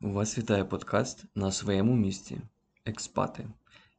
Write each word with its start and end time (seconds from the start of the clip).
Вас 0.00 0.38
вітає 0.38 0.64
подкаст 0.64 1.24
на 1.34 1.52
своєму 1.52 1.96
місці 1.96 2.40
Експати. 2.84 3.48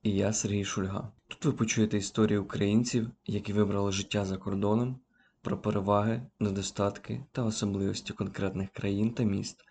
І 0.03 0.11
я 0.11 0.33
Сергій 0.33 0.63
Шульга. 0.63 1.11
Тут 1.27 1.45
ви 1.45 1.51
почуєте 1.51 1.97
історії 1.97 2.37
українців, 2.37 3.11
які 3.25 3.53
вибрали 3.53 3.91
життя 3.91 4.25
за 4.25 4.37
кордоном, 4.37 4.99
про 5.41 5.57
переваги, 5.57 6.21
недостатки 6.39 7.25
та 7.31 7.43
особливості 7.43 8.13
конкретних 8.13 8.69
країн 8.69 9.13
та 9.13 9.23
міст, 9.23 9.63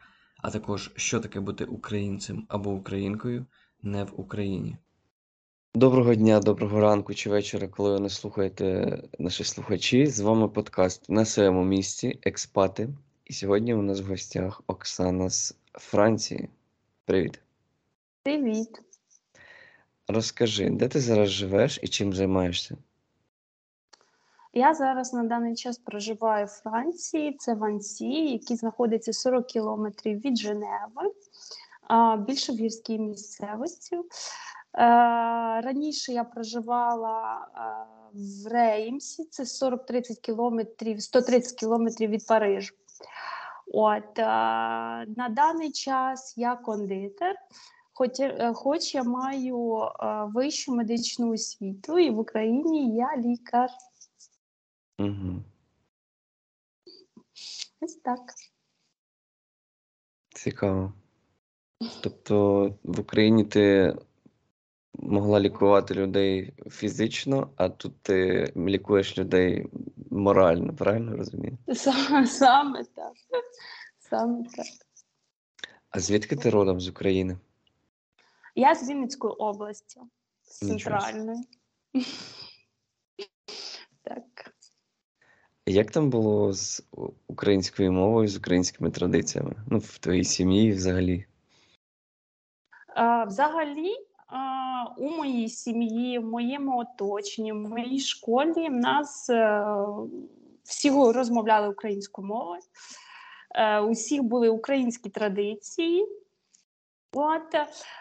а 0.42 0.50
також 0.50 0.92
що 0.96 1.20
таке 1.20 1.40
бути 1.40 1.64
українцем 1.64 2.46
або 2.48 2.70
українкою 2.70 3.46
не 3.82 4.04
в 4.04 4.20
Україні. 4.20 4.76
Доброго 5.74 6.14
дня, 6.14 6.40
доброго 6.40 6.80
ранку 6.80 7.14
чи 7.14 7.30
вечора, 7.30 7.68
коли 7.68 7.92
ви 7.92 8.00
нас 8.00 8.14
слухаєте, 8.14 8.98
наші 9.18 9.44
слухачі. 9.44 10.06
З 10.06 10.20
вами 10.20 10.48
подкаст 10.48 11.10
на 11.10 11.24
своєму 11.24 11.64
місці 11.64 12.18
Експати. 12.22 12.88
І 13.28 13.32
сьогодні 13.32 13.74
у 13.74 13.82
нас 13.82 14.00
в 14.00 14.06
гостях 14.06 14.62
Оксана 14.66 15.30
з 15.30 15.56
Франції. 15.72 16.48
Привіт. 17.04 17.40
Привіт. 18.22 18.80
Розкажи, 20.08 20.70
де 20.70 20.88
ти 20.88 21.00
зараз 21.00 21.28
живеш 21.28 21.80
і 21.82 21.88
чим 21.88 22.12
займаєшся? 22.12 22.76
Я 24.52 24.74
зараз 24.74 25.12
на 25.12 25.24
даний 25.24 25.54
час 25.54 25.78
проживаю 25.78 26.46
в 26.46 26.48
Франції, 26.48 27.36
це 27.38 27.54
Вансі, 27.54 28.32
який 28.32 28.56
знаходиться 28.56 29.12
40 29.12 29.46
кілометрів 29.46 30.20
від 30.20 30.38
Женеви, 30.38 31.12
більше 32.18 32.52
в 32.52 32.56
гірській 32.56 32.98
місцевості. 32.98 33.96
Е, 33.96 34.02
раніше 35.60 36.12
я 36.12 36.24
проживала 36.24 37.48
е, 37.54 37.60
в 38.14 38.48
Реймсі, 38.48 39.24
це 39.24 39.42
40-30 39.42 40.20
кілометрів, 40.20 41.02
130 41.02 41.58
кілометрів 41.58 42.10
від 42.10 42.26
Парижу. 42.26 42.74
От, 43.72 44.18
е, 44.18 44.22
На 45.16 45.28
даний 45.30 45.72
час 45.72 46.34
я 46.36 46.56
кондитер, 46.56 47.36
хоч, 47.92 48.20
е, 48.20 48.52
хоч 48.54 48.94
я 48.94 49.02
маю 49.02 49.78
е, 49.82 50.24
вищу 50.34 50.74
медичну 50.74 51.32
освіту, 51.32 51.98
і 51.98 52.10
в 52.10 52.18
Україні 52.18 52.96
я 52.96 53.16
лікар. 53.16 53.70
Угу. 54.98 55.42
Ось 57.80 57.96
так. 57.96 58.20
Цікаво. 60.34 60.92
Тобто 62.02 62.66
в 62.84 63.00
Україні 63.00 63.44
ти 63.44 63.96
могла 64.94 65.40
лікувати 65.40 65.94
людей 65.94 66.54
фізично, 66.70 67.50
а 67.56 67.68
тут 67.68 68.02
ти 68.02 68.52
лікуєш 68.56 69.18
людей 69.18 69.66
морально, 70.18 70.76
правильно 70.76 71.16
розумію? 71.16 71.58
Саме, 71.74 72.26
саме 72.26 72.84
так. 72.84 73.12
Саме 73.98 74.44
так. 74.44 74.66
А 75.90 76.00
звідки 76.00 76.36
ти 76.36 76.50
родом 76.50 76.80
з 76.80 76.88
України? 76.88 77.38
Я 78.54 78.74
з 78.74 78.88
Вінницької 78.90 79.34
області, 79.34 80.00
з 80.42 80.58
центральної. 80.58 81.44
Так. 84.02 84.54
Як 85.66 85.90
там 85.90 86.10
було 86.10 86.52
з 86.52 86.82
українською 87.26 87.92
мовою, 87.92 88.28
з 88.28 88.36
українськими 88.36 88.90
традиціями? 88.90 89.54
Ну, 89.66 89.78
в 89.78 89.98
твоїй 89.98 90.24
сім'ї 90.24 90.72
взагалі? 90.72 91.26
А, 92.94 93.24
Взагалі, 93.24 94.07
у 94.98 95.10
моїй 95.10 95.48
сім'ї, 95.48 96.18
в 96.18 96.24
моєму 96.24 96.78
оточенні, 96.78 97.52
в 97.52 97.56
моїй 97.56 98.00
школі 98.00 98.68
в 98.68 98.72
нас 98.72 99.30
е, 99.30 99.64
всі 100.64 100.90
розмовляли 100.90 101.68
українською 101.68 102.26
мовою. 102.26 102.60
Е, 103.54 103.80
усіх 103.80 104.22
були 104.22 104.48
українські 104.48 105.10
традиції. 105.10 106.06
От, 107.12 107.54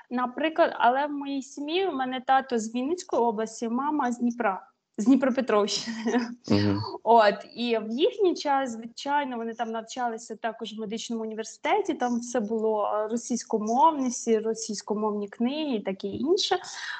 наприклад, 0.09 0.73
але 0.77 1.07
в 1.07 1.11
моїй 1.11 1.41
сім'ї 1.41 1.87
у 1.87 1.91
мене 1.91 2.21
тато 2.27 2.59
з 2.59 2.75
Вінницької 2.75 3.21
області, 3.21 3.69
мама 3.69 4.11
з 4.11 4.19
Дніпра 4.19 4.67
з 4.97 5.05
Дніпропетровщини. 5.05 6.27
Uh-huh. 6.47 6.79
От 7.03 7.35
і 7.55 7.77
в 7.77 7.89
їхній 7.89 8.35
час, 8.35 8.71
звичайно, 8.71 9.37
вони 9.37 9.53
там 9.53 9.71
навчалися 9.71 10.35
також 10.35 10.73
в 10.73 10.79
медичному 10.79 11.23
університеті. 11.23 11.93
Там 11.93 12.19
все 12.19 12.39
було 12.39 13.07
російськомовні, 13.11 14.09
всі 14.09 14.39
російськомовні 14.39 15.27
книги 15.27 15.75
і 15.75 15.79
таке 15.79 16.07
інше. 16.07 16.57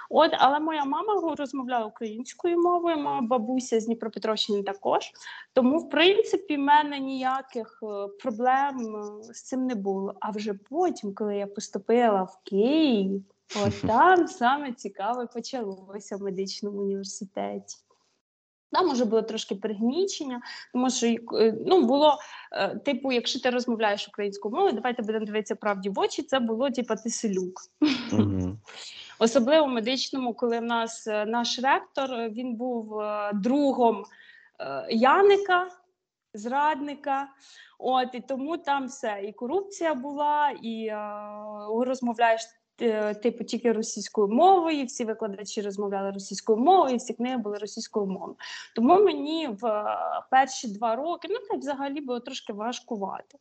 От, 0.10 0.32
але 0.34 0.60
моя 0.60 0.86
мама 0.86 1.36
розмовляла 1.38 1.86
українською 1.86 2.62
мовою, 2.62 2.98
моя 2.98 3.22
бабуся 3.22 3.80
з 3.80 3.86
Дніпропетровщини 3.86 4.64
також. 4.64 5.12
Тому, 5.54 5.78
в 5.78 5.90
принципі, 5.90 6.56
в 6.56 6.60
мене 6.60 7.00
ніяких 7.00 7.80
е, 7.84 8.08
проблем 8.22 8.96
е, 8.96 9.34
з 9.34 9.44
цим 9.44 9.66
не 9.66 9.76
було. 9.76 10.14
А 10.20 10.32
вже 10.32 10.54
потім, 10.54 11.14
коли 11.14 11.36
я 11.36 11.48
поступила 11.48 12.24
в 12.24 12.40
Київ. 12.44 13.24
От 13.66 13.82
там 13.88 14.28
саме 14.28 14.74
цікаве 14.74 15.26
почалося 15.26 16.18
в 16.18 16.22
медичному 16.22 16.82
університеті. 16.82 17.78
Там 18.72 18.88
може 18.88 19.06
було 19.06 19.22
трошки 19.22 19.56
пригнічення, 19.56 20.42
тому 20.74 20.90
що 20.90 21.08
е, 21.08 21.56
ну, 21.66 21.86
було, 21.86 22.18
е, 22.52 22.76
типу, 22.76 23.12
якщо 23.12 23.40
ти 23.40 23.50
розмовляєш 23.50 24.08
українською 24.08 24.56
мовою, 24.56 24.74
давайте 24.74 25.02
будемо 25.02 25.26
дивитися 25.26 25.56
правді 25.56 25.90
в 25.90 26.00
очі, 26.00 26.24
це 26.24 26.40
було 26.40 26.72
типу, 26.72 26.96
ти 27.04 27.10
селюк. 27.10 27.62
Угу. 28.12 28.58
Особливо 29.20 29.66
в 29.66 29.70
медичному, 29.70 30.34
коли 30.34 30.60
в 30.60 30.64
нас 30.64 31.08
е, 31.08 31.26
наш 31.26 31.60
ректор 31.60 32.10
він 32.30 32.56
був 32.56 33.02
другом 33.34 34.04
Яника, 34.90 35.68
зрадника. 36.34 37.28
От 37.80 38.08
І 38.14 38.20
тому 38.22 38.58
там 38.58 38.88
все. 38.88 39.22
І 39.28 39.34
корупція 39.34 39.94
була, 39.94 40.50
і 40.62 40.92
розмовляєш 41.86 42.42
типу 43.22 43.44
тільки 43.44 43.72
російською 43.72 44.28
мовою, 44.28 44.86
всі 44.86 45.06
викладачі 45.06 45.62
розмовляли 45.62 46.12
російською 46.12 46.60
мовою, 46.60 46.96
і 46.96 46.98
всі 46.98 47.14
книги 47.14 47.38
були 47.38 47.58
російською 47.58 48.06
мовою. 48.06 48.36
Тому 48.76 49.04
мені 49.04 49.50
в 49.62 49.66
е, 49.66 49.98
перші 50.32 50.68
два 50.68 50.96
роки 50.96 51.28
ну 51.32 51.38
так 51.50 51.60
взагалі 51.60 52.02
було 52.02 52.20
трошки 52.20 52.54
важкувати. 52.54 53.38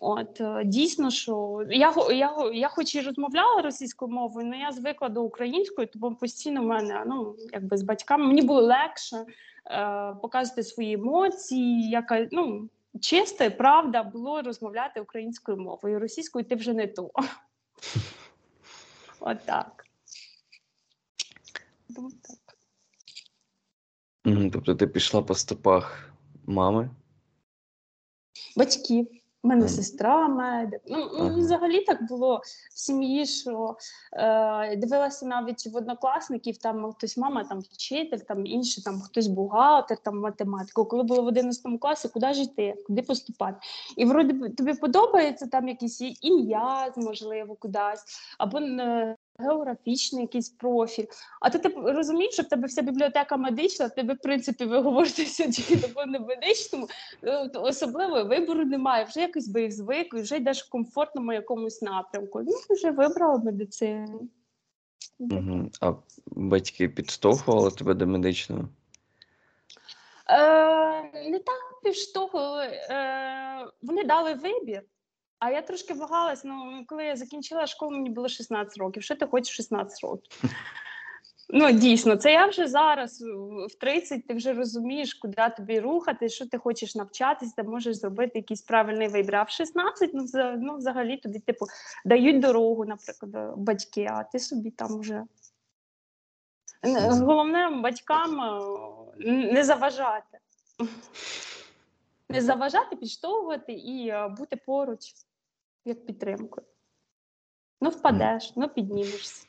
От 0.00 0.40
е, 0.40 0.62
дійсно, 0.64 1.10
що 1.10 1.64
я 1.70 1.94
я, 2.10 2.50
я 2.52 2.68
хоч 2.68 2.94
і 2.94 3.00
розмовляла 3.00 3.62
російською 3.62 4.12
мовою, 4.12 4.46
але 4.46 4.56
я 4.56 4.72
звикла 4.72 5.08
до 5.08 5.22
української, 5.22 5.86
тому 5.86 6.14
постійно 6.14 6.62
в 6.62 6.66
мене 6.66 7.02
ну 7.06 7.36
якби 7.52 7.76
з 7.76 7.82
батьками 7.82 8.26
мені 8.26 8.42
було 8.42 8.60
легше 8.60 9.16
е, 9.16 10.14
показувати 10.22 10.62
свої 10.62 10.92
емоції, 10.92 11.90
яка 11.90 12.28
ну 12.30 12.68
чисто 13.00 13.50
правда 13.50 14.02
було 14.02 14.42
розмовляти 14.42 15.00
українською 15.00 15.58
мовою. 15.58 15.98
Російською 15.98 16.44
ти 16.44 16.54
вже 16.54 16.72
не 16.72 16.86
то. 16.86 17.10
Отак. 19.28 19.84
Тому 21.94 22.10
так. 22.10 22.58
Тобто 24.52 24.74
ти 24.74 24.86
пішла 24.86 25.22
по 25.22 25.34
стопах 25.34 26.12
мами? 26.46 26.90
Батьків. 28.56 29.17
У 29.42 29.48
мене 29.48 29.68
сестра 29.68 30.28
медик. 30.28 30.80
Ну, 30.86 31.10
ну 31.18 31.28
взагалі 31.28 31.80
так 31.80 32.08
було 32.08 32.40
в 32.74 32.78
сім'ї, 32.78 33.26
що 33.26 33.76
е, 34.12 34.76
дивилася 34.76 35.26
навіть 35.26 35.66
в 35.66 35.76
однокласників, 35.76 36.56
там 36.58 36.92
хтось 36.92 37.16
мама, 37.16 37.44
там 37.44 37.60
вчитель, 37.60 38.18
там 38.18 38.46
інший, 38.46 38.84
там 38.84 39.00
хтось 39.00 39.26
бухгалтер, 39.26 39.98
там 39.98 40.20
математику. 40.20 40.84
Коли 40.84 41.02
було 41.02 41.22
в 41.22 41.26
11 41.26 41.80
класі, 41.80 42.08
куди 42.08 42.32
ж 42.32 42.42
йти, 42.42 42.74
куди 42.86 43.02
поступати? 43.02 43.58
І 43.96 44.04
вроді 44.04 44.48
тобі 44.48 44.74
подобається 44.74 45.46
там 45.46 45.68
якісь 45.68 46.00
ім'я, 46.20 46.92
можливо, 46.96 47.54
кудись, 47.54 48.04
або 48.38 48.58
е, 48.58 49.16
географічний 49.38 50.22
якийсь 50.22 50.48
профіль. 50.48 51.06
А 51.40 51.50
ти, 51.50 51.58
ти 51.58 51.68
розумієш, 51.68 52.34
що 52.34 52.42
в 52.42 52.48
тебе 52.48 52.66
вся 52.66 52.82
бібліотека 52.82 53.36
медична, 53.36 53.86
в 53.86 53.94
тебе, 53.94 54.14
в 54.14 54.18
принципі, 54.18 54.64
ви 54.64 54.78
говорите 54.78 55.24
тільки 55.24 55.90
не 56.06 56.18
медичному, 56.18 56.88
ну, 57.22 57.50
особливо 57.54 58.24
вибору 58.24 58.64
немає. 58.64 59.04
Вже 59.04 59.20
якось 59.20 59.48
би 59.48 59.70
звик, 59.70 60.14
вже 60.14 60.36
йдеш 60.36 60.62
в 60.64 60.70
комфортному 60.70 61.32
якомусь 61.32 61.82
напрямку. 61.82 62.42
Ну, 62.42 62.52
вже 62.70 62.90
вибрала 62.90 63.38
медицину. 63.38 64.28
Угу. 65.18 65.70
А 65.80 65.92
батьки 66.26 66.88
підштовхували 66.88 67.70
тебе 67.70 67.94
до 67.94 68.06
медичного? 68.06 68.68
Е, 70.30 71.02
Не 71.30 71.38
так 71.38 71.80
підштовхували. 71.82 72.64
Е, 72.64 73.66
Вони 73.82 74.04
дали 74.04 74.34
вибір. 74.34 74.82
А 75.38 75.50
я 75.50 75.62
трошки 75.62 75.94
вагалась, 75.94 76.44
ну 76.44 76.84
коли 76.86 77.04
я 77.04 77.16
закінчила 77.16 77.66
школу, 77.66 77.90
мені 77.90 78.10
було 78.10 78.28
16 78.28 78.78
років. 78.78 79.02
Що 79.02 79.16
ти 79.16 79.26
хочеш 79.26 79.56
16 79.56 80.04
років? 80.04 80.42
Ну, 81.50 81.70
дійсно, 81.70 82.16
це 82.16 82.32
я 82.32 82.46
вже 82.46 82.68
зараз 82.68 83.22
в 83.70 83.74
30 83.80 84.26
ти 84.26 84.34
вже 84.34 84.52
розумієш, 84.52 85.14
куди 85.14 85.52
тобі 85.56 85.80
рухати, 85.80 86.28
що 86.28 86.46
ти 86.46 86.58
хочеш 86.58 86.94
навчатися, 86.94 87.52
ти 87.56 87.62
можеш 87.62 87.96
зробити 87.96 88.38
якийсь 88.38 88.62
правильний 88.62 89.08
вибір. 89.08 89.36
А 89.36 89.42
в 89.42 89.50
16, 89.50 90.10
ну, 90.14 90.26
ну 90.58 90.76
взагалі 90.76 91.16
тобі, 91.16 91.38
типу, 91.38 91.66
дають 92.04 92.40
дорогу, 92.40 92.84
наприклад, 92.84 93.58
батьки, 93.58 94.08
а 94.10 94.24
ти 94.24 94.38
собі 94.38 94.70
там 94.70 95.00
вже. 95.00 95.24
Головне 97.10 97.68
батькам 97.70 98.40
е, 98.40 98.60
не 99.52 99.64
заважати. 99.64 100.38
Не 102.30 102.40
заважати, 102.40 102.96
підштовхувати 102.96 103.72
і 103.72 104.08
е, 104.08 104.28
бути 104.28 104.56
поруч 104.56 105.14
як 105.88 106.06
підтримкою. 106.06 106.66
Ну, 107.80 107.90
впадеш, 107.90 108.52
ну 108.56 108.68
піднімешся. 108.68 109.46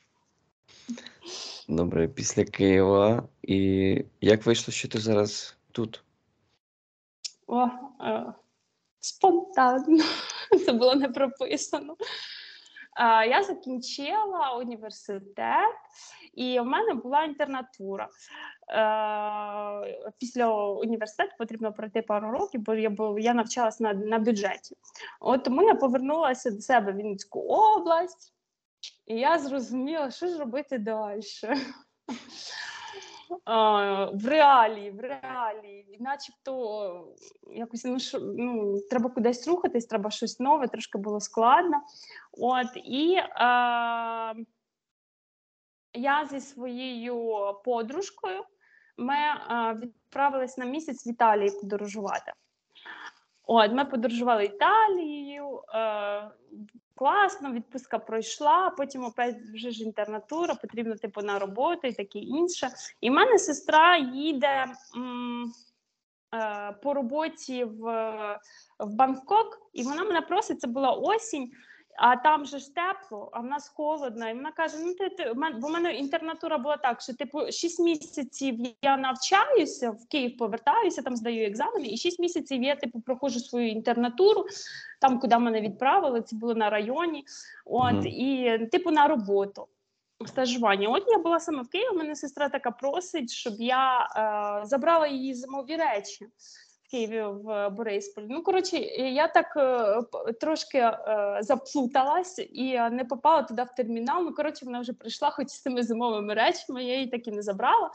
Добре, 1.68 2.08
після 2.08 2.44
Києва. 2.44 3.28
І 3.42 4.04
як 4.20 4.46
вийшло, 4.46 4.72
що 4.72 4.88
ти 4.88 4.98
зараз 4.98 5.56
тут? 5.72 6.04
О, 7.46 7.68
о, 8.00 8.32
спонтанно. 9.00 10.04
Це 10.66 10.72
було 10.72 10.94
не 10.94 11.08
прописано. 11.08 11.96
Я 13.28 13.42
закінчила 13.42 14.56
університет, 14.58 15.76
і 16.34 16.60
в 16.60 16.64
мене 16.64 16.94
була 16.94 17.24
інтернатура. 17.24 18.08
Е, 18.68 20.10
після 20.18 20.48
університету 20.56 21.34
потрібно 21.38 21.72
пройти 21.72 22.02
пару 22.02 22.30
років, 22.30 22.60
бо 22.60 22.74
я, 22.74 22.90
бо 22.90 23.18
я 23.18 23.34
навчалася 23.34 23.84
на, 23.84 23.92
на 23.92 24.18
бюджеті. 24.18 24.76
От 25.20 25.44
тому 25.44 25.62
я 25.62 25.74
повернулася 25.74 26.50
до 26.50 26.60
себе 26.60 26.92
в 26.92 26.96
Вінницьку 26.96 27.40
область, 27.40 28.34
і 29.06 29.16
я 29.16 29.38
зрозуміла, 29.38 30.10
що 30.10 30.26
ж 30.26 30.38
робити 30.38 30.78
далі. 30.78 31.20
В 34.12 34.28
реалії, 34.28 34.90
в 34.90 35.00
реалії, 35.00 35.96
начебто 36.00 37.14
якось 37.54 37.84
ну, 37.84 38.00
шо, 38.00 38.18
ну, 38.20 38.80
треба 38.90 39.10
кудись 39.10 39.48
рухатись, 39.48 39.86
треба 39.86 40.10
щось 40.10 40.40
нове, 40.40 40.68
трошки 40.68 40.98
було 40.98 41.20
складно. 41.20 41.82
От 42.32 42.66
і 42.74 43.14
е, 43.14 43.26
я 45.94 46.28
зі 46.30 46.40
своєю 46.40 47.36
подружкою 47.64 48.44
ми 48.96 49.14
е, 49.14 49.74
відправились 49.82 50.58
на 50.58 50.64
місяць 50.64 51.06
в 51.06 51.08
Італії 51.08 51.50
подорожувати. 51.60 52.32
От, 53.44 53.72
ми 53.72 53.84
подорожували 53.84 54.44
Італією, 54.44 55.62
е, 55.74 56.30
класно, 57.00 57.52
відпустка 57.52 57.98
пройшла, 57.98 58.70
потім 58.70 59.04
опять 59.04 59.36
вже 59.54 59.70
ж 59.70 59.82
інтернатура, 59.82 60.54
потрібно 60.54 60.96
типу 60.96 61.22
на 61.22 61.38
роботу 61.38 61.88
і 61.88 61.92
таке 61.92 62.18
інше. 62.18 62.70
І 63.00 63.10
в 63.10 63.12
мене 63.12 63.38
сестра 63.38 63.96
їде 63.96 64.66
м, 64.96 65.52
е, 66.34 66.72
по 66.82 66.94
роботі 66.94 67.64
в, 67.64 67.82
в 68.78 68.94
Бангкок, 68.94 69.70
і 69.72 69.82
вона 69.82 70.04
мене 70.04 70.20
просить, 70.20 70.60
це 70.60 70.66
була 70.66 70.90
осінь. 70.90 71.52
А 71.96 72.16
там 72.16 72.44
же 72.44 72.58
ж 72.58 72.74
тепло, 72.74 73.28
а 73.32 73.40
в 73.40 73.44
нас 73.44 73.68
холодно. 73.68 74.30
І 74.30 74.34
вона 74.34 74.52
каже: 74.52 74.76
Ну 74.80 74.94
ти, 74.94 75.08
ти 75.08 75.32
бо 75.34 75.68
в 75.68 75.70
мене 75.70 75.92
інтернатура 75.92 76.58
була 76.58 76.76
так, 76.76 77.00
що 77.00 77.14
типу 77.14 77.52
6 77.52 77.80
місяців 77.80 78.58
я 78.82 78.96
навчаюся 78.96 79.90
в 79.90 80.08
Київ, 80.08 80.36
повертаюся, 80.36 81.02
там 81.02 81.16
здаю 81.16 81.46
екзамени, 81.46 81.86
і 81.86 81.96
6 81.96 82.18
місяців 82.18 82.62
я 82.62 82.76
типу 82.76 83.00
проходжу 83.00 83.40
свою 83.40 83.70
інтернатуру, 83.70 84.46
там 85.00 85.18
куди 85.18 85.38
мене 85.38 85.60
відправили. 85.60 86.22
Це 86.22 86.36
було 86.36 86.54
на 86.54 86.70
районі. 86.70 87.24
От 87.64 87.94
mm. 87.94 88.06
і 88.06 88.58
типу 88.66 88.90
на 88.90 89.08
роботу. 89.08 89.66
Стажування. 90.26 90.88
От 90.88 91.04
я 91.08 91.18
була 91.18 91.40
саме 91.40 91.62
в 91.62 91.68
Києві. 91.68 91.96
Мене 91.96 92.16
сестра 92.16 92.48
така 92.48 92.70
просить, 92.70 93.30
щоб 93.30 93.54
я 93.58 94.08
е, 94.62 94.66
забрала 94.66 95.06
її 95.06 95.34
зимові 95.34 95.76
речі. 95.76 96.26
Києві 96.90 97.22
в 97.22 97.68
Борисполі. 97.68 98.26
Ну 98.28 98.42
коротше, 98.42 98.76
я 98.98 99.28
так 99.28 99.56
е, 99.56 100.02
трошки 100.40 100.78
е, 100.78 101.38
заплуталась 101.40 102.38
і 102.38 102.80
не 102.90 103.04
попала 103.04 103.42
туди 103.42 103.62
в 103.62 103.74
термінал. 103.76 104.24
Ну 104.24 104.34
коротше, 104.34 104.64
вона 104.64 104.80
вже 104.80 104.92
прийшла, 104.92 105.30
хоч 105.30 105.48
з 105.48 105.62
цими 105.62 105.82
зимовими 105.82 106.34
речами, 106.34 106.84
я 106.84 106.94
її 106.94 107.06
так 107.06 107.28
і 107.28 107.30
не 107.30 107.42
забрала. 107.42 107.90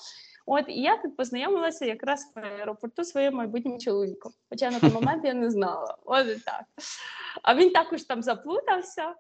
От 0.46 0.66
і 0.68 0.82
я 0.82 0.98
тут 0.98 1.18
познайомилася 1.18 1.86
якраз 1.86 2.32
в 2.36 2.40
аеропорту 2.40 3.04
своїм 3.04 3.34
майбутнім 3.34 3.80
чоловіком. 3.80 4.32
Хоча 4.50 4.72
на 4.72 4.80
той 4.80 4.92
момент 4.92 5.26
я 5.26 5.34
не 5.34 5.50
знала. 5.50 5.98
От 6.06 6.28
і 6.28 6.36
так. 6.36 6.64
А 7.44 7.56
він 7.56 7.70
також 7.70 8.04
там 8.04 8.24
заплутався, 8.24 9.16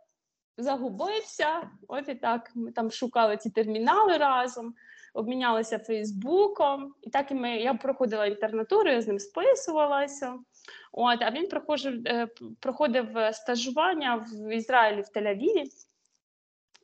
загубився. 0.57 1.69
От 1.87 2.09
і 2.09 2.15
так. 2.15 2.51
Ми 2.55 2.71
там 2.71 2.91
шукали 2.91 3.37
ці 3.37 3.49
термінали 3.49 4.17
разом 4.17 4.75
обмінялися 5.15 5.79
Фейсбуком, 5.79 6.93
і 7.01 7.09
так 7.09 7.31
і 7.31 7.33
ми 7.33 7.57
я 7.57 7.73
проходила 7.73 8.25
інтернатуру, 8.25 8.89
я 8.89 9.01
з 9.01 9.07
ним 9.07 9.19
списувалася. 9.19 10.39
От, 10.91 11.21
а 11.21 11.31
він 11.31 11.47
проходив, 11.47 12.01
е, 12.07 12.27
проходив 12.59 13.07
стажування 13.33 14.25
в 14.31 14.55
Ізраїлі 14.55 15.01
в 15.01 15.17
Тель-Авіві. 15.17 15.65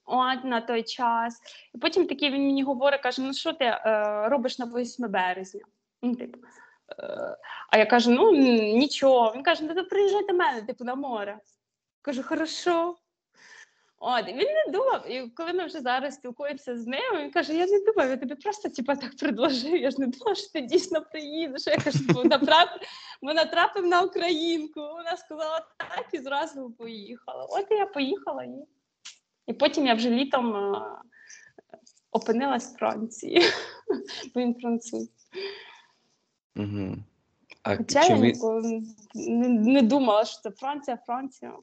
От 0.05 0.43
на 0.43 0.61
той 0.61 0.83
час. 0.83 1.41
І 1.75 1.77
потім 1.77 2.07
такий 2.07 2.29
він 2.29 2.45
мені 2.45 2.63
говорить, 2.63 3.01
каже: 3.01 3.21
ну 3.21 3.33
що 3.33 3.53
ти 3.53 3.65
е, 3.65 3.79
робиш 4.29 4.59
на 4.59 4.65
8 4.65 5.11
березня? 5.11 5.61
Ну, 6.01 6.15
типу, 6.15 6.39
е, 6.99 7.37
А 7.69 7.77
я 7.77 7.85
кажу: 7.85 8.11
ну 8.11 8.31
нічого. 8.75 9.33
Він 9.35 9.43
каже: 9.43 9.63
ну 9.63 9.75
то 9.75 9.85
приїжджай 9.85 10.27
до 10.27 10.33
мене, 10.33 10.61
типу, 10.61 10.83
на 10.83 10.95
море. 10.95 11.39
Кажу, 12.01 12.23
хорошо. 12.23 12.95
От, 14.03 14.27
він 14.27 14.37
не 14.37 14.71
думав, 14.71 15.11
і 15.11 15.29
коли 15.29 15.53
ми 15.53 15.65
вже 15.65 15.79
зараз 15.79 16.15
спілкуємося 16.15 16.77
з 16.77 16.87
ним, 16.87 17.17
він 17.19 17.31
каже: 17.31 17.53
Я 17.53 17.67
не 17.67 17.79
думав, 17.79 18.09
я 18.09 18.17
тобі 18.17 18.35
просто 18.35 18.69
типу, 18.69 18.95
так 18.95 19.17
предложив. 19.17 19.81
Я 19.81 19.91
ж 19.91 20.01
не 20.01 20.07
думала, 20.07 20.35
що 20.35 20.49
ти 20.49 20.61
дійсно 20.61 21.01
приїдеш. 21.01 21.67
Я 21.67 21.77
кажу, 21.77 22.23
натрапив, 22.23 22.87
ми 23.21 23.33
натрапив 23.33 23.85
на 23.85 24.01
українку. 24.01 24.79
Вона 24.79 25.17
сказала 25.17 25.65
так 25.77 26.07
і 26.11 26.17
зразу 26.17 26.71
поїхала. 26.71 27.47
От 27.49 27.71
і 27.71 27.73
я 27.73 27.85
поїхала 27.85 28.43
і 28.43 28.65
і 29.47 29.53
потім 29.53 29.87
я 29.87 29.93
вже 29.93 30.09
літом 30.09 30.55
а, 30.55 31.01
опинилась 32.11 32.73
в 32.73 32.77
Франції, 32.77 33.41
бо 34.35 34.41
він 34.41 34.55
француз. 34.61 35.09
Угу. 36.55 36.95
А 37.63 37.77
Хоча 37.77 38.03
я 38.03 38.17
ніколи 38.17 38.83
не, 39.15 39.49
не 39.49 39.81
думала, 39.81 40.25
що 40.25 40.41
це 40.41 40.51
Франція, 40.51 40.97
Франція. 41.05 41.53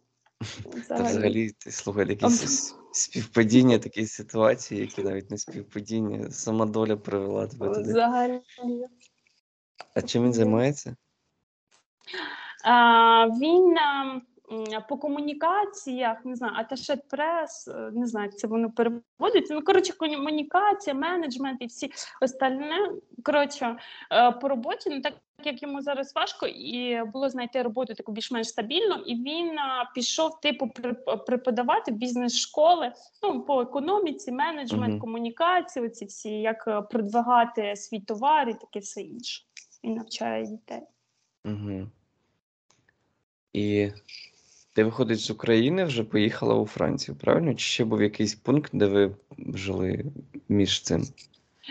Та 0.89 1.03
взагалі, 1.03 1.51
ти 1.51 1.71
слухай, 1.71 2.09
якісь 2.09 2.75
співпадіння, 2.93 3.79
такі 3.79 4.07
ситуації, 4.07 4.81
які 4.81 5.03
навіть 5.03 5.31
не 5.31 5.39
співпадіння, 5.39 6.31
сама 6.31 6.67
доля 6.67 6.97
привела 6.97 7.47
тебе 7.47 7.69
туди. 7.69 7.91
Взагалі. 7.91 8.41
А 9.95 10.03
чим 10.03 10.25
він 10.25 10.33
займається? 10.33 10.97
А, 12.65 13.27
Він 13.29 13.77
по 14.89 14.97
комунікаціях, 14.97 16.25
не 16.25 16.37
знаю, 16.37 16.53
аташет 16.57 17.09
прес, 17.09 17.69
е, 17.69 17.91
не 17.93 18.07
знаю, 18.07 18.27
як 18.27 18.39
це 18.39 18.47
воно 18.47 18.71
переводиться. 18.71 19.55
Ну, 19.55 19.63
коротше, 19.63 19.93
комунікація, 19.93 20.95
менеджмент 20.95 21.63
і 21.63 21.67
всі 21.67 21.91
остальне. 22.21 22.93
Коротше, 23.25 23.77
е, 24.13 24.33
по 24.33 24.49
роботі, 24.49 24.91
ну 24.91 25.01
так 25.01 25.15
як 25.49 25.63
йому 25.63 25.83
зараз 25.83 26.15
важко, 26.15 26.47
і 26.47 27.03
було 27.05 27.29
знайти 27.29 27.63
роботу 27.63 27.95
таку 27.95 28.13
більш-менш 28.13 28.49
стабільно, 28.49 28.97
і 29.07 29.15
він 29.15 29.51
пішов 29.95 30.41
типу 30.41 30.71
преподавати 31.27 31.93
бізнес-школи 31.93 32.93
ну, 33.23 33.43
по 33.43 33.61
економіці, 33.61 34.33
менеджмент, 34.33 34.95
uh-huh. 34.95 35.01
комунікації, 35.01 35.87
оці 35.87 36.05
всі, 36.05 36.31
як 36.31 36.65
е, 36.69 36.83
продвигати 36.83 37.77
свій 37.77 38.01
товар 38.01 38.49
і 38.49 38.55
таке 38.55 38.79
все 38.79 39.01
інше. 39.01 39.45
Він 39.85 39.95
навчає 39.95 40.47
дітей. 40.47 40.83
Угу. 41.45 41.89
І 43.53 43.91
ти 44.75 44.85
виходить 44.85 45.21
з 45.21 45.31
України, 45.31 45.85
вже 45.85 46.05
поїхала 46.05 46.55
у 46.55 46.67
Францію, 46.67 47.17
правильно? 47.17 47.55
Чи 47.55 47.65
ще 47.65 47.85
був 47.85 48.03
якийсь 48.03 48.35
пункт, 48.35 48.71
де 48.75 48.87
ви 48.87 49.17
жили 49.55 50.05
між 50.49 50.83
цим? 50.83 51.05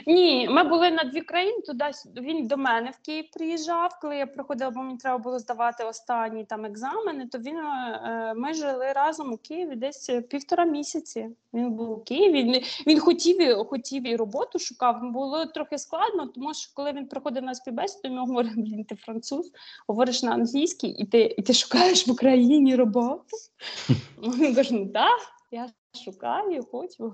Ні, 0.05 0.49
ми 0.49 0.63
були 0.63 0.91
на 0.91 1.03
дві 1.03 1.21
країни. 1.21 1.61
Туди 1.61 1.91
він 2.15 2.47
до 2.47 2.57
мене 2.57 2.91
в 2.91 3.05
Київ 3.05 3.25
приїжджав. 3.33 3.97
Коли 4.01 4.17
я 4.17 4.27
приходила, 4.27 4.71
бо 4.71 4.81
мені 4.81 4.97
треба 4.97 5.17
було 5.17 5.39
здавати 5.39 5.83
останні 5.83 6.45
там 6.45 6.65
екзамени. 6.65 7.27
То 7.27 7.37
він 7.37 7.57
е, 7.57 8.33
ми 8.37 8.53
жили 8.53 8.93
разом 8.93 9.33
у 9.33 9.37
Києві 9.37 9.75
десь 9.75 10.11
півтора 10.29 10.65
місяці. 10.65 11.29
Він 11.53 11.71
був 11.71 11.91
у 11.91 11.97
Києві. 11.97 12.43
Він, 12.43 12.63
він 12.87 12.99
хотів 12.99 13.65
хотів 13.69 14.07
і 14.07 14.15
роботу 14.15 14.59
шукав. 14.59 14.99
Було 15.01 15.45
трохи 15.45 15.77
складно, 15.77 16.27
тому 16.27 16.53
що 16.53 16.71
коли 16.73 16.91
він 16.91 17.07
приходив 17.07 17.43
на 17.43 17.55
співбесіду, 17.55 18.13
ми 18.13 18.19
говоримо, 18.19 18.55
блін, 18.55 18.85
ти 18.85 18.95
француз, 18.95 19.51
говориш 19.87 20.23
на 20.23 20.31
англійській, 20.31 20.87
і 20.87 21.05
ти 21.05 21.35
і 21.37 21.41
ти 21.41 21.53
шукаєш 21.53 22.07
в 22.07 22.11
Україні 22.11 22.75
роботу. 22.75 23.37
Він 24.17 24.55
каже, 24.55 24.73
ну 24.73 24.85
так, 24.85 25.19
я 25.51 25.69
шукаю, 26.05 26.65
хочу 26.71 27.13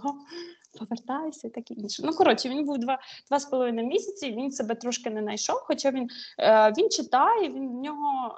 повертаюся, 0.79 1.49
так 1.49 1.71
і 1.71 1.73
інше. 1.73 2.03
Ну 2.05 2.13
коротше, 2.13 2.49
він 2.49 2.65
був 2.65 2.77
два 2.77 2.99
два 3.29 3.39
з 3.39 3.45
половиною 3.45 3.87
місяці. 3.87 4.31
Він 4.31 4.51
себе 4.51 4.75
трошки 4.75 5.09
не 5.09 5.21
знайшов. 5.21 5.55
Хоча 5.55 5.91
він 5.91 6.09
е, 6.39 6.73
він 6.77 6.89
читає, 6.89 7.49
він 7.49 7.69
в 7.69 7.81
нього 7.81 8.35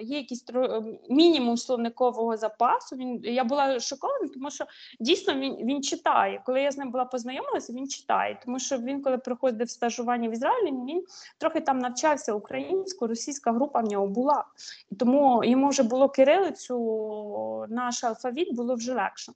е, 0.00 0.02
є 0.04 0.16
якийсь 0.18 0.42
тро, 0.42 0.84
мінімум 1.08 1.56
словникового 1.56 2.36
запасу. 2.36 2.96
Він 2.96 3.20
я 3.24 3.44
була 3.44 3.80
шокована, 3.80 4.28
тому 4.34 4.50
що 4.50 4.64
дійсно 5.00 5.34
він 5.34 5.56
він 5.56 5.82
читає. 5.82 6.42
Коли 6.46 6.60
я 6.62 6.70
з 6.70 6.78
ним 6.78 6.90
була 6.90 7.04
познайомилася, 7.04 7.72
він 7.72 7.88
читає, 7.88 8.40
тому 8.44 8.58
що 8.58 8.78
він, 8.78 9.02
коли 9.02 9.18
приходив 9.18 9.70
стажування 9.70 10.28
в 10.28 10.32
Ізраїлі, 10.32 10.70
він 10.70 11.04
трохи 11.38 11.60
там 11.60 11.78
навчався 11.78 12.32
українською, 12.32 13.08
російська 13.08 13.52
група 13.52 13.80
в 13.80 13.84
нього 13.84 14.06
була, 14.06 14.44
і 14.90 14.94
тому 14.94 15.44
йому 15.44 15.68
вже 15.68 15.82
було 15.82 16.08
кирилицю, 16.08 17.66
наш 17.68 18.04
алфавіт 18.04 18.54
було 18.54 18.74
вже 18.74 18.94
легше. 18.94 19.32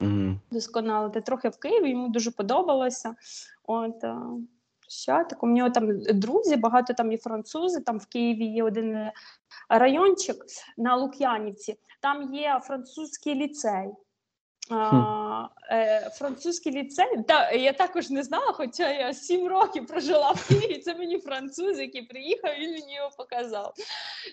Угу. 0.00 0.40
Досконалити 0.50 1.20
трохи 1.20 1.48
в 1.48 1.56
Києві, 1.56 1.90
йому 1.90 2.08
дуже 2.08 2.30
подобалося. 2.30 3.14
От 3.64 4.04
що 4.88 5.12
так, 5.12 5.42
у 5.42 5.46
нього 5.46 5.70
там 5.70 6.00
друзі, 6.00 6.56
багато 6.56 6.94
там 6.94 7.12
і 7.12 7.16
французи. 7.16 7.80
Там 7.80 7.98
в 7.98 8.06
Києві 8.06 8.44
є 8.44 8.64
один 8.64 8.94
е, 8.94 9.12
райончик 9.68 10.36
на 10.76 10.96
Лук'янівці, 10.96 11.76
там 12.00 12.34
є 12.34 12.60
французький 12.64 13.34
ліцей. 13.34 13.88
А, 14.70 15.48
е, 15.70 16.10
французький 16.14 16.72
ліцей. 16.72 17.22
Та, 17.28 17.50
я 17.50 17.72
також 17.72 18.10
не 18.10 18.22
знала, 18.22 18.52
хоча 18.52 18.92
я 18.92 19.14
сім 19.14 19.48
років 19.48 19.86
прожила 19.86 20.30
в 20.30 20.48
Києві. 20.48 20.78
Це 20.78 20.94
мені 20.94 21.18
француз, 21.18 21.78
який 21.78 22.02
приїхав, 22.02 22.50
він 22.58 22.70
мені 22.70 22.94
його 22.94 23.10
показав. 23.16 23.74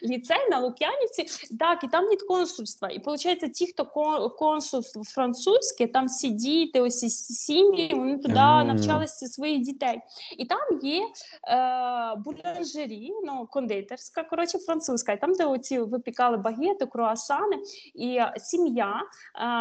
Ліцей 0.04 0.50
на 0.50 0.60
Лук'янівці, 0.60 1.26
так, 1.60 1.84
і 1.84 1.88
там 1.88 2.12
є 2.12 2.18
консульства. 2.18 2.90
І 2.90 2.98
виходить, 2.98 3.54
ті, 3.54 3.68
хто 3.68 3.86
консульство 4.30 5.04
французьке, 5.04 5.88
там 5.88 6.06
всі 6.06 6.30
діти, 6.30 6.82
ось 6.82 7.00
сім'ї, 7.46 7.94
вони 7.94 8.18
туди 8.18 8.34
Мгм. 8.34 8.68
навчалися 8.68 9.28
своїх 9.28 9.62
дітей. 9.62 10.02
І 10.38 10.46
там 10.46 10.80
є 10.82 11.02
е, 11.02 12.16
булянжері, 12.16 13.12
ну, 13.24 13.48
кондитерська, 13.52 14.24
коротше, 14.24 14.60
французька, 14.60 15.12
і 15.12 15.20
там, 15.22 15.34
де 15.34 15.46
оці 15.46 15.80
випікали 15.80 16.38
багети, 16.38 16.86
круасани, 16.86 17.58
і 17.96 18.20
сім'я, 18.38 19.02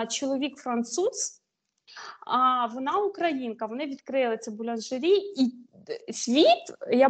е, 0.03 0.07
чоловік 0.07 0.62
француз, 0.63 1.43
а 2.27 2.67
вона 2.67 2.99
українка. 2.99 3.67
Вони 3.67 3.87
відкрили 3.87 4.37
це 4.37 4.51
булянжері, 4.51 5.15
і 5.17 5.53
світ 6.13 6.75
я 6.91 7.09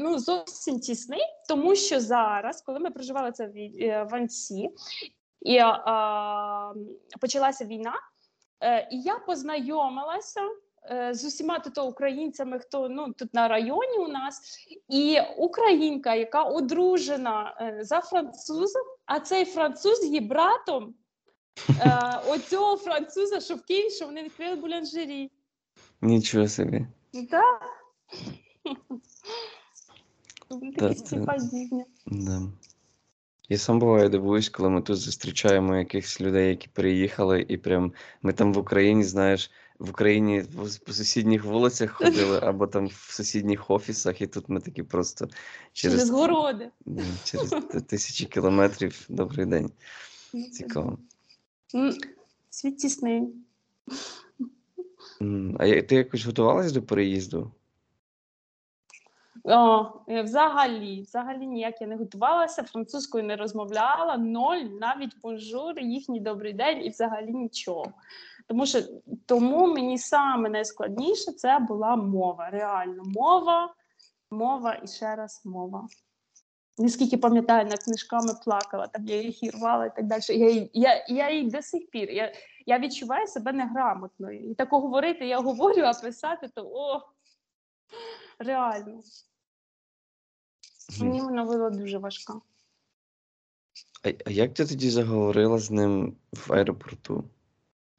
ну, 0.00 0.18
зовсім 0.18 0.80
тісний, 0.80 1.22
тому 1.48 1.76
що 1.76 2.00
зараз, 2.00 2.62
коли 2.62 2.78
ми 2.78 2.90
проживали 2.90 3.32
це 3.32 3.46
в, 3.46 3.56
е, 3.56 4.06
в 4.10 4.14
Ансі, 4.14 4.70
і 5.40 5.56
е, 5.56 5.74
почалася 7.20 7.64
війна, 7.64 7.94
е, 8.60 8.88
і 8.92 9.00
я 9.00 9.18
познайомилася. 9.18 10.40
е, 10.90 11.14
З 11.14 11.24
усіма 11.24 11.58
тут 11.58 11.78
українцями, 11.78 12.58
хто 12.58 12.88
ну 12.88 13.12
тут 13.12 13.34
на 13.34 13.48
районі 13.48 13.98
у 13.98 14.08
нас, 14.08 14.40
і 14.88 15.18
українка, 15.38 16.14
яка 16.14 16.42
одружена 16.44 17.54
за 17.80 18.00
французом, 18.00 18.82
а 19.06 19.20
цей 19.20 19.44
француз 19.44 20.04
є 20.04 20.20
братом 20.20 20.94
оцього 22.28 22.76
француза, 22.76 23.40
що 23.40 23.54
в 23.54 23.62
Києві, 23.62 23.90
що 23.90 24.06
вони 24.06 24.22
відкрили 24.22 24.56
булянжері. 24.56 25.30
Нічого 26.00 26.48
собі. 26.48 26.86
Так. 27.30 27.62
Вони 30.48 30.72
Та 30.72 30.88
такі 30.88 31.00
співпадіння. 31.00 31.84
Да. 32.06 32.42
Я 33.48 33.58
сам 33.58 33.78
буваю 33.78 34.08
дивуюсь, 34.08 34.48
коли 34.48 34.70
ми 34.70 34.82
тут 34.82 34.96
зустрічаємо 34.96 35.76
якихось 35.76 36.20
людей, 36.20 36.48
які 36.48 36.68
приїхали, 36.72 37.46
і 37.48 37.56
прям 37.56 37.92
ми 38.22 38.32
там 38.32 38.52
в 38.52 38.58
Україні, 38.58 39.04
знаєш, 39.04 39.50
в 39.78 39.90
Україні 39.90 40.44
по, 40.56 40.62
по 40.86 40.92
сусідніх 40.92 41.44
вулицях 41.44 41.90
ходили, 41.90 42.38
або 42.42 42.66
там 42.66 42.86
в 42.86 43.08
сусідніх 43.10 43.70
офісах, 43.70 44.20
і 44.20 44.26
тут 44.26 44.48
ми 44.48 44.60
такі 44.60 44.82
просто 44.82 45.28
Через 45.72 45.94
через, 45.98 46.10
городи. 46.10 46.70
через 47.24 47.54
тисячі 47.88 48.24
кілометрів. 48.26 49.06
Добрий 49.08 49.46
день. 49.46 49.70
Цікаво. 50.52 50.98
Світ 52.50 52.78
тісний. 52.78 53.28
А 55.58 55.82
ти 55.82 55.94
якось 55.94 56.26
готувалась 56.26 56.72
до 56.72 56.82
переїзду? 56.82 57.52
О, 59.44 59.86
е, 60.08 60.22
взагалі, 60.22 61.02
взагалі 61.02 61.46
ніяк 61.46 61.80
я 61.80 61.86
не 61.86 61.96
готувалася, 61.96 62.62
французькою 62.62 63.24
не 63.24 63.36
розмовляла, 63.36 64.16
ноль, 64.16 64.64
навіть 64.80 65.20
бонжур, 65.22 65.80
їхній 65.80 66.20
добрий 66.20 66.52
день 66.52 66.84
і 66.84 66.88
взагалі 66.88 67.32
нічого. 67.32 67.92
Тому 68.46 68.66
що 68.66 68.82
тому 69.26 69.66
мені 69.66 69.98
саме 69.98 70.48
найскладніше 70.48 71.32
це 71.32 71.58
була 71.58 71.96
мова. 71.96 72.50
Реально, 72.50 73.02
мова, 73.04 73.74
мова 74.30 74.80
і 74.84 74.86
ще 74.86 75.16
раз 75.16 75.42
мова. 75.44 75.86
Наскільки 76.78 77.16
пам'ятаю, 77.16 77.66
над 77.66 77.82
книжками 77.84 78.34
плакала, 78.44 78.86
там 78.86 79.06
я 79.06 79.22
їх 79.22 79.42
і 79.42 79.50
рвала 79.50 79.86
і 79.86 79.96
так 79.96 80.06
далі. 80.06 80.22
Я, 80.28 80.50
їй- 80.50 80.70
я, 80.72 81.06
я 81.08 81.28
і 81.28 81.42
до 81.50 81.62
сих 81.62 81.90
пір. 81.90 82.10
Я, 82.10 82.32
я 82.66 82.78
відчуваю 82.78 83.26
себе 83.26 83.52
неграмотною. 83.52 84.50
І 84.50 84.54
тако 84.54 84.80
говорити, 84.80 85.26
я 85.26 85.40
говорю, 85.40 85.82
а 85.82 85.92
писати 85.94 86.48
то 86.54 86.62
о, 86.74 87.02
реально. 88.38 89.02
Мені 91.00 91.20
вона 91.20 91.44
була 91.44 91.70
дуже 91.70 91.98
важка. 91.98 92.40
А, 94.04 94.08
а 94.26 94.30
як 94.30 94.54
ти 94.54 94.66
тоді 94.66 94.90
заговорила 94.90 95.58
з 95.58 95.70
ним 95.70 96.16
в 96.32 96.52
аеропорту? 96.52 97.24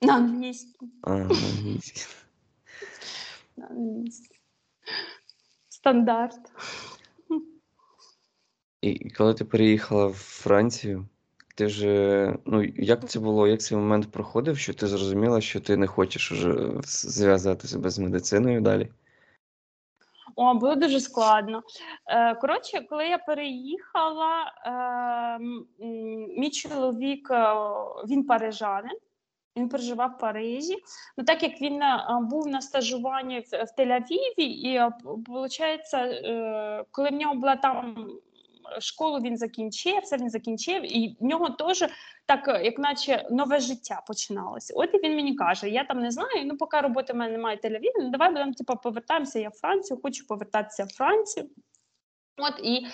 На 0.01 0.13
англійській. 0.15 0.87
А, 1.01 1.09
на 1.09 1.23
англійській. 1.25 2.01
На 3.57 3.65
англійській. 3.67 4.39
Стандарт. 5.69 6.51
І 8.83 9.09
коли 9.09 9.33
ти 9.33 9.45
переїхала 9.45 10.05
в 10.05 10.13
Францію, 10.13 11.05
ти 11.55 11.69
ж, 11.69 12.37
ну, 12.45 12.63
як 12.63 13.09
це 13.09 13.19
було, 13.19 13.47
як 13.47 13.61
цей 13.61 13.77
момент 13.77 14.11
проходив, 14.11 14.57
що 14.57 14.73
ти 14.73 14.87
зрозуміла, 14.87 15.41
що 15.41 15.59
ти 15.59 15.77
не 15.77 15.87
хочеш 15.87 16.31
уже 16.31 16.71
зв'язати 16.83 17.67
себе 17.67 17.89
з 17.89 17.99
медициною 17.99 18.61
далі? 18.61 18.87
О, 20.35 20.53
було 20.53 20.75
дуже 20.75 20.99
складно. 20.99 21.63
Е, 22.07 22.35
коротше, 22.35 22.85
коли 22.89 23.07
я 23.07 23.17
переїхала, 23.17 24.53
е, 24.65 24.71
м, 25.35 25.65
м, 25.81 26.39
мій 26.39 26.49
чоловік 26.49 27.31
е, 27.31 27.55
він 28.07 28.23
парижанин. 28.23 28.97
Він 29.57 29.69
проживав 29.69 30.09
в 30.09 30.17
Парижі. 30.17 30.77
Ну, 31.17 31.23
так 31.23 31.43
як 31.43 31.61
він 31.61 31.81
е, 31.81 31.99
був 32.21 32.47
на 32.47 32.61
стажуванні 32.61 33.39
в 33.39 33.81
Тель-Авіві, 33.81 34.37
і 34.37 34.79
виходить, 35.05 35.91
коли 36.91 37.09
в 37.09 37.13
нього 37.13 37.35
була 37.35 37.55
там 37.55 38.07
школу, 38.79 39.19
він 39.19 39.37
закінчив, 39.37 39.99
все 40.03 40.17
він 40.17 40.29
закінчив, 40.29 40.97
і 40.97 41.17
в 41.19 41.25
нього 41.25 41.49
теж 41.49 41.85
так, 42.25 42.47
е, 42.47 42.63
як 42.63 42.79
наче 42.79 43.27
нове 43.31 43.59
життя 43.59 44.03
починалося. 44.07 44.73
От 44.77 44.93
і 44.93 44.97
він 44.97 45.15
мені 45.15 45.35
каже: 45.35 45.69
я 45.69 45.83
там 45.83 45.99
не 45.99 46.11
знаю, 46.11 46.45
ну 46.45 46.57
поки 46.57 46.79
роботи 46.79 47.13
в 47.13 47.15
мене 47.15 47.31
немає 47.31 47.57
телевізор, 47.57 48.03
ну 48.03 48.09
давай 48.09 48.29
будемо 48.29 48.53
типу, 48.53 48.73
повертаємося. 48.83 49.39
Я 49.39 49.49
в 49.49 49.53
Францію, 49.53 49.99
хочу 50.03 50.27
повертатися 50.27 50.83
в 50.83 50.89
Францію. 50.89 51.49
От 52.37 52.59
і 52.63 52.85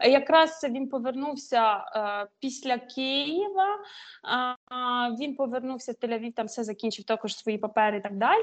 якраз 0.00 0.66
він 0.70 0.88
повернувся 0.88 1.76
е, 1.76 2.26
після 2.40 2.78
Києва. 2.78 3.78
А, 4.22 5.10
він 5.20 5.36
повернувся 5.36 5.92
в 5.92 5.94
Тель-Авів, 5.94 6.32
там 6.32 6.46
все 6.46 6.64
закінчив 6.64 7.04
також 7.04 7.36
свої 7.36 7.58
папери 7.58 7.96
і 7.96 8.00
так 8.00 8.16
далі. 8.16 8.42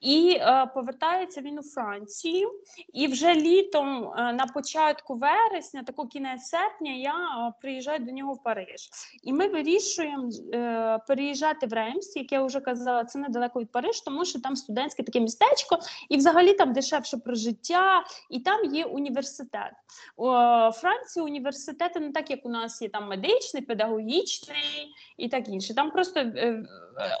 І 0.00 0.38
е, 0.40 0.70
повертається 0.74 1.40
він 1.40 1.58
у 1.58 1.62
Францію. 1.62 2.50
І 2.92 3.06
вже 3.06 3.34
літом, 3.34 4.12
е, 4.16 4.32
на 4.32 4.46
початку 4.46 5.14
вересня, 5.14 5.82
тако 5.82 6.06
кінець 6.06 6.44
серпня, 6.44 6.92
я 6.92 7.14
е, 7.14 7.52
приїжджаю 7.60 7.98
до 7.98 8.12
нього 8.12 8.32
в 8.32 8.42
Париж. 8.42 8.88
І 9.22 9.32
ми 9.32 9.48
вирішуємо 9.48 10.30
е, 10.54 10.98
переїжджати 11.08 11.66
в 11.66 11.72
Реймс, 11.72 12.16
як 12.16 12.32
я 12.32 12.42
вже 12.42 12.60
казала, 12.60 13.04
це 13.04 13.18
недалеко 13.18 13.60
від 13.60 13.72
Париж, 13.72 14.00
тому 14.00 14.24
що 14.24 14.40
там 14.40 14.56
студентське 14.56 15.02
таке 15.02 15.20
містечко, 15.20 15.78
і 16.08 16.16
взагалі 16.16 16.54
там 16.54 16.72
дешевше 16.72 17.16
прожиття, 17.16 18.04
і 18.30 18.40
там 18.40 18.74
є 18.74 18.84
університет. 18.84 19.67
У 20.16 20.26
Франції 20.72 21.24
університети 21.24 22.00
не 22.00 22.12
так, 22.12 22.30
як 22.30 22.46
у 22.46 22.48
нас 22.48 22.82
є 22.82 22.88
там 22.88 23.08
медичний, 23.08 23.62
педагогічний 23.62 24.94
і 25.16 25.28
так 25.28 25.48
інше. 25.48 25.74
Там 25.74 25.90
просто 25.90 26.20
е, 26.20 26.64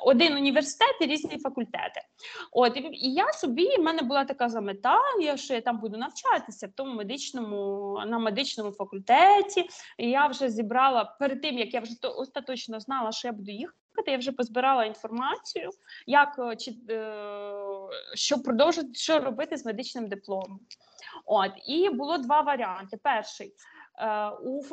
один 0.04 0.34
університет 0.34 0.96
і 1.00 1.06
різні 1.06 1.38
факультети. 1.38 2.00
От 2.52 2.76
і, 2.76 3.12
я 3.12 3.32
собі, 3.32 3.76
в 3.76 3.82
мене 3.82 4.02
була 4.02 4.24
така 4.24 4.48
замета, 4.48 4.98
що 5.34 5.54
я 5.54 5.60
там 5.60 5.78
буду 5.78 5.98
навчатися 5.98 6.66
в 6.66 6.70
тому 6.74 6.94
медичному 6.94 8.02
на 8.06 8.18
медичному 8.18 8.70
факультеті. 8.70 9.68
І 9.98 10.10
я 10.10 10.26
вже 10.26 10.50
зібрала 10.50 11.04
перед 11.04 11.42
тим, 11.42 11.58
як 11.58 11.74
я 11.74 11.80
вже 11.80 12.00
то 12.00 12.14
остаточно 12.16 12.80
знала, 12.80 13.12
що 13.12 13.28
я 13.28 13.32
буду 13.32 13.50
їхати. 13.50 13.78
Я 14.06 14.18
вже 14.18 14.32
позбирала 14.32 14.84
інформацію, 14.84 15.70
як 16.06 16.36
е, 16.38 16.56
чи 16.56 16.74
е, 16.90 17.12
що 18.14 18.42
продовжити, 18.42 18.88
що 18.94 19.20
робити 19.20 19.56
з 19.56 19.64
медичним 19.64 20.08
дипломом. 20.08 20.60
От 21.26 21.52
і 21.66 21.90
було 21.90 22.18
два 22.18 22.40
варіанти. 22.40 22.96
Перший 22.96 23.54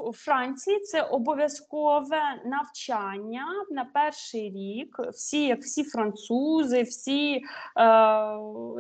у 0.04 0.14
Франції 0.14 0.80
це 0.80 1.02
обов'язкове 1.02 2.42
навчання 2.46 3.46
на 3.72 3.86
перший 3.86 4.50
рік. 4.50 5.00
Всі, 5.14 5.46
як 5.46 5.60
всі 5.60 5.84
французи, 5.84 6.82
всі 6.82 7.36
е, 7.36 7.42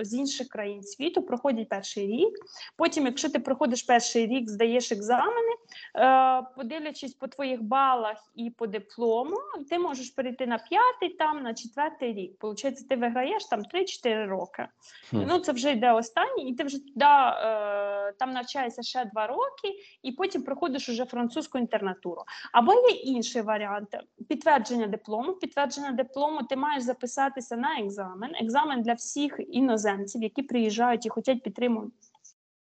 з 0.01 0.13
інших 0.13 0.47
країн 0.47 0.83
світу 0.83 1.21
проходять 1.21 1.69
перший 1.69 2.07
рік. 2.07 2.33
Потім, 2.77 3.05
якщо 3.05 3.29
ти 3.29 3.39
проходиш 3.39 3.83
перший 3.83 4.27
рік, 4.27 4.49
здаєш 4.49 4.91
екзамени, 4.91 5.51
е, 5.95 6.41
подивлячись 6.55 7.13
по 7.13 7.27
твоїх 7.27 7.61
балах 7.61 8.17
і 8.35 8.49
по 8.49 8.67
диплому, 8.67 9.37
ти 9.69 9.79
можеш 9.79 10.09
перейти 10.09 10.47
на 10.47 10.57
п'ятий, 10.57 11.17
там 11.17 11.43
на 11.43 11.53
четвертий 11.53 12.13
рік. 12.13 12.39
Получається, 12.39 12.85
ти 12.89 12.95
виграєш 12.95 13.45
там 13.45 13.61
3-4 13.61 14.25
роки. 14.27 14.67
Хм. 15.09 15.23
Ну, 15.27 15.39
це 15.39 15.51
вже 15.51 15.71
йде 15.71 15.91
останній, 15.91 16.49
і 16.49 16.55
ти 16.55 16.63
вже 16.63 16.77
туди 16.77 17.05
е, 17.05 18.13
там 18.19 18.31
навчаєшся 18.31 18.81
ще 18.81 19.05
два 19.05 19.27
роки, 19.27 19.79
і 20.03 20.11
потім 20.11 20.34
проходиш 20.39 20.89
уже 20.89 21.05
французьку 21.05 21.57
інтернатуру. 21.57 22.23
Або 22.51 22.73
є 22.73 22.89
інший 22.89 23.41
варіант 23.41 23.97
підтвердження 24.29 24.87
диплому. 24.87 25.33
Підтвердження 25.33 25.91
диплому 25.91 26.43
ти 26.43 26.55
маєш 26.55 26.83
записатися 26.83 27.55
на 27.57 27.79
екзамен. 27.79 28.31
Екзамен 28.35 28.81
для 28.81 28.93
всіх 28.93 29.39
іноземців, 29.47 30.23
які 30.23 30.43
приїжджають 30.43 31.05
і 31.05 31.09
хочуть 31.09 31.43
підтримувати 31.43 31.91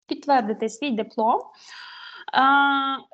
підтвердити 0.06 0.70
свій 0.70 0.92
диплом. 0.92 1.42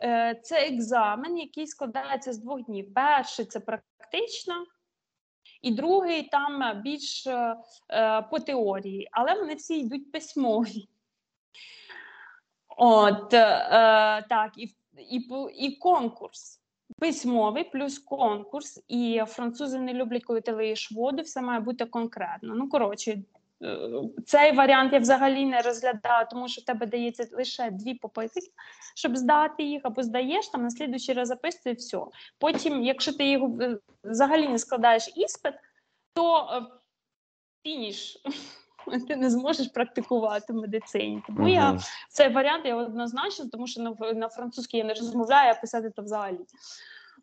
Е, 0.03 0.39
це 0.43 0.67
екзамен, 0.67 1.37
який 1.37 1.67
складається 1.67 2.33
з 2.33 2.37
двох 2.37 2.61
днів. 2.61 2.93
Перший 2.93 3.45
це 3.45 3.59
практична, 3.59 4.65
і 5.61 5.71
другий 5.71 6.23
там 6.23 6.81
більш 6.81 7.27
е, 7.27 7.55
по 8.31 8.39
теорії, 8.39 9.09
але 9.11 9.33
вони 9.33 9.55
всі 9.55 9.79
йдуть 9.79 10.11
письмові. 10.11 10.87
От 12.81 13.33
е, 13.33 14.25
так, 14.29 14.51
і, 14.57 14.63
і, 14.97 15.29
і 15.55 15.75
конкурс. 15.75 16.61
Письмовий 16.99 17.63
плюс 17.63 17.99
конкурс, 17.99 18.83
і 18.87 19.21
французи 19.27 19.79
не 19.79 19.93
люблять, 19.93 20.23
коли 20.23 20.41
ти 20.41 20.51
лиєш 20.51 20.91
воду, 20.91 21.21
все 21.21 21.41
має 21.41 21.59
бути 21.59 21.85
конкретно. 21.85 22.55
Ну, 22.55 22.69
коротше, 22.69 23.17
е, 23.63 23.89
цей 24.25 24.51
варіант 24.51 24.93
я 24.93 24.99
взагалі 24.99 25.45
не 25.45 25.61
розглядаю, 25.61 26.27
тому 26.31 26.47
що 26.47 26.61
в 26.61 26.65
тебе 26.65 26.85
дається 26.85 27.27
лише 27.31 27.71
дві 27.71 27.93
попитки, 27.93 28.39
щоб 28.95 29.17
здати 29.17 29.63
їх, 29.63 29.81
або 29.83 30.03
здаєш 30.03 30.47
там 30.47 30.63
на 30.63 30.69
слідуючий 30.69 31.15
раз 31.15 31.27
записує 31.27 31.75
все. 31.75 31.99
Потім, 32.37 32.83
якщо 32.83 33.13
ти 33.13 33.29
його 33.29 33.61
е, 33.61 33.77
взагалі 34.03 34.47
не 34.47 34.59
складаєш 34.59 35.11
іспит, 35.15 35.53
то 36.13 36.49
е, 36.53 36.65
фініш. 37.63 38.17
Ти 39.07 39.15
не 39.15 39.29
зможеш 39.29 39.67
практикувати 39.67 40.53
в 40.53 40.55
медицині. 40.55 41.23
Тому 41.27 41.47
я 41.47 41.79
цей 42.09 42.29
варіант 42.29 42.65
я 42.65 42.75
однозначно, 42.75 43.45
тому 43.51 43.67
що 43.67 43.81
на, 43.81 44.13
на 44.13 44.29
французькій 44.29 44.77
я 44.77 44.83
не 44.83 44.93
розмовляю, 44.93 45.53
а 45.57 45.61
писати 45.61 45.89
то 45.89 46.01
взагалі. 46.01 46.39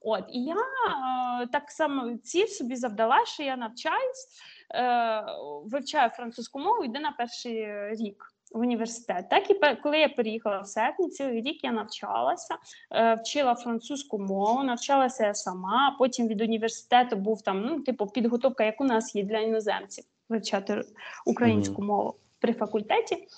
От, 0.00 0.25
і 0.32 0.44
я 0.44 0.54
е, 0.54 1.46
так 1.46 1.70
само 1.70 2.16
ціль 2.16 2.46
собі 2.46 2.76
завдала, 2.76 3.26
що 3.26 3.42
я 3.42 3.56
навчаюсь, 3.56 4.28
е, 4.75 5.25
вивчаю 5.64 6.10
французьку 6.10 6.58
мову, 6.58 6.84
йду 6.84 7.00
на 7.00 7.12
перший 7.12 7.66
рік 7.94 8.36
в 8.52 8.58
університет. 8.58 9.28
Так 9.28 9.50
і 9.50 9.60
коли 9.82 9.98
я 9.98 10.08
переїхала 10.08 10.58
в 10.58 10.66
серпні, 10.66 11.08
цілий 11.08 11.40
рік 11.40 11.64
я 11.64 11.72
навчалася, 11.72 12.56
е, 12.92 13.14
вчила 13.14 13.54
французьку 13.54 14.18
мову, 14.18 14.62
навчалася 14.62 15.26
я 15.26 15.34
сама. 15.34 15.96
Потім 15.98 16.28
від 16.28 16.40
університету 16.40 17.16
був 17.16 17.42
там, 17.42 17.62
ну, 17.62 17.80
типу, 17.80 18.06
підготовка, 18.06 18.64
як 18.64 18.80
у 18.80 18.84
нас 18.84 19.14
є 19.14 19.22
для 19.22 19.38
іноземців, 19.38 20.04
вивчати 20.28 20.85
українську 21.25 21.83
мову 21.83 22.14
при 22.40 22.52
факультеті. 22.52 23.28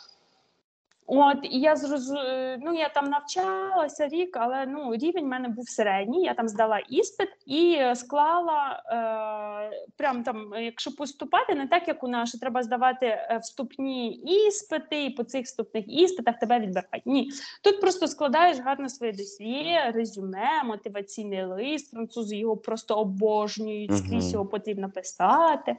От, 1.11 1.39
і 1.43 1.61
я 1.61 1.77
зроз... 1.77 2.11
е, 2.11 2.59
ну, 2.63 2.75
я 2.75 2.89
там 2.89 3.11
навчалася 3.11 4.09
рік, 4.09 4.37
але 4.37 4.67
ну, 4.67 4.95
рівень 4.95 5.25
в 5.25 5.29
мене 5.29 5.49
був 5.49 5.69
середній. 5.69 6.23
Я 6.23 6.35
там 6.35 6.49
здала 6.49 6.79
іспит 6.79 7.29
і 7.47 7.79
склала 7.95 8.83
е, 8.87 9.87
прям 9.97 10.23
там, 10.23 10.53
якщо 10.57 10.95
поступати, 10.97 11.55
не 11.55 11.67
так 11.67 11.89
як 11.89 12.05
у 12.05 12.09
нас, 12.09 12.29
що 12.29 12.39
треба 12.39 12.63
здавати 12.63 13.07
е, 13.07 13.41
вступні 13.43 14.11
іспити, 14.11 15.05
і 15.05 15.11
по 15.11 15.25
цих 15.25 15.45
вступних 15.47 15.85
іспитах 15.89 16.39
тебе 16.39 16.61
відбирають. 16.61 17.07
Ні, 17.07 17.31
тут 17.65 17.81
просто 17.81 18.09
складаєш 18.09 18.59
гарно 18.59 18.89
своє 18.89 19.13
досьє, 19.13 19.93
резюме, 19.95 20.63
мотиваційний 20.65 21.45
лист. 21.45 21.91
Французи 21.91 22.37
його 22.37 22.57
просто 22.57 22.95
обожнюють, 22.95 23.99
скрізь 23.99 24.33
його 24.33 24.47
потрібно 24.47 24.91
писати. 24.91 25.77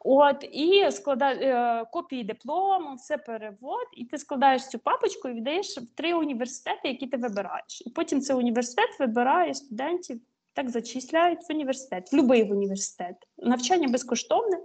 От, 0.00 0.44
і 0.52 0.90
складає 0.90 1.38
е, 1.40 1.84
копії 1.92 2.24
диплому, 2.24 2.94
все 2.94 3.18
перевод, 3.18 3.86
і 3.92 4.04
ти 4.04 4.18
складаєш 4.18 4.68
цю 4.68 4.78
папочку 4.78 5.28
і 5.28 5.32
віддаєш 5.32 5.78
в 5.78 5.86
три 5.94 6.14
університети, 6.14 6.88
які 6.88 7.06
ти 7.06 7.16
вибираєш. 7.16 7.82
І 7.86 7.90
потім 7.90 8.20
цей 8.20 8.36
університет 8.36 9.00
вибирає 9.00 9.54
студентів, 9.54 10.20
так 10.52 10.70
зачисляють 10.70 11.48
в 11.48 11.52
університет, 11.52 12.12
в 12.12 12.16
будь-який 12.16 12.52
університет. 12.52 13.16
Навчання 13.38 13.88
безкоштовне. 13.88 14.58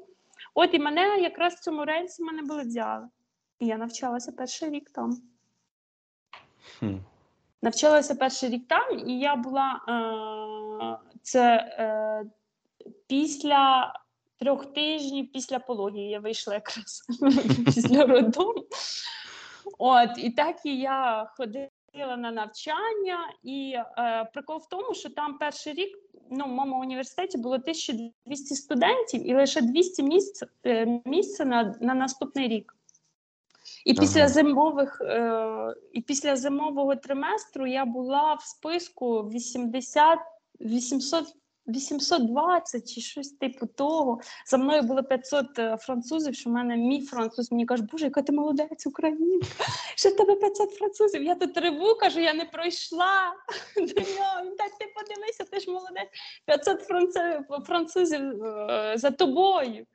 От 0.53 0.73
і 0.73 0.79
мене 0.79 1.17
якраз 1.17 1.53
в 1.53 1.59
цьому 1.59 1.85
рейсі 1.85 2.23
мене 2.23 2.41
були 2.41 2.61
взяли. 2.61 3.07
І 3.59 3.65
я 3.65 3.77
навчалася 3.77 4.31
перший 4.31 4.69
рік 4.69 4.89
там. 4.89 5.21
Хм. 6.79 6.95
Навчалася 7.61 8.15
перший 8.15 8.49
рік 8.49 8.67
там, 8.67 8.99
і 9.09 9.19
я 9.19 9.35
була 9.35 9.81
е, 9.89 11.13
це 11.21 11.55
е, 11.55 12.25
після 13.07 13.93
трьох 14.43 14.65
тижнів 14.65 15.31
після 15.31 15.59
пологів 15.59 16.09
я 16.09 16.19
вийшла 16.19 16.53
якраз 16.53 17.03
після 17.65 18.05
роддому. 18.05 18.65
От, 19.77 20.09
і 20.17 20.29
так 20.29 20.55
і 20.65 20.77
я 20.77 21.29
ходила 21.37 22.17
на 22.17 22.31
навчання, 22.31 23.33
і 23.43 23.75
е, 23.97 24.29
прикол 24.33 24.57
в 24.57 24.69
тому, 24.69 24.93
що 24.93 25.09
там 25.09 25.37
перший 25.37 25.73
рік 25.73 25.97
ну, 26.31 26.45
в 26.45 26.47
моєму 26.47 26.79
університеті 26.79 27.37
було 27.37 27.55
1200 27.55 28.55
студентів 28.55 29.29
і 29.29 29.35
лише 29.35 29.61
200 29.61 30.03
місць, 30.03 30.43
е, 30.65 31.01
місця 31.05 31.45
на, 31.45 31.75
на 31.81 31.93
наступний 31.93 32.47
рік. 32.47 32.75
І 33.85 33.93
після 33.93 34.19
Ага. 34.19 34.29
зимових 34.29 35.01
е, 35.01 35.75
і 35.93 36.01
після 36.01 36.35
зимового 36.35 36.95
триместру 36.95 37.67
я 37.67 37.85
була 37.85 38.33
в 38.33 38.41
списку 38.41 39.21
80 39.21 40.19
800 40.61 41.25
820 41.67 42.93
чи 42.93 43.01
щось 43.01 43.31
типу 43.31 43.65
того. 43.67 44.19
За 44.45 44.57
мною 44.57 44.81
було 44.81 45.03
500 45.03 45.59
е, 45.59 45.77
французів, 45.77 46.35
що 46.35 46.49
в 46.49 46.53
мене 46.53 46.77
мій 46.77 47.01
француз 47.01 47.51
мені 47.51 47.65
каже, 47.65 47.83
боже, 47.91 48.05
яка 48.05 48.21
ти 48.21 48.31
молодець, 48.31 48.87
українка, 48.87 49.47
що 49.95 50.09
в 50.09 50.15
тебе 50.15 50.35
500 50.35 50.71
французів. 50.71 51.23
Я 51.23 51.35
тут 51.35 51.57
реву, 51.57 51.95
кажу, 51.95 52.19
я 52.19 52.33
не 52.33 52.45
пройшла 52.45 53.33
до 53.75 54.01
нього. 54.01 54.45
Він 54.45 54.55
так 54.55 54.71
ти 54.79 54.93
подивися, 54.95 55.43
ти 55.51 55.59
ж 55.59 55.71
молодець. 55.71 56.09
500 56.45 57.65
французів, 57.65 58.43
е, 58.43 58.93
за 58.97 59.11
тобою. 59.11 59.85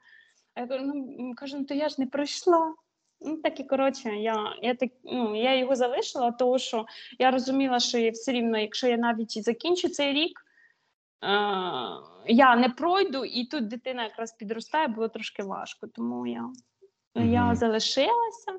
А 0.54 0.60
я 0.60 0.66
кажу, 0.66 0.84
ну, 1.18 1.34
кажу, 1.36 1.56
ну 1.58 1.64
то 1.64 1.74
я 1.74 1.88
ж 1.88 1.94
не 1.98 2.06
пройшла. 2.06 2.74
Ну, 3.20 3.36
так 3.36 3.60
і 3.60 3.64
коротше, 3.64 4.08
я, 4.08 4.56
я, 4.62 4.74
так, 4.74 4.90
ну, 5.04 5.42
я 5.42 5.56
його 5.56 5.76
залишила, 5.76 6.30
тому 6.30 6.58
що 6.58 6.86
я 7.18 7.30
розуміла, 7.30 7.80
що 7.80 7.98
я 7.98 8.10
все 8.10 8.32
рівно, 8.32 8.58
якщо 8.58 8.88
я 8.88 8.96
навіть 8.96 9.44
закінчу 9.44 9.88
цей 9.88 10.12
рік, 10.12 10.44
я 12.26 12.56
не 12.56 12.68
пройду, 12.68 13.24
і 13.24 13.44
тут 13.44 13.68
дитина 13.68 14.04
якраз 14.04 14.32
підростає, 14.32 14.88
було 14.88 15.08
трошки 15.08 15.42
важко. 15.42 15.86
Тому 15.86 16.26
я, 16.26 16.50
я 17.14 17.54
залишилася. 17.54 18.52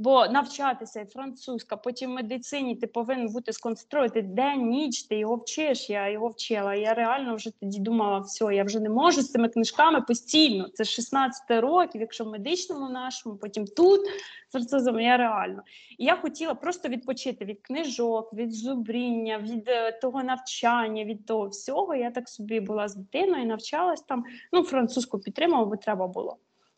Бо 0.00 0.26
навчатися 0.26 1.00
і 1.00 1.06
французька, 1.06 1.76
потім 1.76 2.10
в 2.10 2.14
медицині 2.14 2.76
ти 2.76 2.86
повинен 2.86 3.32
бути 3.32 3.52
сконцентрувати 3.52 4.22
день, 4.22 4.68
ніч, 4.68 5.02
ти 5.02 5.16
його 5.16 5.36
вчиш, 5.36 5.90
я 5.90 6.08
його 6.08 6.28
вчила. 6.28 6.74
Я 6.74 6.94
реально 6.94 7.34
вже 7.34 7.50
тоді 7.60 7.78
думала, 7.78 8.18
все, 8.18 8.54
я 8.54 8.64
вже 8.64 8.80
не 8.80 8.90
можу 8.90 9.22
з 9.22 9.30
цими 9.30 9.48
книжками 9.48 10.00
постійно. 10.00 10.68
Це 10.68 10.84
16 10.84 11.42
років, 11.50 12.00
якщо 12.00 12.24
в 12.24 12.28
медичному 12.28 12.90
нашому, 12.90 13.36
потім 13.36 13.66
тут 13.66 14.00
з 14.48 14.52
французом, 14.52 15.00
я 15.00 15.16
реально. 15.16 15.62
І 15.98 16.04
я 16.04 16.16
хотіла 16.16 16.54
просто 16.54 16.88
відпочити 16.88 17.44
від 17.44 17.60
книжок, 17.62 18.34
від 18.34 18.52
зубріння, 18.52 19.38
від 19.38 19.68
е, 19.68 19.92
того 19.92 20.22
навчання, 20.22 21.04
від 21.04 21.26
того 21.26 21.48
всього. 21.48 21.94
Я 21.94 22.10
так 22.10 22.28
собі 22.28 22.60
була 22.60 22.88
з 22.88 22.96
дитиною, 22.96 23.46
навчалась 23.46 24.02
там. 24.02 24.24
Ну, 24.52 24.62
французьку 24.62 25.18
підтримала, 25.18 25.64
бо 25.64 25.76
треба 25.76 26.06
було. 26.06 26.36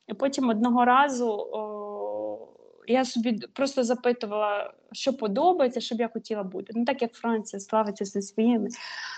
І 0.08 0.14
потім 0.14 0.48
одного 0.48 0.85
разу 0.85 1.28
о, 1.28 2.01
я 2.87 3.05
собі 3.05 3.33
просто 3.33 3.85
запитувала, 3.85 4.75
що 4.92 5.12
подобається, 5.12 5.81
що 5.81 5.95
б 5.95 6.01
я 6.01 6.09
хотіла 6.09 6.42
бути. 6.42 6.73
Ну, 6.77 6.85
так 6.85 7.03
як 7.03 7.12
Франція 7.12 7.61
славиться 7.61 8.05
зі 8.05 8.23
своїми 8.23 8.68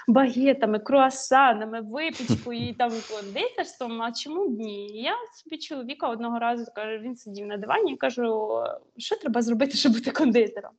багетами, 0.08 0.78
круасанами, 0.78 1.80
випічкою 1.80 2.68
і 2.68 2.72
там 2.78 2.92
кондитерством, 3.10 4.02
а 4.02 4.12
чому 4.12 4.48
б 4.48 4.58
ні? 4.58 5.02
Я 5.02 5.14
собі 5.34 5.58
чоловіка 5.58 6.08
одного 6.08 6.38
разу 6.38 6.64
кажу, 6.74 6.98
він 6.98 7.16
сидів 7.16 7.46
на 7.46 7.56
дивані, 7.56 7.90
я 7.90 7.96
кажу, 7.96 8.50
що 8.96 9.16
треба 9.16 9.42
зробити, 9.42 9.76
щоб 9.76 9.92
бути 9.92 10.10
кондитером? 10.10 10.72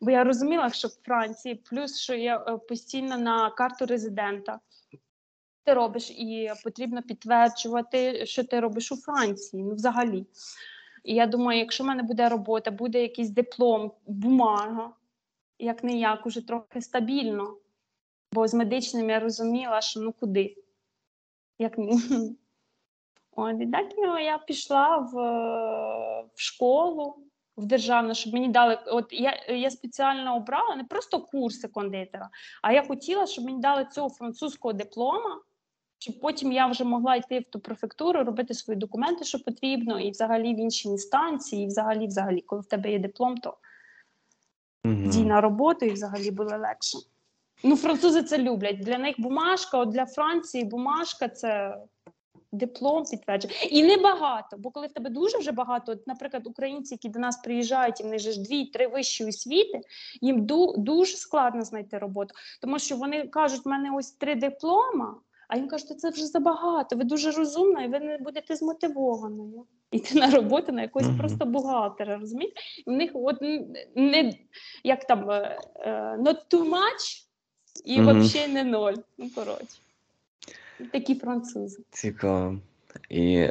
Бо 0.00 0.10
я 0.10 0.24
розуміла, 0.24 0.70
що 0.70 0.88
в 0.88 0.96
Франції, 1.04 1.54
плюс 1.54 2.00
що 2.00 2.14
я 2.14 2.44
е, 2.48 2.58
постійно 2.68 3.18
на 3.18 3.50
карту 3.50 3.86
резидента 3.86 4.60
ти 5.66 5.74
робиш, 5.74 6.10
і 6.10 6.52
потрібно 6.64 7.02
підтверджувати, 7.02 8.26
що 8.26 8.44
ти 8.44 8.60
робиш 8.60 8.92
у 8.92 8.96
Франції, 8.96 9.62
ну 9.62 9.74
взагалі. 9.74 10.26
І 11.06 11.14
я 11.14 11.26
думаю, 11.26 11.58
якщо 11.58 11.84
в 11.84 11.86
мене 11.86 12.02
буде 12.02 12.28
робота, 12.28 12.70
буде 12.70 13.02
якийсь 13.02 13.30
диплом, 13.30 13.92
бумага, 14.06 14.90
як 15.58 15.84
не 15.84 15.98
як, 15.98 16.26
уже 16.26 16.46
трохи 16.46 16.80
стабільно. 16.80 17.56
Бо 18.32 18.48
з 18.48 18.54
медичним 18.54 19.10
я 19.10 19.20
розуміла, 19.20 19.80
що 19.80 20.00
ну 20.00 20.12
куди? 20.12 20.56
Як. 21.58 21.78
От, 23.36 23.60
і 23.60 23.66
так 23.66 23.86
ну, 23.98 24.18
я 24.18 24.38
пішла 24.38 24.96
в, 24.96 25.12
в 26.34 26.40
школу, 26.40 27.16
в 27.56 27.66
державну, 27.66 28.14
щоб 28.14 28.32
мені 28.32 28.48
дали. 28.48 28.78
От 28.86 29.12
я, 29.12 29.46
я 29.48 29.70
спеціально 29.70 30.36
обрала 30.36 30.76
не 30.76 30.84
просто 30.84 31.20
курси 31.20 31.68
кондитера, 31.68 32.30
а 32.62 32.72
я 32.72 32.82
хотіла, 32.82 33.26
щоб 33.26 33.44
мені 33.44 33.60
дали 33.60 33.84
цього 33.84 34.08
французького 34.08 34.72
диплома, 34.72 35.40
щоб 35.98 36.20
потім 36.20 36.52
я 36.52 36.66
вже 36.66 36.84
могла 36.84 37.16
йти 37.16 37.40
в 37.40 37.44
ту 37.50 37.60
префектуру, 37.60 38.24
робити 38.24 38.54
свої 38.54 38.78
документи, 38.78 39.24
що 39.24 39.38
потрібно, 39.44 40.00
і 40.00 40.10
взагалі 40.10 40.54
в 40.54 40.60
інші 40.60 40.88
інстанції, 40.88 41.64
і 41.64 41.66
взагалі, 41.66 42.06
взагалі, 42.06 42.40
коли 42.40 42.62
в 42.62 42.66
тебе 42.66 42.90
є 42.92 42.98
диплом, 42.98 43.36
то 43.36 43.56
Мгм. 44.84 45.04
йди 45.04 45.24
на 45.24 45.40
роботу 45.40 45.86
і 45.86 45.90
взагалі 45.90 46.30
буде 46.30 46.56
легше. 46.56 46.98
Ну, 47.64 47.76
французи 47.76 48.22
це 48.22 48.38
люблять. 48.38 48.80
Для 48.80 48.98
них 48.98 49.14
бумажка, 49.20 49.78
от 49.78 49.88
для 49.88 50.06
Франції 50.06 50.64
бумажка 50.64 51.28
це 51.28 51.78
диплом 52.52 53.04
підтвердження. 53.04 53.54
І 53.70 53.82
небагато, 53.82 54.56
бо 54.58 54.70
коли 54.70 54.86
в 54.86 54.92
тебе 54.92 55.10
дуже 55.10 55.38
вже 55.38 55.52
багато, 55.52 55.92
от, 55.92 56.06
наприклад, 56.06 56.46
українці, 56.46 56.94
які 56.94 57.08
до 57.08 57.18
нас 57.18 57.36
приїжджають, 57.36 58.00
і 58.00 58.02
в 58.02 58.06
них 58.06 58.20
же 58.20 58.32
ж 58.32 58.42
дві-три 58.42 58.86
вищі 58.86 59.24
освіти, 59.24 59.80
їм 60.20 60.46
ду- 60.46 60.74
дуже 60.78 61.16
складно 61.16 61.62
знайти 61.62 61.98
роботу, 61.98 62.34
тому 62.60 62.78
що 62.78 62.96
вони 62.96 63.28
кажуть, 63.28 63.64
в 63.64 63.68
мене 63.68 63.90
ось 63.96 64.12
три 64.12 64.34
диплома. 64.34 65.14
А 65.48 65.56
він 65.56 65.68
каже, 65.68 65.84
це 65.84 66.10
вже 66.10 66.26
забагато, 66.26 66.96
ви 66.96 67.04
дуже 67.04 67.30
розумна, 67.30 67.82
і 67.84 67.88
ви 67.88 68.00
не 68.00 68.18
будете 68.18 68.56
змотивованою. 68.56 69.64
Йти 69.90 70.14
на 70.18 70.30
роботу 70.30 70.72
на 70.72 70.82
якогось 70.82 71.08
Мгм. 71.08 71.18
просто 71.18 71.46
бухгалтера, 71.46 72.18
розумієте? 72.18 72.60
В 72.86 72.90
них 72.90 73.10
от 73.14 73.36
не 73.96 74.32
як 74.84 75.06
там 75.06 75.30
е, 75.30 75.58
е, 75.76 75.90
not 76.20 76.36
too 76.50 76.70
much 76.70 77.26
і 77.84 78.00
Мгм. 78.00 78.20
взагалі 78.20 78.52
не 78.52 78.64
ноль. 78.64 78.94
Ну, 79.18 79.30
коротше. 79.34 79.78
Такі 80.92 81.14
французи. 81.14 81.82
Цікаво. 81.90 82.58
І 83.10 83.48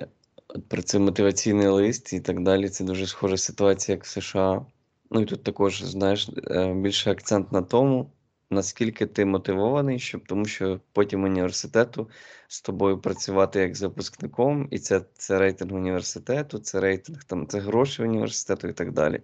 от 0.47 0.69
про 0.69 0.81
це 0.81 0.99
мотиваційний 0.99 1.67
лист 1.67 2.13
і 2.13 2.19
так 2.19 2.43
далі. 2.43 2.69
Це 2.69 2.84
дуже 2.84 3.08
схожа 3.08 3.38
ситуація, 3.38 3.95
як 3.95 4.03
в 4.03 4.08
США. 4.08 4.65
Ну 5.12 5.21
і 5.21 5.25
тут 5.25 5.43
також, 5.43 5.84
знаєш, 5.84 6.29
е, 6.51 6.73
більше 6.73 7.12
акцент 7.12 7.51
на 7.51 7.62
тому, 7.62 8.10
наскільки 8.49 9.05
ти 9.05 9.25
мотивований, 9.25 9.99
щоб 9.99 10.27
тому 10.27 10.45
що 10.45 10.79
потім 10.93 11.23
університету 11.23 12.10
з 12.47 12.62
тобою 12.62 12.97
працювати 12.99 13.60
як 13.60 13.75
з 13.75 13.81
випускником, 13.81 14.67
і 14.71 14.79
це, 14.79 15.01
це 15.13 15.39
рейтинг 15.39 15.73
університету, 15.73 16.60
це 16.60 16.79
рейтинг 16.79 17.23
там, 17.23 17.47
це 17.47 17.60
гроші 17.60 18.03
університету 18.03 18.67
і 18.67 18.73
так 18.73 18.91
далі. 18.91 19.21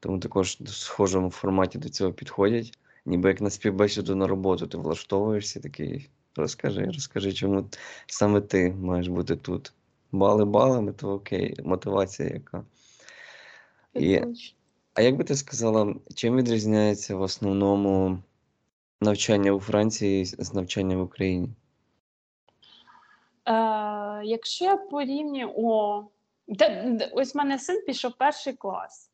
Тому 0.00 0.18
також 0.18 0.56
в 0.60 0.68
схожому 0.68 1.30
форматі 1.30 1.78
до 1.78 1.88
цього 1.88 2.12
підходять. 2.12 2.78
Ніби 3.06 3.28
як 3.28 3.40
на 3.40 3.50
співбесіду 3.50 4.14
на 4.14 4.26
роботу 4.26 4.66
ти 4.66 4.78
влаштовуєшся 4.78 5.60
такий. 5.60 6.10
Розкажи, 6.36 6.84
розкажи, 6.84 7.32
чому 7.32 7.70
саме 8.06 8.40
ти 8.40 8.72
маєш 8.72 9.08
бути 9.08 9.36
тут. 9.36 9.72
Бали 10.12 10.44
балами, 10.44 10.92
то 10.92 11.12
окей, 11.12 11.56
мотивація 11.64 12.28
яка. 12.28 12.64
І- 13.94 14.20
А 14.94 15.02
як 15.02 15.16
би 15.16 15.24
ти 15.24 15.34
сказала, 15.34 15.94
чим 16.14 16.36
відрізняється 16.36 17.16
в 17.16 17.20
основному 17.20 18.18
навчання 19.06 19.52
у 19.52 19.60
Франції 19.60 20.24
з 20.24 20.54
навчанням 20.54 20.98
в 20.98 21.02
Україні? 21.02 21.48
Е, 23.48 23.52
якщо 24.24 24.64
я 24.64 24.76
порівнюю, 24.76 25.52
о, 25.56 26.04
де, 26.48 26.98
ось 27.12 27.34
в 27.34 27.38
мене 27.38 27.58
син 27.58 27.82
пішов 27.86 28.12
перший 28.18 28.52
клас. 28.52 29.10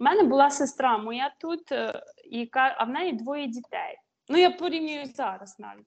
У 0.00 0.04
мене 0.04 0.22
була 0.22 0.50
сестра 0.50 0.98
моя 0.98 1.34
тут, 1.40 1.72
е, 1.72 2.02
і, 2.30 2.46
ка- 2.46 2.74
а 2.78 2.84
в 2.84 2.88
неї 2.88 3.12
двоє 3.12 3.46
дітей. 3.46 3.98
Ну, 4.28 4.38
я 4.38 4.50
порівнюю 4.50 5.06
зараз 5.06 5.56
навіть. 5.58 5.86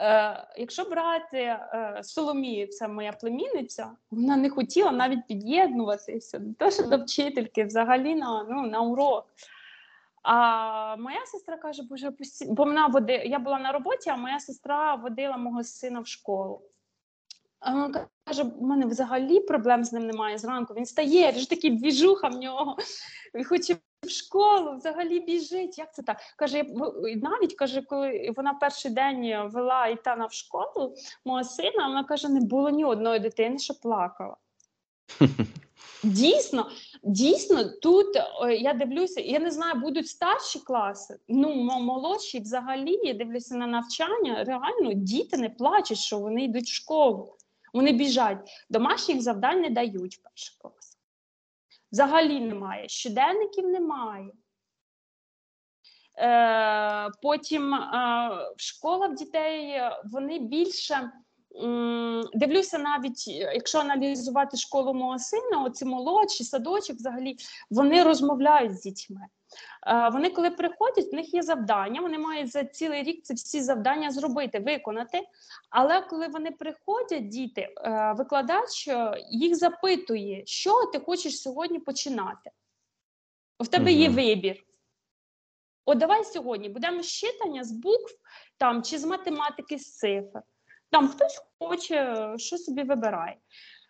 Е, 0.00 0.46
якщо 0.58 0.84
брати 0.84 1.38
е, 1.38 2.00
Соломію, 2.02 2.66
це 2.66 2.88
моя 2.88 3.12
племінниця, 3.12 3.90
вона 4.10 4.36
не 4.36 4.50
хотіла 4.50 4.90
навіть 4.92 5.26
під'єднуватися, 5.26 6.38
не 6.38 6.54
те, 6.54 6.70
що 6.70 6.82
до 6.82 6.98
вчительки, 6.98 7.64
взагалі 7.64 8.14
на, 8.14 8.44
ну, 8.50 8.62
на 8.62 8.80
урок. 8.80 9.26
А 10.22 10.96
моя 10.96 11.26
сестра 11.26 11.56
каже, 11.56 11.82
боже, 11.82 12.10
пусті... 12.10 12.46
бо 12.48 12.64
вона 12.64 12.86
води... 12.86 13.12
я 13.12 13.38
була 13.38 13.58
на 13.58 13.72
роботі, 13.72 14.10
а 14.10 14.16
моя 14.16 14.40
сестра 14.40 14.94
водила 14.94 15.36
мого 15.36 15.64
сина 15.64 16.00
в 16.00 16.06
школу. 16.06 16.62
А 17.60 17.72
вона 17.72 18.06
каже: 18.24 18.42
у 18.42 18.66
мене 18.66 18.86
взагалі 18.86 19.40
проблем 19.40 19.84
з 19.84 19.92
ним 19.92 20.06
немає 20.06 20.38
зранку. 20.38 20.74
Він 20.74 20.86
стає, 20.86 21.32
ж 21.32 21.50
такий 21.50 21.70
двіжуха 21.70 22.28
в 22.28 22.36
нього. 22.36 22.76
Він 23.34 23.44
хоче 23.44 23.76
в 24.02 24.08
школу, 24.08 24.76
взагалі 24.76 25.20
біжить. 25.20 25.78
Як 25.78 25.94
це 25.94 26.02
так? 26.02 26.20
Каже, 26.36 26.58
я 26.58 26.64
навіть 27.22 27.54
каже, 27.54 27.82
коли 27.82 28.32
вона 28.36 28.54
перший 28.54 28.90
день 28.90 29.48
вела 29.48 29.86
Ітана 29.86 30.26
в 30.26 30.32
школу, 30.32 30.94
мого 31.24 31.44
сина, 31.44 31.88
вона 31.88 32.04
каже, 32.04 32.28
не 32.28 32.40
було 32.40 32.70
ні 32.70 32.84
одної 32.84 33.20
дитини, 33.20 33.58
що 33.58 33.74
плакала. 33.74 34.36
Дійсно, 36.02 36.70
дійсно, 37.02 37.64
тут 37.64 38.06
я 38.60 38.74
дивлюся, 38.74 39.20
я 39.20 39.38
не 39.38 39.50
знаю, 39.50 39.74
будуть 39.74 40.08
старші 40.08 40.58
класи, 40.58 41.18
ну 41.28 41.54
молодші 41.80 42.40
взагалі, 42.40 43.00
я 43.04 43.14
дивлюся 43.14 43.54
на 43.54 43.66
навчання. 43.66 44.44
Реально 44.44 44.92
діти 44.92 45.36
не 45.36 45.50
плачуть, 45.50 45.98
що 45.98 46.18
вони 46.18 46.44
йдуть 46.44 46.66
в 46.66 46.74
школу. 46.74 47.36
Вони 47.72 47.92
біжать. 47.92 48.66
Домашніх 48.70 49.22
завдань 49.22 49.60
не 49.60 49.70
дають 49.70 50.16
в 50.16 50.22
перший 50.22 50.56
клас. 50.58 50.98
Взагалі 51.92 52.40
немає. 52.40 52.88
Щоденників 52.88 53.66
немає. 53.66 54.32
Е, 56.18 57.10
потім 57.22 57.74
е, 57.74 58.30
школа 58.56 59.06
в 59.06 59.14
дітей 59.14 59.80
вони 60.04 60.38
більше. 60.38 61.12
Дивлюся, 62.34 62.78
навіть 62.78 63.24
е, 63.28 63.54
якщо 63.54 63.78
аналізувати 63.78 64.56
школу 64.56 64.94
мого 64.94 65.18
сина, 65.18 65.64
оці 65.64 65.84
молодші 65.84 66.44
садочок, 66.44 66.96
взагалі 66.96 67.36
вони 67.70 68.02
розмовляють 68.02 68.76
з 68.76 68.82
дітьми. 68.82 69.20
Е, 69.86 70.08
Вони, 70.08 70.30
коли 70.30 70.50
приходять, 70.50 71.12
в 71.12 71.14
них 71.14 71.34
є 71.34 71.42
завдання. 71.42 72.00
Вони 72.00 72.18
мають 72.18 72.52
за 72.52 72.64
цілий 72.64 73.02
рік 73.02 73.24
це 73.24 73.34
всі 73.34 73.62
завдання 73.62 74.10
зробити, 74.10 74.58
виконати. 74.58 75.20
Але 75.70 76.00
коли 76.00 76.28
вони 76.28 76.50
приходять, 76.50 77.28
діти, 77.28 77.60
е, 77.60 78.14
викладач 78.18 78.88
їх 79.30 79.56
запитує, 79.56 80.42
що 80.46 80.86
ти 80.86 81.00
хочеш 81.00 81.40
сьогодні 81.40 81.78
починати. 81.78 82.50
В 83.60 83.68
тебе 83.68 83.92
є 83.92 84.08
вибір. 84.08 84.64
От 85.84 85.98
давай 85.98 86.24
сьогодні 86.24 86.68
будемо 86.68 87.02
з 87.02 87.06
читання, 87.06 87.64
з 87.64 87.72
букв 87.72 88.14
там, 88.58 88.82
чи 88.82 88.98
з 88.98 89.04
математики, 89.04 89.78
з 89.78 89.96
цифр. 89.96 90.40
Там 90.90 91.08
хтось 91.08 91.42
хоче, 91.58 92.16
що 92.36 92.58
собі 92.58 92.82
вибирає. 92.82 93.36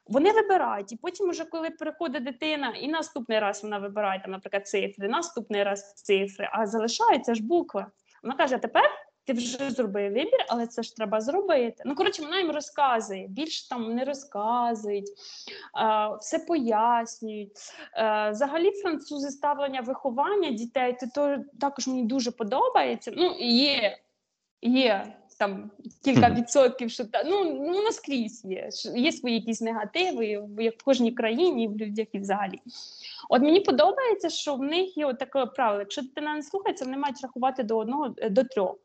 Вони 0.07 0.33
вибирають, 0.33 0.93
і 0.93 0.97
потім, 0.97 1.29
уже 1.29 1.45
коли 1.45 1.71
приходить 1.71 2.25
дитина, 2.25 2.75
і 2.81 2.89
наступний 2.89 3.39
раз 3.39 3.63
вона 3.63 3.79
вибирає, 3.79 4.21
там, 4.21 4.31
наприклад, 4.31 4.69
цифри, 4.69 5.09
наступний 5.09 5.63
раз 5.63 5.95
цифри, 5.95 6.49
а 6.53 6.67
залишаються 6.67 7.35
ж 7.35 7.43
букви. 7.43 7.87
Вона 8.23 8.37
каже: 8.37 8.59
тепер 8.59 8.91
ти 9.25 9.33
вже 9.33 9.71
зробив 9.71 10.13
вибір, 10.13 10.45
але 10.49 10.67
це 10.67 10.83
ж 10.83 10.97
треба 10.97 11.21
зробити. 11.21 11.83
Ну, 11.87 11.95
коротше, 11.95 12.23
вона 12.23 12.39
їм 12.39 12.51
розказує, 12.51 13.27
більше 13.29 13.69
там 13.69 13.95
не 13.95 14.05
розказують, 14.05 15.09
все 16.21 16.39
пояснюють. 16.39 17.53
Е, 17.97 18.31
Взагалі, 18.31 18.71
французи 18.71 19.31
ставлення 19.31 19.81
виховання 19.81 20.51
дітей, 20.51 20.97
то 21.15 21.37
також 21.61 21.87
мені 21.87 22.05
дуже 22.05 22.31
подобається. 22.31 23.13
Ну, 23.17 23.37
є, 23.39 23.99
є 24.63 25.20
там 25.41 25.71
кілька 26.05 26.31
відсотків, 26.31 26.91
що 26.91 27.05
та, 27.05 27.23
ну, 27.25 27.45
ну 27.45 27.83
наскрізь 27.83 28.45
є. 28.45 28.69
Є 28.95 29.13
свої 29.13 29.35
якісь 29.35 29.61
негативи, 29.61 30.49
як 30.59 30.81
в 30.81 30.85
кожній 30.85 31.13
країні, 31.13 31.69
в 31.69 31.77
людях 31.77 32.07
і 32.13 32.19
взагалі. 32.19 32.61
От 33.29 33.43
мені 33.43 33.61
подобається, 33.61 34.31
що 34.31 34.55
в 34.55 34.63
них 34.63 34.97
є 34.97 35.07
от 35.07 35.19
таке 35.19 35.47
правило: 35.47 35.81
якщо 35.81 36.03
дитина 36.03 36.35
не 36.35 36.43
слухається, 36.43 36.85
вони 36.85 36.97
мають 36.97 37.23
рахувати 37.23 37.63
до 37.63 37.79
одного 37.79 38.15
е, 38.17 38.31
до 38.31 38.45
трьох. 38.45 38.77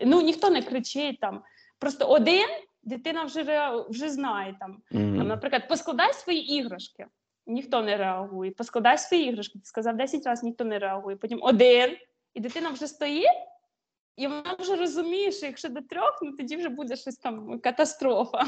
Ну 0.00 0.20
ніхто 0.20 0.50
не 0.50 0.62
кричить 0.62 1.20
там. 1.20 1.42
Просто 1.78 2.06
один 2.06 2.48
дитина 2.82 3.24
вже 3.24 3.70
вже 3.88 4.10
знає 4.10 4.56
там. 4.60 4.82
Там, 4.90 5.28
наприклад, 5.28 5.68
поскладай 5.68 6.12
свої 6.12 6.54
іграшки. 6.54 7.06
Ніхто 7.46 7.82
не 7.82 7.96
реагує. 7.96 8.50
Поскладай 8.50 8.98
свої 8.98 9.28
іграшки. 9.28 9.58
Ти 9.58 9.64
сказав 9.64 9.96
10 9.96 10.26
разів, 10.26 10.44
ніхто 10.44 10.64
не 10.64 10.78
реагує. 10.78 11.16
Потім 11.16 11.38
один, 11.42 11.96
і 12.34 12.40
дитина 12.40 12.70
вже 12.70 12.86
стоїть, 12.86 13.51
і 14.16 14.26
вона 14.26 14.56
вже 14.58 14.76
розуміє, 14.76 15.32
що 15.32 15.46
якщо 15.46 15.68
до 15.68 15.80
трьох, 15.80 16.18
ну 16.22 16.36
тоді 16.36 16.56
вже 16.56 16.68
буде 16.68 16.96
щось 16.96 17.16
там 17.16 17.60
катастрофа. 17.60 18.46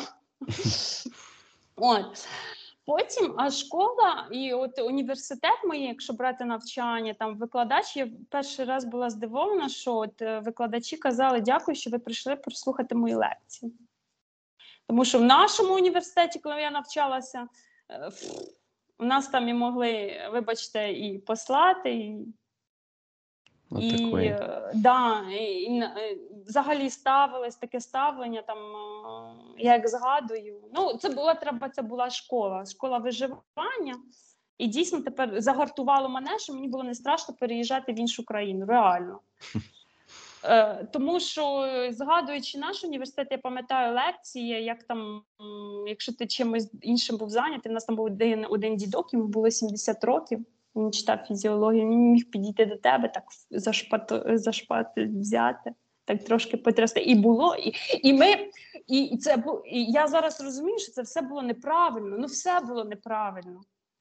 От. 1.77 2.29
Потім 2.87 3.35
а 3.38 3.50
школа 3.50 4.29
і 4.33 4.53
от 4.53 4.79
університет 4.79 5.64
моє, 5.64 5.88
якщо 5.88 6.12
брати 6.12 6.44
навчання, 6.44 7.14
там 7.14 7.37
викладач, 7.37 7.96
я 7.96 8.09
перший 8.31 8.64
раз 8.64 8.85
була 8.85 9.11
здивована, 9.11 9.68
що 9.68 9.94
от 9.94 10.22
е, 10.22 10.40
викладачі 10.40 10.96
казали, 10.96 11.40
дякую, 11.40 11.74
що 11.74 11.90
ви 11.90 11.98
прийшли 11.98 12.37
прослухати 12.37 12.94
мої 12.94 13.14
лекції. 13.14 13.72
Тому 14.87 15.05
що 15.05 15.18
в 15.18 15.22
нашому 15.22 15.74
університеті, 15.74 16.38
коли 16.38 16.61
я 16.61 16.70
навчалася, 16.70 17.48
е, 17.90 18.11
у 18.98 19.05
нас 19.05 19.29
там 19.29 19.48
і 19.48 19.55
могли, 19.55 20.20
вибачте, 20.33 20.92
і 20.92 21.18
послати, 21.18 21.90
і 21.90 22.27
і, 23.80 24.26
е, 24.26 24.70
да, 24.74 25.22
і, 25.30 25.44
і, 25.44 25.80
е, 25.80 26.16
взагалі 26.46 26.90
ставилось 26.90 27.56
таке 27.56 27.80
ставлення. 27.80 28.42
Там 28.42 28.58
е, 28.58 29.62
я 29.62 29.72
як 29.72 29.88
згадую. 29.88 30.60
Ну, 30.74 30.94
це 30.94 31.08
була 31.08 31.34
треба, 31.34 31.68
це 31.68 31.82
була 31.82 32.10
школа, 32.10 32.64
школа 32.66 32.98
виживання. 32.98 33.94
І 34.58 34.66
дійсно 34.66 35.00
тепер 35.00 35.40
загартувало 35.40 36.08
мене, 36.08 36.38
що 36.38 36.54
мені 36.54 36.68
було 36.68 36.84
не 36.84 36.94
страшно 36.94 37.34
переїжджати 37.34 37.92
в 37.92 37.98
іншу 37.98 38.24
країну. 38.24 38.66
Реально. 38.66 39.20
Е, 40.46 40.88
тому 40.92 41.20
що, 41.20 41.68
згадуючи 41.90 42.58
наш 42.58 42.84
університет, 42.84 43.28
я 43.30 43.38
пам'ятаю 43.38 43.94
лекції, 43.94 44.64
як 44.64 44.82
там, 44.82 45.22
якщо 45.87 46.12
ти 46.12 46.26
чимось 46.26 46.70
іншим 46.82 47.16
був 47.16 47.30
зайнятий, 47.30 47.72
у 47.72 47.74
нас 47.74 47.84
там 47.84 47.96
був 47.96 48.06
один, 48.06 48.46
один 48.50 48.76
дідок, 48.76 49.12
йому 49.12 49.26
було 49.26 49.50
70 49.50 50.04
років. 50.04 50.46
Він 50.76 50.92
читав 50.92 51.18
фізіологію, 51.28 51.88
він 51.90 52.12
міг 52.12 52.30
підійти 52.30 52.66
до 52.66 52.76
тебе, 52.76 53.08
так 53.08 53.24
за 53.50 53.72
шпат, 53.72 54.12
за 54.26 54.52
шпатель 54.52 55.08
взяти, 55.08 55.74
так 56.04 56.24
трошки 56.24 56.56
потрясти. 56.56 57.00
І 57.00 57.14
було, 57.14 57.56
і, 57.56 57.72
і 58.02 58.12
ми, 58.12 58.50
і, 58.87 59.02
і 59.02 59.18
це 59.18 59.44
і 59.64 59.84
я 59.84 60.06
зараз 60.06 60.40
розумію, 60.40 60.78
що 60.78 60.92
це 60.92 61.02
все 61.02 61.22
було 61.22 61.42
неправильно. 61.42 62.16
Ну, 62.18 62.26
все 62.26 62.60
було 62.60 62.84
неправильно. 62.84 63.60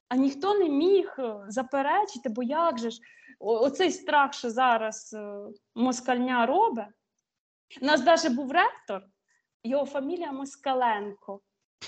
А 0.09 0.15
ніхто 0.15 0.59
не 0.59 0.69
міг 0.69 1.15
е, 1.19 1.35
заперечити, 1.47 2.29
бо 2.29 2.43
як 2.43 2.79
же 2.79 2.89
ж 2.89 2.99
оцей 3.39 3.91
страх, 3.91 4.33
що 4.33 4.49
зараз 4.49 5.13
е, 5.13 5.37
москальня 5.75 6.45
робить, 6.45 6.85
У 7.81 7.85
нас 7.85 8.05
навіть 8.05 8.35
був 8.35 8.51
ректор, 8.51 9.01
його 9.63 9.85
фамілія 9.85 10.31
Москаленко. 10.31 11.41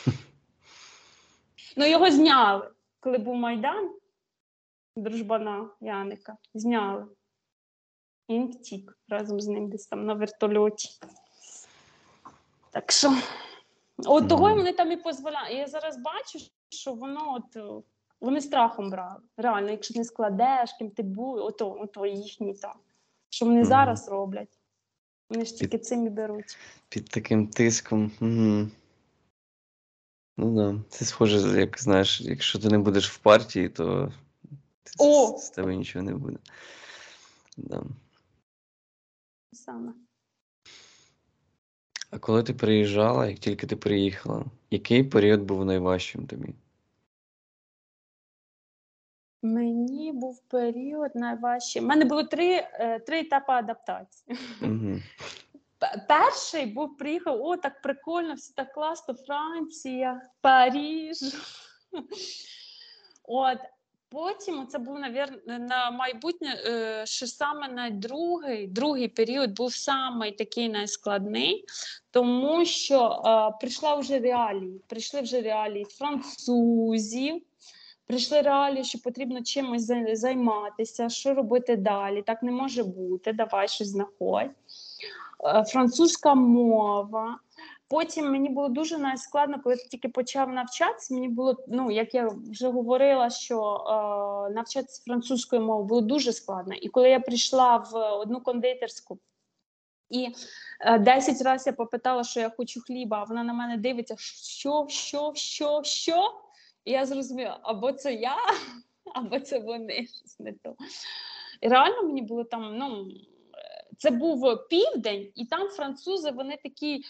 Ну, 1.77 1.85
його 1.85 2.11
зняли, 2.11 2.71
коли 2.99 3.17
був 3.17 3.35
Майдан, 3.35 3.91
дружбана 4.95 5.69
Яника. 5.81 6.37
Зняли. 6.53 7.05
І 8.27 8.33
він 8.33 8.47
втік 8.47 8.97
разом 9.09 9.41
з 9.41 9.47
ним 9.47 9.69
десь 9.69 9.87
там 9.87 10.05
на 10.05 10.13
вертольоті. 10.13 10.89
Так 12.71 12.91
що, 12.91 13.13
от 13.97 14.29
того 14.29 14.55
вони 14.55 14.73
там 14.73 14.91
і 14.91 14.95
дозволяють. 14.95 15.57
Я 15.57 15.67
зараз 15.67 15.97
бачу, 15.97 16.39
що 16.69 16.93
воно 16.93 17.33
от. 17.33 17.55
е, 17.55 17.83
Вони 18.21 18.41
страхом 18.41 18.89
брали. 18.89 19.21
Реально, 19.37 19.69
якщо 19.71 19.93
не 19.99 20.03
складеш, 20.03 20.73
ким 20.79 20.89
ти 20.89 21.03
був, 21.03 21.35
ото, 21.35 21.71
ото 21.71 22.05
їхні 22.05 22.53
там. 22.53 22.75
Що 23.29 23.45
вони 23.45 23.65
зараз 23.65 24.09
роблять? 24.09 24.59
Вони 25.29 25.45
ж 25.45 25.55
тільки 25.55 25.77
цим 25.77 26.05
і 26.07 26.09
беруть. 26.09 26.57
Під 26.89 27.09
таким 27.09 27.47
тиском. 27.47 28.11
Угу. 28.21 28.67
Ну 30.37 30.55
да. 30.55 30.83
Це 30.89 31.05
схоже, 31.05 31.59
як 31.59 31.79
знаєш, 31.79 32.21
якщо 32.21 32.59
ти 32.59 32.69
не 32.69 32.77
будеш 32.77 33.11
в 33.11 33.17
партії, 33.17 33.69
то 33.69 34.11
О! 34.99 35.37
з 35.37 35.49
тебе 35.49 35.75
нічого 35.75 36.05
не 36.05 36.15
буде. 36.15 36.37
Да. 37.57 37.83
Саме. 39.51 39.93
А 42.11 42.19
коли 42.19 42.43
ти 42.43 42.53
приїжджала, 42.53 43.27
як 43.27 43.39
тільки 43.39 43.67
ти 43.67 43.75
приїхала, 43.75 44.45
який 44.71 45.03
період 45.03 45.41
був 45.41 45.65
найважчим 45.65 46.27
тобі? 46.27 46.55
Мені 49.41 50.11
був 50.11 50.39
період 50.39 51.11
найважчий. 51.15 51.81
У 51.81 51.85
мене 51.85 52.05
було 52.05 52.23
три, 52.23 52.53
е, 52.55 52.99
три 52.99 53.19
етапи 53.19 53.53
адаптації. 53.53 54.37
Угу. 54.61 54.99
Перший 56.07 56.65
був 56.65 56.97
приїхав, 56.97 57.41
о, 57.41 57.57
так 57.57 57.81
прикольно, 57.81 58.33
все 58.33 58.53
так 58.53 58.73
класно, 58.73 59.13
Франція, 59.13 60.21
Паріж. 60.41 61.17
От. 63.23 63.57
Потім 64.09 64.67
це 64.67 64.79
був, 64.79 64.99
на 65.45 65.91
майбутнє, 65.91 66.63
е, 66.65 67.05
що 67.05 67.27
саме 67.27 67.67
на 67.67 67.89
другий, 67.89 68.67
другий 68.67 69.07
період 69.07 69.51
був 69.51 69.73
саме 69.73 70.31
такий 70.31 70.69
найскладний, 70.69 71.65
тому 72.11 72.65
що 72.65 73.21
е, 73.25 73.57
прийшла 73.59 73.95
вже 73.95 74.19
реалії. 74.19 74.81
Прийшли 74.87 75.21
вже 75.21 75.41
реалії 75.41 75.85
французів, 75.85 77.41
прийшли 78.07 78.41
реалії, 78.41 78.83
що 78.83 78.99
потрібно 78.99 79.43
чимось 79.43 79.91
займатися, 80.13 81.09
що 81.09 81.33
робити 81.33 81.75
далі. 81.75 82.21
Так 82.21 82.43
не 82.43 82.51
може 82.51 82.83
бути. 82.83 83.33
Давай 83.33 83.67
щось 83.67 83.87
знаходь. 83.87 84.51
Е, 85.45 85.63
Французька 85.63 86.35
мова. 86.35 87.39
Потім 87.87 88.31
мені 88.31 88.49
було 88.49 88.69
дуже 88.69 88.97
найскладно, 88.97 89.61
коли 89.63 89.75
я 89.75 89.87
тільки 89.87 90.09
почав 90.09 90.49
навчатися. 90.49 91.13
Мені 91.13 91.29
було, 91.29 91.65
ну 91.67 91.91
як 91.91 92.13
я 92.13 92.29
вже 92.51 92.67
говорила, 92.67 93.29
що 93.29 93.75
е, 93.77 94.53
навчатися 94.53 95.03
французькою 95.05 95.61
мовою 95.61 95.85
було 95.85 96.01
дуже 96.01 96.33
складно. 96.33 96.73
І 96.73 96.89
коли 96.89 97.09
я 97.09 97.19
прийшла 97.19 97.77
в 97.77 97.95
одну 97.95 98.41
кондитерську 98.41 99.19
і 100.09 100.27
е, 100.81 100.99
10 100.99 101.41
разів 101.41 101.67
я 101.67 101.73
попитала, 101.73 102.23
що 102.23 102.39
я 102.39 102.49
хочу 102.49 102.81
хліба, 102.81 103.17
а 103.17 103.23
вона 103.23 103.43
на 103.43 103.53
мене 103.53 103.77
дивиться, 103.77 104.15
що, 104.19 104.85
що, 104.89 105.31
що, 105.35 105.81
що. 105.83 106.41
І 106.85 106.91
я 106.91 107.05
зрозуміла, 107.05 107.59
або 107.63 107.91
це 107.91 108.13
я, 108.13 108.35
або 109.15 109.39
це 109.39 109.59
вони 109.59 110.07
не 110.39 110.53
то. 110.53 110.75
І 111.61 111.67
реально 111.67 112.03
мені 112.03 112.21
було 112.21 112.43
там, 112.43 112.77
ну. 112.77 113.07
Е, 113.95 113.97
Це 113.97 114.11
був 114.11 114.67
південь, 114.69 115.31
і 115.35 115.45
там 115.45 115.67
французи 115.67 116.31
вони 116.31 116.57
такі 116.63 117.03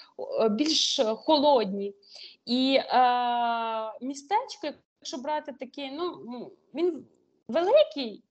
більш 0.52 1.00
холодні. 1.16 1.94
І 2.46 2.76
е, 2.76 2.96
містечко, 4.02 4.68
якщо 5.02 5.18
брати 5.18 5.54
таке, 5.60 5.92
ну 5.92 6.52
він 6.74 7.06
великий, 7.48 8.24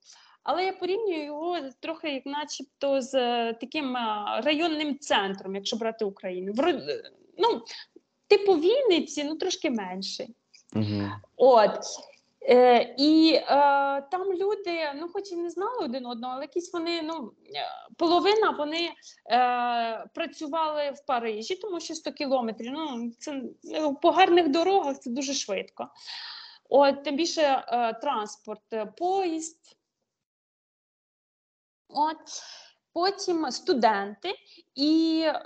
але 0.42 0.64
я 0.64 0.72
порівнюю 0.72 1.24
його 1.24 1.58
трохи, 1.80 2.10
як 2.10 2.26
начебто, 2.26 3.00
з 3.00 3.14
е, 3.14 3.52
таким 3.60 3.96
е, 3.96 4.40
районним 4.44 4.98
центром, 4.98 5.54
якщо 5.54 5.76
брати 5.76 6.04
Україну. 6.04 6.52
Ну, 7.38 7.62
типу 8.28 8.54
Вінниці, 8.54 9.24
ну 9.24 9.36
трошки 9.36 9.70
менший. 9.70 10.34
Угу. 10.74 11.02
От. 11.36 11.80
Е, 12.48 12.94
і 12.98 13.34
е, 13.34 13.44
там 14.10 14.32
люди, 14.32 14.92
ну 14.94 15.08
хоч 15.08 15.32
і 15.32 15.36
не 15.36 15.50
знали 15.50 15.84
один 15.84 16.06
одного, 16.06 16.34
але 16.34 16.42
якісь 16.42 16.72
вони, 16.72 17.02
ну, 17.02 17.32
е, 17.54 17.90
половина 17.96 18.50
вони 18.50 18.90
е, 19.30 20.06
працювали 20.14 20.90
в 20.90 21.06
Парижі, 21.06 21.56
тому 21.56 21.80
що 21.80 21.94
100 21.94 22.12
кілометрів. 22.12 22.72
Ну, 22.72 23.10
це 23.18 23.42
ну, 23.62 23.94
по 23.94 24.10
гарних 24.10 24.48
дорогах 24.48 24.98
це 24.98 25.10
дуже 25.10 25.34
швидко. 25.34 25.88
От, 26.68 27.04
тим 27.04 27.16
більше 27.16 27.42
е, 27.42 27.92
транспорт, 27.92 28.72
е, 28.72 28.86
поїзд. 28.86 29.76
От. 31.88 32.18
Потім 32.92 33.50
студенти, 33.50 34.34
і 34.74 35.22
е, 35.26 35.40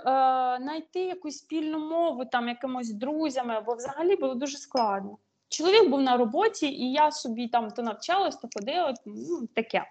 знайти 0.61 0.99
якусь 0.99 1.37
спільну 1.37 1.79
мову 1.79 2.25
там 2.25 2.47
якимось 2.47 2.93
друзями, 2.93 3.53
або 3.53 3.75
взагалі 3.75 4.15
було 4.15 4.35
дуже 4.35 4.57
складно. 4.57 5.17
Чоловік 5.49 5.89
був 5.89 6.01
на 6.01 6.17
роботі, 6.17 6.67
і 6.67 6.91
я 6.91 7.11
собі 7.11 7.47
там 7.47 7.71
то 7.71 7.81
навчалась, 7.81 8.35
то 8.35 8.49
ходила, 8.55 8.93
ну 9.05 9.47
таке. 9.55 9.85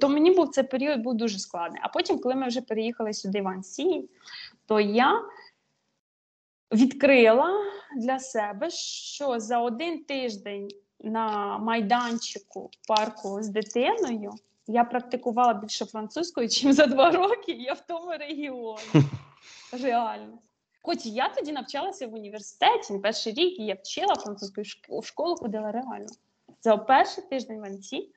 То 0.00 0.08
мені 0.08 0.30
був 0.30 0.48
цей 0.48 0.64
період 0.64 1.00
був 1.00 1.14
дуже 1.14 1.38
складний. 1.38 1.80
А 1.84 1.88
потім, 1.88 2.18
коли 2.18 2.34
ми 2.34 2.48
вже 2.48 2.60
переїхали 2.60 3.12
сюди 3.12 3.42
в 3.42 3.48
Ансі, 3.48 4.08
то 4.66 4.80
я 4.80 5.22
відкрила 6.72 7.50
для 7.96 8.18
себе, 8.18 8.70
що 8.70 9.40
за 9.40 9.58
один 9.58 10.04
тиждень 10.04 10.68
на 11.00 11.58
майданчику 11.58 12.70
парку 12.88 13.42
з 13.42 13.48
дитиною 13.48 14.32
я 14.66 14.84
практикувала 14.84 15.54
більше 15.54 15.84
французької, 15.84 16.46
ніж 16.46 16.76
за 16.76 16.86
два 16.86 17.10
роки 17.10 17.52
я 17.52 17.72
в 17.72 17.80
тому 17.80 18.10
регіоні. 18.10 18.80
Реально. 19.82 20.38
Хоч 20.82 21.06
я 21.06 21.28
тоді 21.28 21.52
навчалася 21.52 22.06
в 22.06 22.14
університеті, 22.14 22.98
перший 23.02 23.32
рік 23.32 23.58
і 23.58 23.64
я 23.64 23.74
вчила 23.74 24.14
французькою 24.14 24.64
шк- 24.64 25.00
в 25.00 25.06
школу 25.06 25.36
ходила 25.36 25.72
реально. 25.72 26.06
За 26.60 26.76
перший 26.76 27.24
тиждень 27.24 27.60
в 27.60 27.64
Анці 27.64 28.10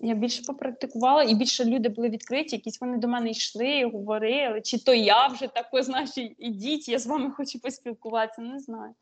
я 0.00 0.14
більше 0.14 0.42
попрактикувала, 0.42 1.22
і 1.22 1.34
більше 1.34 1.64
люди 1.64 1.88
були 1.88 2.08
відкриті, 2.08 2.48
якісь 2.52 2.80
вони 2.80 2.96
до 2.98 3.08
мене 3.08 3.30
йшли, 3.30 3.84
говорили, 3.84 4.60
чи 4.60 4.78
то 4.78 4.94
я 4.94 5.26
вже 5.26 5.46
тако, 5.48 5.82
знаєш, 5.82 6.10
ідіть, 6.38 6.88
я 6.88 6.98
з 6.98 7.06
вами 7.06 7.30
хочу 7.30 7.60
поспілкуватися, 7.60 8.40
не 8.42 8.58
знаю. 8.60 8.94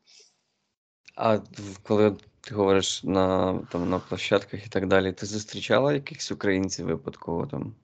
А 1.15 1.39
коли 1.83 2.15
ти 2.41 2.55
говориш 2.55 3.03
на, 3.03 3.59
там, 3.71 3.89
на 3.89 3.99
площадках 3.99 4.65
і 4.65 4.69
так 4.69 4.87
далі, 4.87 5.13
ти 5.13 5.25
зустрічала 5.25 5.93
якихось 5.93 6.31
українців 6.31 6.85
випадково 6.85 7.47
там? 7.47 7.75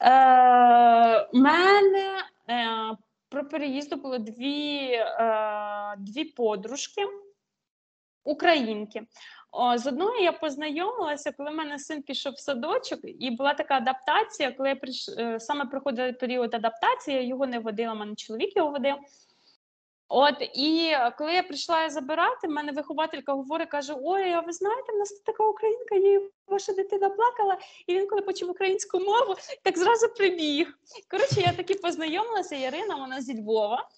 Е, 0.00 1.28
У 1.32 1.38
мене 1.38 2.22
е, 2.48 2.96
про 3.32 3.44
переїзду 3.44 3.96
було 3.96 4.18
дві, 4.18 4.92
е, 4.92 5.94
дві 5.98 6.24
подружки, 6.24 7.02
українки. 8.24 9.02
З 9.76 9.86
одною 9.86 10.22
я 10.22 10.32
познайомилася, 10.32 11.32
коли 11.32 11.50
в 11.50 11.54
мене 11.54 11.78
син 11.78 12.02
пішов 12.02 12.32
в 12.32 12.38
садочок, 12.38 13.00
і 13.04 13.30
була 13.30 13.54
така 13.54 13.76
адаптація, 13.76 14.52
коли 14.52 14.68
я 14.68 14.76
приш... 14.76 15.08
е, 15.08 15.40
саме 15.40 15.64
проходив 15.64 16.18
період 16.18 16.54
адаптації, 16.54 17.16
я 17.16 17.22
його 17.22 17.46
не 17.46 17.58
водила, 17.58 17.94
мене 17.94 18.14
чоловік 18.14 18.56
його 18.56 18.70
водив. 18.70 18.94
От 20.14 20.34
і 20.54 20.90
е, 20.92 21.12
коли 21.18 21.34
я 21.34 21.42
прийшла 21.42 21.90
забирати, 21.90 22.48
мене 22.48 22.72
вихователька 22.72 23.32
говорить, 23.32 23.68
каже: 23.68 23.94
Ой, 24.02 24.32
а 24.32 24.40
ви 24.40 24.52
знаєте, 24.52 24.92
в 24.92 24.98
нас 24.98 25.10
тут 25.10 25.24
така 25.24 25.44
українка, 25.44 25.94
є 25.94 26.20
ваша 26.46 26.72
дитина 26.72 27.08
плакала, 27.08 27.56
і 27.86 27.94
він, 27.94 28.06
коли 28.06 28.22
почув 28.22 28.50
українську 28.50 28.98
мову, 28.98 29.34
так 29.62 29.78
зразу 29.78 30.08
прибіг. 30.08 30.78
Коротше, 31.10 31.40
я 31.40 31.52
таки 31.52 31.74
познайомилася. 31.74 32.56
Ярина, 32.56 32.94
вона 32.94 33.20
зі 33.20 33.40
Львова. 33.40 33.88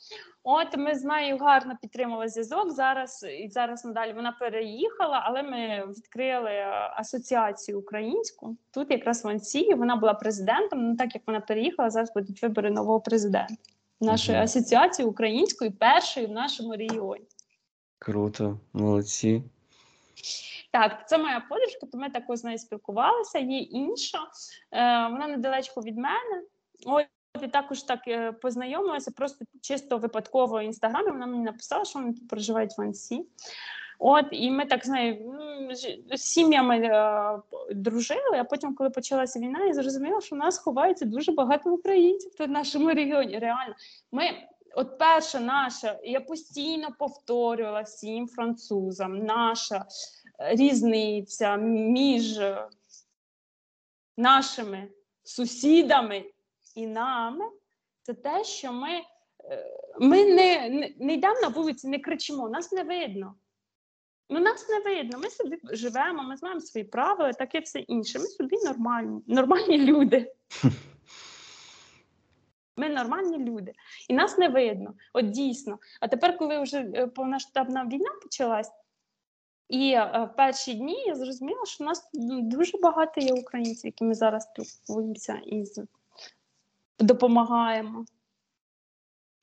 От 0.42 0.77
ми 0.77 0.94
з 0.94 1.05
нею 1.05 1.38
гарно 1.38 1.79
підтримали 1.83 2.29
зв'язок. 2.29 2.70
Зараз 2.70 3.27
і 3.40 3.48
зараз 3.48 3.85
надалі 3.85 4.12
вона 4.12 4.33
переїхала, 4.40 5.22
але 5.24 5.42
ми 5.42 5.85
відкрили 5.96 6.50
е, 6.50 6.92
асоціацію 6.96 7.79
українську. 7.79 8.57
Тут 8.70 8.90
якраз 8.90 9.24
в 9.24 9.29
Ансії 9.29 9.74
вона 9.74 9.96
була 9.96 10.14
президентом. 10.14 10.88
Ну 10.88 10.96
так 10.96 11.14
як 11.14 11.22
вона 11.27 11.40
переїхала, 11.40 11.90
зараз 11.90 12.12
будуть 12.14 12.42
вибори 12.42 12.70
нового 12.70 13.00
президента 13.00 13.55
нашої 14.00 14.38
асоціації 14.38 15.09
української, 15.09 15.70
першої 15.70 16.26
в 16.26 16.30
нашому 16.30 16.76
регіоні. 16.76 17.24
Круто, 17.98 18.59
молодці. 18.72 19.42
Так, 20.70 21.09
це 21.09 21.18
моя 21.18 21.40
подружка, 21.48 21.87
то 21.92 21.98
ми 21.98 22.11
також 22.11 22.38
з 22.38 22.44
нею 22.44 22.59
спілкувалися. 22.59 23.38
Є 23.38 23.59
інша, 23.59 24.18
е, 24.18 25.09
вона 25.09 25.26
недалечко 25.26 25.80
від 25.80 25.96
мене. 25.96 26.42
От 26.87 27.07
і 27.42 27.48
також 27.48 27.83
так 27.83 28.09
е, 28.09 28.33
познайомилася, 28.33 29.11
просто 29.11 29.44
чисто 29.61 29.98
випадково 29.98 30.59
в 30.59 30.64
інстаграмі. 30.64 31.11
Вона 31.11 31.26
мені 31.26 31.42
написала, 31.42 31.85
що 31.85 31.98
вони 31.98 32.12
тут 32.12 32.28
проживають 32.28 32.78
в 32.78 32.83
Ансі. 32.83 33.26
От, 33.98 34.24
і 34.30 34.50
ми 34.50 34.66
так 34.66 34.87
з 34.87 34.88
нею 34.88 35.35
сім'ями 36.16 36.78
е, 36.78 37.38
дружили, 37.70 38.38
а 38.38 38.44
потім, 38.44 38.74
коли 38.74 38.90
почалася 38.90 39.38
війна, 39.38 39.64
я 39.64 39.72
зрозуміла, 39.72 40.20
що 40.20 40.37
в 40.37 40.38
нас 40.38 40.59
ховається 40.59 41.04
дуже 41.04 41.33
багато 41.33 41.72
українців 41.72 42.33
в 42.38 42.46
нашому 42.48 42.88
регіоні. 42.88 43.38
Реально. 43.38 43.74
Ми, 44.12 44.24
от 44.74 44.98
перше 44.98 45.40
наше, 45.40 45.98
я 46.04 46.20
постійно 46.20 46.88
повторювала 46.98 47.80
всім 47.80 48.28
французам, 48.28 49.18
наша 49.18 49.87
е, 50.40 50.54
різниця 50.57 51.57
між 51.57 52.40
нашими 54.16 54.88
сусідами 55.22 56.24
і 56.74 56.87
нами, 56.87 57.44
це 58.02 58.14
те, 58.14 58.44
що 58.44 58.72
ми, 58.72 58.90
е, 59.44 59.64
ми 60.00 60.24
не, 60.24 60.68
не, 60.68 60.94
не 60.98 61.14
йдемо 61.14 61.40
на 61.40 61.48
вулиці, 61.48 61.88
не 61.88 61.98
кричимо, 61.98 62.48
нас 62.48 62.72
не 62.72 62.83
видно. 62.83 63.35
Ну, 64.34 64.40
нас 64.40 64.68
не 64.68 64.80
видно. 64.80 65.18
Ми 65.18 65.30
собі 65.30 65.58
живемо, 65.64 66.22
ми 66.22 66.36
знаємо 66.36 66.60
свої 66.60 66.84
правила, 66.84 67.32
таке 67.32 67.60
все 67.60 67.78
інше. 67.78 68.18
Ми 68.18 68.24
собі 68.24 68.56
нормальні, 68.64 69.22
нормальні 69.26 69.78
люди. 69.78 70.32
Ми 72.76 72.88
нормальні 72.88 73.38
люди, 73.38 73.72
і 74.08 74.14
нас 74.14 74.38
не 74.38 74.48
видно. 74.48 74.94
От 75.12 75.30
дійсно. 75.30 75.78
А 76.00 76.08
тепер, 76.08 76.38
коли 76.38 76.62
вже 76.62 76.78
е, 76.78 77.06
повноштабна 77.06 77.84
війна 77.84 78.10
почалась, 78.22 78.72
і 79.68 79.90
е, 79.90 80.28
в 80.32 80.36
перші 80.36 80.74
дні 80.74 81.04
я 81.06 81.14
зрозуміла, 81.14 81.64
що 81.66 81.84
в 81.84 81.86
нас 81.86 82.10
ну, 82.14 82.42
дуже 82.42 82.78
багато 82.78 83.20
є 83.20 83.32
українців, 83.32 83.86
які 83.86 84.04
ми 84.04 84.14
зараз 84.14 84.42
спілкуємося 84.42 85.40
і 85.46 85.64
допомагаємо 86.98 88.04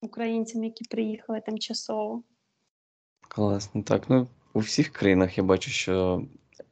українцям, 0.02 0.64
які 0.64 0.84
приїхали 0.84 1.42
тимчасово. 1.42 2.24
Класно. 3.30 3.84
Так, 3.84 4.10
ну 4.10 4.28
у 4.54 4.60
всіх 4.60 4.90
країнах 4.90 5.38
я 5.38 5.44
бачу, 5.44 5.72
що 5.72 6.24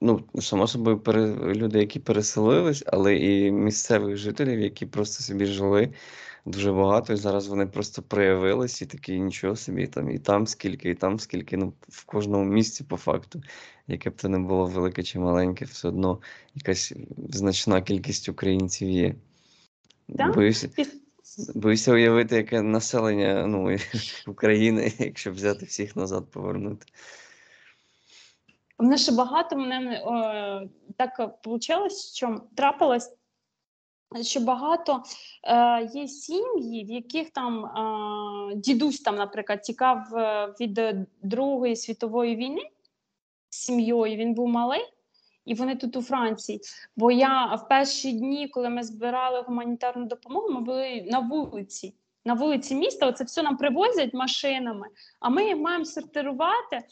ну, 0.01 0.23
само 0.39 0.67
собою, 0.67 0.99
пере... 0.99 1.35
люди, 1.35 1.79
які 1.79 1.99
переселились, 1.99 2.83
але 2.87 3.17
і 3.17 3.51
місцевих 3.51 4.17
жителів, 4.17 4.59
які 4.59 4.85
просто 4.85 5.23
собі 5.23 5.45
жили 5.45 5.93
дуже 6.45 6.71
багато, 6.71 7.13
і 7.13 7.15
зараз 7.15 7.47
вони 7.47 7.65
просто 7.65 8.01
проявились 8.01 8.81
і 8.81 8.85
такі 8.85 9.19
нічого 9.19 9.55
собі, 9.55 9.87
там 9.87 10.09
і 10.09 10.19
там 10.19 10.47
скільки, 10.47 10.89
і 10.89 10.95
там 10.95 11.19
скільки. 11.19 11.57
Ну, 11.57 11.73
в 11.87 12.05
кожному 12.05 12.45
місці, 12.45 12.83
по 12.83 12.97
факту, 12.97 13.41
яке 13.87 14.09
б 14.09 14.15
то 14.15 14.29
не 14.29 14.39
було 14.39 14.65
велике 14.65 15.03
чи 15.03 15.19
маленьке, 15.19 15.65
все 15.65 15.87
одно 15.87 16.21
якась 16.55 16.93
значна 17.29 17.81
кількість 17.81 18.29
українців 18.29 18.89
є. 18.89 19.15
Так. 20.17 20.35
Боюся, 20.35 20.69
боюся 21.55 21.93
уявити, 21.93 22.35
яке 22.35 22.61
населення 22.61 23.47
ну, 23.47 23.77
України, 24.27 24.93
якщо 24.99 25.31
взяти 25.31 25.65
всіх 25.65 25.95
назад 25.95 26.31
повернути. 26.31 26.85
У 28.79 28.83
мене 28.83 28.97
ще 28.97 29.11
багато 29.11 29.55
мене 29.55 29.93
е, 29.93 30.69
так 30.97 31.39
вийшло, 31.45 31.89
що 31.89 32.41
трапилось, 32.55 33.15
що 34.21 34.39
багато 34.39 35.03
е, 35.43 35.89
є 35.93 36.07
сім'ї, 36.07 36.85
в 36.85 36.89
яких 36.89 37.29
там 37.29 37.65
е, 37.65 38.55
дідусь 38.55 38.99
там, 38.99 39.15
наприклад, 39.15 39.61
тікав 39.61 40.15
е, 40.15 40.53
від 40.59 40.81
Другої 41.21 41.75
світової 41.75 42.35
війни 42.35 42.61
з 43.49 43.57
сім'єю. 43.57 44.17
Він 44.17 44.33
був 44.33 44.47
малий, 44.47 44.85
і 45.45 45.53
вони 45.53 45.75
тут 45.75 45.95
у 45.95 46.01
Франції. 46.01 46.61
Бо 46.95 47.11
я 47.11 47.45
в 47.45 47.67
перші 47.67 48.11
дні, 48.11 48.47
коли 48.47 48.69
ми 48.69 48.83
збирали 48.83 49.41
гуманітарну 49.41 50.05
допомогу, 50.05 50.49
ми 50.49 50.61
були 50.61 51.01
на 51.01 51.19
вулиці. 51.19 51.93
На 52.25 52.33
вулиці 52.33 52.75
міста, 52.75 53.07
оце 53.07 53.23
все 53.23 53.43
нам 53.43 53.57
привозять 53.57 54.13
машинами, 54.13 54.87
а 55.19 55.29
ми 55.29 55.55
маємо 55.55 55.85
сортирувати. 55.85 56.83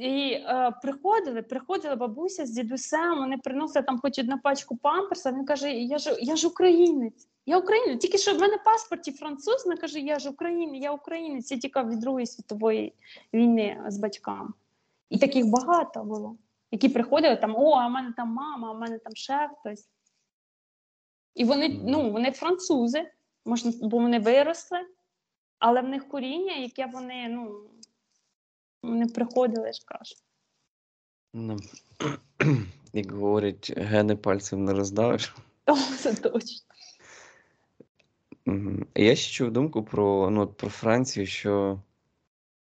І 0.00 0.32
е, 0.32 0.72
приходили, 0.82 1.42
приходила 1.42 1.96
бабуся 1.96 2.46
з 2.46 2.50
дідусем, 2.50 3.18
вони 3.18 3.38
приносили 3.38 3.84
там 3.84 3.98
хоч 3.98 4.18
одну 4.18 4.38
пачку 4.38 4.76
памперса. 4.76 5.32
Він 5.32 5.44
каже: 5.44 5.72
Я 5.72 5.98
ж 5.98 6.16
я 6.20 6.36
ж 6.36 6.48
українець, 6.48 7.28
я 7.46 7.58
українець. 7.58 8.00
Тільки 8.00 8.18
що 8.18 8.34
в 8.34 8.40
мене 8.40 8.58
паспорті 8.64 9.12
француз, 9.12 9.64
вона 9.64 9.76
каже, 9.76 10.00
я 10.00 10.18
ж 10.18 10.30
українець, 10.30 10.82
я 10.82 10.92
українець, 10.92 11.50
я 11.52 11.58
тікав 11.58 11.90
від 11.90 11.98
Другої 11.98 12.26
світової 12.26 12.94
війни 13.34 13.84
з 13.88 13.98
батьками. 13.98 14.50
І 15.10 15.18
таких 15.18 15.46
багато 15.46 16.04
було, 16.04 16.36
які 16.70 16.88
приходили 16.88 17.36
там: 17.36 17.56
о, 17.56 17.70
а 17.70 17.86
в 17.86 17.90
мене 17.90 18.12
там 18.16 18.28
мама, 18.28 18.68
а 18.68 18.72
в 18.72 18.78
мене 18.78 18.98
там 18.98 19.14
ще 19.14 19.50
хтось. 19.58 19.88
І 21.34 21.44
вони, 21.44 21.80
ну, 21.84 22.10
вони 22.10 22.30
французи, 22.30 23.10
можна, 23.44 23.72
бо 23.82 23.98
вони 23.98 24.18
виросли, 24.18 24.78
але 25.58 25.80
в 25.80 25.88
них 25.88 26.08
коріння, 26.08 26.54
яке 26.54 26.86
вони, 26.86 27.28
ну, 27.28 27.60
вони 28.82 29.06
приходили, 29.06 29.72
ж 29.72 29.82
кажу. 29.84 30.14
Ну, 31.34 31.56
як 32.92 33.12
говорять, 33.12 33.72
гени 33.76 34.16
пальцем 34.16 34.64
не 34.64 34.72
роздавиш. 34.72 35.34
О, 35.66 35.76
це 35.76 36.14
точно. 36.14 36.66
Я 38.94 39.16
ще 39.16 39.32
чув 39.32 39.50
думку 39.50 39.84
про, 39.84 40.30
ну, 40.30 40.46
про 40.46 40.68
Францію, 40.68 41.26
що 41.26 41.82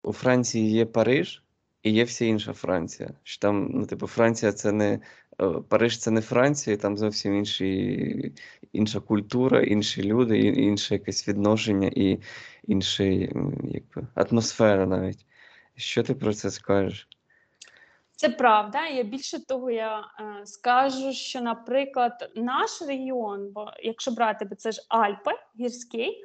у 0.04 0.14
Франції 0.14 0.72
є 0.72 0.86
Париж 0.86 1.44
і 1.84 1.92
є 1.92 2.04
вся 2.04 2.26
інша 2.26 2.54
Франція. 2.54 3.10
Що 3.24 3.42
там, 3.42 3.70
ну, 3.74 3.86
типу, 3.86 4.08
Франція 4.08 4.52
це 4.52 4.72
не 4.72 5.00
е, 5.42 5.50
Париж 5.70 6.00
це 6.00 6.12
не 6.12 6.22
Франція, 6.22 6.76
і 6.76 6.80
там 6.80 6.98
зовсім 6.98 7.36
інші, 7.36 8.34
інша 8.74 9.00
культура, 9.00 9.62
інші 9.62 10.04
люди, 10.04 10.40
інше 10.40 10.94
якесь 10.94 11.28
відношення 11.28 11.92
і 11.96 12.20
якби, 13.64 14.08
атмосфера 14.16 14.86
навіть. 14.86 15.26
Що 15.80 16.04
ти 16.04 16.16
про 16.16 16.34
це 16.34 16.52
скажеш? 16.52 17.08
Це 18.16 18.30
правда. 18.30 18.88
Я 18.88 19.04
більше 19.04 19.46
того, 19.46 19.72
я 19.72 20.00
е, 20.00 20.46
скажу, 20.46 21.14
що, 21.14 21.42
наприклад, 21.42 22.32
наш 22.36 22.82
регіон, 22.82 23.52
бо 23.52 23.72
якщо 23.84 24.12
брати, 24.12 24.46
бо 24.46 24.56
це 24.56 24.72
ж 24.72 24.82
Альпи 24.90 25.32
гірський, 25.60 26.24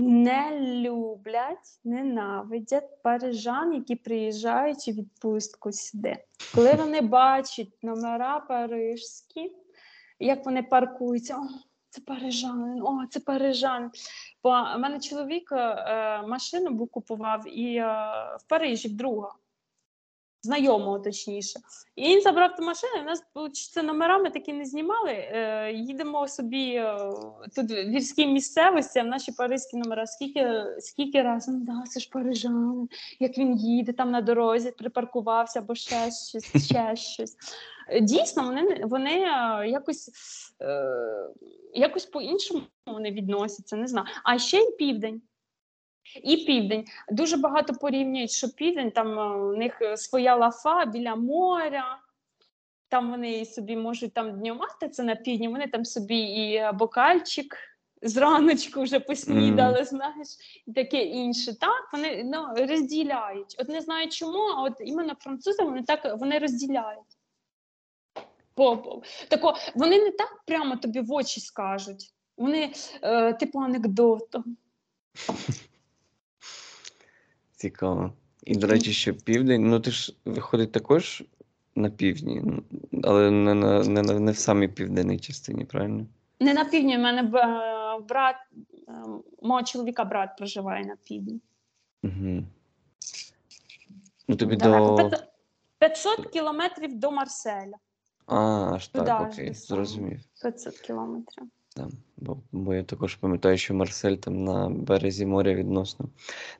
не 0.00 0.60
люблять, 0.60 1.80
ненавидять 1.84 3.02
парижан, 3.02 3.74
які 3.74 3.96
приїжджають 3.96 4.88
у 4.88 4.92
відпустку 4.92 5.72
сюди. 5.72 6.24
Коли 6.54 6.72
вони 6.78 7.00
бачать 7.00 7.82
номера 7.82 8.40
парижські, 8.40 9.52
як 10.18 10.44
вони 10.46 10.62
паркуються, 10.62 11.48
це 11.90 12.00
парижанин, 12.00 12.82
о, 12.82 13.06
це 13.10 13.20
Парижан. 13.20 13.90
Бо 14.42 14.50
в 14.50 14.78
мене 14.78 15.00
чоловік 15.00 15.52
е, 15.52 16.22
машину 16.22 16.70
був 16.70 16.90
купував 16.90 17.58
і 17.58 17.76
е, 17.76 17.86
в 18.40 18.48
Парижі 18.48 18.88
вдруга 18.88 19.32
знайомого 20.42 20.98
точніше. 20.98 21.60
І 21.96 22.08
він 22.08 22.20
забрав 22.20 22.56
ту 22.56 22.62
машину, 22.62 22.92
і 22.98 23.02
в 23.02 23.04
нас 23.04 23.22
це 23.72 23.82
номерами 23.82 24.30
такі 24.30 24.52
не 24.52 24.64
знімали. 24.64 25.10
Е, 25.10 25.72
їдемо 25.72 26.28
собі 26.28 26.74
е, 26.74 27.12
тут 27.56 27.70
в 27.70 27.90
гірській 27.90 28.26
місцевості, 28.26 28.98
а 28.98 29.02
в 29.02 29.06
наші 29.06 29.32
паризькі 29.32 29.76
номера. 29.76 30.06
Скільки, 30.06 30.64
скільки 30.78 31.22
разів, 31.22 31.54
ну 31.54 32.00
ж 32.00 32.08
парижанин, 32.12 32.88
як 33.20 33.38
він 33.38 33.56
їде 33.56 33.92
там 33.92 34.10
на 34.10 34.20
дорозі, 34.20 34.70
припаркувався 34.70 35.58
або 35.58 35.74
ще 35.74 36.10
щось, 36.10 36.64
ще 36.66 36.96
щось. 36.96 37.36
Дійсно, 38.02 38.44
вони, 38.44 38.84
вони 38.84 39.10
е, 39.10 39.68
якось, 39.68 40.10
е, 40.62 41.30
якось 41.74 42.06
по-іншому 42.06 42.60
вони 42.86 43.10
відносяться, 43.10 43.76
не 43.76 43.86
знаю. 43.86 44.06
А 44.24 44.38
ще 44.38 44.56
й 44.56 44.76
південь. 44.76 45.22
І 46.22 46.36
південь. 46.36 46.84
Дуже 47.10 47.36
багато 47.36 47.74
порівнюють, 47.74 48.30
що 48.30 48.48
південь 48.48 48.90
там 48.90 49.18
е, 49.18 49.36
у 49.36 49.56
них 49.56 49.82
е, 49.82 49.96
своя 49.96 50.36
лафа 50.36 50.84
біля 50.84 51.16
моря. 51.16 51.98
Там 52.88 53.10
вони 53.10 53.44
собі 53.44 53.76
можуть 53.76 54.14
там 54.14 54.38
днювати 54.38 54.88
це 54.88 55.02
на 55.02 55.16
півдні, 55.16 55.48
вони 55.48 55.66
там 55.66 55.84
собі 55.84 56.18
і 56.18 56.54
е, 56.54 56.72
бокальчик 56.72 57.56
зраночку 58.02 58.82
вже 58.82 59.00
поснідали, 59.00 59.84
знаєш, 59.84 60.28
і 60.66 60.72
таке 60.72 61.02
інше. 61.02 61.58
Так, 61.58 61.88
вони 61.92 62.24
ну, 62.24 62.66
розділяють. 62.66 63.56
От 63.58 63.68
не 63.68 63.80
знаю 63.80 64.08
чому, 64.08 64.38
а 64.38 64.62
от 64.62 64.72
іменно 64.80 65.14
французи 65.20 65.62
вони 65.62 65.82
так 65.82 66.16
вони 66.18 66.38
розділяють. 66.38 67.18
Тако, 69.28 69.56
вони 69.74 69.98
не 69.98 70.10
так 70.10 70.42
прямо 70.46 70.76
тобі 70.76 71.00
в 71.00 71.12
очі 71.12 71.40
скажуть. 71.40 72.12
Вони, 72.36 72.72
е, 73.02 73.32
типу, 73.32 73.58
анекдотом. 73.58 74.56
Цікаво. 77.58 78.12
І, 78.44 78.56
до 78.56 78.66
речі, 78.66 78.92
що 78.92 79.14
південь, 79.14 79.68
ну 79.68 79.80
ти 79.80 79.90
ж 79.90 80.14
виходить 80.24 80.72
також 80.72 81.24
на 81.74 81.90
півдні, 81.90 82.42
але 83.04 83.30
не, 83.30 83.54
на, 83.54 83.84
не, 83.84 84.02
на- 84.02 84.20
не 84.20 84.32
в 84.32 84.38
самій 84.38 84.68
південній 84.68 85.18
частині, 85.18 85.64
правильно? 85.64 86.06
Не 86.40 86.54
на 86.54 86.64
півдні, 86.64 86.96
в 86.96 87.00
мене 87.00 87.20
е, 87.22 88.00
брат, 88.08 88.36
е, 88.88 88.92
мого 89.42 89.62
чоловіка 89.62 90.04
брат 90.04 90.36
проживає 90.36 90.84
на 90.84 90.96
півдні. 91.04 91.40
Угу. 92.02 92.44
Ну 94.28 94.36
тобі 94.36 94.56
Далеко. 94.56 95.08
до. 95.08 95.16
500 95.78 96.26
кілометрів 96.26 96.98
до 96.98 97.10
Марселя. 97.10 97.76
А, 98.26 98.36
аж 98.74 98.88
так, 98.88 99.08
аж 99.08 99.32
окей, 99.32 99.54
зрозумів. 99.54 100.20
500 100.42 100.78
кілометрів. 100.78 101.46
Да. 101.78 101.88
Бо, 102.16 102.36
бо 102.52 102.74
я 102.74 102.82
також 102.82 103.14
пам'ятаю, 103.14 103.58
що 103.58 103.74
Марсель 103.74 104.14
там 104.14 104.44
на 104.44 104.68
березі 104.68 105.26
моря 105.26 105.54
відносно. 105.54 106.08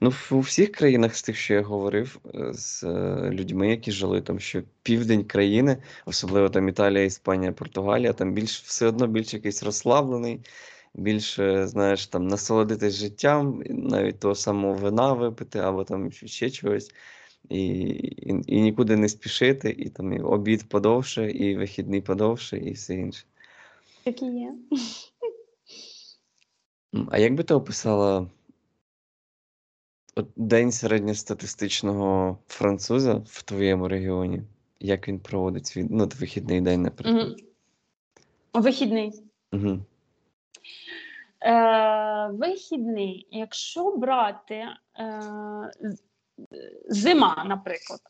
Ну, 0.00 0.12
у 0.30 0.38
всіх 0.40 0.72
країнах 0.72 1.16
з 1.16 1.22
тих, 1.22 1.36
що 1.36 1.54
я 1.54 1.62
говорив 1.62 2.18
е, 2.34 2.52
з 2.54 2.84
е, 2.84 3.30
людьми, 3.30 3.70
які 3.70 3.92
жили 3.92 4.20
там, 4.20 4.40
що 4.40 4.62
південь 4.82 5.24
країни, 5.24 5.76
особливо 6.06 6.48
там 6.48 6.68
Італія, 6.68 7.04
Іспанія, 7.04 7.52
Португалія, 7.52 8.12
там 8.12 8.32
більш 8.32 8.62
все 8.62 8.86
одно 8.86 9.06
більш 9.06 9.34
якийсь 9.34 9.62
розслаблений, 9.62 10.40
більше, 10.94 11.66
знаєш, 11.66 12.06
там 12.06 12.26
насолодитись 12.26 12.94
життям, 12.94 13.62
навіть 13.68 14.20
того 14.20 14.34
самого 14.34 14.74
вина 14.74 15.12
випити 15.12 15.58
або 15.58 15.84
там 15.84 16.12
ще 16.12 16.50
чогось. 16.50 16.90
І, 17.48 17.66
і, 17.68 18.42
і 18.46 18.60
нікуди 18.60 18.96
не 18.96 19.08
спішити, 19.08 19.70
і 19.70 19.88
там 19.88 20.12
і 20.12 20.20
обід 20.20 20.68
подовше, 20.68 21.30
і 21.30 21.56
вихідний 21.56 22.02
подовше, 22.02 22.58
і 22.58 22.72
все 22.72 22.94
інше. 22.94 23.24
Так 24.08 24.22
і 24.22 24.26
є. 24.26 24.54
А 27.10 27.18
як 27.18 27.34
би 27.34 27.44
ти 27.44 27.54
описала 27.54 28.26
от 30.16 30.28
день 30.36 30.72
середньостатистичного 30.72 32.38
француза 32.46 33.14
в 33.26 33.42
твоєму 33.42 33.88
регіоні? 33.88 34.42
Як 34.80 35.08
він 35.08 35.20
проводить 35.20 35.66
свій 35.66 35.86
ну, 35.90 36.08
вихідний 36.20 36.60
день, 36.60 36.82
наприклад? 36.82 37.26
Мгм. 37.26 37.36
Вихідний. 38.62 39.22
Угу. 39.52 39.78
Е, 41.42 42.28
вихідний, 42.28 43.28
якщо 43.30 43.96
брати 43.96 44.64
е, 44.98 45.22
зима, 46.88 47.44
наприклад. 47.48 48.00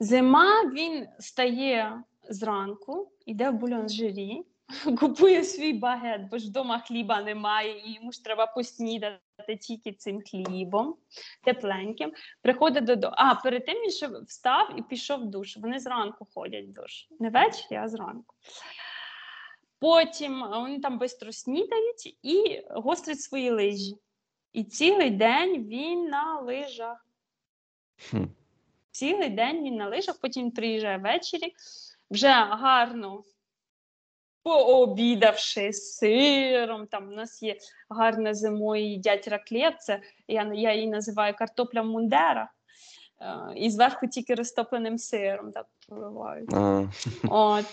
Зима 0.00 0.70
він 0.74 1.06
стає 1.18 2.02
зранку, 2.28 3.10
йде 3.26 3.50
в 3.50 3.54
бульонжері, 3.54 4.44
купує 5.00 5.44
свій 5.44 5.72
багет, 5.72 6.20
бо 6.30 6.38
ж 6.38 6.48
вдома 6.48 6.78
хліба 6.78 7.22
немає, 7.22 7.78
і 7.78 7.92
йому 7.94 8.12
ж 8.12 8.24
треба 8.24 8.46
поснідати 8.46 9.56
тільки 9.60 9.92
цим 9.92 10.20
хлібом, 10.20 10.96
тепленьким. 11.44 12.12
Приходить 12.42 12.84
додому. 12.84 13.14
А 13.16 13.34
перед 13.34 13.66
тим 13.66 13.74
він 13.74 13.90
ще 13.90 14.08
встав 14.08 14.78
і 14.78 14.82
пішов 14.82 15.20
в 15.20 15.26
душ. 15.26 15.56
Вони 15.56 15.78
зранку 15.78 16.26
ходять 16.34 16.64
в 16.64 16.72
душ. 16.72 17.08
Не 17.20 17.30
ввечері, 17.30 17.76
а 17.76 17.88
зранку. 17.88 18.34
Потім 19.78 20.40
вони 20.40 20.80
там 20.80 20.98
швидко 20.98 21.32
снідають 21.32 22.18
і 22.22 22.62
гострять 22.70 23.20
свої 23.20 23.50
лижі. 23.50 23.96
І 24.52 24.64
цілий 24.64 25.10
день 25.10 25.64
він 25.64 26.04
на 26.04 26.40
лижах. 26.40 27.06
Хм. 28.10 28.24
Цілий 28.90 29.28
день 29.28 29.64
він 29.64 29.76
на 29.76 29.88
лижах, 29.88 30.20
потім 30.20 30.50
приїжджає 30.50 30.98
ввечері, 30.98 31.54
вже 32.10 32.28
гарно 32.28 33.22
пообідавши 34.46 35.72
з 35.72 35.96
сиром. 35.96 36.86
Там 36.86 37.08
у 37.08 37.12
нас 37.12 37.42
є 37.42 37.56
гарне 37.90 38.34
зимою 38.34 38.84
їдять 38.84 39.28
раклет, 39.28 39.82
це 39.82 40.00
я, 40.28 40.52
я 40.54 40.74
її 40.74 40.86
називаю 40.86 41.34
картопля 41.38 41.82
мундера. 41.82 42.50
Е, 43.20 43.52
І 43.56 43.70
зверху 43.70 44.06
тільки 44.06 44.34
розтопленим 44.34 44.98
сиром 44.98 45.52
так 45.52 45.66
поливають. 45.88 46.50
От. 47.28 47.64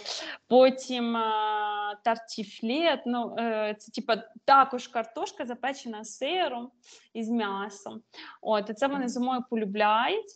Потім 0.48 1.18
а, 1.18 1.96
тартіфлет, 2.04 3.00
ну, 3.06 3.36
е, 3.40 3.76
це 3.80 3.92
типа 3.92 4.24
також 4.46 4.88
картошка 4.88 5.46
запечена 5.46 6.04
сиром 6.04 6.72
і 7.14 7.24
з 7.24 7.30
м'ясом. 7.30 8.02
От, 8.42 8.70
і 8.70 8.74
це 8.74 8.88
вони 8.88 9.08
зимою 9.08 9.44
полюбляють. 9.50 10.32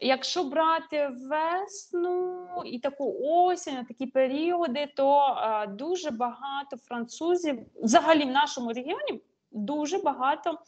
Якщо 0.00 0.44
брати 0.44 1.10
весну 1.30 2.48
і 2.64 2.78
таку 2.78 3.16
осінь, 3.20 3.84
такі 3.84 4.06
періоди, 4.06 4.92
то 4.96 5.36
е, 5.38 5.66
дуже 5.66 6.10
багато 6.10 6.76
французів, 6.76 7.66
взагалі 7.74 8.24
в 8.24 8.30
нашому 8.30 8.72
регіоні 8.72 9.20
дуже 9.50 9.98
багато 9.98 10.50
е, 10.50 10.58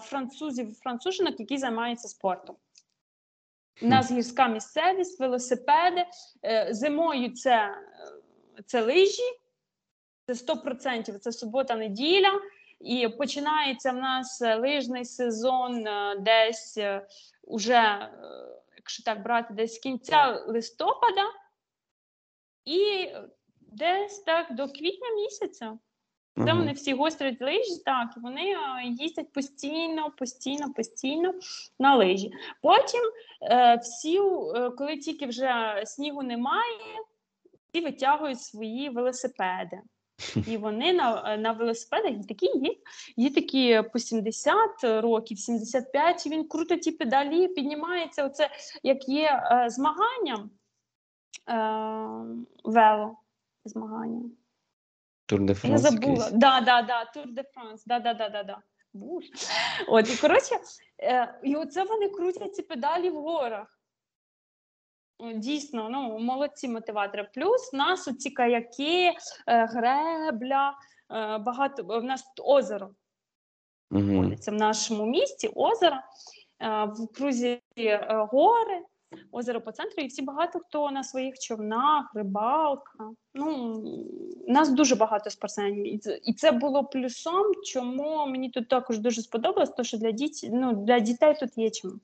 французів 0.00 0.70
і 0.70 0.74
францужинок, 0.74 1.40
які 1.40 1.58
займаються 1.58 2.08
спортом. 2.08 2.56
У 3.82 3.86
нас 3.86 4.12
гірська 4.12 4.48
місцевість, 4.48 5.20
велосипеди. 5.20 6.06
Е, 6.44 6.68
Зимою 6.70 7.32
це, 7.32 7.74
це 8.66 8.80
лижі, 8.80 9.22
це 10.26 10.32
100%, 10.32 11.18
це 11.18 11.32
субота-неділя. 11.32 12.30
І 12.80 13.08
починається 13.08 13.92
в 13.92 13.96
нас 13.96 14.42
е, 14.42 14.54
лижний 14.54 15.04
сезон 15.04 15.86
е, 15.86 16.16
десь 16.20 16.78
е, 16.78 17.06
уже, 17.42 18.10
якщо 18.76 19.02
так 19.02 19.22
брати, 19.22 19.54
десь 19.54 19.74
з 19.74 19.78
кінця 19.78 20.44
листопада 20.46 21.22
і 22.64 23.08
десь 23.60 24.18
так 24.18 24.54
до 24.54 24.68
квітня 24.68 25.10
місяця. 25.16 25.78
Це 26.36 26.42
ага. 26.42 26.54
вони 26.54 26.72
всі 26.72 26.94
гострять 26.94 27.42
лижі, 27.42 27.82
так, 27.84 28.08
і 28.16 28.20
вони 28.20 28.54
їздять 28.84 29.32
постійно, 29.32 30.10
постійно, 30.10 30.72
постійно 30.72 31.34
на 31.78 31.96
лижі. 31.96 32.30
Потім 32.62 33.00
е, 33.42 33.76
всі, 33.76 34.20
коли 34.78 34.96
тільки 34.96 35.26
вже 35.26 35.82
снігу 35.86 36.22
немає, 36.22 36.98
всі 37.68 37.80
витягують 37.80 38.40
свої 38.40 38.88
велосипеди. 38.88 39.80
І 40.46 40.56
вони 40.56 40.92
на, 40.92 41.34
е, 41.34 41.38
на 41.38 41.52
велосипедах 41.52 42.10
і 42.10 42.24
такі 42.24 42.46
є, 42.46 42.76
є 43.16 43.30
такі 43.30 43.82
по 43.92 43.98
70 43.98 44.70
років, 44.84 45.38
75, 45.38 46.26
і 46.26 46.30
він 46.30 46.48
крутить 46.48 46.82
ті 46.82 46.92
педалі, 46.92 47.48
піднімається. 47.48 48.26
Оце 48.26 48.50
як 48.82 49.08
є 49.08 49.42
е, 49.52 49.70
змагання 49.70 50.48
е, 51.48 51.58
вело 52.64 53.16
змагання. 53.64 54.30
Тур 55.26 55.40
де 55.40 55.52
Я 55.52 55.54
Франс 55.54 55.80
забула. 55.80 56.30
Да, 56.32 56.60
да, 56.60 56.82
да, 56.82 57.04
Тур 57.04 57.32
де 57.32 57.42
Франс. 57.42 57.84
Да, 57.84 57.98
да, 57.98 58.14
да, 58.14 58.28
да, 58.28 58.42
да. 58.42 58.62
От, 59.88 60.14
і 60.14 60.16
коротше, 60.16 60.54
е, 61.02 61.40
і 61.42 61.56
оце 61.56 61.84
вони 61.84 62.08
крутять 62.08 62.54
ці 62.54 62.62
педалі 62.62 63.10
в 63.10 63.14
горах. 63.14 63.75
Дійсно, 65.34 65.88
ну, 65.90 66.18
молодці 66.18 66.68
мотиватори. 66.68 67.28
Плюс 67.34 67.72
в 67.72 67.76
нас 67.76 68.08
оці 68.08 68.30
каяки, 68.30 69.12
е, 69.46 69.66
гребля, 69.66 70.74
е, 71.10 71.38
багато. 71.38 71.82
В 71.82 72.04
нас 72.04 72.22
тут 72.22 72.46
озеро 72.46 72.90
Угу. 73.90 74.02
знаходиться 74.02 74.50
в 74.50 74.54
нашому 74.54 75.06
місті, 75.06 75.50
озеро, 75.54 75.96
е, 76.60 76.84
в 76.84 77.12
крузі 77.14 77.60
гори, 78.08 78.82
озеро 79.32 79.60
по 79.60 79.72
центру, 79.72 80.02
і 80.02 80.06
всі 80.06 80.22
багато 80.22 80.58
хто 80.58 80.90
на 80.90 81.04
своїх 81.04 81.38
човнах, 81.38 82.10
рибалка. 82.14 83.10
Ну, 83.34 83.82
нас 84.46 84.70
дуже 84.70 84.96
багато 84.96 85.30
спортсменів. 85.30 85.94
І 85.94 85.98
це, 85.98 86.20
і 86.22 86.34
це 86.34 86.52
було 86.52 86.84
плюсом, 86.84 87.54
чому 87.64 88.26
мені 88.26 88.50
тут 88.50 88.68
також 88.68 88.98
дуже 88.98 89.22
сподобалось, 89.22 89.70
тому 89.70 89.84
що 89.84 89.98
для, 89.98 90.10
дітей, 90.10 90.50
ну, 90.52 90.72
для 90.72 90.98
дітей 90.98 91.36
тут 91.40 91.58
є 91.58 91.70
чим 91.70 92.00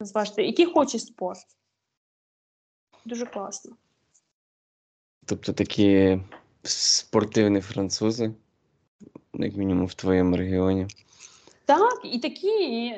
зважити, 0.00 0.44
які 0.44 0.66
хочуть 0.66 1.00
спорт. 1.00 1.46
Дуже 3.06 3.26
класно. 3.26 3.76
Тобто 5.26 5.52
такі 5.52 6.20
спортивні 6.62 7.60
французи, 7.60 8.34
як 9.34 9.56
мінімум 9.56 9.86
в 9.86 9.94
твоєму 9.94 10.36
регіоні. 10.36 10.86
Так, 11.64 12.00
і 12.04 12.18
такі, 12.18 12.48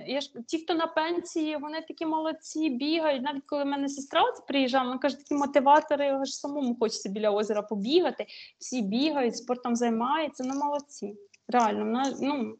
я 0.07 0.21
ж 0.21 0.31
ті, 0.47 0.59
хто 0.59 0.75
на 0.75 0.87
пенсії, 0.87 1.57
вони 1.57 1.81
такі 1.81 2.07
молодці, 2.07 2.71
бігають. 2.71 3.23
Навіть 3.23 3.43
коли 3.47 3.65
в 3.65 3.67
мене 3.67 3.89
сестра 3.89 4.23
приїжджала, 4.49 4.85
вона 4.85 4.99
каже, 4.99 5.19
такі 5.19 5.35
мотиватори, 5.35 6.11
аж 6.11 6.35
самому 6.35 6.77
хочеться 6.81 7.09
біля 7.09 7.31
озера 7.31 7.63
побігати. 7.63 8.27
Всі 8.59 8.83
бігають, 8.83 9.37
спортом 9.37 9.77
займаються, 9.77 10.45
ну 10.45 10.55
молодці. 10.55 11.17
Реально, 11.49 11.85
вона, 11.85 12.15
ну 12.21 12.57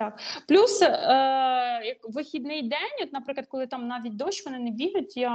так. 0.00 0.18
Плюс, 0.48 0.82
е, 0.82 1.96
вихідний 2.02 2.62
день, 2.62 2.96
от, 3.02 3.12
наприклад, 3.12 3.46
коли 3.46 3.66
там 3.66 3.88
навіть 3.88 4.16
дощ, 4.16 4.46
вони 4.46 4.58
не 4.58 4.70
бігають. 4.70 5.16
Я 5.16 5.30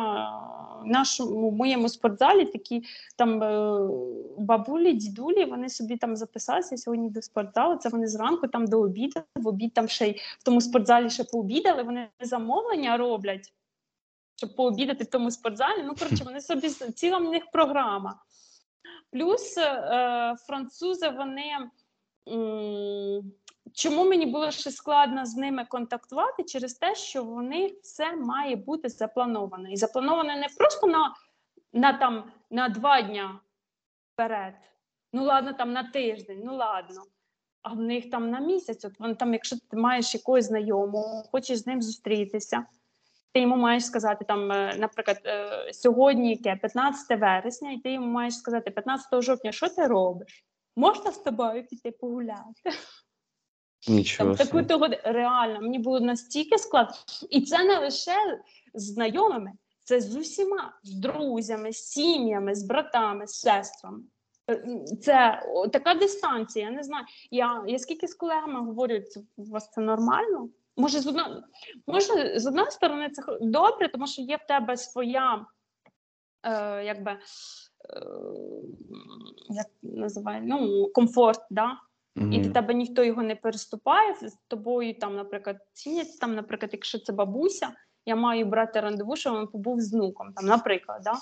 в 0.81 0.85
нашому 0.85 1.51
моєму 1.51 1.89
спортзалі 1.89 2.45
такі 2.45 2.83
там 3.17 3.43
е, 3.43 3.79
бабулі, 4.37 4.93
дідулі, 4.93 5.45
вони 5.45 5.69
собі 5.69 5.97
там 5.97 6.15
записалися 6.15 6.77
сьогодні 6.77 7.09
до 7.09 7.21
спортзалу. 7.21 7.75
Це 7.75 7.89
вони 7.89 8.07
зранку 8.07 8.47
там 8.47 8.67
до 8.67 8.81
обіду, 8.81 9.21
в 9.35 9.47
обід 9.47 9.73
там 9.73 9.87
ще 9.87 10.07
й 10.07 10.11
в 10.39 10.43
тому 10.43 10.61
спортзалі 10.61 11.09
ще 11.09 11.23
пообідали. 11.23 11.83
Вони 11.83 12.07
замовлення 12.19 12.97
роблять, 12.97 13.53
щоб 14.35 14.55
пообідати 14.55 15.03
в 15.03 15.07
тому 15.07 15.31
спортзалі. 15.31 15.83
Ну, 15.83 15.95
коротше, 15.99 16.23
вони 16.23 16.41
собі 16.41 16.69
ціла 16.69 17.17
в 17.17 17.23
них 17.23 17.43
програма. 17.51 18.19
Плюс 19.11 19.57
е, 19.57 20.35
французи 20.47 21.09
вони. 21.09 21.51
м, 22.29 23.31
Чому 23.75 24.05
мені 24.05 24.25
було 24.25 24.51
ще 24.51 24.71
складно 24.71 25.25
з 25.25 25.35
ними 25.35 25.65
контактувати? 25.65 26.43
Через 26.43 26.73
те, 26.73 26.95
що 26.95 27.23
вони 27.23 27.75
все 27.83 28.15
має 28.15 28.55
бути 28.55 28.89
заплановано. 28.89 29.69
І 29.69 29.77
заплановано 29.77 30.35
не 30.35 30.47
просто 30.57 30.87
на, 30.87 31.15
на, 31.73 31.93
там, 31.93 32.31
на 32.49 32.69
два 32.69 33.01
дня 33.01 33.39
вперед. 34.13 34.53
Ну, 35.13 35.23
ладно, 35.23 35.53
там 35.53 35.73
на 35.73 35.83
тиждень, 35.83 36.41
ну 36.45 36.55
ладно. 36.55 37.03
А 37.61 37.73
в 37.73 37.79
них 37.79 38.09
там 38.09 38.29
на 38.29 38.39
місяць. 38.39 38.85
От 38.85 38.99
вони 38.99 39.15
там, 39.15 39.33
якщо 39.33 39.55
ти 39.69 39.77
маєш 39.77 40.13
якогось 40.13 40.45
знайомого, 40.45 41.23
хочеш 41.31 41.57
з 41.57 41.67
ним 41.67 41.81
зустрітися, 41.81 42.65
ти 43.33 43.39
йому 43.39 43.55
маєш 43.55 43.85
сказати 43.85 44.25
там, 44.25 44.51
е, 44.51 44.75
наприклад, 44.77 45.21
е, 45.25 45.73
сьогодні 45.73 46.29
яке 46.29 46.55
15 46.55 47.17
вересня, 47.17 47.71
і 47.71 47.77
ти 47.77 47.91
йому 47.91 48.07
маєш 48.07 48.35
сказати 48.35 48.71
15 48.71 49.21
жовтня, 49.21 49.51
що 49.51 49.69
ти 49.69 49.87
робиш? 49.87 50.45
Можна 50.75 51.11
з 51.11 51.17
тобою 51.17 51.67
піти 51.67 51.91
погуляти? 51.91 52.71
Нічого. 53.87 54.35
Там 54.35 54.47
таку 54.47 54.63
того 54.63 54.87
реально 55.03 55.61
мені 55.61 55.79
було 55.79 55.99
настільки 55.99 56.57
складно, 56.57 56.95
і 57.29 57.41
це 57.41 57.63
не 57.63 57.79
лише 57.79 58.41
з 58.73 58.83
знайомими, 58.93 59.51
це 59.83 60.01
з 60.01 60.15
усіма 60.15 60.73
з 60.83 60.93
друзями, 60.93 61.73
з 61.73 61.77
сім'ями, 61.77 62.55
з 62.55 62.63
братами, 62.63 63.27
з 63.27 63.33
сестрами. 63.39 63.99
Це 65.01 65.43
о, 65.47 65.67
така 65.67 65.93
дистанція. 65.93 66.65
Я 66.65 66.71
не 66.71 66.83
знаю. 66.83 67.05
Я, 67.31 67.63
я 67.67 67.79
скільки 67.79 68.07
з 68.07 68.13
колегами 68.13 68.59
говорю, 68.59 69.01
це 69.01 69.21
у 69.37 69.43
вас 69.43 69.71
це 69.71 69.81
нормально? 69.81 70.49
Може, 70.77 70.99
з 70.99 71.07
одної, 71.07 71.43
може, 71.87 72.39
з 72.39 72.47
одної 72.47 72.71
сторони, 72.71 73.09
це 73.09 73.23
добре, 73.41 73.87
тому 73.87 74.07
що 74.07 74.21
є 74.21 74.37
в 74.37 74.47
тебе 74.47 74.77
своя, 74.77 75.45
е, 76.43 76.83
якби, 76.85 77.11
е, 77.11 77.19
як 79.49 79.67
називає, 79.83 80.41
ну, 80.45 80.89
комфорт, 80.93 81.41
да? 81.49 81.77
І 82.15 82.39
до 82.39 82.49
тебе 82.49 82.73
ніхто 82.73 83.03
його 83.03 83.23
не 83.23 83.35
переступає 83.35 84.13
з 84.13 84.37
тобою, 84.47 84.93
там, 84.99 85.15
наприклад, 85.15 85.57
цінять, 85.73 86.19
там, 86.19 86.35
наприклад, 86.35 86.69
якщо 86.73 86.99
це 86.99 87.13
бабуся, 87.13 87.71
я 88.05 88.15
маю 88.15 88.45
брати 88.45 88.79
рандеву, 88.79 89.15
що 89.15 89.39
він 89.39 89.47
побув 89.47 89.81
з 89.81 89.93
внуком, 89.93 90.33
там, 90.33 90.45
наприклад, 90.45 91.01
да? 91.03 91.13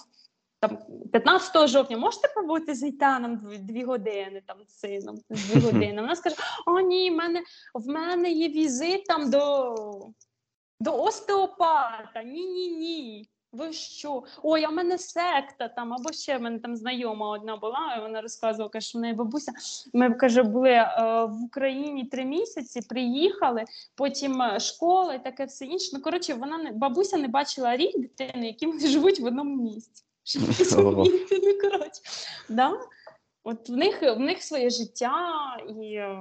там, 0.59 0.77
15 1.11 1.67
жовтня 1.67 1.97
можете 1.97 2.27
побути 2.35 2.75
з 2.75 2.83
Ітаном 2.83 3.37
дві, 3.37 3.57
дві 3.57 3.83
години, 3.83 4.41
там, 4.47 4.57
з 4.67 4.79
сином, 4.79 5.17
дві 5.29 5.59
години. 5.59 6.01
Вона 6.01 6.15
скаже, 6.15 6.35
о, 6.65 6.79
ні, 6.79 7.11
в 7.11 7.15
мене, 7.15 7.43
в 7.73 7.87
мене 7.87 8.31
є 8.31 8.49
візит 8.49 9.05
там 9.05 9.31
до, 9.31 9.75
до 10.79 11.03
остеопата, 11.03 12.23
ні-ні-ні. 12.23 13.29
Ви 13.53 13.73
що? 13.73 14.23
Ой, 14.43 14.63
а 14.63 14.69
в 14.69 14.73
мене 14.73 14.97
секта 14.97 15.67
там, 15.67 15.93
або 15.93 16.11
ще 16.11 16.37
в 16.37 16.41
мене 16.41 16.59
там 16.59 16.75
знайома 16.75 17.29
одна 17.29 17.57
була, 17.57 17.95
і 17.97 18.01
вона 18.01 18.21
розказувала, 18.21 18.69
каже, 18.69 18.87
що 18.87 18.99
в 18.99 19.01
неї 19.01 19.13
бабуся. 19.13 19.51
Ми 19.93 20.13
каже, 20.13 20.43
були 20.43 20.69
е, 20.69 20.95
в 21.25 21.43
Україні 21.43 22.05
три 22.05 22.25
місяці, 22.25 22.81
приїхали, 22.89 23.65
потім 23.95 24.41
е, 24.41 24.59
школа 24.59 25.13
і 25.13 25.23
таке 25.23 25.45
все 25.45 25.65
інше. 25.65 25.89
Ну 25.93 26.01
коротше, 26.01 26.33
вона 26.33 26.57
не 26.57 26.71
бабуся 26.71 27.17
не 27.17 27.27
бачила 27.27 27.77
рік 27.77 27.99
дитини, 27.99 28.47
які 28.47 28.67
вони 28.67 28.79
живуть 28.87 29.19
в 29.19 29.25
одному 29.25 29.63
місці. 29.63 30.03
Ну 31.31 31.69
коротше. 31.69 32.01
Да? 32.49 32.79
От 33.43 33.69
в 33.69 33.73
них 33.73 34.01
в 34.01 34.19
них 34.19 34.43
своє 34.43 34.69
життя 34.69 35.13
і 35.79 35.93
е, 35.93 36.19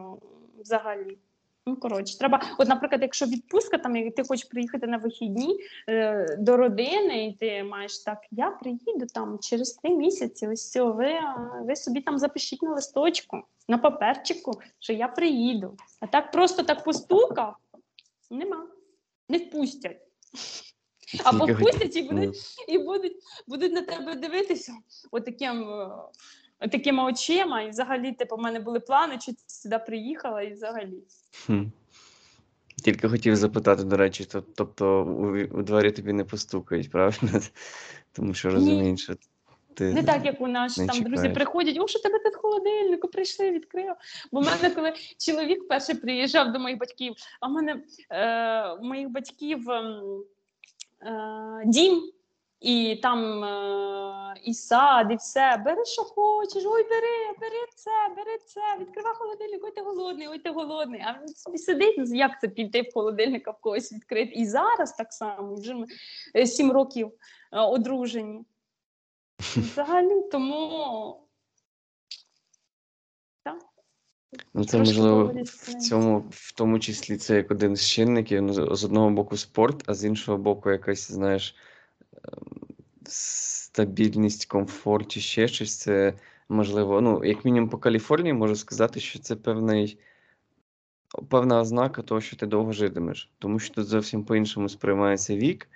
взагалі. 0.58 1.18
Ну, 1.66 1.76
коротше, 1.76 2.18
треба. 2.18 2.42
От, 2.58 2.68
наприклад, 2.68 3.02
якщо 3.02 3.26
відпустка, 3.26 3.78
там 3.78 3.96
і 3.96 4.10
ти 4.10 4.24
хочеш 4.24 4.44
приїхати 4.44 4.86
на 4.86 4.96
вихідні 4.96 5.58
е, 5.88 6.36
до 6.38 6.56
родини, 6.56 7.26
і 7.26 7.32
ти 7.32 7.64
маєш 7.64 7.98
так, 7.98 8.18
я 8.30 8.50
приїду 8.50 9.06
там 9.14 9.38
через 9.38 9.72
три 9.72 9.90
місяці. 9.90 10.48
Ось 10.48 10.64
все, 10.64 10.82
ви, 10.82 11.12
ви 11.62 11.76
собі 11.76 12.00
там 12.00 12.18
запишіть 12.18 12.62
на 12.62 12.70
листочку, 12.70 13.42
на 13.68 13.78
паперчику, 13.78 14.60
що 14.78 14.92
я 14.92 15.08
приїду. 15.08 15.76
А 16.00 16.06
так 16.06 16.30
просто 16.30 16.62
так 16.62 16.84
постукав, 16.84 17.56
нема. 18.30 18.66
Не 19.28 19.38
впустять. 19.38 20.00
Або 21.24 21.46
впустять 21.46 21.96
і 21.96 22.02
будуть 22.02 22.36
і 22.68 22.78
будуть, 22.78 23.16
будуть 23.46 23.72
на 23.72 23.82
тебе 23.82 24.14
дивитися 24.14 24.72
отаким, 25.10 25.70
е, 25.70 25.88
такими 26.70 27.04
очима. 27.04 27.62
І 27.62 27.68
взагалі, 27.68 28.12
типу, 28.12 28.36
в 28.36 28.40
мене 28.40 28.60
були 28.60 28.80
плани, 28.80 29.18
чи 29.18 29.32
ти 29.32 29.42
сюди 29.46 29.78
приїхала, 29.78 30.42
і 30.42 30.52
взагалі. 30.52 31.02
Хм. 31.46 31.64
Тільки 32.84 33.08
хотів 33.08 33.36
запитати, 33.36 33.84
до 33.84 33.96
речі, 33.96 34.24
то, 34.24 34.40
тобто 34.40 35.04
у, 35.04 35.58
у 35.58 35.62
двері 35.62 35.90
тобі 35.90 36.12
не 36.12 36.24
постукають, 36.24 36.90
правильно? 36.90 37.40
Тому 38.12 38.34
що 38.34 38.50
розуміють, 38.50 39.00
що 39.00 39.14
ти 39.74 39.94
Не 39.94 40.02
так, 40.02 40.24
як 40.24 40.40
у 40.40 40.48
нас 40.48 40.74
там 40.74 41.02
друзі 41.02 41.28
приходять, 41.28 41.78
о, 41.80 41.88
що 41.88 41.98
тебе 41.98 42.18
тут 42.18 42.36
холодильнику, 42.36 43.08
прийшли, 43.08 43.50
відкрив. 43.50 43.94
Бо 44.32 44.40
в 44.40 44.44
мене, 44.44 44.74
коли 44.74 44.92
чоловік 45.18 45.68
перший 45.68 45.94
приїжджав 45.94 46.52
до 46.52 46.58
моїх 46.58 46.78
батьків, 46.78 47.14
а 47.40 47.48
в 47.48 47.50
мене 47.50 47.82
е, 48.10 48.68
у 48.72 48.84
моїх 48.84 49.08
батьків 49.08 49.70
ем, 49.70 50.22
е, 51.02 51.62
дім. 51.66 52.12
І 52.60 52.98
там 53.02 53.44
е, 53.44 54.01
і 54.44 54.54
сад, 54.54 55.12
і 55.12 55.16
все. 55.16 55.62
Бери, 55.64 55.84
що 55.84 56.02
хочеш, 56.02 56.64
ой, 56.66 56.82
бери, 56.82 57.38
бери 57.40 57.66
це, 57.76 57.90
бери 58.16 58.38
це, 58.46 58.60
відкривай 58.80 59.14
холодильник, 59.14 59.64
ой, 59.64 59.72
ти 59.72 59.80
голодний, 59.80 60.28
ой, 60.28 60.38
ти 60.38 60.50
голодний. 60.50 61.00
А 61.00 61.20
він 61.20 61.28
собі 61.28 61.58
сидить, 61.58 61.94
ну, 61.98 62.04
як 62.04 62.40
це 62.40 62.48
піти 62.48 62.82
в 62.82 62.92
холодильника 62.94 63.50
в 63.50 63.60
когось 63.60 63.92
відкрити. 63.92 64.32
І 64.34 64.46
зараз 64.46 64.92
так 64.92 65.12
само, 65.12 65.54
вже 65.54 65.74
ми 65.74 65.86
е, 66.36 66.46
сім 66.46 66.72
років 66.72 67.12
е, 67.52 67.60
одружені. 67.60 68.44
Взагалі, 69.56 70.22
тому 70.32 71.18
Ну, 74.54 74.64
це 74.64 74.78
можливо 74.78 75.32
в 75.44 75.74
цьому, 75.74 76.24
в 76.30 76.52
тому 76.52 76.78
числі, 76.78 77.16
це 77.16 77.36
як 77.36 77.50
один 77.50 77.76
з 77.76 77.90
чинників. 77.90 78.42
Ну, 78.42 78.52
з 78.52 78.76
з 78.76 78.84
одного 78.84 79.10
боку 79.10 79.36
спорт, 79.36 79.82
а 79.86 79.94
з 79.94 80.04
іншого 80.04 80.38
боку, 80.38 80.70
якась, 80.70 81.12
знаєш, 81.12 81.56
ем, 82.12 82.61
стабільність, 83.08 84.46
комфорт 84.46 85.08
чи 85.08 85.20
ще 85.20 85.48
щось. 85.48 85.78
Це 85.78 86.14
можливо, 86.48 87.00
ну, 87.00 87.24
як 87.24 87.44
мінімум 87.44 87.70
по 87.70 87.78
Каліфорнії 87.78 88.32
можу 88.32 88.56
сказати, 88.56 89.00
що 89.00 89.18
це 89.18 89.36
певний, 89.36 89.98
певна 91.28 91.60
ознака 91.60 92.02
того, 92.02 92.20
що 92.20 92.36
ти 92.36 92.46
довго 92.46 92.72
житимеш. 92.72 93.30
Тому 93.38 93.58
що 93.58 93.74
тут 93.74 93.86
зовсім 93.86 94.24
по-іншому 94.24 94.68
сприймається 94.68 95.36
вік. 95.36 95.68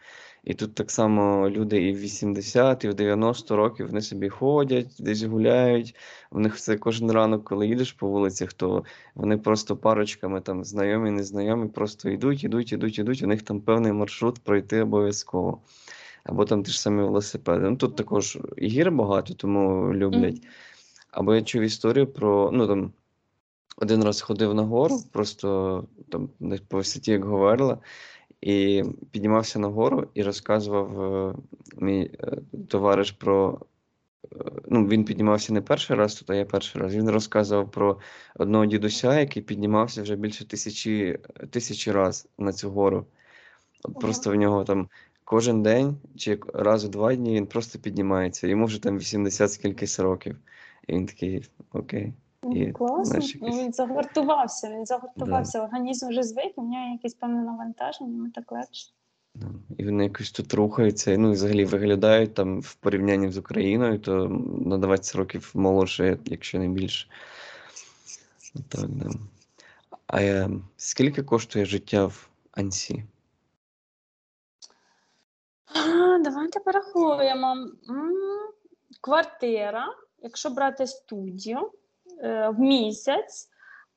І 0.46 0.54
тут 0.54 0.74
так 0.74 0.90
само 0.90 1.50
люди 1.50 1.82
і 1.82 1.92
в 1.92 1.98
80, 1.98 2.84
і 2.84 2.88
в 2.88 2.94
90 2.94 3.56
років 3.56 3.86
вони 3.86 4.00
собі 4.00 4.28
ходять, 4.28 4.96
десь 4.98 5.22
гуляють. 5.22 5.94
У 6.30 6.40
них 6.40 6.60
це 6.60 6.76
кожен 6.76 7.10
ранок, 7.10 7.44
коли 7.44 7.66
їдеш 7.66 7.92
по 7.92 8.08
вулицях, 8.08 8.52
то 8.52 8.84
вони 9.14 9.38
просто 9.38 9.76
парочками 9.76 10.40
там 10.40 10.64
знайомі, 10.64 11.10
незнайомі, 11.10 11.68
просто 11.68 12.10
йдуть, 12.10 12.44
йдуть, 12.44 12.72
йдуть, 12.72 12.98
йдуть. 12.98 13.22
У 13.22 13.26
них 13.26 13.42
там 13.42 13.60
певний 13.60 13.92
маршрут 13.92 14.38
пройти 14.38 14.82
обов'язково. 14.82 15.60
Або 16.26 16.44
там 16.44 16.62
ті 16.62 16.70
ж 16.70 16.80
самі 16.80 17.02
велосипеди. 17.02 17.70
Ну 17.70 17.76
тут 17.76 17.96
також 17.96 18.38
і 18.56 18.66
гір 18.66 18.90
багато, 18.92 19.34
тому 19.34 19.94
люблять. 19.94 20.42
Або 21.10 21.34
я 21.34 21.42
чув 21.42 21.62
історію 21.62 22.06
про, 22.06 22.50
ну 22.52 22.66
там 22.66 22.92
один 23.76 24.04
раз 24.04 24.20
ходив 24.20 24.54
на 24.54 24.62
гору, 24.62 24.98
просто 25.12 25.84
там 26.08 26.28
по 26.68 26.76
висоті, 26.76 27.10
як 27.10 27.24
говорила, 27.24 27.78
і 28.40 28.84
піднімався 29.10 29.58
на 29.58 29.68
гору 29.68 30.08
і 30.14 30.22
розказував 30.22 31.02
е, 31.02 31.34
мій 31.76 32.10
е, 32.20 32.38
товариш 32.68 33.10
про. 33.10 33.60
е, 34.32 34.36
Ну, 34.68 34.86
він 34.86 35.04
піднімався 35.04 35.52
не 35.52 35.60
перший 35.62 35.96
раз 35.96 36.14
тут, 36.14 36.30
а 36.30 36.34
я 36.34 36.44
перший 36.44 36.82
раз. 36.82 36.94
Він 36.94 37.10
розказував 37.10 37.70
про 37.70 37.98
одного 38.36 38.66
дідуся, 38.66 39.20
який 39.20 39.42
піднімався 39.42 40.02
вже 40.02 40.16
більше 40.16 40.48
тисячі, 40.48 41.18
тисячі 41.50 41.92
раз 41.92 42.28
на 42.38 42.52
цю 42.52 42.70
гору. 42.70 43.06
От 43.82 44.00
просто 44.00 44.30
в 44.30 44.34
нього 44.34 44.64
там 44.64 44.88
кожен 45.26 45.62
день 45.62 45.96
чи 46.16 46.38
раз 46.54 46.84
у 46.84 46.88
два 46.88 47.14
дні 47.14 47.34
він 47.34 47.46
просто 47.46 47.78
піднімається. 47.78 48.46
Йому 48.46 48.66
вже 48.66 48.82
там 48.82 48.98
80 48.98 49.52
скількись 49.52 50.00
років. 50.00 50.36
І 50.86 50.92
він 50.92 51.06
такий, 51.06 51.44
окей. 51.72 52.12
Ну, 52.42 52.56
І, 52.56 52.72
Класно. 52.72 53.04
знаєш, 53.04 53.34
Ну, 53.34 53.46
якийсь- 53.46 53.64
Він 53.64 53.72
загартувався, 53.72 54.70
він 54.70 54.86
загартувався. 54.86 55.62
Організм 55.62 56.08
вже 56.08 56.22
звик, 56.22 56.52
у 56.56 56.62
нього 56.62 56.92
якесь 56.92 57.14
певне 57.14 57.42
навантаження, 57.42 58.10
йому 58.10 58.30
так 58.30 58.52
легше. 58.52 58.90
І 59.78 59.84
вони 59.84 60.04
якось 60.04 60.30
тут 60.30 60.54
рухаються, 60.54 61.18
ну 61.18 61.28
і 61.28 61.32
взагалі 61.32 61.64
виглядають 61.64 62.34
там 62.34 62.60
в 62.60 62.74
порівнянні 62.74 63.30
з 63.30 63.38
Україною, 63.38 63.98
то 63.98 64.28
на 64.66 64.78
20 64.78 65.16
років 65.16 65.50
молодше, 65.54 66.18
якщо 66.24 66.58
не 66.58 66.68
більше. 66.68 67.08
Так, 68.68 68.88
да. 68.88 69.10
А 70.06 70.22
е, 70.22 70.50
скільки 70.76 71.22
коштує 71.22 71.64
життя 71.64 72.06
в 72.06 72.28
Ансі? 72.52 73.04
А, 75.76 76.18
давайте 76.18 76.60
порахуємо. 76.60 77.52
М, 77.90 78.14
Квартира, 79.00 79.86
якщо 80.18 80.50
брати 80.50 80.86
студію 80.86 81.70
е, 82.22 82.48
в 82.48 82.60
місяць, 82.60 83.48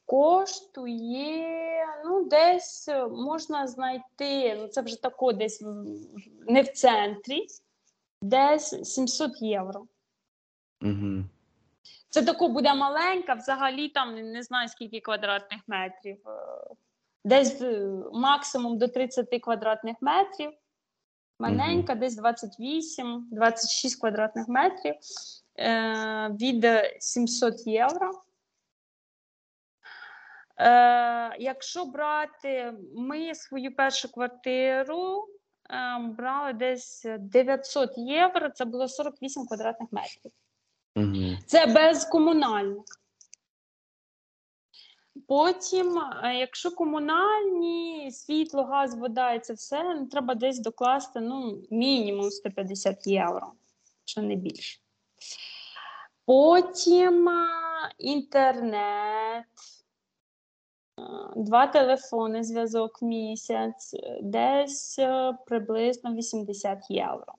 коштує 0.06 1.86
ну, 2.06 2.24
десь 2.26 2.88
е, 2.88 3.08
можна 3.08 3.68
знайти, 3.68 4.56
ну 4.56 4.68
це 4.68 4.82
вже 4.82 5.02
тако 5.02 5.34
десь 5.34 5.64
не 6.48 6.62
в 6.62 6.68
центрі, 6.68 7.48
десь 8.22 8.94
700 8.94 9.42
євро. 9.42 9.86
Угу. 10.82 11.24
Це 12.10 12.22
тако 12.24 12.48
буде 12.48 12.74
маленька, 12.74 13.34
взагалі 13.34 13.90
там 13.90 14.16
не 14.32 14.44
знаю 14.44 14.70
скільки 14.70 15.00
квадратних 15.00 15.62
метрів. 15.68 16.18
е, 16.28 16.74
Десь 17.26 17.62
максимум 18.14 18.78
до 18.78 18.88
30 18.88 19.42
квадратних 19.42 19.96
метрів. 20.02 20.52
Маленька, 21.40 21.96
десь 21.96 22.20
28-26 22.20 24.00
квадратних 24.00 24.48
метрів 24.48 24.96
е, 25.60 26.30
від 26.42 26.66
700 27.00 27.68
євро. 27.68 28.12
Е, 30.58 31.36
якщо 31.40 31.86
брати 31.86 32.74
ми 32.96 33.36
свою 33.36 33.76
першу 33.76 34.12
квартиру 34.12 35.28
е, 35.70 36.00
брали 36.18 36.54
десь 36.54 37.06
900 37.20 37.98
євро, 37.98 38.50
це 38.50 38.66
було 38.66 38.88
48 38.88 39.46
квадратних 39.46 39.90
метрів. 39.92 40.32
Угу. 40.96 41.38
Це 41.46 41.66
без 41.66 42.06
комунальних. 42.06 42.84
Потім, 45.28 45.98
е, 46.24 46.36
якщо 46.36 46.72
комунальні, 46.72 48.12
світло, 48.12 48.64
газ, 48.64 48.96
вода 48.96 49.34
і 49.34 49.40
це 49.40 49.54
все, 49.54 49.84
ну, 49.84 50.06
треба 50.06 50.36
десь 50.36 50.60
докласти 50.60 51.20
ну, 51.20 51.62
мінімум 51.72 52.32
150 52.32 53.08
євро, 53.08 53.52
що 54.06 54.22
не 54.22 54.36
більше. 54.36 54.80
Потім 56.26 57.30
е, 57.30 57.48
інтернет, 57.98 59.46
е, 61.00 61.04
два 61.36 61.68
телефони, 61.68 62.44
зв'язок 62.44 63.02
місяць, 63.02 63.96
десь 64.22 65.00
приблизно 65.46 66.14
80 66.14 66.80
євро. 66.90 67.34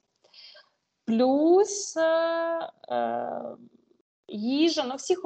Плюс 1.04 1.96
е, 1.96 2.70
їжа, 4.30 4.84
ну 4.84 4.96
всіх, 4.96 5.20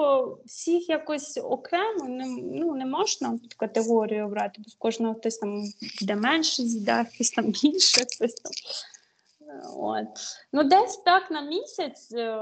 всіх 0.44 0.88
якось 0.88 1.40
окремо 1.42 2.08
не, 2.08 2.26
ну, 2.42 2.74
не 2.74 2.86
можна 2.86 3.38
категорію 3.56 4.28
брати, 4.28 4.62
бо 4.64 4.70
в 4.70 4.78
кожного 4.78 5.14
хтось 5.14 5.38
там 5.38 5.64
де 6.02 6.16
менше 6.16 6.62
з'їдає, 6.62 7.04
хтось 7.04 7.30
там 7.30 7.44
більше, 7.44 8.00
хтось 8.00 8.34
там. 8.34 8.52
Е, 9.48 9.62
От. 9.76 10.06
Ну, 10.52 10.64
десь 10.64 10.96
так 10.96 11.30
на 11.30 11.40
місяць 11.40 12.12
е, 12.12 12.36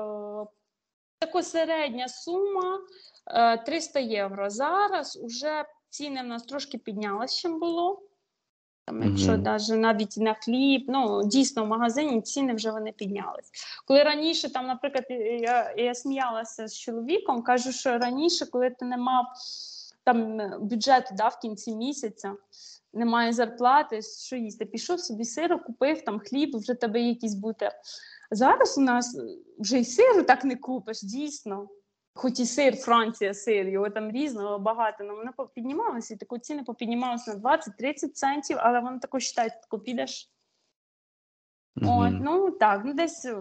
така 1.19 1.43
середня 1.43 2.09
сума 2.09 2.81
е, 3.27 3.59
300 3.59 4.01
євро. 4.01 4.51
Зараз 4.51 5.21
уже 5.23 5.65
ціни 5.91 6.23
в 6.23 6.27
нас 6.27 6.43
трошки 6.43 6.79
піднялися, 6.79 7.41
чим 7.41 7.59
було. 7.59 8.03
Там, 8.85 9.03
якщо 9.03 9.33
Мгм. 9.33 9.43
даже 9.43 9.77
навіть 9.77 10.17
на 10.17 10.35
хліб, 10.35 10.85
ну 10.89 11.25
дійсно 11.25 11.65
в 11.65 11.69
магазині 11.69 12.23
ціни 12.23 12.55
вже 12.55 12.71
вони 12.71 12.93
піднялись. 12.93 13.51
Коли 13.87 14.03
раніше, 14.03 14.53
там, 14.53 14.67
наприклад, 14.67 15.05
я, 15.41 15.75
я 15.77 15.95
сміялася 15.95 16.69
з 16.69 16.79
чоловіком, 16.79 17.43
кажу, 17.43 17.73
що 17.73 17.99
раніше, 17.99 18.47
коли 18.47 18.71
ти 18.71 18.85
не 18.85 18.97
мав 18.97 19.27
там 20.05 20.41
бюджету 20.61 21.15
да, 21.17 21.29
в 21.29 21.41
кінці 21.41 21.77
місяця, 21.77 22.35
немає 22.93 23.33
зарплати, 23.33 24.03
що 24.03 24.37
їсти, 24.37 24.65
пішов 24.65 25.01
собі 25.01 25.25
сиру, 25.25 25.59
купив 25.59 26.05
там 26.05 26.19
хліб, 26.21 26.57
вже 26.57 26.75
тебе 26.75 27.01
якісь 27.01 27.35
бути. 27.35 27.71
Зараз 28.31 28.79
у 28.79 28.81
нас 28.81 29.19
вже 29.59 29.79
й 29.79 29.85
сиру 29.85 30.23
так 30.23 30.45
не 30.45 30.57
купиш, 30.57 31.03
дійсно. 31.03 31.69
Хоч 32.15 32.41
і 32.41 32.47
сир, 32.47 32.77
Франція, 32.77 33.35
сир, 33.35 33.69
його 33.69 33.91
там 33.91 34.11
різного 34.11 34.59
багато, 34.59 34.97
але 35.01 35.13
воно 35.13 35.33
піднімалося, 35.55 36.15
і 36.15 36.17
таку 36.17 36.39
ціни 36.39 36.63
попіднімалися 36.63 37.35
на 37.35 37.59
20-30 37.59 38.09
центів, 38.09 38.57
але 38.61 38.81
воно 38.81 38.99
тако 38.99 39.17
вважає, 39.19 39.61
тако 39.63 39.79
підеш. 39.79 40.31
От, 41.83 42.13
ну 42.21 42.51
так, 42.51 42.83
ну 42.85 42.95
десь 42.95 43.25
е, 43.25 43.37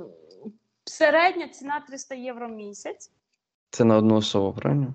середня 0.86 1.48
ціна 1.48 1.80
300 1.80 2.16
євро 2.16 2.48
в 2.48 2.52
місяць. 2.52 3.12
Це 3.70 3.84
на 3.84 3.98
одну 3.98 4.16
особу, 4.16 4.54
правильно? 4.54 4.94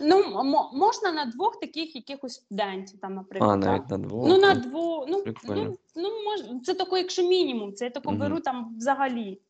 Ну, 0.00 0.44
можна 0.72 1.12
на 1.12 1.24
двох 1.24 1.60
таких 1.60 1.96
якихось 1.96 2.34
студентів, 2.34 3.00
там, 3.00 3.14
наприклад. 3.14 3.50
А, 3.50 3.62
так. 3.62 3.64
навіть 3.64 3.90
на 3.90 3.98
двох. 3.98 4.28
Ну, 4.28 4.38
на 4.38 4.54
двох, 4.54 5.04
ну, 5.08 5.22
Прикольно. 5.22 5.64
ну, 5.64 5.78
ну 5.96 6.08
мож, 6.24 6.62
це 6.64 6.74
тако, 6.74 6.98
якщо 6.98 7.22
мінімум, 7.22 7.72
це 7.72 7.84
я 7.84 7.90
тако 7.90 8.10
Мгм. 8.10 8.20
беру 8.20 8.40
там 8.40 8.74
взагалі. 8.78 9.40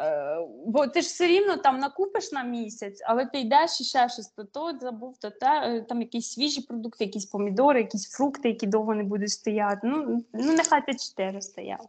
Е, 0.00 0.36
бо 0.66 0.86
ти 0.86 1.02
ж 1.02 1.06
все 1.08 1.26
рівно 1.26 1.56
там 1.56 1.78
накупиш 1.78 2.32
на 2.32 2.42
місяць, 2.42 3.02
але 3.06 3.26
ти 3.26 3.40
йдеш 3.40 3.80
і 3.80 3.84
ще 3.84 4.08
щось, 4.08 4.28
то 4.28 4.44
то 4.44 4.78
забув, 4.80 5.16
то 5.18 5.30
те, 5.30 5.84
там 5.88 6.00
якісь 6.00 6.32
свіжі 6.32 6.60
продукти, 6.60 7.04
якісь 7.04 7.26
помідори, 7.26 7.80
якісь 7.80 8.10
фрукти, 8.10 8.48
які 8.48 8.66
довго 8.66 8.94
не 8.94 9.02
будуть 9.02 9.30
стояти. 9.30 9.80
Ну, 9.84 10.24
ну 10.32 10.52
нехай 10.52 10.86
ти 10.86 10.94
чотири 10.94 11.42
стояв. 11.42 11.88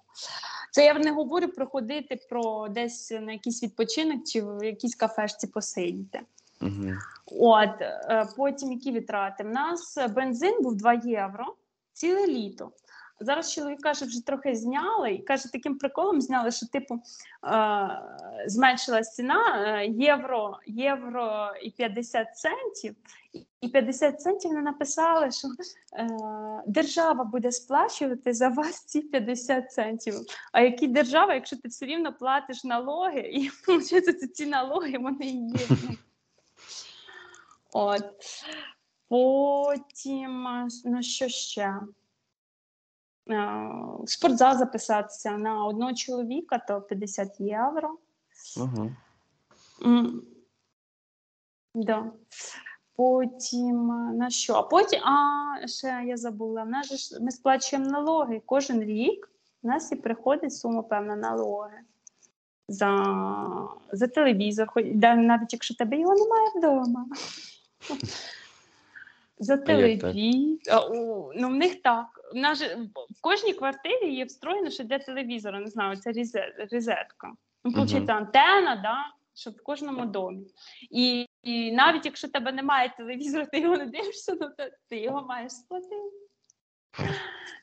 Це 0.72 0.86
я 0.86 0.94
не 0.94 1.12
говорю 1.12 1.48
про 1.48 1.68
ходити 1.68 2.20
про 2.30 2.68
десь 2.68 3.12
на 3.12 3.32
якийсь 3.32 3.64
відпочинок 3.64 4.24
чи 4.28 4.42
в 4.42 4.64
якійсь 4.64 4.96
кафешці 4.96 5.48
посидіти. 5.48 6.22
Угу. 6.62 6.92
От 7.26 7.82
е, 7.82 8.28
потім 8.38 8.72
які 8.72 8.92
витрати? 8.92 9.44
У 9.44 9.48
нас 9.48 9.98
бензин 10.16 10.62
був 10.62 10.76
2 10.76 10.94
євро 10.94 11.46
ціле 11.94 12.28
літо. 12.28 12.72
Зараз 13.22 13.54
чоловік 13.54 13.82
каже, 13.82 14.06
вже 14.06 14.26
трохи 14.26 14.56
зняли, 14.56 15.12
і 15.14 15.24
каже, 15.24 15.52
таким 15.52 15.78
приколом 15.78 16.22
зняли, 16.22 16.52
що 16.52 16.68
типу 16.68 17.02
е, 17.48 17.90
зменшилась 18.48 19.16
ціна 19.16 19.64
е, 19.68 19.88
євро, 19.88 20.58
євро 20.66 21.52
і 21.64 21.72
50 21.72 22.28
центів. 22.38 22.96
І- 23.34 23.46
І 23.62 23.68
50 23.70 24.22
центів 24.22 24.52
не 24.54 24.62
написали, 24.62 25.32
що 25.32 25.48
е, 25.98 26.08
держава 26.68 27.24
буде 27.24 27.52
сплачувати 27.52 28.34
за 28.34 28.48
вас 28.50 28.86
ці 28.86 29.02
50 29.02 29.72
центів. 29.72 30.14
А 30.52 30.62
які 30.62 30.88
держава, 30.88 31.34
якщо 31.34 31.58
ти 31.58 31.68
все 31.68 31.86
рівно 31.86 32.14
платиш 32.14 32.64
налоги, 32.64 33.20
і 33.20 33.50
виходить, 33.68 34.36
ці 34.36 34.46
налоги 34.46 34.98
вони 34.98 35.26
і 35.26 35.48
є. 35.48 35.68
От. 37.74 38.04
Потім, 39.10 40.48
ну 40.86 41.04
що 41.04 41.28
ще? 41.28 41.76
Е, 43.30 43.34
В 44.04 44.10
спортзал 44.10 44.58
записатися 44.58 45.32
на 45.32 45.66
одного 45.66 45.94
чоловіка, 45.94 46.58
то 46.58 46.82
50 46.82 47.40
євро. 47.40 47.98
Угу. 48.58 48.92
М. 49.86 50.22
Да. 51.76 52.12
Потім 52.96 53.88
на 54.18 54.30
що? 54.30 54.54
А 54.54 54.64
потім, 54.64 55.00
а 55.04 55.68
ще 55.68 56.04
я 56.06 56.18
забула, 56.18 56.66
нас 56.66 56.94
ж 56.94 57.24
ми 57.24 57.32
сплачуємо 57.32 57.90
налоги 57.90 58.42
кожен 58.46 58.84
рік. 58.84 59.30
У 59.64 59.68
нас 59.68 59.92
і 59.92 59.96
приходить 59.96 60.56
сума 60.56 60.82
певна 60.82 61.16
налоги 61.16 61.80
за, 62.68 62.98
за 63.92 64.08
телевізор, 64.08 64.68
навіть 65.04 65.54
якщо 65.54 65.76
тебе 65.76 66.00
його 66.00 66.16
немає 66.16 66.48
вдома. 66.56 67.06
За 69.42 69.58
телевізор. 69.58 70.14
Ну, 71.36 71.48
в 71.48 71.56
них 71.56 71.82
так. 71.82 72.06
В, 72.34 72.36
нас 72.36 72.60
же, 72.60 72.76
в 73.10 73.22
кожній 73.22 73.54
квартирі 73.54 74.14
є 74.14 74.26
встроєно, 74.26 74.70
що 74.70 74.84
для 74.84 75.00
телевізора, 75.00 75.60
не 75.60 75.68
знаю, 75.68 75.96
це 75.96 76.12
розетка. 76.72 77.34
Ну, 77.64 77.72
виходить, 77.72 78.10
антенна, 78.10 78.76
да, 78.76 78.98
щоб 79.36 79.54
в 79.54 79.64
кожному 79.64 80.06
домі. 80.06 80.46
І, 80.92 81.28
і 81.44 81.72
навіть 81.72 82.06
якщо 82.06 82.28
в 82.28 82.32
тебе 82.32 82.52
немає 82.52 82.94
телевізора, 82.98 83.46
ти 83.46 83.60
його 83.60 83.78
не 83.78 83.86
дивишся, 83.86 84.38
ну, 84.42 84.50
то 84.58 84.70
ти 84.90 84.98
його 84.98 85.22
маєш 85.22 85.52
сплатити. 85.52 86.12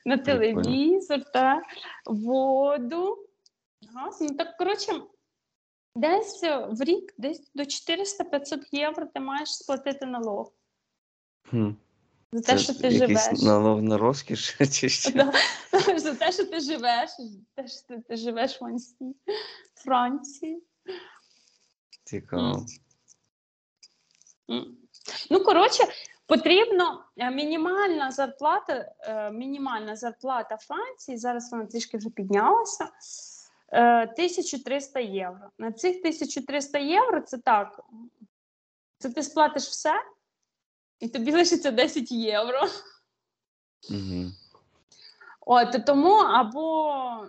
На 0.05 0.17
телевізор, 0.17 1.23
та 1.33 1.61
воду. 2.05 3.25
Газ. 3.93 4.21
Ну 4.21 4.29
так, 4.37 4.57
коротше, 4.57 5.01
десь 5.95 6.43
е, 6.43 6.67
в 6.71 6.81
рік, 6.81 7.13
десь 7.17 7.51
до 7.55 7.63
400-500 7.63 8.59
євро 8.71 9.05
ти 9.05 9.19
маєш 9.19 9.49
сплатити 9.49 10.05
налог 10.05 10.53
Хм. 11.43 11.69
за 12.31 12.41
те, 12.41 12.57
Це 12.57 12.57
що 12.63 12.73
ти 12.73 12.87
якийсь 12.87 13.23
живеш. 13.25 13.41
налог 13.41 13.81
на 13.81 13.97
розкіш 13.97 14.57
чи 14.71 14.89
що? 14.89 15.11
Да. 15.11 15.33
За 15.99 16.15
те, 16.15 16.31
що 16.31 16.45
ти 16.45 16.59
живеш, 16.59 17.09
за 17.19 17.39
те, 17.55 17.67
що 17.67 17.81
ти, 17.87 17.99
ти 18.09 18.15
живеш 18.17 18.55
в 18.55 18.57
Франції. 18.59 19.15
Франції. 19.75 20.63
Цікаво. 22.03 22.65
Ну, 25.29 25.43
коротше, 25.43 25.83
потрібно 26.25 27.03
е, 27.17 27.31
мінімальна 27.31 28.11
зарплата, 28.11 28.91
е, 29.01 29.31
мінімальна 29.31 29.95
зарплата 29.95 30.57
Франції, 30.57 31.17
зараз 31.17 31.51
вона 31.51 31.65
трішки 31.65 31.97
вже 31.97 32.09
піднялася. 32.09 32.89
е, 33.71 34.03
1300 34.07 34.99
євро. 34.99 35.49
На 35.57 35.71
цих 35.71 35.97
1300 35.97 36.79
євро 36.79 37.21
це 37.21 37.37
так. 37.37 37.79
Це 38.97 39.09
ти 39.09 39.23
сплатиш 39.23 39.63
все, 39.63 39.93
і 40.99 41.09
тобі 41.09 41.31
лишиться 41.31 41.71
10 41.71 42.11
євро. 42.11 42.59
Угу. 43.89 44.31
От 45.41 45.85
тому 45.85 46.13
або 46.13 47.27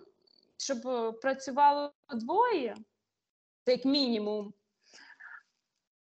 щоб 0.56 0.78
працювало 1.20 1.92
двоє, 2.14 2.76
це 3.64 3.72
як 3.72 3.84
мінімум, 3.84 4.52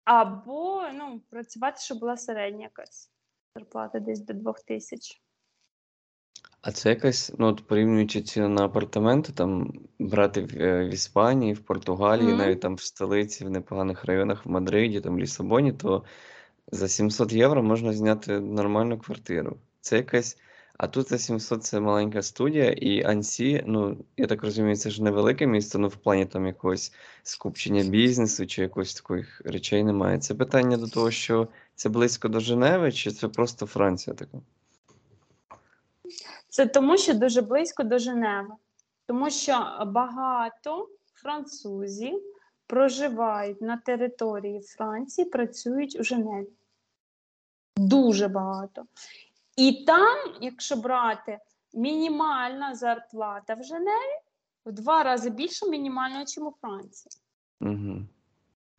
або 0.05 0.83
ну, 0.95 1.21
працювати, 1.31 1.81
щоб 1.81 1.99
була 1.99 2.17
середня 2.17 2.63
якась 2.63 3.11
зарплата 3.55 4.01
десь 4.01 4.21
до 4.21 4.33
двох 4.33 4.61
тисяч. 4.61 5.23
А 6.61 6.73
це 6.73 6.89
якась, 6.89 7.33
ну 7.39 7.47
от 7.47 7.67
порівнюючи 7.67 8.23
ціни 8.23 8.49
на 8.49 8.65
апартаменти, 8.65 9.33
там 9.33 9.73
брати 9.99 10.43
в, 10.43 10.63
е, 10.63 10.85
в 10.85 10.89
Іспанії, 10.89 11.53
в 11.53 11.65
Португалії, 11.65 12.29
Мгм. 12.29 12.39
навіть 12.39 12.61
там 12.61 12.75
в 12.75 12.81
столиці, 12.81 13.45
в 13.45 13.51
непоганих 13.51 14.05
районах, 14.05 14.47
в 14.47 14.51
Мадриді, 14.51 15.01
там 15.01 15.19
Лісабоні, 15.19 15.73
то 15.73 16.05
за 16.73 16.89
700 16.89 17.33
євро 17.33 17.63
можна 17.63 17.93
зняти 17.93 18.41
нормальну 18.41 18.99
квартиру. 18.99 19.57
Це 19.81 19.97
якась. 19.97 20.37
А 20.79 20.87
тут 20.87 21.09
за 21.09 21.19
700 21.19 21.65
це 21.65 21.81
маленька 21.81 22.23
студія, 22.23 22.71
і 22.71 23.03
Ансі, 23.03 23.65
ну, 23.67 23.97
я 24.17 24.27
так 24.27 24.43
розумію, 24.43 24.77
це 24.77 24.91
ж 24.91 25.03
невелике 25.03 25.47
місто, 25.47 25.79
ну 25.79 25.89
в 25.89 25.97
плані 25.97 26.27
там 26.27 26.47
якогось 26.47 26.93
скупчення 27.23 27.85
бізнесу 27.85 28.47
чи 28.47 28.63
якось 28.63 28.95
таких 28.95 29.43
речей 29.45 29.85
немає. 29.85 30.19
Це 30.19 30.35
питання 30.35 30.77
до 30.77 30.89
того, 30.89 31.11
що 31.11 31.49
це 31.75 31.89
близько 31.89 32.29
до 32.29 32.41
Женеви, 32.41 32.93
чи 32.93 33.11
це 33.11 33.29
просто 33.29 33.67
Франція 33.67 34.17
така? 34.17 34.39
Це 36.49 36.67
тому, 36.67 36.99
що 36.99 37.15
дуже 37.15 37.43
близько 37.43 37.83
до 37.83 37.99
Женеви. 37.99 38.55
Тому 39.07 39.31
що 39.31 39.87
багато 39.87 40.89
французів 41.15 42.23
проживають 42.69 43.63
на 43.63 43.77
території 43.77 44.61
Франції, 44.61 45.29
працюють 45.29 46.01
у 46.01 46.05
Женеві. 46.05 46.53
Дуже 47.77 48.29
багато. 48.29 48.87
І 49.57 49.85
там, 49.87 50.19
якщо 50.41 50.77
брати 50.77 51.39
мінімальна 51.75 52.75
зарплата 52.75 53.55
в 53.55 53.63
Женеві, 53.63 54.19
в 54.67 54.73
два 54.73 55.03
рази 55.03 55.31
більше 55.31 55.67
мінімальної, 55.69 56.21
ніж 56.21 56.39
у 56.39 56.55
Франції. 56.61 57.13
Угу. 57.61 58.03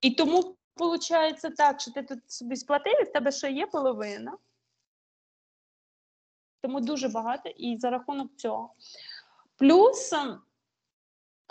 І 0.02 0.12
тому 0.12 0.56
виходить 0.76 1.56
так, 1.58 1.82
що 1.82 1.92
ти 1.92 2.04
тут 2.04 2.32
собі 2.32 2.56
сплатив, 2.56 3.02
і 3.02 3.04
в 3.04 3.12
тебе 3.12 3.32
ще 3.32 3.52
є 3.52 3.66
половина. 3.66 4.38
Тому 6.62 6.82
дуже 6.82 7.10
багато 7.10 7.50
і 7.50 7.78
за 7.78 7.90
рахунок 7.90 8.36
цього. 8.36 8.74
Плюс 9.58 10.14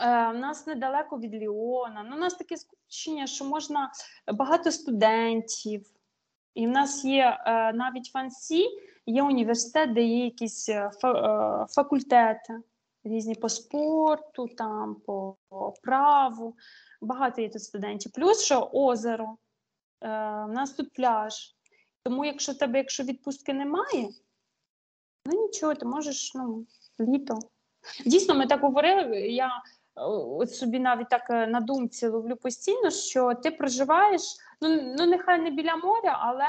е, 0.01 0.31
в 0.31 0.39
нас 0.39 0.67
недалеко 0.67 1.19
від 1.19 1.35
Ліона. 1.35 2.07
Ну, 2.11 2.17
у 2.17 2.19
нас 2.19 2.35
таке 2.35 2.57
скучення, 2.57 3.27
що 3.27 3.45
можна 3.45 3.93
багато 4.35 4.73
студентів. 4.73 5.87
І 6.55 6.67
в 6.67 6.71
нас 6.71 7.05
є 7.05 7.39
е, 7.47 7.73
навіть 7.73 8.15
в 8.15 8.19
Ансі 8.19 8.69
є 9.07 9.23
університет, 9.23 9.93
де 9.93 10.03
є 10.03 10.25
якісь 10.25 10.69
е, 10.69 10.91
фа- 11.03 11.63
е, 11.63 11.67
факультети 11.67 12.61
різні 13.05 13.35
по 13.35 13.49
спорту, 13.49 14.49
там, 14.49 14.95
по, 14.95 15.37
праву. 15.83 16.57
Багато 17.01 17.43
є 17.43 17.49
тут 17.49 17.63
студентів. 17.63 18.13
Плюс 18.13 18.45
що 18.45 18.71
озеро. 18.73 19.37
Е, 20.01 20.09
у 20.45 20.53
нас 20.53 20.73
тут 20.73 20.93
пляж. 20.93 21.57
Тому, 22.03 22.25
якщо 22.25 22.55
тебе, 22.55 22.79
якщо 22.79 23.03
відпустки 23.03 23.53
немає, 23.53 24.09
ну 25.27 25.47
нічого, 25.47 25.75
ти 25.75 25.87
можеш 25.87 26.35
ну, 26.35 26.67
літо. 27.01 27.39
Дійсно, 28.07 28.35
ми 28.35 28.47
так 28.47 28.61
говорили. 28.61 29.21
Я 29.21 29.47
е, 29.47 29.51
от 30.07 30.55
собі 30.55 30.79
навіть 30.79 31.09
так 31.09 31.31
е, 31.31 31.47
на 31.47 31.61
думці 31.61 32.07
ловлю 32.07 32.37
постійно, 32.37 32.91
що 32.91 33.35
ти 33.35 33.51
проживаєш, 33.51 34.23
ну, 34.61 34.95
ну 34.99 35.07
нехай 35.07 35.41
не 35.41 35.51
біля 35.51 35.77
моря, 35.77 36.19
але 36.21 36.45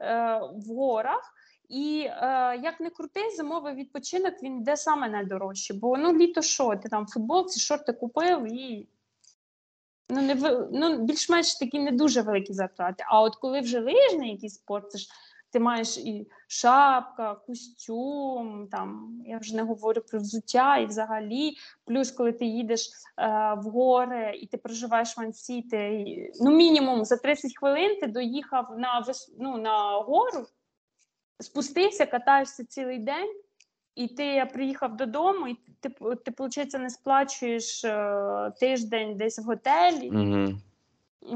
е, 0.00 0.40
в 0.54 0.74
горах. 0.74 1.34
І 1.68 2.06
е, 2.06 2.60
як 2.62 2.80
не 2.80 2.90
крутий, 2.90 3.30
зимовий 3.36 3.74
відпочинок 3.74 4.42
він 4.42 4.58
йде 4.58 4.76
саме 4.76 5.08
найдорожче. 5.08 5.74
Бо 5.74 5.96
ну 5.96 6.12
літо 6.12 6.42
що, 6.42 6.76
ти 6.76 6.88
там 6.88 7.06
футболці, 7.06 7.60
шорти 7.60 7.92
купив 7.92 8.52
і 8.52 8.88
ну, 10.08 10.22
не 10.22 10.34
ну, 10.72 10.98
більш-менш 10.98 11.54
такі 11.54 11.78
не 11.78 11.90
дуже 11.90 12.22
великі 12.22 12.52
затрати. 12.52 13.04
А 13.06 13.22
от 13.22 13.36
коли 13.36 13.60
вже 13.60 13.80
лижний 13.80 14.30
якийсь 14.30 14.54
спорт, 14.54 14.90
це 14.90 14.98
ж 14.98 15.08
ти 15.50 15.60
маєш 15.60 15.98
і 15.98 16.28
шапка, 16.48 17.34
костюм, 17.34 18.68
там 18.70 19.20
я 19.26 19.38
вже 19.38 19.56
не 19.56 19.62
говорю 19.62 20.02
про 20.10 20.18
взуття 20.18 20.76
і 20.76 20.86
взагалі. 20.86 21.56
Плюс, 21.84 22.10
коли 22.10 22.32
ти 22.32 22.44
їдеш 22.44 22.80
е, 23.18 23.54
в 23.54 23.62
гори 23.62 24.38
і 24.42 24.46
ти 24.46 24.56
проживаєш 24.56 25.16
в 25.16 25.20
Ансі, 25.20 25.62
ти, 25.62 26.32
ну 26.40 26.50
мінімум 26.50 27.04
за 27.04 27.16
30 27.16 27.58
хвилин 27.58 28.00
ти 28.00 28.06
доїхав 28.06 28.78
на 28.78 29.04
ну, 29.38 29.56
на 29.56 29.92
гору, 29.92 30.46
спустився, 31.40 32.06
катаєшся 32.06 32.64
цілий 32.64 32.98
день. 32.98 33.34
І 33.94 34.08
ти 34.08 34.48
приїхав 34.52 34.96
додому, 34.96 35.48
і 35.48 35.56
ти, 35.80 35.88
ти 36.24 36.34
виходить, 36.38 36.72
не 36.72 36.90
сплачуєш 36.90 37.84
е, 37.84 38.52
тиждень 38.60 39.16
десь 39.16 39.38
в 39.38 39.42
готелі 39.42 40.10
Угу. 40.10 40.58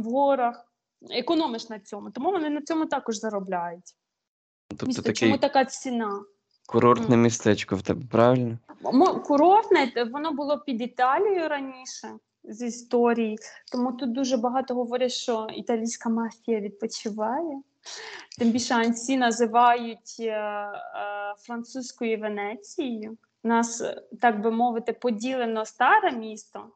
в 0.01 0.05
горах, 0.05 0.73
економиш 1.11 1.69
на 1.69 1.79
цьому. 1.79 2.11
Тому 2.11 2.31
вони 2.31 2.51
на 2.51 2.63
цьому 2.63 2.87
також 2.87 3.17
заробляють. 3.17 3.95
Тобто 4.69 4.87
Місто, 4.87 5.03
такий 5.03 5.29
Чому 5.29 5.39
така 5.39 5.65
ціна? 5.65 6.23
курортне 6.67 7.17
містечко 7.17 7.77
в 7.77 7.83
тебе, 7.83 8.03
правильно? 8.11 8.59
Курортне 9.25 10.09
воно 10.13 10.33
було 10.33 10.59
під 10.59 10.81
Італією 10.81 11.49
раніше 11.49 12.09
з 12.45 12.67
історії, 12.67 13.39
тому 13.73 13.93
тут 13.93 14.13
дуже 14.13 14.37
багато 14.37 14.75
говорять, 14.75 15.13
що 15.13 15.47
італійська 15.55 16.09
мафія 16.09 16.61
відпочиває. 16.61 17.61
Тим 18.39 18.51
більше 18.51 18.75
Ансі 18.75 19.17
називають 19.17 20.17
е, 20.21 20.25
е, 20.25 20.71
французькою 21.39 22.19
Венецією. 22.19 23.17
У 23.43 23.49
нас, 23.49 23.81
е, 23.81 24.03
так 24.21 24.41
би 24.41 24.51
мовити, 24.51 24.93
поділено 24.93 25.65
старе 25.65 26.13
місто 26.13 26.67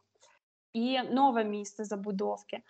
і 0.73 1.03
нове 1.03 1.45
місто 1.45 1.85
забудовки. 1.85 2.61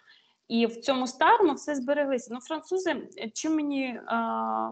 І 0.48 0.66
в 0.66 0.80
цьому 0.80 1.06
старому 1.06 1.54
все 1.54 1.74
збереглися. 1.74 2.30
Ну, 2.34 2.40
французи, 2.40 3.08
чим 3.34 3.54
мені 3.54 3.84
е, 3.84 4.00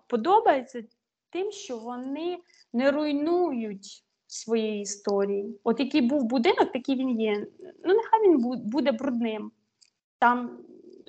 подобається, 0.07 0.83
тим, 1.31 1.53
що 1.53 1.79
вони 1.79 2.39
не 2.73 2.91
руйнують 2.91 4.05
своєї 4.27 4.81
історії. 4.81 5.61
От 5.65 5.81
який 5.81 6.01
був 6.01 6.25
будинок, 6.25 6.73
такий 6.73 6.97
він 6.97 7.21
є. 7.21 7.47
Ну, 7.85 7.95
нехай 7.95 8.29
він 8.29 8.61
буде 8.65 8.93
брудним, 8.93 9.53
там 10.19 10.59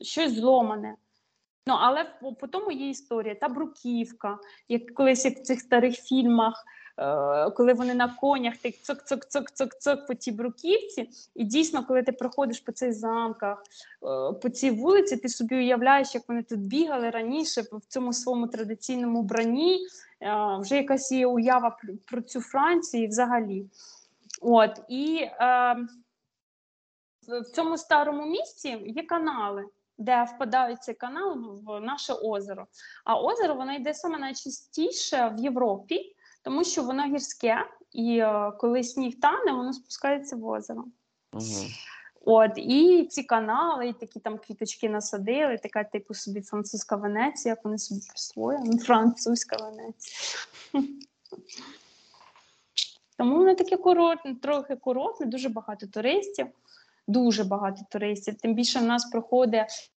щось 0.01 0.33
зломане. 0.33 0.95
Ну, 1.67 1.73
але 1.79 2.05
по, 2.39 2.47
тому 2.47 2.71
є 2.71 2.89
історія. 2.89 3.35
Та 3.35 3.49
бруківка, 3.49 4.39
як 4.69 4.93
колись 4.93 5.25
як 5.25 5.37
в 5.37 5.41
цих 5.41 5.59
старих 5.59 5.95
фільмах, 5.95 6.65
коли 7.55 7.73
вони 7.73 7.93
на 7.93 8.15
конях 8.21 8.57
так 8.57 8.73
цок-цок-цок-цок-цок 8.73 10.07
по 10.07 10.13
тій 10.13 10.31
бруківці. 10.31 11.09
І 11.35 11.43
дійсно, 11.43 11.85
коли 11.85 12.03
ти 12.03 12.11
проходиш 12.11 12.59
по 12.59 12.71
цих 12.71 12.93
замках, 12.93 13.63
е, 14.03 14.33
по 14.33 14.49
цій 14.49 14.71
вулиці, 14.71 15.17
ти 15.17 15.29
собі 15.29 15.55
уявляєш, 15.55 16.15
як 16.15 16.23
вони 16.27 16.43
тут 16.43 16.59
бігали 16.59 17.09
раніше 17.09 17.61
в 17.61 17.81
цьому 17.87 18.13
своєму 18.13 18.47
традиційному 18.47 19.21
бранні. 19.21 19.87
Е, 20.21 20.57
вже 20.59 20.75
якась 20.75 21.11
є 21.11 21.27
уява 21.27 21.77
про, 22.07 22.21
цю 22.21 22.41
Францію 22.41 23.07
взагалі. 23.07 23.65
От, 24.41 24.79
і 24.89 25.17
е, 25.21 25.75
в- 27.27 27.43
цьому 27.55 27.77
старому 27.77 28.25
місті 28.25 28.69
є 28.85 29.03
канали, 29.03 29.65
де 29.97 30.23
впадають 30.35 30.83
ці 30.83 30.93
канали 30.93 31.33
в- 31.33 31.61
в 31.65 31.79
наше 31.81 32.13
озеро. 32.13 32.67
А 33.05 33.21
озеро 33.21 33.55
воно 33.55 33.73
йде 33.73 33.93
саме 33.93 34.19
найчастіше 34.19 35.33
в 35.37 35.39
Європі, 35.43 36.13
тому 36.47 36.63
що 36.63 36.83
воно 36.83 37.03
гірське, 37.05 37.65
і 37.91 38.17
е, 38.17 38.51
коли 38.59 38.83
сніг 38.83 39.19
тане, 39.19 39.51
воно 39.51 39.73
спускається 39.73 40.35
в 40.35 40.45
озеро. 40.45 40.85
Угу. 41.33 41.43
От, 42.25 42.51
і 42.55 43.07
ці 43.09 43.23
канали, 43.23 43.87
і 43.87 43.93
такі 43.93 44.19
там 44.19 44.37
квіточки 44.37 44.89
насадили, 44.89 45.57
така 45.57 45.83
типу 45.83 46.13
собі 46.13 46.41
французька 46.41 46.95
Венеція, 46.95 47.51
як 47.51 47.65
вони 47.65 47.77
собі 47.77 48.01
присвоїли. 48.09 48.63
Ну, 48.65 48.79
французька 48.79 49.57
Венеція. 49.57 50.27
Тому 53.17 53.37
воно 53.37 53.55
таке 53.55 53.77
курортне, 53.77 54.35
трохи 54.35 54.75
курортне, 54.75 55.25
дуже 55.25 55.49
багато 55.49 55.87
туристів. 55.87 56.47
Дуже 57.07 57.43
багато 57.43 57.81
туристів. 57.91 58.35
Тим 58.35 58.53
більше 58.53 58.79
в 58.79 58.83
нас 58.83 59.05
проходить 59.05 59.91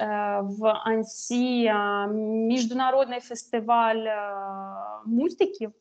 е, 0.00 0.40
в 0.42 0.66
Ансі 0.68 1.64
е, 1.64 2.06
міжнародний 2.06 3.20
фестиваль 3.20 3.96
е, 4.06 4.28
мультиків. 5.06 5.72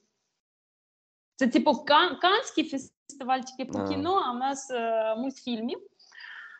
Це 1.36 1.47
типу 1.47 1.71
кан- 1.71 2.19
канський 2.19 2.69
фестиваль 2.69 3.39
тільки 3.39 3.71
по 3.71 3.88
кіно, 3.88 4.21
а 4.25 4.31
в 4.31 4.36
нас 4.36 4.71
е, 4.71 5.15
мультфільмів. 5.15 5.79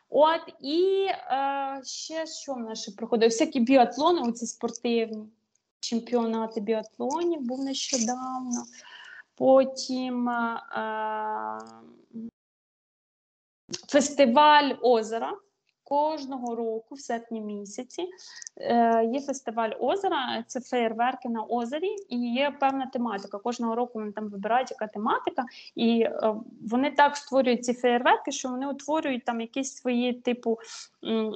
От 0.08 0.40
і 0.60 1.06
е, 1.06 1.80
ще 1.84 2.26
що 2.26 2.54
в 2.54 2.58
нас 2.58 2.82
ще 2.82 2.92
проходить? 2.92 3.32
Всякі 3.32 3.60
біатлони, 3.60 4.20
оці 4.20 4.46
спортивні 4.46 5.28
чемпіонати 5.80 6.60
біатлонів 6.60 7.40
був 7.40 7.64
нещодавно. 7.64 8.64
Потім 9.34 10.28
е, 10.28 10.60
фестиваль 13.88 14.70
озера. 14.82 15.32
Кожного 15.84 16.54
року, 16.54 16.94
в 16.94 17.00
серпні 17.00 17.40
місяці, 17.40 18.08
е, 18.56 19.04
є 19.04 19.20
фестиваль 19.20 19.70
озера, 19.80 20.44
це 20.46 20.60
феєрверки 20.60 21.28
на 21.28 21.42
озері, 21.42 21.96
і 22.08 22.32
є 22.32 22.56
певна 22.60 22.86
тематика. 22.86 23.38
Кожного 23.38 23.74
року 23.74 23.92
вони 23.94 24.12
там 24.12 24.28
вибирають, 24.28 24.70
яка 24.70 24.86
тематика, 24.86 25.44
і 25.74 26.00
е, 26.00 26.34
вони 26.70 26.90
так 26.90 27.16
створюють 27.16 27.64
ці 27.64 27.74
феєрверки, 27.74 28.32
що 28.32 28.48
вони 28.48 28.66
утворюють 28.66 29.24
там 29.24 29.40
якесь 29.40 29.76
своє 29.76 30.14
типу 30.14 30.58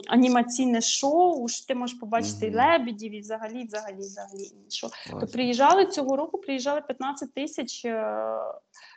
анімаційне 0.09 0.80
шоу. 0.80 1.49
що 1.49 1.66
Ти 1.66 1.74
можеш 1.74 1.99
побачити 1.99 2.46
і 2.46 2.55
лебедів, 2.55 3.14
і 3.14 3.20
взагалі, 3.20 3.64
взагалі, 3.64 3.99
взагалі 3.99 4.51
іншого. 4.64 4.92
То 5.20 5.26
приїжджали 5.26 5.86
цього 5.86 6.16
року, 6.16 6.38
приїжджали 6.38 6.80
15 6.80 7.34
тисяч 7.34 7.84
е, 7.84 8.24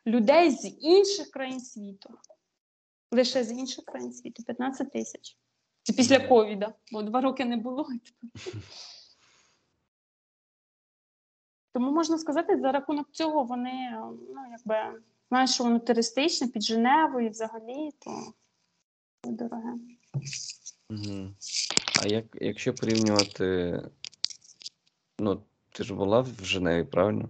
людей 0.07 0.51
з 0.51 0.77
інших 0.81 1.31
країн 1.31 1.59
світу. 1.59 2.09
Лише 3.11 3.43
з 3.43 3.51
інших 3.51 3.85
країн 3.85 4.13
світу 4.13 4.43
15 4.43 4.91
тисяч. 4.91 5.37
Це 5.83 5.93
після 5.93 6.19
ковіда, 6.19 6.73
бо 6.91 7.01
два 7.01 7.21
роки 7.21 7.45
не 7.45 7.57
було. 7.57 7.87
Тому 11.73 11.91
можна 11.91 12.17
сказати, 12.17 12.59
за 12.59 12.71
рахунок 12.71 13.07
цього 13.11 13.43
вони, 13.43 13.91
ну, 14.29 14.41
якби, 14.51 15.01
знаєш, 15.29 15.53
що 15.53 15.63
воно 15.63 15.79
туристичне 15.79 16.47
під 16.47 16.63
Женевою 16.63 17.29
взагалі, 17.29 17.89
то 17.99 18.33
дороге. 19.23 19.73
Угу. 20.89 21.29
А 22.03 22.07
як, 22.07 22.25
якщо 22.41 22.73
порівнювати, 22.73 23.79
ну, 25.19 25.43
ти 25.71 25.83
ж 25.83 25.93
була 25.93 26.21
в 26.21 26.43
Женеві, 26.43 26.83
правильно? 26.83 27.29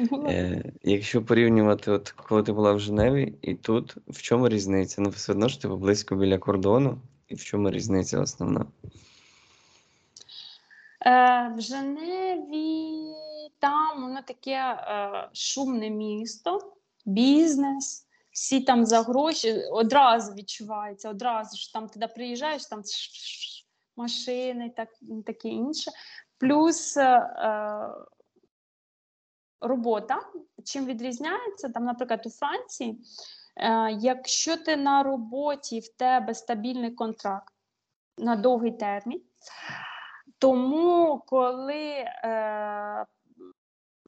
Е, 0.00 0.06
Е, 0.28 0.72
якщо 0.82 1.24
порівнювати, 1.24 1.90
от 1.90 2.10
коли 2.10 2.42
ти 2.42 2.52
була 2.52 2.72
в 2.72 2.80
Женеві 2.80 3.34
і 3.42 3.54
тут, 3.54 3.96
в 4.08 4.22
чому 4.22 4.48
різниця? 4.48 5.02
Ну, 5.02 5.10
все 5.10 5.32
одно 5.32 5.48
ж 5.48 5.62
ти 5.62 5.68
близько 5.68 6.16
біля 6.16 6.38
кордону, 6.38 6.98
і 7.28 7.34
в 7.34 7.44
чому 7.44 7.70
різниця 7.70 8.20
основна? 8.20 8.66
Е, 11.06 11.54
в 11.56 11.60
Женеві 11.60 13.14
там 13.58 14.02
воно 14.02 14.22
таке 14.22 14.50
е, 14.50 15.28
шумне 15.32 15.90
місто, 15.90 16.72
бізнес, 17.06 18.06
всі 18.32 18.60
там 18.60 18.86
за 18.86 19.02
гроші 19.02 19.62
одразу 19.72 20.32
відчувається, 20.32 21.10
одразу 21.10 21.56
ж 21.56 21.72
там 21.72 21.88
туди 21.88 22.06
приїжджаєш, 22.06 22.66
там 22.66 22.82
машини, 23.96 24.72
так, 24.76 24.88
таке 25.26 25.48
інше. 25.48 25.90
Плюс 26.38 26.96
е, 26.96 27.20
робота. 29.60 30.20
Чим 30.64 30.86
відрізняється, 30.86 31.68
там, 31.68 31.84
наприклад, 31.84 32.22
у 32.26 32.30
Франції, 32.30 33.00
е, 33.56 33.92
якщо 33.92 34.56
ти 34.56 34.76
на 34.76 35.02
роботі 35.02 35.80
в 35.80 35.88
тебе 35.88 36.34
стабільний 36.34 36.90
контракт 36.90 37.54
на 38.18 38.36
довгий 38.36 38.72
термін, 38.72 39.22
тому 40.38 41.22
коли 41.26 42.04
е, 42.24 43.06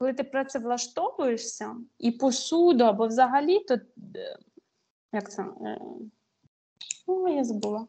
коли 0.01 0.13
ти 0.13 0.23
працевлаштовуєшся 0.23 1.75
і 1.99 2.11
по 2.11 2.31
суду 2.31 2.83
або 2.83 3.07
взагалі, 3.07 3.59
то 3.59 3.73
е, 3.73 3.79
як 5.13 5.31
це? 5.31 5.41
Е, 5.41 5.79
о, 7.07 7.27
я 7.27 7.43
забула. 7.43 7.87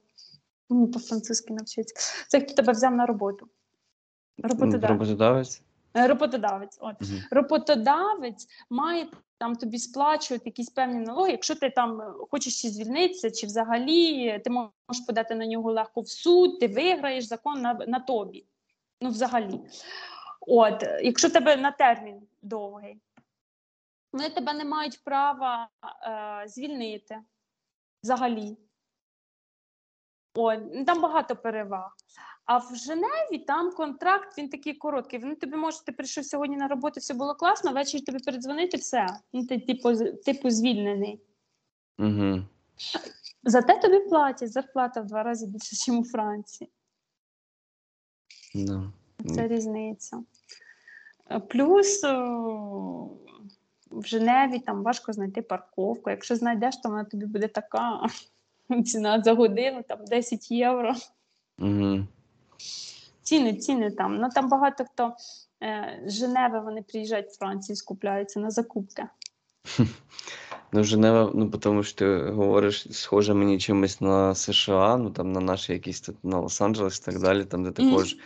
По-французьки 0.68 1.54
навчиться. 1.54 2.24
Це 2.28 2.40
хто 2.40 2.54
тебе 2.54 2.72
взяв 2.72 2.94
на 2.94 3.06
роботу. 3.06 3.48
Роботодавець? 4.38 4.90
Роботодавець. 4.90 5.62
Е, 5.96 6.06
роботодавець. 6.06 6.78
От. 6.80 7.02
Угу. 7.02 7.12
Роботодавець 7.30 8.46
має 8.70 9.08
там 9.38 9.56
тобі 9.56 9.78
сплачувати 9.78 10.42
якісь 10.46 10.70
певні 10.70 11.00
налоги. 11.00 11.30
Якщо 11.30 11.54
ти 11.54 11.70
там 11.70 12.00
е, 12.00 12.14
хочеш 12.30 12.62
чи 12.62 12.68
звільнитися, 12.68 13.30
чи 13.30 13.46
взагалі 13.46 14.38
ти 14.44 14.50
можеш 14.50 15.06
подати 15.06 15.34
на 15.34 15.46
нього 15.46 15.72
легко 15.72 16.00
в 16.00 16.08
суд, 16.08 16.60
ти 16.60 16.68
виграєш 16.68 17.24
закон 17.24 17.60
на 17.60 17.74
на 17.74 18.00
тобі. 18.00 18.46
Ну, 19.00 19.08
взагалі. 19.08 19.60
От, 20.40 20.82
Якщо 21.02 21.30
тебе 21.30 21.56
на 21.56 21.70
термін 21.70 22.26
довгий, 22.42 23.00
вони 24.12 24.30
тебе 24.30 24.52
не 24.52 24.64
мають 24.64 25.04
права 25.04 25.68
е, 26.06 26.48
звільнити 26.48 27.18
взагалі. 28.02 28.56
О, 30.34 30.56
там 30.56 31.00
багато 31.00 31.36
переваг. 31.36 31.96
А 32.44 32.58
в 32.58 32.76
Женеві 32.76 33.38
там 33.46 33.72
контракт 33.72 34.38
він 34.38 34.48
такий 34.48 34.74
короткий. 34.74 35.18
Вони 35.18 35.34
тобі 35.34 35.56
можуть, 35.56 35.84
ти 35.84 35.92
прийшов 35.92 36.24
сьогодні 36.24 36.56
на 36.56 36.68
роботу, 36.68 37.00
все 37.00 37.14
було 37.14 37.34
класно, 37.34 37.72
ввечері 37.72 38.02
тобі 38.02 38.18
передзвонити, 38.18 38.76
все. 38.76 39.06
Ну, 39.32 39.46
ти 39.46 39.58
типу, 39.58 39.96
типу 40.14 40.50
звільнений. 40.50 41.20
Угу. 41.98 42.42
Зате 43.44 43.78
тобі 43.78 43.98
платять 43.98 44.52
зарплата 44.52 45.00
в 45.00 45.06
два 45.06 45.22
рази 45.22 45.46
більше, 45.46 45.92
ніж 45.92 46.00
у 46.00 46.04
Франції. 46.04 46.70
No. 48.54 48.90
Це 49.34 49.48
різниця. 49.48 50.22
Плюс 51.48 52.02
в 53.90 54.06
Женеві 54.06 54.58
там 54.58 54.82
важко 54.82 55.12
знайти 55.12 55.42
парковку. 55.42 56.10
Якщо 56.10 56.36
знайдеш, 56.36 56.76
то 56.76 56.88
вона 56.88 57.04
тобі 57.04 57.26
буде 57.26 57.48
така 57.48 58.06
ціна 58.84 59.22
за 59.22 59.34
годину, 59.34 59.82
там 59.88 60.04
10 60.04 60.50
євро. 60.50 60.94
Угу. 61.58 62.06
Ціни, 63.22 63.54
ціни 63.54 63.90
там. 63.90 64.16
Ну 64.16 64.28
там 64.34 64.48
багато 64.48 64.84
хто 64.84 65.12
е, 65.62 66.02
з 66.06 66.12
Женеви 66.12 66.60
вони 66.60 66.82
приїжджають 66.82 67.28
в 67.28 67.38
Францію, 67.38 67.76
скупляються 67.76 68.40
на 68.40 68.50
закупки. 68.50 69.04
Ну, 70.74 70.84
Женева, 70.84 71.30
ну 71.34 71.50
тому 71.50 71.82
що 71.82 71.98
ти 71.98 72.16
говориш, 72.30 72.86
схоже 72.90 73.34
мені 73.34 73.58
чимось 73.58 74.00
на 74.00 74.34
США, 74.34 74.96
ну 74.96 75.10
там 75.10 75.32
на 75.32 75.40
наші 75.40 75.72
якісь 75.72 76.00
тут 76.00 76.24
на 76.24 76.40
Лос-Анджелес 76.40 77.02
і 77.02 77.04
так 77.04 77.20
далі, 77.20 77.44
там, 77.44 77.64
де 77.64 77.70
також 77.70 78.16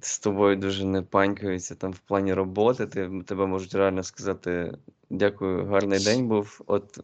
з 0.00 0.18
тобою 0.18 0.56
дуже 0.56 0.84
не 0.84 1.02
панькаються 1.02 1.74
там 1.74 1.92
в 1.92 1.98
плані 1.98 2.34
роботи. 2.34 2.86
Ти, 2.86 3.10
Тебе 3.26 3.46
можуть 3.46 3.74
реально 3.74 4.02
сказати 4.02 4.72
дякую, 5.10 5.66
гарний 5.66 6.04
день 6.04 6.28
був. 6.28 6.60
От 6.66 6.98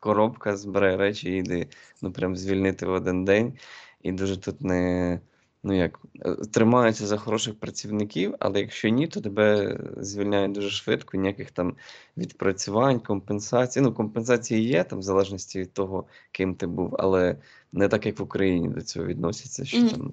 коробка, 0.00 0.56
збирай 0.56 0.96
речі, 0.96 1.30
і 1.30 1.38
йди. 1.38 1.68
Ну 2.02 2.12
прям 2.12 2.36
звільнити 2.36 2.86
в 2.86 2.92
один 2.92 3.24
день. 3.24 3.58
І 4.02 4.12
дуже 4.12 4.36
тут 4.36 4.60
не 4.60 5.20
ну 5.62 5.76
як, 5.76 6.00
е, 6.24 6.34
тримаються 6.34 7.06
за 7.06 7.16
хороших 7.16 7.54
працівників, 7.54 8.34
але 8.38 8.60
якщо 8.60 8.88
ні, 8.88 9.06
то 9.06 9.20
тебе 9.20 9.78
звільняють 9.96 10.52
дуже 10.52 10.70
швидко, 10.70 11.16
ніяких 11.16 11.50
там 11.50 11.76
відпрацювань, 12.16 13.00
компенсацій. 13.00 13.80
Ну, 13.80 13.92
компенсації 13.92 14.62
є 14.62 14.84
там 14.84 14.98
в 14.98 15.02
залежності 15.02 15.60
від 15.60 15.72
того, 15.72 16.04
ким 16.32 16.54
ти 16.54 16.66
був, 16.66 16.96
але 16.98 17.36
не 17.72 17.88
так, 17.88 18.06
як 18.06 18.18
в 18.18 18.22
Україні 18.22 18.68
до 18.68 18.80
цього 18.80 19.06
відносяться, 19.06 19.64
що 19.64 19.78
mm. 19.78 19.90
там 19.90 20.12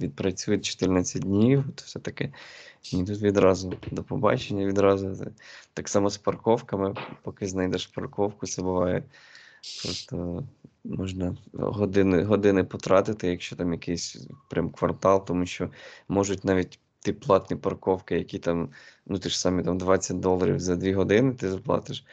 відпрацюють 0.00 0.64
14 0.64 1.22
днів, 1.22 1.64
то 1.74 1.82
все 1.86 1.98
таке. 1.98 2.32
Ні, 2.92 3.04
тут 3.04 3.22
відразу 3.22 3.72
до 3.90 4.02
побачення, 4.02 4.66
відразу. 4.66 5.32
Так 5.74 5.88
само 5.88 6.10
з 6.10 6.18
парковками, 6.18 6.94
поки 7.22 7.46
знайдеш 7.46 7.86
парковку, 7.86 8.46
це 8.46 8.62
буває 8.62 9.02
просто 9.82 10.44
можна 10.84 11.36
години 11.52 12.24
години 12.24 12.64
потратити, 12.64 13.28
якщо 13.28 13.56
там 13.56 13.72
якийсь 13.72 14.28
прям 14.50 14.70
квартал, 14.70 15.26
тому 15.26 15.46
що 15.46 15.70
можуть 16.08 16.44
навіть 16.44 16.78
ті 17.00 17.12
платні 17.12 17.56
парковки, 17.56 18.18
які 18.18 18.38
там, 18.38 18.70
ну 19.06 19.18
ти 19.18 19.28
ж 19.28 19.40
самі 19.40 19.62
там 19.62 19.78
20 19.78 20.20
доларів 20.20 20.60
за 20.60 20.76
2 20.76 20.94
години 20.94 21.34
ти 21.34 21.50
заплатиш. 21.50 22.04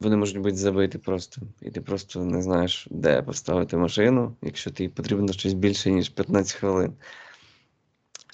Вони 0.00 0.16
можуть 0.16 0.38
бути 0.38 0.56
забиті 0.56 0.98
просто, 0.98 1.42
і 1.60 1.70
ти 1.70 1.80
просто 1.80 2.24
не 2.24 2.42
знаєш, 2.42 2.88
де 2.90 3.22
поставити 3.22 3.76
машину, 3.76 4.36
якщо 4.42 4.70
тобі 4.70 4.88
потрібно 4.88 5.32
щось 5.32 5.52
більше, 5.52 5.90
ніж 5.90 6.08
15 6.08 6.52
хвилин. 6.52 6.92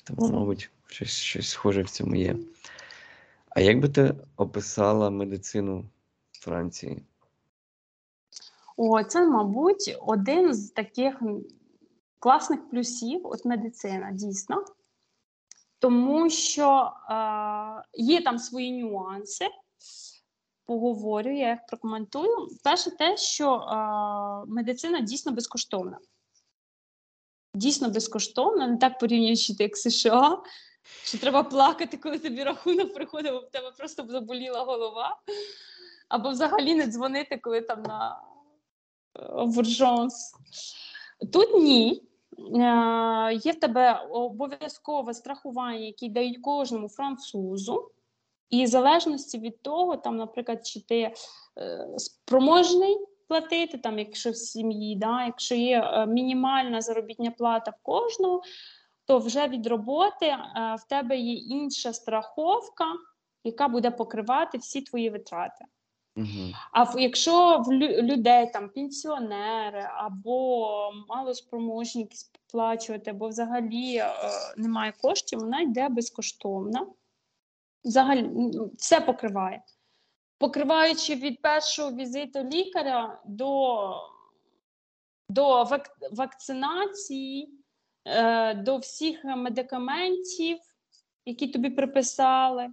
Тому, 0.05 0.33
мабуть, 0.33 0.71
щось 0.87 1.11
щось 1.11 1.49
схоже 1.49 1.83
в 1.83 1.91
цьому 1.91 2.17
є. 2.17 2.37
А 3.49 3.61
як 3.61 3.81
би 3.81 3.89
ти 3.89 4.15
описала 4.37 5.11
медицину 5.11 5.85
Франції? 6.33 7.03
О, 8.83 9.05
це, 9.05 9.27
мабуть, 9.27 9.97
один 10.01 10.55
з 10.55 10.71
таких 10.71 11.23
класних 12.19 12.71
плюсів 12.71 13.21
от 13.25 13.45
медицина, 13.45 14.11
дійсно. 14.13 14.65
Тому 15.79 16.31
що 16.31 16.93
е, 17.11 17.15
є 17.95 18.23
там 18.23 18.39
свої 18.39 18.83
нюанси. 18.83 19.47
Поговорю, 20.67 21.31
я 21.31 21.51
їх 21.51 21.59
прокоментую. 21.69 22.49
Перше, 22.65 22.91
те, 22.91 23.17
що 23.17 23.55
е, 23.55 23.75
медицина 24.51 25.01
дійсно 25.01 25.33
безкоштовна. 25.33 25.99
Дійсно 27.55 27.91
безкоштовна, 27.91 28.67
не 28.67 28.77
так 28.77 28.99
порівнюючи 28.99 29.55
як 29.59 29.77
США, 29.77 30.43
що 31.05 31.19
треба 31.19 31.43
плакати, 31.43 31.97
коли 31.97 32.19
тобі 32.19 32.45
рахунок 32.45 32.95
приходить, 32.95 33.33
бо 33.33 33.39
в 33.39 33.51
тебе 33.51 33.71
просто 33.79 34.07
заболіла 34.09 34.65
голова. 34.65 35.21
Або 36.09 36.31
взагалі 36.31 36.75
не 36.75 36.87
дзвонити, 36.87 37.39
коли 37.43 37.61
там 37.61 37.83
на 37.83 38.30
в. 39.15 39.63
Тут 41.33 41.55
ні. 41.55 42.03
Е, 42.39 43.35
є 43.35 43.53
в 43.53 43.61
тебе 43.61 44.07
обов'язкове 44.11 45.15
страхування, 45.15 45.79
яке 45.79 46.09
дають 46.09 46.39
кожному 46.43 46.89
французу, 46.89 47.91
і 48.51 48.65
в 48.65 48.67
залежності 48.67 49.39
від 49.39 49.63
того, 49.63 49.97
там, 49.97 50.17
наприклад, 50.17 50.67
чи 50.67 50.81
ти 50.81 51.01
е, 51.01 51.15
спроможний 51.97 52.97
платити, 53.29 53.79
там, 53.79 53.99
якщо 53.99 54.31
в 54.31 54.37
сім'ї, 54.37 54.97
да, 54.97 55.25
якщо 55.25 55.55
є 55.55 55.81
е, 55.81 56.07
мінімальна 56.07 56.81
заробітня 56.81 57.31
плата 57.31 57.71
в 57.71 57.83
кожного, 57.83 58.43
то 59.05 59.19
вже 59.19 59.49
від 59.49 59.67
роботи 59.67 60.37
в 60.55 60.89
тебе 60.89 61.17
є 61.17 61.35
інша 61.35 61.93
страховка, 61.93 62.85
яка 63.45 63.69
буде 63.69 63.91
покривати 63.91 64.59
всі 64.59 64.83
твої 64.83 65.11
витрати. 65.11 65.65
А 66.73 67.01
якщо 67.01 67.59
в 67.67 67.73
людей 68.03 68.51
там 68.53 68.69
пенсіонери 68.69 69.89
або 69.95 70.93
малоспроможні 71.09 72.09
сплачувати, 72.13 73.11
або 73.11 73.29
взагалі 73.29 73.97
е, 73.97 74.13
немає 74.57 74.93
коштів, 75.01 75.39
вона 75.39 75.61
йде 75.61 75.89
безкоштовно. 75.89 76.95
Взагалі 77.85 78.31
все 78.79 79.01
покриває. 79.01 79.63
Покриваючи 80.39 81.15
від 81.15 81.43
першого 81.43 81.93
візиту 81.93 82.39
лікаря 82.39 83.21
до 83.25 83.95
до 85.29 85.65
вак, 85.65 85.97
вакцинації, 86.13 87.51
е, 88.05 88.55
до 88.55 88.77
всіх 88.77 89.25
медикаментів, 89.25 90.59
які 91.25 91.49
тобі 91.49 91.71
приписали, 91.71 92.69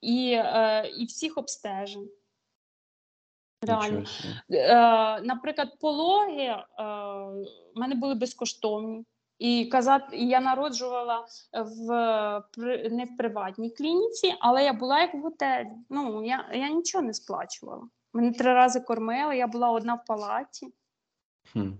і, 0.00 0.32
е, 0.32 0.90
і 0.98 1.04
всіх 1.04 1.38
обстежень. 1.38 2.10
Реально. 3.62 4.04
Е, 4.50 5.20
Наприклад, 5.20 5.68
пологи 5.80 6.42
е, 6.42 6.64
в 7.74 7.80
мене 7.80 7.94
були 7.94 8.14
безкоштовні. 8.14 9.04
І 9.38 9.66
казати, 9.66 10.16
я 10.16 10.40
народжувала 10.40 11.26
в 11.52 11.86
не 12.90 13.04
в 13.04 13.16
приватній 13.18 13.70
клініці, 13.70 14.34
але 14.40 14.64
я 14.64 14.72
була 14.72 15.00
як 15.00 15.14
в 15.14 15.18
готелі. 15.18 15.70
Ну 15.90 16.24
я, 16.24 16.48
я 16.52 16.68
нічого 16.68 17.04
не 17.04 17.14
сплачувала. 17.14 17.88
Мене 18.12 18.32
три 18.32 18.54
рази 18.54 18.80
кормили, 18.80 19.36
я 19.36 19.46
була 19.46 19.70
одна 19.70 19.94
в 19.94 20.04
палаті. 20.04 20.74
Хм. 21.52 21.70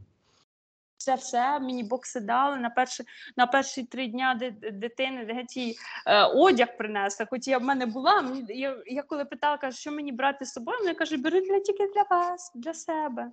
Це 1.03 1.15
все, 1.15 1.61
мені 1.61 1.83
бокси 1.83 2.21
дали 2.21 2.57
на 2.57 2.71
перші, 2.71 3.05
на 3.37 3.47
перші 3.47 3.85
три 3.85 4.07
дня 4.07 4.41
дитини 4.73 5.25
геть 5.25 5.57
їй 5.57 5.79
е, 6.07 6.25
одяг 6.25 6.77
принесли. 6.77 7.27
Хоч 7.31 7.49
я 7.49 7.59
в 7.59 7.63
мене 7.63 7.87
була, 7.87 8.23
мені, 8.23 8.45
я, 8.49 8.83
я 8.87 9.03
коли 9.03 9.25
питала, 9.25 9.57
кажу, 9.59 9.77
що 9.79 9.93
мені 9.93 10.13
брати 10.13 10.45
з 10.45 10.53
собою, 10.53 10.79
вона 10.79 10.95
каже, 10.95 11.17
бери 11.17 11.41
для, 11.41 11.61
тільки 11.61 11.87
для 11.87 12.03
вас, 12.17 12.53
для 12.55 12.75
себе. 12.75 13.31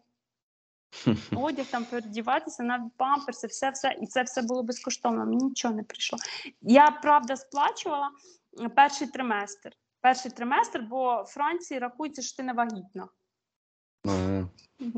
Одяг 1.36 1.66
там 1.66 1.86
передіватися, 1.86 2.64
навіть 2.64 2.94
памперси, 2.98 3.48
все, 3.48 3.70
все. 3.70 3.98
І 4.02 4.08
це 4.08 4.24
все 4.24 4.42
було 4.42 4.64
безкоштовно, 4.64 5.26
мені 5.26 5.44
нічого 5.44 5.74
не 5.74 5.84
прийшло. 5.84 6.20
Я 6.62 6.92
правда 6.92 7.36
сплачувала 7.36 8.10
перший 8.76 9.08
триместр. 9.08 9.72
Перший 10.02 10.32
триместр, 10.32 10.80
бо 10.80 11.24
в 11.24 11.26
Франції 11.26 11.80
рахується, 11.80 12.22
що 12.22 12.38
ти 12.38 12.44
не 12.44 12.54
вагітна. 12.54 13.08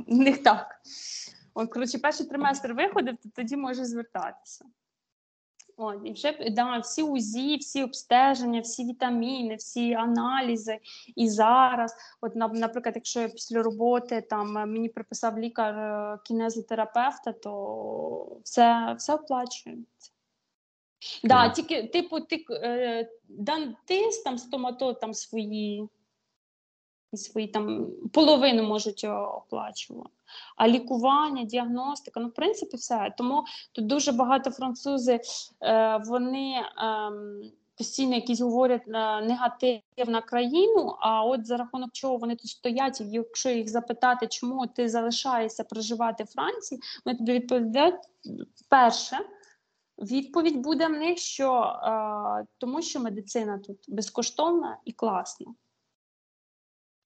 У 0.07 0.15
них 0.15 0.43
так. 0.43 0.81
От, 1.53 1.73
коротше, 1.73 1.99
перший 1.99 2.25
триместр 2.25 2.73
виходив, 2.73 3.17
то 3.23 3.29
тоді 3.35 3.57
може 3.57 3.85
звертатися. 3.85 4.65
От, 5.77 6.01
і 6.05 6.11
вже 6.11 6.49
да, 6.51 6.77
всі 6.77 7.03
УЗІ, 7.03 7.57
всі 7.57 7.83
обстеження, 7.83 8.61
всі 8.61 8.85
вітаміни, 8.85 9.55
всі 9.55 9.93
аналізи. 9.93 10.79
І 11.15 11.29
зараз, 11.29 11.95
от, 12.21 12.35
наприклад, 12.35 12.95
якщо 12.95 13.19
я 13.21 13.29
після 13.29 13.63
роботи 13.63 14.21
там 14.21 14.51
мені 14.53 14.89
приписав 14.89 15.39
лікар 15.39 15.77
е, 15.77 16.19
кінезотерапевта, 16.25 17.31
то 17.31 18.39
все, 18.43 18.95
все 18.97 19.15
оплачується. 19.15 20.11
Да, 21.23 21.49
тільки, 21.49 21.83
типу, 21.83 22.19
ти, 22.19 22.45
е, 22.51 23.09
дантист, 23.29 24.23
там, 24.23 24.37
стоматолог, 24.37 24.99
там 24.99 25.13
свої, 25.13 25.87
свої 27.17 27.47
там 27.47 27.87
половину 28.13 28.63
можуть 28.63 29.03
е, 29.03 29.11
оплачувати. 29.11 30.09
А 30.55 30.67
лікування, 30.67 31.43
діагностика, 31.43 32.19
ну, 32.19 32.27
в 32.27 32.33
принципі, 32.33 32.77
все. 32.77 33.13
Тому 33.17 33.43
тут 33.71 33.87
дуже 33.87 34.11
багато 34.11 34.51
французи, 34.51 35.19
е, 35.61 36.01
вони 36.05 36.53
ем, 36.77 37.51
постійно 37.77 38.15
якісь 38.15 38.41
говорять 38.41 38.87
е, 38.87 39.21
негатив 39.21 39.81
на 40.07 40.21
країну, 40.21 40.95
а 40.99 41.25
от 41.25 41.45
за 41.45 41.57
рахунок 41.57 41.89
чого 41.93 42.17
вони 42.17 42.35
тут 42.35 42.47
стоять, 42.47 43.01
якщо 43.01 43.49
їх 43.49 43.69
запитати, 43.69 44.27
чому 44.27 44.67
ти 44.67 44.89
залишаєшся 44.89 45.63
проживати 45.63 46.23
в 46.23 46.27
Франції, 46.27 46.81
вони 47.05 47.17
тобі 47.17 47.33
відповідають 47.33 47.95
перше. 48.69 49.17
Відповідь 49.97 50.57
буде 50.57 50.87
в 50.87 50.91
них, 50.91 51.17
що 51.17 51.61
е, 51.63 52.45
тому 52.57 52.81
що 52.81 52.99
медицина 52.99 53.59
тут 53.59 53.77
безкоштовна 53.87 54.77
і 54.85 54.91
класна. 54.91 55.47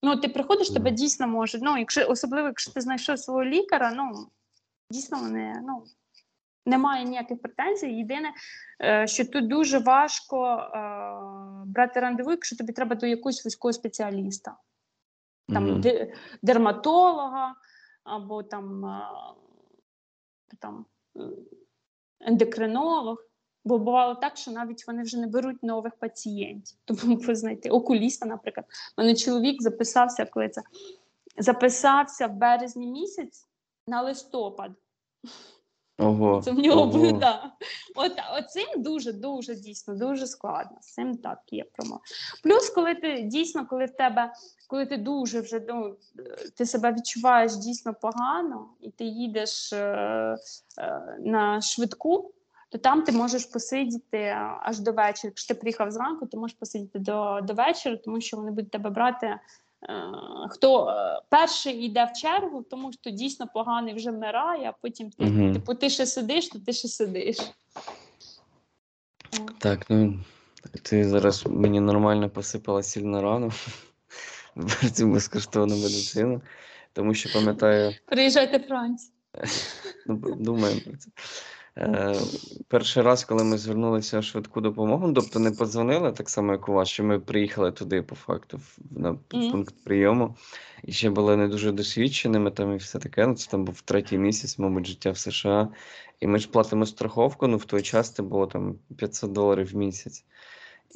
Ну, 0.06 0.18
ти 0.18 0.30
приходиш, 0.30 0.70
тебе 0.70 0.92
дійсно 0.92 1.28
можуть. 1.28 1.62
Ну, 1.62 1.78
якщо, 1.78 2.08
особливо, 2.10 2.48
якщо 2.48 2.72
ти 2.72 2.82
знайшов 2.82 3.20
свого 3.20 3.46
лікаря, 3.46 3.92
ну 3.96 4.28
дійсно 4.92 5.20
вони 5.20 5.62
ну, 5.68 5.84
немає 6.66 7.04
ніяких 7.04 7.42
претензій. 7.42 7.98
Єдине, 7.98 8.34
е, 8.82 9.08
що 9.08 9.26
тут 9.26 9.48
дуже 9.48 9.80
важко 9.80 10.56
е, 10.56 10.82
брати 11.66 12.00
рандеву, 12.00 12.32
якщо 12.32 12.56
тобі 12.56 12.74
треба 12.74 12.96
до 12.96 13.06
якогось 13.06 13.46
вузького 13.46 13.74
спеціаліста, 13.74 14.58
там 15.50 15.68
мгм. 15.68 15.82
де- 15.82 16.14
дерматолога 16.42 17.56
або 18.04 18.44
там, 18.44 18.86
е, 18.86 19.02
там 20.60 20.86
ендокринолог. 22.20 23.18
Бо 23.66 23.78
бувало 23.78 24.16
так, 24.16 24.38
що 24.38 24.52
навіть 24.52 24.88
вони 24.88 25.04
вже 25.04 25.20
не 25.20 25.28
беруть 25.28 25.64
нових 25.64 25.96
пацієнтів. 25.96 26.78
Тому 26.86 27.16
ви 27.28 27.36
знаєте, 27.36 27.70
окуліста, 27.70 28.26
наприклад. 28.26 28.66
У 28.98 29.02
мене 29.02 29.16
чоловік 29.16 29.62
записався, 29.62 30.26
коли 30.26 30.50
це 30.50 30.62
записався 31.38 32.28
в 32.28 32.34
березні 32.34 32.88
місяць 32.88 33.48
на 33.88 34.02
листопад. 34.02 34.72
Ого. 35.98 36.42
Це 36.42 36.52
в 36.52 36.60
нього 36.60 36.82
ого. 36.82 36.92
буде. 36.92 37.12
Да. 37.12 37.52
От, 37.96 38.12
оцим 38.40 38.68
дуже, 38.78 39.14
дуже 39.14 39.56
дійсно, 39.56 39.96
дуже 39.96 40.28
складно. 40.28 40.78
З 40.82 40.94
цим 40.94 41.18
так 41.18 41.40
є 41.52 41.66
промо. 41.74 42.02
Плюс, 42.44 42.70
коли 42.70 42.96
ти 42.96 43.22
дійсно, 43.22 43.68
коли 43.68 43.86
в 43.86 43.92
тебе, 43.92 44.34
коли 44.68 44.86
ти 44.86 44.98
дуже 44.98 45.42
вже 45.42 45.62
ну, 45.68 45.96
ти 46.58 46.66
себе 46.66 46.94
відчуваєш 46.94 47.56
дійсно 47.56 47.94
погано, 47.94 48.70
і 48.82 48.92
ти 48.92 49.04
їдеш 49.04 49.74
е, 49.74 49.78
е, 50.78 51.18
на 51.20 51.62
швидку, 51.62 52.35
то 52.76 52.80
там 52.80 53.02
ти 53.04 53.12
можеш 53.12 53.46
посидіти 53.46 54.38
аж 54.62 54.80
до 54.80 54.92
вечора. 54.92 55.22
Якщо 55.24 55.54
ти 55.54 55.60
приїхав 55.60 55.92
зранку, 55.92 56.26
ти 56.26 56.38
можеш 56.38 56.58
посидіти 56.60 57.00
до, 57.00 57.40
до 57.44 57.54
вечора, 57.54 57.98
тому 57.98 58.22
що 58.22 58.38
вони 58.38 58.52
будуть 58.52 58.72
тебе 58.72 58.90
брати. 58.90 59.26
е, 59.28 59.40
Хто 60.50 60.90
е, 60.90 61.22
перший 61.30 61.86
йде 61.86 62.06
в 62.06 62.18
чергу, 62.18 62.64
тому 62.70 62.92
що 62.92 63.10
дійсно 63.10 63.48
поганий 63.54 63.94
вже 63.94 64.12
вмирає, 64.12 64.70
а 64.70 64.74
потім 64.82 65.10
ти, 65.10 65.26
Мгм. 65.26 65.54
типу, 65.54 65.74
ти 65.76 65.90
ще 65.90 66.06
сидиш, 66.06 66.50
то 66.50 66.60
ти 66.60 66.74
ще 66.74 66.88
сидиш. 66.88 67.38
Так, 69.60 69.86
ну 69.90 70.20
ти 70.82 71.10
зараз 71.10 71.46
мені 71.48 71.80
нормально 71.80 72.30
посипала 72.30 72.84
сіль 72.84 73.02
на 73.02 73.22
рану 73.22 73.52
про 74.56 74.90
цю 74.94 75.08
безкоштовну 75.08 75.76
медицину, 75.76 76.42
тому 76.94 77.14
що 77.14 77.34
пам'ятаю, 77.34 77.96
Приїжджайте 78.06 78.58
в 78.58 78.64
Францію. 78.68 79.12
ну, 80.08 80.16
думаємо 80.36 80.82
про 80.86 80.98
це. 80.98 81.10
Е, 81.78 82.16
перший 82.68 83.04
раз, 83.04 83.24
коли 83.24 83.44
ми 83.44 83.58
звернулися 83.58 84.20
в 84.20 84.24
швидку 84.24 84.62
допомогу, 84.62 85.14
тобто 85.14 85.40
не 85.40 85.52
подзвонили, 85.52 86.12
так 86.12 86.30
само, 86.30 86.52
як 86.52 86.70
у 86.70 86.74
вас, 86.74 86.90
що 86.90 87.04
ми 87.04 87.20
приїхали 87.20 87.72
туди, 87.72 88.02
по 88.02 88.16
факту, 88.16 88.60
на 88.92 89.14
пункт 89.14 89.76
прийому, 89.84 90.36
і 90.84 90.92
ще 90.92 91.10
були 91.10 91.38
не 91.38 91.48
дуже 91.48 91.72
досвідченими 91.72 92.52
там 92.52 92.74
і 92.74 92.78
все 92.78 93.00
таке. 93.00 93.28
Ну, 93.28 93.36
це 93.36 93.52
там 93.52 93.66
був 93.66 93.82
третій 93.82 94.18
місяць, 94.18 94.60
мабуть, 94.60 94.88
життя 94.88 95.12
в 95.12 95.18
США. 95.18 95.70
І 96.20 96.28
ми 96.28 96.40
ж 96.40 96.50
платимо 96.50 96.86
страховку, 96.86 97.48
ну 97.48 97.58
в 97.58 97.66
той 97.66 97.82
час 97.82 98.12
це 98.12 98.24
було 98.24 98.48
там 98.48 98.76
500 98.98 99.32
доларів 99.32 99.72
в 99.72 99.76
місяць. 99.76 100.26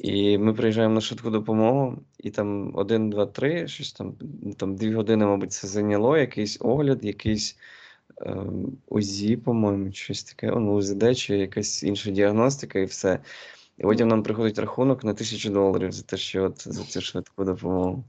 І 0.00 0.38
ми 0.38 0.54
приїжджаємо 0.54 0.94
на 0.94 1.00
швидку 1.00 1.30
допомогу, 1.30 1.98
і 2.18 2.30
там 2.30 2.76
один, 2.76 3.10
два, 3.10 3.26
три, 3.26 3.68
щось 3.68 3.92
там, 3.92 4.14
ну, 4.42 4.54
там 4.54 4.76
дві 4.76 4.94
години, 4.94 5.26
мабуть, 5.26 5.52
це 5.52 5.68
зайняло, 5.68 6.16
якийсь 6.16 6.58
огляд, 6.60 7.04
якийсь 7.04 7.56
УЗІ, 8.88 9.36
по-моєму, 9.36 9.92
щось 9.92 10.24
таке, 10.24 10.46
ну, 10.46 10.74
УЗД, 10.74 11.18
чи 11.18 11.38
якась 11.38 11.82
інша 11.82 12.10
діагностика, 12.10 12.78
і 12.78 12.84
все. 12.84 13.18
І 13.78 13.82
потім 13.82 14.08
нам 14.08 14.22
приходить 14.22 14.58
рахунок 14.58 15.04
на 15.04 15.14
тисячу 15.14 15.50
доларів 15.50 15.92
за 15.92 16.02
те, 16.02 16.16
що 16.16 16.44
от 16.44 16.68
за 16.68 16.84
цю 16.84 17.00
швидку 17.00 17.44
допомогу. 17.44 18.04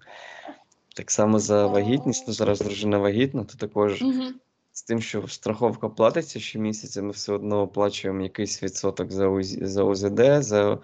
Так 0.95 1.11
само 1.11 1.39
за 1.39 1.67
вагітність, 1.67 2.23
ну 2.27 2.33
зараз 2.33 2.59
дружина 2.59 2.97
вагітна, 2.97 3.43
то 3.43 3.57
також 3.57 4.01
Мгм. 4.01 4.33
з 4.71 4.83
тим, 4.83 5.01
що 5.01 5.27
страховка 5.27 5.89
платиться 5.89 6.39
щомісяця, 6.39 7.01
ми 7.01 7.11
все 7.11 7.33
одно 7.33 7.61
оплачуємо 7.61 8.21
якийсь 8.21 8.63
відсоток 8.63 9.11
за 9.11 9.83
УЗД, 9.83 10.43
за 10.43 10.79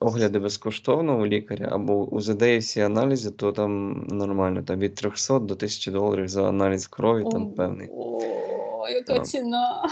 огляди 0.00 0.38
безкоштовно 0.38 1.18
у 1.18 1.26
лікаря, 1.26 1.68
або 1.72 1.94
УЗД 1.94 2.42
і 2.42 2.58
всі 2.58 2.80
аналізи, 2.80 3.30
то 3.30 3.52
там 3.52 3.92
нормально, 4.06 4.62
там 4.62 4.78
від 4.78 4.94
300 4.94 5.38
до 5.38 5.54
1000 5.54 5.90
доларів 5.90 6.28
за 6.28 6.48
аналіз 6.48 6.86
крові, 6.86 7.24
там 7.32 7.50
певний. 7.50 7.88
О, 7.92 8.88
яка 8.88 9.14
Так. 9.14 9.26
ціна. 9.26 9.88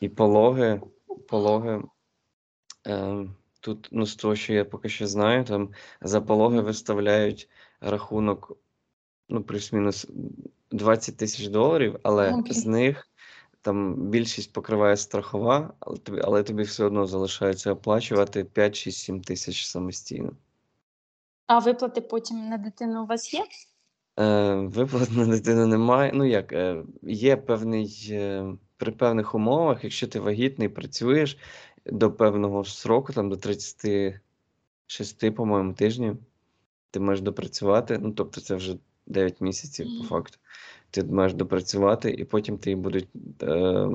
І 0.00 0.08
пологи, 0.08 0.80
пологи. 1.28 1.82
Е, 2.86 3.26
тут, 3.60 3.88
ну, 3.92 4.06
з 4.06 4.16
того, 4.16 4.36
що 4.36 4.52
я 4.52 4.64
поки 4.64 4.88
що 4.88 5.06
знаю, 5.06 5.44
там 5.44 5.70
за 6.00 6.20
пологи 6.20 6.60
виставляють 6.60 7.48
рахунок, 7.80 8.58
ну, 9.28 9.42
плюс-мінус 9.42 10.06
20 10.70 11.16
тисяч 11.16 11.46
доларів, 11.46 11.98
але 12.02 12.34
Окей. 12.34 12.52
з 12.52 12.66
них 12.66 13.08
там 13.66 13.94
більшість 13.94 14.52
покриває 14.52 14.96
страхова, 14.96 15.72
але 15.80 15.96
тобі, 15.98 16.20
але 16.24 16.42
тобі 16.42 16.62
все 16.62 16.84
одно 16.84 17.06
залишається 17.06 17.72
оплачувати 17.72 18.44
5, 18.44 18.76
6, 18.76 18.98
7 18.98 19.20
тисяч 19.20 19.66
самостійно. 19.66 20.32
А 21.46 21.58
виплати 21.58 22.00
потім 22.00 22.48
на 22.48 22.58
дитину 22.58 23.02
у 23.02 23.06
вас 23.06 23.34
є? 23.34 23.44
Е, 24.18 24.54
виплат 24.54 25.10
на 25.10 25.26
дитину 25.26 25.66
немає. 25.66 26.12
Ну 26.14 26.24
як, 26.24 26.52
е, 26.52 26.82
є 27.02 27.36
певний, 27.36 28.08
е, 28.10 28.52
при 28.76 28.92
певних 28.92 29.34
умовах, 29.34 29.84
якщо 29.84 30.06
ти 30.06 30.20
вагітний, 30.20 30.68
працюєш 30.68 31.38
до 31.86 32.12
певного 32.12 32.64
сроку, 32.64 33.12
там 33.12 33.28
до 33.28 33.36
36, 33.36 35.30
по-моєму, 35.30 35.72
тижнів, 35.72 36.18
ти 36.90 37.00
маєш 37.00 37.20
допрацювати. 37.20 37.98
Ну, 37.98 38.12
тобто 38.12 38.40
це 38.40 38.54
вже 38.54 38.76
9 39.06 39.40
місяців, 39.40 39.86
по 39.98 40.04
факту. 40.04 40.38
Ти 40.96 41.04
маєш 41.04 41.34
допрацювати, 41.34 42.10
і 42.10 42.24
потім 42.24 42.58
тобі 42.58 42.76
будуть 42.76 43.08
е, 43.42 43.88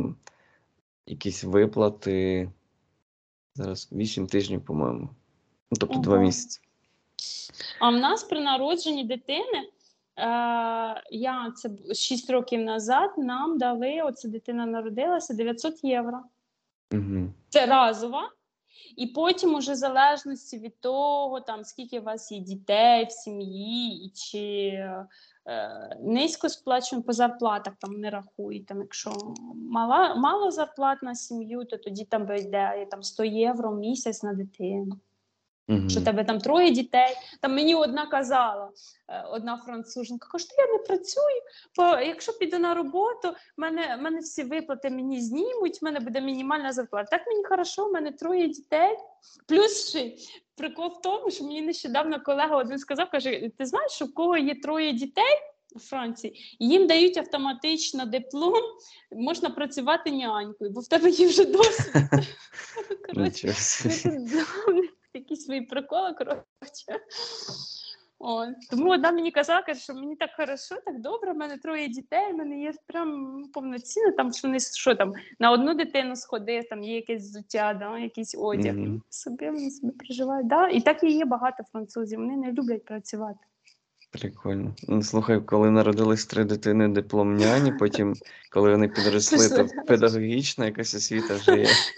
якісь 1.07 1.43
виплати. 1.43 2.49
Зараз 3.55 3.89
8 3.91 4.27
тижнів, 4.27 4.65
по-моєму. 4.65 5.09
Ну, 5.71 5.77
тобто 5.79 5.99
2 5.99 6.17
місяці. 6.17 6.59
А 7.79 7.89
в 7.89 7.93
нас 7.93 8.23
при 8.23 8.39
народженні 8.39 9.03
дитини, 9.03 9.59
е, 9.59 9.67
я 11.11 11.53
це 11.55 11.93
6 11.93 12.29
років 12.29 12.61
назад 12.61 13.09
нам 13.17 13.57
дали, 13.57 14.01
оце 14.01 14.27
дитина 14.27 14.65
народилася, 14.65 15.33
900 15.33 15.83
євро. 15.83 16.19
Угу. 16.93 17.33
Це 17.49 17.65
разова. 17.65 18.31
І 18.97 19.07
потім, 19.07 19.55
уже 19.55 19.71
в 19.71 19.75
залежності 19.75 20.57
від 20.57 20.79
того, 20.79 21.39
там 21.39 21.63
скільки 21.63 21.99
у 21.99 22.03
вас 22.03 22.31
є 22.31 22.39
дітей 22.39 23.05
в 23.05 23.11
сім'ї, 23.11 24.05
і 24.05 24.09
чи 24.09 24.71
низько 25.99 26.49
сплачуємо 26.49 27.03
по 27.03 27.13
зарплатах, 27.13 27.73
там 27.79 27.91
не 27.93 28.09
рахують. 28.09 28.65
Там, 28.65 28.81
якщо 28.81 29.11
мала, 29.55 30.15
мало 30.15 30.51
зарплат 30.51 31.03
на 31.03 31.15
сім'ю, 31.15 31.65
то 31.65 31.77
тоді 31.77 32.05
там 32.05 32.25
вийде 32.25 32.87
там 32.91 33.03
100 33.03 33.23
євро 33.23 33.71
місяць 33.71 34.23
на 34.23 34.33
дитину. 34.33 34.99
Угу. 35.71 35.89
Що 35.89 35.99
в 35.99 36.03
тебе 36.03 36.23
там 36.23 36.39
троє 36.39 36.71
дітей. 36.71 37.15
Там 37.41 37.55
мені 37.55 37.75
одна 37.75 38.05
казала, 38.05 38.69
е, 39.09 39.25
одна 39.31 39.57
француженка, 39.57 40.27
каже, 40.31 40.45
що 40.45 40.55
я 40.57 40.67
не 40.67 40.77
працюю, 40.77 41.41
бо 41.77 41.83
якщо 41.83 42.33
піду 42.33 42.59
на 42.59 42.73
роботу, 42.73 43.33
мене, 43.57 43.97
мене 44.01 44.19
всі 44.19 44.43
виплати 44.43 44.89
мені 44.89 45.21
знімуть, 45.21 45.81
в 45.81 45.85
мене 45.85 45.99
буде 45.99 46.21
мінімальна 46.21 46.73
зарплата. 46.73 47.17
Так 47.17 47.27
мені 47.27 47.43
хорошо, 47.43 47.85
в 47.85 47.91
мене 47.91 48.11
троє 48.11 48.47
дітей. 48.47 48.97
Плюс 49.47 49.89
ще 49.89 50.11
прикол 50.55 50.87
в 50.87 51.01
тому, 51.01 51.31
що 51.31 51.43
мені 51.43 51.61
нещодавно 51.61 52.23
колега 52.23 52.57
один 52.57 52.79
сказав, 52.79 53.09
каже: 53.09 53.49
ти 53.57 53.65
знаєш, 53.65 53.91
що 53.91 54.05
в 54.05 54.13
кого 54.13 54.37
є 54.37 54.55
троє 54.55 54.93
дітей 54.93 55.37
у 55.75 55.79
Франції, 55.79 56.57
їм 56.59 56.87
дають 56.87 57.17
автоматично 57.17 58.05
диплом, 58.05 58.63
можна 59.11 59.49
працювати 59.49 60.11
нянькою, 60.11 60.71
бо 60.71 60.81
в 60.81 60.87
тебе 60.87 61.09
є 61.09 61.27
вже 61.27 61.45
досвід. 61.45 61.93
Коротше, 63.13 63.53
Такі 65.13 65.35
свої 65.35 65.61
приколи, 65.61 66.13
коротше. 66.13 66.45
О, 68.23 68.45
тому 68.69 68.91
одна 68.91 69.11
мені 69.11 69.31
казала, 69.31 69.61
каже, 69.61 69.79
що 69.79 69.93
мені 69.93 70.15
так 70.15 70.29
хорошо, 70.37 70.75
так 70.85 71.01
добре, 71.01 71.33
в 71.33 71.35
мене 71.35 71.57
троє 71.57 71.87
дітей, 71.87 72.33
в 72.33 72.35
мене 72.35 72.61
є 72.61 72.73
прям 72.87 73.43
повноцінно, 73.53 74.11
там 74.11 74.33
що 74.33 74.47
вони 74.47 74.59
що 74.59 74.95
там 74.95 75.13
на 75.39 75.51
одну 75.51 75.73
дитину 75.73 76.15
сходив, 76.15 76.69
там 76.69 76.83
є 76.83 76.95
якесь 76.95 77.23
взуття, 77.23 77.77
да, 77.79 77.99
якийсь 77.99 78.35
одяг. 78.37 78.75
Мгм. 78.75 79.01
Собі 79.09 79.45
вони 79.45 79.71
собі 79.71 79.91
проживають. 79.91 80.47
Да? 80.47 80.67
І 80.67 80.81
так 80.81 81.03
і 81.03 81.17
є 81.17 81.25
багато 81.25 81.63
французів, 81.71 82.19
вони 82.19 82.37
не 82.37 82.51
люблять 82.51 82.85
працювати. 82.85 83.39
Прикольно. 84.11 84.75
Ну, 84.87 85.03
слухай, 85.03 85.41
коли 85.41 85.71
народились 85.71 86.25
три 86.25 86.43
дитини, 86.43 86.87
диплом 86.87 87.35
няні, 87.35 87.71
потім, 87.79 88.13
коли 88.51 88.71
вони 88.71 88.87
підросли, 88.87 89.49
то 89.49 89.67
педагогічна 89.87 90.65
якась 90.65 90.95
освіта 90.95 91.35
вже 91.35 91.57
є 91.57 91.67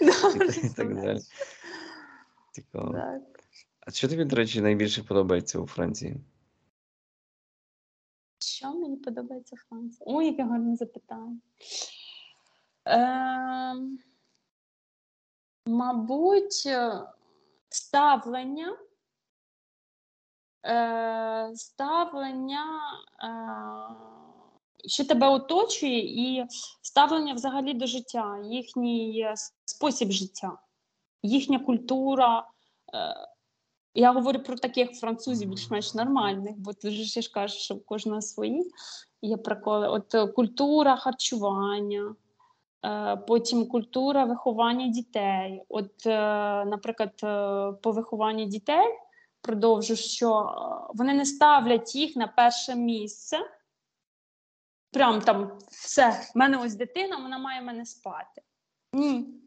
і, 0.64 0.68
так 0.76 0.94
далі. 0.94 1.18
Цікаво. 2.54 2.92
Так. 2.92 3.44
А 3.80 3.90
що 3.90 4.08
тобі, 4.08 4.24
до 4.24 4.36
речі, 4.36 4.60
найбільше 4.60 5.02
подобається 5.02 5.58
у 5.58 5.66
Франції? 5.66 6.16
Що 8.38 8.74
мені 8.74 8.96
подобається 8.96 9.56
Франції? 9.68 10.02
Ой, 10.06 10.26
яке 10.26 10.44
гарне 10.44 10.76
запитання. 10.76 11.38
Ем, 12.84 13.98
мабуть, 15.66 16.62
е, 16.66 17.06
ставлення. 17.68 18.78
Е, 20.66 21.52
ставлення, 21.54 22.64
е, 23.22 24.88
що 24.88 25.04
тебе 25.04 25.28
оточує, 25.28 25.98
і 26.00 26.46
ставлення 26.82 27.34
взагалі 27.34 27.74
до 27.74 27.86
життя, 27.86 28.38
їхній 28.44 29.20
е, 29.20 29.34
спосіб 29.64 30.10
життя, 30.10 30.58
їхня 31.24 31.58
культура. 31.58 32.48
Е, 32.94 33.28
я 33.94 34.12
говорю 34.12 34.38
про 34.38 34.56
таких 34.56 34.90
французів 35.00 35.48
більш-менш 35.48 35.94
нормальних, 35.94 36.58
бо 36.58 36.72
ти 36.72 36.90
ж 36.90 37.20
ж 37.20 37.30
кажу, 37.32 37.58
що 37.58 37.74
в 37.74 37.84
кожного 37.84 38.22
свої 38.22 38.70
є 39.22 39.36
приколи. 39.36 39.88
От 39.88 40.14
е, 40.14 40.26
культура 40.26 40.96
харчування, 40.96 42.14
е, 42.84 43.16
потім 43.16 43.66
культура 43.66 44.24
виховання 44.24 44.88
дітей. 44.88 45.62
От, 45.68 46.06
наприклад, 46.66 47.20
по 47.82 47.92
вихованню 47.92 48.44
дітей 48.44 48.86
продовжу, 49.40 49.96
що 49.96 50.54
вони 50.94 51.14
не 51.14 51.24
ставлять 51.24 51.94
їх 51.94 52.16
на 52.16 52.26
перше 52.26 52.74
місце. 52.74 53.38
Прям 54.90 55.20
там 55.20 55.58
все, 55.70 56.10
в 56.34 56.38
мене 56.38 56.58
ось 56.58 56.74
дитина, 56.74 57.16
вона 57.16 57.38
має 57.38 57.62
мене 57.62 57.86
спати. 57.86 58.42
Ні. 58.92 59.43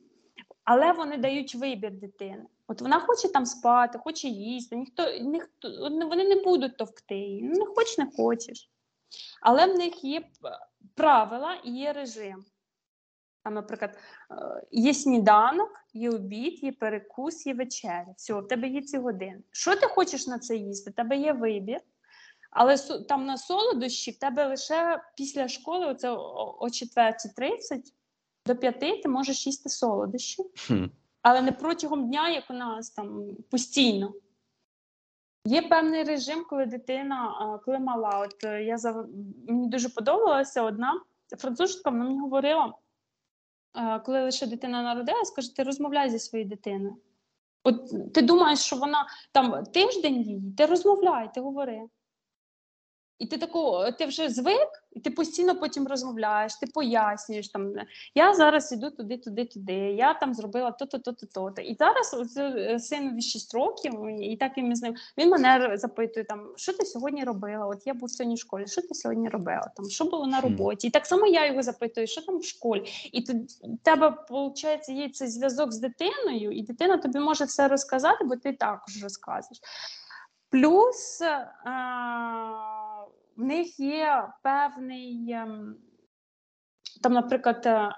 Але 0.67 0.91
вони 0.91 1.17
дають 1.17 1.55
вибір 1.55 1.91
дитини. 1.91 2.45
От 2.67 2.81
вона 2.81 2.99
хоче 2.99 3.27
там 3.27 3.45
спати, 3.45 3.99
хоче 4.03 4.27
їсти, 4.27 4.75
ніхто, 4.75 5.11
ніхто 5.11 5.89
вони 5.89 6.23
не 6.23 6.35
будуть 6.43 6.77
товкти 6.77 7.15
її. 7.15 7.41
Ну, 7.43 7.65
хочеш, 7.65 7.97
не 7.97 8.07
хочеш. 8.17 8.71
Але 9.41 9.65
в 9.65 9.77
них 9.77 10.03
є 10.03 10.21
правила 10.95 11.53
і 11.63 11.71
є 11.71 11.93
режим. 11.93 12.45
Там, 13.43 13.53
наприклад, 13.53 13.97
е, 14.31 14.35
є 14.71 14.93
сніданок, 14.93 15.69
є 15.93 16.09
обід, 16.09 16.63
є 16.63 16.71
перекус, 16.71 17.45
є 17.45 17.53
вечеря. 17.53 18.13
Все, 18.17 18.33
в 18.33 18.47
тебе 18.47 18.67
є 18.67 18.81
ці 18.81 18.97
години. 18.97 19.41
Що 19.51 19.75
ти 19.75 19.87
хочеш 19.87 20.27
на 20.27 20.39
це 20.39 20.55
їсти? 20.55 20.89
В 20.89 20.93
тебе 20.93 21.17
є 21.17 21.33
вибір. 21.33 21.79
Але 22.51 22.77
там 23.09 23.25
на 23.25 23.37
солодощі 23.37 24.11
в 24.11 24.19
тебе 24.19 24.47
лише 24.47 25.01
після 25.17 25.47
школи, 25.47 25.85
оце 25.85 26.11
о 26.11 26.67
4.30 26.67 27.81
до 28.47 28.55
5 28.55 28.79
ти 29.03 29.09
можеш 29.09 29.47
їсти 29.47 29.69
солодощі 29.69 30.43
Хм. 30.67 30.85
але 31.21 31.41
не 31.41 31.51
протягом 31.51 32.07
дня, 32.07 32.29
як 32.29 32.43
у 32.49 32.53
нас 32.53 32.89
там 32.89 33.27
постійно. 33.51 34.13
Є 35.45 35.61
певний 35.61 36.03
режим, 36.03 36.45
коли 36.49 36.65
дитина, 36.65 37.33
коли 37.65 37.79
мала. 37.79 38.19
От 38.19 38.43
е, 38.43 38.63
я 38.63 38.77
за 38.77 39.05
мені 39.47 39.67
дуже 39.67 39.89
подобалася 39.89 40.63
одна 40.63 41.01
францужка, 41.37 41.89
вона 41.89 42.03
мені 42.03 42.19
говорила, 42.19 42.73
е, 43.75 43.99
коли 43.99 44.23
лише 44.23 44.47
дитина 44.47 44.83
народилась, 44.83 45.31
каже, 45.31 45.55
ти 45.55 45.63
розмовляй 45.63 46.09
зі 46.09 46.19
своєю 46.19 46.49
дитиною. 46.49 46.97
От 47.63 48.13
ти 48.13 48.21
думаєш, 48.21 48.59
що 48.59 48.75
вона 48.75 49.07
там 49.31 49.63
тиждень 49.63 50.21
її, 50.21 50.53
ти 50.57 50.65
розмовляй, 50.65 51.33
ти 51.33 51.41
говори. 51.41 51.81
І 53.19 53.25
ти 53.25 53.37
тако, 53.37 53.91
ти 53.91 54.05
вже 54.05 54.29
звик, 54.29 54.83
і 54.93 54.99
ти 54.99 55.09
постійно 55.09 55.55
потім 55.59 55.87
розмовляєш, 55.87 56.55
ти 56.55 56.67
пояснюєш 56.67 57.49
там. 57.49 57.73
Я 58.15 58.33
зараз 58.33 58.71
іду 58.71 58.91
туди, 58.91 59.17
туди, 59.17 59.45
туди. 59.45 59.73
Я 59.73 60.13
там 60.13 60.33
зробила 60.33 60.71
то-то, 60.71 60.97
то-то, 60.97 61.25
то-то. 61.25 61.61
І 61.61 61.75
зараз 61.75 62.37
е, 62.37 62.79
синові 62.79 63.21
6 63.21 63.53
років, 63.53 64.21
і 64.21 64.37
так 64.37 64.51
і 64.55 64.63
ми 64.63 64.75
з 64.75 64.81
ним. 64.81 64.95
Він 65.17 65.29
мене 65.29 65.77
запитує, 65.77 66.25
там, 66.25 66.47
що 66.55 66.73
ти 66.73 66.85
сьогодні 66.85 67.23
робила? 67.23 67.65
От 67.65 67.81
я 67.85 67.93
був 67.93 68.11
сьогодні 68.11 68.35
в 68.35 68.39
школі, 68.39 68.67
що 68.67 68.81
ти 68.81 68.93
сьогодні 68.93 69.29
робила? 69.29 69.71
Там, 69.75 69.89
що 69.89 70.05
було 70.05 70.27
на 70.27 70.41
роботі? 70.41 70.87
І 70.87 70.91
так 70.91 71.05
само 71.05 71.27
я 71.27 71.45
його 71.45 71.63
запитую, 71.63 72.07
що 72.07 72.21
там 72.21 72.37
в 72.37 72.45
школі. 72.45 72.83
І 73.11 73.21
тут 73.21 73.37
тебе, 73.83 74.17
виходить, 74.29 74.89
є 74.89 75.09
цей 75.09 75.27
зв'язок 75.27 75.73
з 75.73 75.79
дитиною, 75.79 76.51
і 76.51 76.61
дитина 76.61 76.97
тобі 76.97 77.19
може 77.19 77.45
все 77.45 77.67
розказати, 77.67 78.23
бо 78.23 78.35
ти 78.35 78.53
також 78.53 79.03
розказуєш. 79.03 79.61
Плюс 80.49 81.21
е, 81.21 81.51
в 83.35 83.43
них 83.43 83.79
є 83.79 84.29
певний, 84.43 85.31
ем, 85.31 85.75
там, 87.03 87.13
наприклад, 87.13 87.65
е, 87.65 87.69
е, 87.69 87.91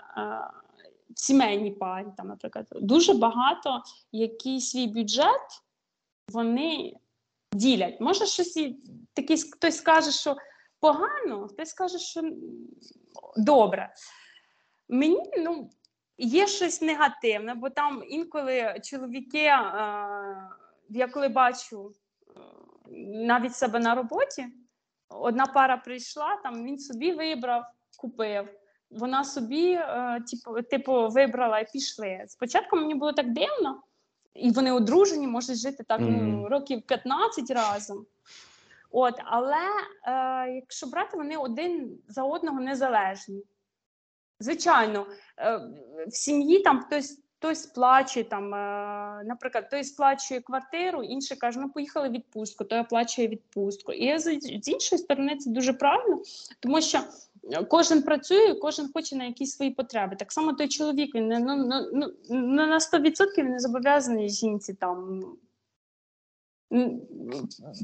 в 1.09 1.19
сімейній 1.19 1.71
парі, 1.71 2.07
там, 2.17 2.27
наприклад, 2.27 2.67
дуже 2.71 3.13
багато 3.13 3.83
який 4.11 4.61
свій 4.61 4.87
бюджет 4.87 5.61
вони 6.31 6.93
ділять. 7.53 8.01
Може, 8.01 8.25
щось 8.25 8.57
і 8.57 8.79
хтось 9.53 9.77
скаже, 9.77 10.11
що 10.11 10.35
погано, 10.79 11.47
хтось 11.47 11.69
скаже, 11.69 11.99
що 11.99 12.21
добре. 13.37 13.93
Мені 14.89 15.31
ну, 15.37 15.69
є 16.17 16.47
щось 16.47 16.81
негативне, 16.81 17.53
бо 17.53 17.69
там 17.69 18.03
інколи 18.09 18.75
чоловіки, 18.83 19.43
я 20.89 21.07
коли 21.13 21.27
бачу 21.27 21.95
навіть 23.07 23.55
себе 23.55 23.79
на 23.79 23.95
роботі, 23.95 24.45
одна 25.09 25.45
пара 25.45 25.77
прийшла, 25.77 26.39
там 26.43 26.65
він 26.65 26.79
собі 26.79 27.11
вибрав, 27.11 27.63
купив. 27.97 28.49
Вона 28.91 29.23
собі, 29.23 29.71
е, 29.71 30.23
типу, 30.31 30.61
типу, 30.61 31.09
вибрала 31.09 31.59
і 31.59 31.71
пішли. 31.71 32.25
Спочатку 32.27 32.75
мені 32.75 32.95
було 32.95 33.13
так 33.13 33.33
дивно, 33.33 33.81
і 34.33 34.51
вони 34.51 34.71
одружені, 34.71 35.27
можуть 35.27 35.57
жити 35.57 35.83
так 35.87 35.99
ну, 36.01 36.47
років 36.47 36.81
15 36.81 37.51
разом. 37.51 38.05
От, 38.91 39.13
але 39.23 39.65
е, 40.07 40.51
якщо 40.55 40.87
брати, 40.87 41.17
вони 41.17 41.37
один 41.37 41.97
за 42.07 42.23
одного 42.23 42.59
незалежні. 42.59 43.43
Звичайно, 44.39 45.05
е, 45.37 45.57
в 46.07 46.13
сім'ї 46.13 46.59
там 46.59 46.79
хтось. 46.79 47.21
Хтось 47.39 47.63
сплачує 47.63 48.25
там, 48.25 48.53
е, 48.53 49.23
наприклад, 49.25 49.69
той 49.69 49.83
сплачує 49.83 50.41
квартиру, 50.41 51.03
інший 51.03 51.37
каже, 51.37 51.59
ну 51.59 51.69
поїхали 51.69 52.09
відпустку, 52.09 52.63
той 52.63 52.79
оплачує 52.79 53.27
відпустку. 53.27 53.91
І 53.91 54.17
з, 54.19 54.39
з 54.39 54.67
іншої 54.67 54.99
сторони 54.99 55.37
це 55.37 55.49
дуже 55.49 55.73
правильно, 55.73 56.21
тому 56.59 56.81
що 56.81 56.97
е, 57.51 57.63
кожен 57.63 58.01
працює, 58.01 58.55
кожен 58.55 58.89
хоче 58.93 59.15
на 59.15 59.23
якісь 59.23 59.55
свої 59.55 59.71
потреби. 59.71 60.15
Так 60.15 60.31
само 60.31 60.53
той 60.53 60.67
чоловік 60.67 61.15
він 61.15 61.27
не 61.27 61.39
ну, 61.39 61.55
ну, 61.55 61.89
ну, 61.93 62.13
ну, 62.29 62.67
на 62.67 62.77
100% 62.77 63.37
він 63.37 63.51
не 63.51 63.59
зобов'язаний 63.59 64.29
жінці 64.29 64.73
там. 64.73 65.23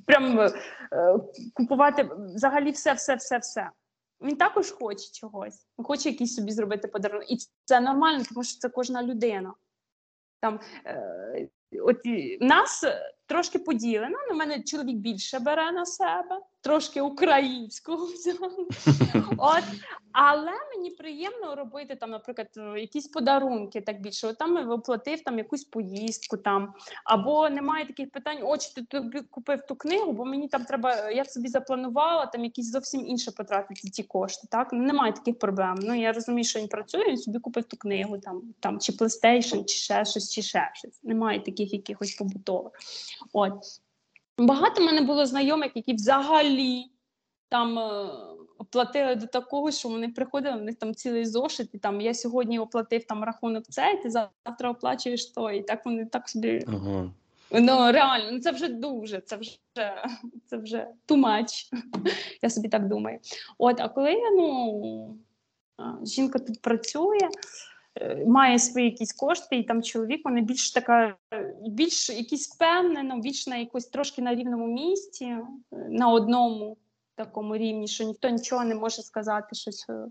Прям 0.06 0.40
е, 0.40 0.52
купувати 1.54 2.10
взагалі 2.36 2.72
все, 2.72 2.94
все, 2.94 3.16
все, 3.16 3.38
все. 3.38 3.70
Він 4.22 4.36
також 4.36 4.72
хоче 4.72 5.12
чогось. 5.12 5.68
Хоче 5.78 6.10
якийсь 6.10 6.36
собі 6.36 6.52
зробити 6.52 6.88
подарунок. 6.88 7.32
І 7.32 7.38
це 7.66 7.80
нормально, 7.80 8.24
тому 8.30 8.44
що 8.44 8.60
це 8.60 8.70
кожна 8.70 9.04
людина. 9.04 9.54
Там, 10.40 10.60
е, 10.86 11.50
от 11.82 11.98
нас 12.40 12.86
трошки 13.28 13.60
поділено. 13.60 14.18
На 14.30 14.36
мене 14.36 14.64
чоловік 14.64 14.98
більше 14.98 15.40
бере 15.40 15.72
на 15.72 15.86
себе, 15.86 16.40
трошки 16.62 17.02
українського 17.02 18.06
взяли. 18.06 18.68
От, 19.38 19.64
але 20.12 20.52
мені 20.76 20.90
приємно 20.90 21.56
робити 21.56 21.96
там, 21.96 22.10
наприклад, 22.10 22.48
якісь 22.78 23.08
подарунки 23.08 23.82
так 23.82 24.02
більше. 24.02 24.28
От 24.28 24.38
там 24.38 24.72
оплатив 24.72 25.24
там 25.24 25.38
якусь 25.38 25.64
поїздку 25.64 26.38
там, 26.38 26.74
або 27.04 27.50
немає 27.50 27.88
таких 27.88 28.12
питань, 28.12 28.38
очі 28.44 28.72
ти 28.76 28.82
тобі 28.82 29.22
купив 29.22 29.62
ту 29.68 29.76
книгу, 29.76 30.12
бо 30.12 30.26
мені 30.26 30.48
там 30.48 30.64
треба, 30.66 31.12
я 31.12 31.26
собі 31.26 31.48
запланувала 31.48 32.26
там 32.26 32.44
якісь 32.44 32.72
зовсім 32.72 33.08
інше 33.08 33.32
потратити 33.32 33.90
ті 33.90 34.04
кошти. 34.04 34.48
Так 34.52 34.74
немає 34.74 35.14
таких 35.14 35.40
проблем. 35.40 35.76
Ну 35.82 35.96
я 35.96 36.12
розумію, 36.12 36.44
що 36.44 36.60
він 36.60 36.68
працює, 36.68 37.06
він 37.08 37.18
собі 37.18 37.40
купив 37.40 37.64
ту 37.64 37.78
книгу, 37.78 38.18
там 38.18 38.42
там 38.60 38.80
чи 38.80 38.92
PlayStation, 38.92 39.66
чи 39.66 39.76
ще 39.76 40.06
щось, 40.06 40.32
чи 40.32 40.42
ще 40.42 40.72
щось. 40.74 41.04
Немає 41.04 41.40
таких 41.40 41.74
якихось 41.74 42.16
побутових. 42.16 42.74
От 43.34 43.54
багато 44.38 44.82
в 44.82 44.86
мене 44.86 45.02
було 45.02 45.26
знайомих, 45.26 45.72
які 45.76 45.94
взагалі 45.94 46.86
там. 47.50 47.80
е, 47.80 48.10
Оплатили 48.58 49.16
до 49.16 49.28
такого, 49.28 49.72
що 49.72 49.90
вони 49.90 50.10
приходили, 50.10 50.58
в 50.58 50.62
них 50.62 50.76
там 50.76 50.96
цілий 50.96 51.26
зошит, 51.26 51.70
і 51.74 51.78
там 51.78 52.02
я 52.02 52.14
сьогодні 52.14 52.60
оплатив 52.60 53.06
там 53.06 53.24
рахунок 53.24 53.64
цей, 53.68 54.02
ти 54.02 54.10
завтра 54.10 54.72
оплачуєш 54.72 55.26
той. 55.26 55.60
І 55.60 55.64
так 55.64 55.86
вони 55.86 56.06
так 56.06 56.30
собі 56.30 56.64
Ага. 56.68 57.12
Ну 57.52 57.92
реально, 57.92 58.32
ну 58.32 58.40
це 58.40 58.52
вже 58.52 58.68
дуже, 58.68 59.22
це 59.22 59.38
вже 59.38 59.58
це 60.46 60.58
вже 60.58 60.88
too 61.08 61.18
much. 61.18 61.72
Я 62.42 62.50
собі 62.50 62.70
так 62.70 62.88
думаю. 62.88 63.20
От, 63.58 63.80
а 63.80 63.90
коли 63.90 64.16
ну, 64.38 65.18
жінка 66.04 66.40
тут 66.40 66.62
працює, 66.62 67.20
е, 67.24 67.30
має 68.28 68.60
свої 68.60 68.86
якісь 68.86 69.14
кошти, 69.14 69.56
і 69.58 69.64
там 69.64 69.84
чоловік, 69.84 70.22
вони 70.26 70.42
більш 70.42 70.72
така, 70.72 71.16
більш 71.68 72.10
якісь 72.10 72.56
впевнено, 72.56 73.20
більш 73.20 73.48
на 73.48 73.56
якось 73.58 73.86
трошки 73.86 74.22
на 74.22 74.36
рівному 74.36 74.68
місці, 74.68 75.38
на 75.72 76.10
одному 76.10 76.78
такому 77.16 77.58
рівні, 77.58 77.88
що 77.88 78.04
ніхто 78.04 78.30
нічого 78.30 78.64
не 78.66 78.76
може 78.76 79.02
сказати 79.02 79.56
щось. 79.56 79.86
е, 79.90 80.08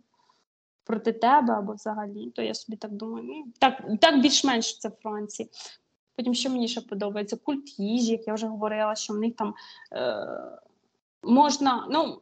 Проти 0.86 1.12
тебе 1.12 1.54
або 1.54 1.72
взагалі, 1.74 2.30
то 2.30 2.42
я 2.42 2.54
собі 2.54 2.76
так 2.76 2.92
думаю. 2.92 3.24
Ну, 3.28 3.44
так, 3.58 3.82
так 4.00 4.20
більш-менш 4.20 4.78
це 4.78 4.88
в 4.88 4.92
Франції. 5.02 5.48
Потім, 6.16 6.34
що 6.34 6.50
мені 6.50 6.68
ще 6.68 6.80
подобається, 6.80 7.36
культ 7.36 7.78
їжі, 7.78 8.12
як 8.12 8.26
я 8.26 8.34
вже 8.34 8.46
говорила, 8.46 8.94
що 8.94 9.14
в 9.14 9.18
них 9.18 9.34
там 9.36 9.54
е, 9.92 10.26
можна. 11.22 11.86
ну, 11.90 12.20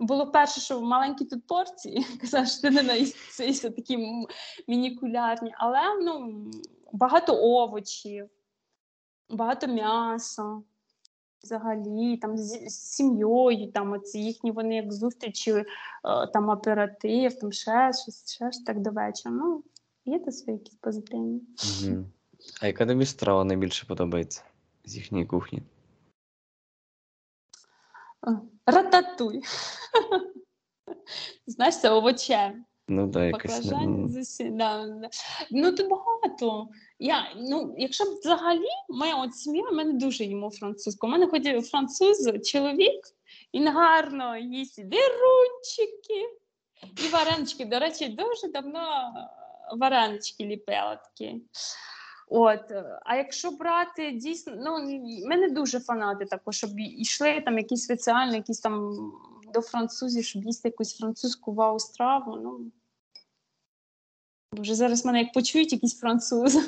було 0.00 0.26
перше, 0.26 0.60
що 0.60 0.80
маленькі 0.80 1.24
тут 1.24 1.46
порції, 1.46 2.06
казав, 2.20 2.48
що 2.48 2.60
ти 2.60 2.70
не 2.70 2.82
наїсться 2.82 3.70
такі 3.70 4.16
мінікулярні, 4.68 5.54
але 5.58 5.78
ну, 6.02 6.44
багато 6.92 7.36
овочів, 7.42 8.28
багато 9.30 9.66
м'яса. 9.66 10.62
Взагалі, 11.42 12.16
там 12.16 12.38
з, 12.38 12.70
з 12.70 12.80
сім'єю, 12.80 13.72
там 13.72 13.92
оці 13.92 14.18
їхні 14.18 14.50
вони 14.50 14.76
як 14.76 14.92
зустрічі, 14.92 15.52
е, 15.52 15.64
там 16.32 16.48
оператив, 16.48 17.38
там 17.38 17.52
ще 17.52 17.92
щось, 18.02 18.32
ще 18.34 18.50
ж 18.50 18.64
так 18.66 18.80
до 18.80 18.90
вечора. 18.90 19.34
Ну, 19.34 19.62
є 20.04 20.18
то 20.18 20.32
свої 20.32 20.58
якісь 20.58 20.74
позитивні. 20.74 21.40
Угу. 21.84 22.04
А 22.62 22.66
яка 22.66 22.86
тобі 22.86 23.06
страва 23.06 23.44
найбільше 23.44 23.86
подобається 23.86 24.44
з 24.84 24.96
їхньої 24.96 25.26
кухні? 25.26 25.62
Рататуй. 28.66 29.42
Знаєш, 31.46 31.80
це 31.80 31.90
овочем. 31.90 32.64
Ну 32.88 33.06
да, 33.06 33.24
якось. 33.24 33.66
Да, 34.40 34.40
да. 34.40 35.08
Ну, 35.50 35.72
тут 35.72 35.88
багато. 35.88 36.68
Я, 36.98 37.34
ну, 37.36 37.74
якщо 37.78 38.04
б 38.04 38.08
взагалі, 38.08 38.68
моя 38.88 39.16
от 39.16 39.36
сім'я, 39.36 39.70
ми 39.70 39.84
не 39.84 39.92
дуже 39.92 40.24
їмо 40.24 40.50
французьку. 40.50 41.06
У 41.06 41.10
мене 41.10 41.26
хоч 41.26 41.66
француз, 41.70 42.32
чоловік, 42.44 43.00
він 43.54 43.68
гарно 43.68 44.36
їсть 44.36 44.78
і 44.78 44.84
дирунчики, 44.84 46.38
і 47.04 47.08
варенички. 47.08 47.64
До 47.64 47.78
речі, 47.78 48.08
дуже 48.08 48.52
давно 48.52 49.12
варенички 49.76 50.44
ліпила 50.44 50.96
такі. 50.96 51.40
От, 52.34 52.70
е, 52.70 53.00
а 53.04 53.16
якщо 53.16 53.50
брати 53.50 54.10
дійсно, 54.10 54.52
ну 54.56 55.00
ми 55.26 55.36
не 55.36 55.50
дуже 55.50 55.80
фанати 55.80 56.24
також, 56.24 56.56
щоб 56.56 56.70
йшли 56.76 57.40
там 57.40 57.58
якісь 57.58 57.84
спеціальні, 57.84 58.36
якісь 58.36 58.60
там 58.60 58.92
до 59.54 59.60
французів, 59.60 60.24
щоб 60.24 60.44
їсти 60.44 60.68
якусь 60.68 60.98
французьку 60.98 61.52
вау-страву. 61.52 62.36
Ну 62.36 62.60
вже 64.52 64.74
зараз 64.74 65.04
мене 65.04 65.18
як 65.18 65.32
почують 65.32 65.72
якісь 65.72 66.00
французи. 66.00 66.60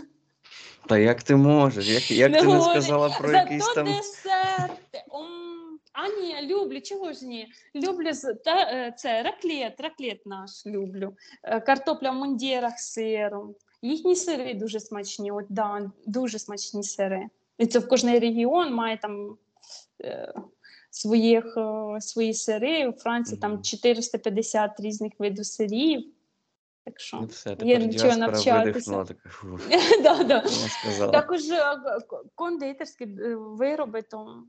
Та 0.87 0.99
як 0.99 1.23
ти 1.23 1.37
можеш? 1.37 1.89
Як, 1.89 2.11
як 2.11 2.41
ти 2.41 2.47
не 2.47 2.61
сказала 2.61 3.09
про 3.09 3.29
Зато 3.29 3.39
якийсь 3.39 3.75
там. 3.75 3.87
десерти. 3.87 5.05
Ом, 5.09 5.27
А 5.93 6.09
ні, 6.09 6.49
люблю, 6.55 6.81
чого 6.81 7.13
ж 7.13 7.27
ні? 7.27 7.49
Люблю 7.75 8.11
та, 8.45 8.57
е, 8.57 8.95
це 8.97 9.23
раклет, 9.23 9.81
раклет 9.81 10.27
наш 10.27 10.67
люблю. 10.67 11.17
Е, 11.43 11.61
Картопля 11.61 12.11
в 12.11 12.15
мундірах 12.15 12.79
з 12.79 12.93
сиром. 12.93 13.55
Їхні 13.85 14.17
сири 14.17 14.55
дуже 14.55 14.81
смачні, 14.81 15.31
от 15.33 15.47
да, 15.49 15.91
дуже 16.07 16.39
смачні 16.39 16.83
сири. 16.83 17.27
І 17.59 17.67
це 17.67 17.79
в 17.79 17.89
кожний 17.89 18.19
регіон 18.19 18.75
має 18.75 18.99
там 18.99 19.37
е, 20.01 20.35
своїх, 20.91 21.57
е, 21.57 22.01
свої 22.01 22.35
сири. 22.35 22.89
У 22.89 22.93
Франції 22.93 23.41
там 23.41 23.53
Мгм. 23.53 23.63
450 23.63 24.81
різних 24.81 25.13
видів 25.19 25.47
сирів. 25.47 26.13
Так 26.85 27.01
що 27.01 27.17
Ну 27.21 27.27
все, 27.27 27.51
є 27.51 27.57
тепер 27.57 27.87
нічого 27.87 28.15
діаспора 28.15 28.27
навчатися. 28.33 29.07
да, 30.03 30.25
да. 30.25 30.41
Також 31.11 31.51
е, 31.51 31.77
кондитерські 32.35 33.05
е, 33.05 33.37
вироби, 33.37 34.03
то 34.03 34.43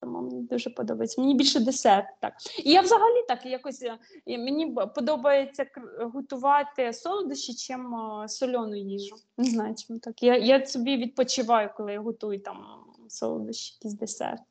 тому 0.00 0.22
мені 0.22 0.42
дуже 0.42 0.70
подобається. 0.70 1.20
Мені 1.20 1.34
більше 1.34 1.60
десерт. 1.60 2.06
Так. 2.20 2.34
І 2.64 2.72
я 2.72 2.80
взагалі 2.80 3.24
так 3.28 3.46
якось 3.46 3.82
е, 3.82 3.98
мені 4.38 4.76
подобається 4.94 5.66
готувати 6.00 6.92
солодощі, 6.92 7.54
чим 7.54 7.94
е, 7.94 8.28
соляну 8.28 8.76
їжу. 8.76 9.16
Не 9.38 9.44
знаю, 9.44 9.74
чому 9.86 9.98
так. 9.98 10.22
Я, 10.22 10.36
я 10.36 10.66
собі 10.66 10.96
відпочиваю, 10.96 11.70
коли 11.76 11.92
я 11.92 12.00
готую 12.00 12.40
там 12.40 12.64
солодощі, 13.08 13.74
якийсь 13.80 13.94
десерт. 13.94 14.42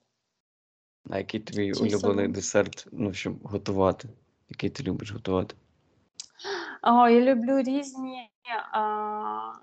А 1.10 1.18
який 1.18 1.40
твій 1.40 1.74
Чи 1.74 1.80
улюблений 1.80 2.00
солодкий? 2.00 2.28
десерт, 2.28 2.88
ну, 2.92 3.14
щоб 3.14 3.44
готувати? 3.44 4.10
Який 4.50 4.70
ти 4.70 4.84
любиш 4.84 5.12
готувати? 5.12 5.56
О, 6.84 7.10
я 7.10 7.22
люблю 7.22 7.62
різні 7.62 8.30
а, 8.72 9.54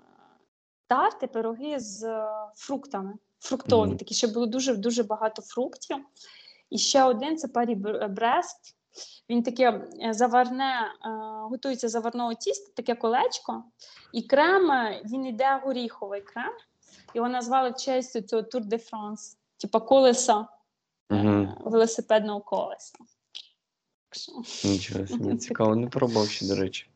тарти, 0.87 1.27
пироги 1.27 1.79
з 1.79 2.03
е, 2.03 2.25
фруктами. 2.55 3.13
Фруктові, 3.43 3.87
Мгм. 3.89 3.97
такі, 3.97 4.13
щоб 4.13 4.33
було 4.33 4.45
дуже 4.45 4.75
дуже 4.75 5.03
багато 5.03 5.41
фруктів. 5.41 5.97
І 6.69 6.77
ще 6.77 7.03
один 7.03 7.37
це 7.37 7.47
парі 7.47 7.75
Бр- 7.75 8.09
Брест. 8.09 8.75
Він 9.29 9.43
таке 9.43 9.87
е, 10.03 10.13
заварне, 10.13 10.73
е, 11.05 11.09
готується 11.49 11.89
заварного 11.89 12.33
тіста, 12.33 12.71
таке 12.75 12.95
колечко, 12.95 13.63
і 14.13 14.21
крем 14.21 14.71
е, 14.71 15.01
він 15.05 15.25
іде 15.25 15.61
горіховий 15.63 16.21
крем. 16.21 16.51
Його 17.13 17.29
назвали 17.29 17.69
в 17.69 17.75
честь 17.75 18.27
цього 18.29 18.41
Tour 18.41 18.65
de 18.65 18.89
France, 18.91 19.37
типа 19.57 19.79
колеса, 19.79 20.47
Угу. 21.09 21.47
велосипедного 21.65 22.41
колеса. 22.41 22.93
Нічого 24.63 25.07
собі 25.07 25.37
цікаво, 25.37 25.75
не 25.75 25.87
пробував 25.87 26.27
ще, 26.29 26.47
до 26.47 26.55
речі. 26.55 26.87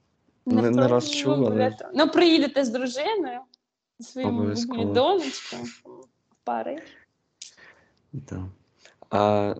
Не 0.46 0.62
Не, 0.62 0.70
не 0.72 0.88
раз 0.88 1.12
чув, 1.12 1.34
але 1.46 1.78
Ну, 1.94 2.08
приїдете 2.10 2.66
з 2.66 2.70
дружиною, 2.70 3.40
зі 4.00 4.12
своїм 4.12 4.30
Обов'язково. 4.38 4.84
Донечкою 6.48 6.98
да. 8.14 8.50
А 9.10 9.56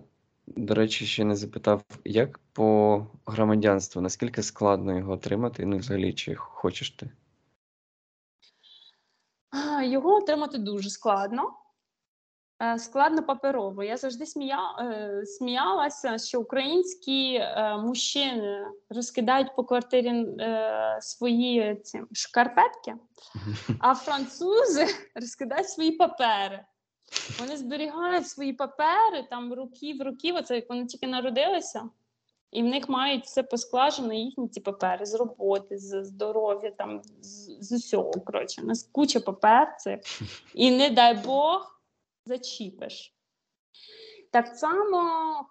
до 0.46 0.74
речі, 0.74 1.06
ще 1.06 1.24
не 1.24 1.36
запитав, 1.36 1.82
як 2.04 2.40
по 2.52 3.06
громадянству, 3.26 4.02
наскільки 4.02 4.42
складно 4.42 4.98
його 4.98 5.12
отримати? 5.12 5.66
Ну, 5.66 5.76
взагалі, 5.76 6.12
чи 6.12 6.34
хочеш 6.34 6.90
ти? 6.90 7.10
Його 9.82 10.14
отримати 10.14 10.58
дуже 10.58 10.90
складно. 10.90 11.54
Е, 12.62 12.78
Складно 12.78 13.22
паперово. 13.22 13.82
Я 13.82 13.96
завжди 13.96 14.26
смія... 14.26 14.58
е, 14.80 15.26
сміялася, 15.26 16.18
що 16.18 16.40
українські 16.40 17.34
е, 17.34 17.76
мужчини 17.76 18.66
розкидають 18.90 19.56
по 19.56 19.64
квартирі 19.64 20.08
е, 20.08 20.98
свої 21.00 21.76
ці, 21.76 22.02
шкарпетки, 22.12 22.94
а 23.80 23.94
французи 23.94 24.86
розкидають 25.14 25.68
свої 25.68 25.90
папери. 25.90 26.64
Вони 27.40 27.56
зберігають 27.56 28.28
свої 28.28 28.52
папери 28.52 29.26
там 29.30 29.52
років, 29.52 30.02
років. 30.02 30.34
Оце 30.34 30.54
як 30.54 30.68
вони 30.68 30.86
тільки 30.86 31.06
народилися, 31.06 31.88
і 32.50 32.62
в 32.62 32.66
них 32.66 32.88
мають 32.88 33.24
все 33.24 33.42
поскладено, 33.42 34.14
їхні 34.14 34.48
ці 34.48 34.60
папери 34.60 35.06
з 35.06 35.14
роботи, 35.14 35.78
з 35.78 36.04
здоров'я, 36.04 36.70
там 36.70 37.02
з, 37.20 37.56
з 37.60 37.72
усього. 37.72 38.12
Коротше, 38.12 38.62
у 38.62 38.64
нас 38.64 38.88
куча 38.92 39.20
папер, 39.20 39.76
це 39.78 40.00
і 40.54 40.70
не 40.70 40.90
дай 40.90 41.14
Бог 41.14 41.80
зачіпиш. 42.26 43.14
Так 44.30 44.46
само 44.46 45.00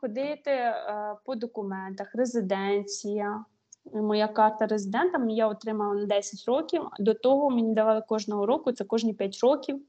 ходити 0.02 0.52
е, 0.52 1.16
по 1.26 1.36
документах, 1.36 2.16
резиденція. 2.16 3.46
Моя 3.94 4.28
карта 4.28 4.66
резидента 4.66 5.26
я 5.30 5.48
отримала 5.48 5.94
на 5.94 6.06
10 6.06 6.48
років. 6.48 6.84
До 7.00 7.14
того 7.14 7.50
мені 7.50 7.74
давали 7.74 8.02
кожного 8.02 8.46
року, 8.46 8.72
це 8.72 8.84
кожні 8.84 9.14
5 9.14 9.40
років. 9.44 9.82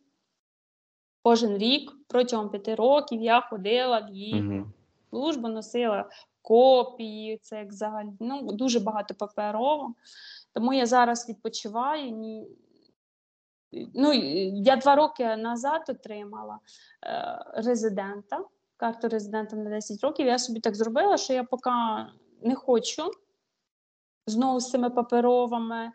Кожен 1.28 1.58
рік 1.58 1.92
протягом 2.06 2.50
5 2.50 2.68
років 2.68 3.22
я 3.22 3.40
ходила 3.40 3.98
в 4.00 4.14
їх 4.14 4.44
Угу. 4.44 4.66
службу, 5.10 5.48
носила 5.48 6.10
копії, 6.42 7.38
це 7.42 7.58
як 7.58 7.68
взагалі 7.68 8.08
ну, 8.20 8.52
дуже 8.52 8.80
багато 8.80 9.14
паперово. 9.14 9.94
Тому 10.52 10.72
я 10.72 10.86
зараз 10.86 11.28
відпочиваю. 11.28 12.10
Ні... 12.10 12.48
Ну, 13.94 14.12
я 14.54 14.76
два 14.76 14.96
роки 14.96 15.36
назад 15.36 15.82
отримала 15.88 16.58
е, 17.04 17.44
резидента, 17.54 18.44
карту 18.76 19.08
резидента 19.08 19.56
на 19.56 19.70
10 19.70 20.00
років. 20.00 20.26
Я 20.26 20.38
собі 20.38 20.60
так 20.60 20.74
зробила, 20.74 21.16
що 21.16 21.32
я 21.32 21.44
поки 21.44 21.70
не 22.42 22.54
хочу 22.54 23.10
знову 24.26 24.60
з 24.60 24.70
цими 24.70 24.90
паперовими 24.90 25.92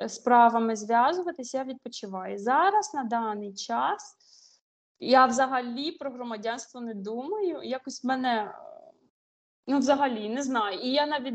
е, 0.00 0.08
справами 0.08 0.76
зв'язуватися, 0.76 1.58
я 1.58 1.64
відпочиваю. 1.64 2.38
Зараз 2.38 2.94
на 2.94 3.04
даний 3.04 3.54
час 3.54 4.21
я 5.02 5.26
взагалі 5.26 5.92
про 5.92 6.10
громадянство 6.10 6.80
не 6.80 6.94
думаю. 6.94 7.62
Якось 7.62 8.04
в 8.04 8.06
мене 8.06 8.54
ну, 9.66 9.78
взагалі 9.78 10.28
не 10.28 10.42
знаю. 10.42 10.78
І 10.78 10.90
я 10.90 11.06
навіть 11.06 11.34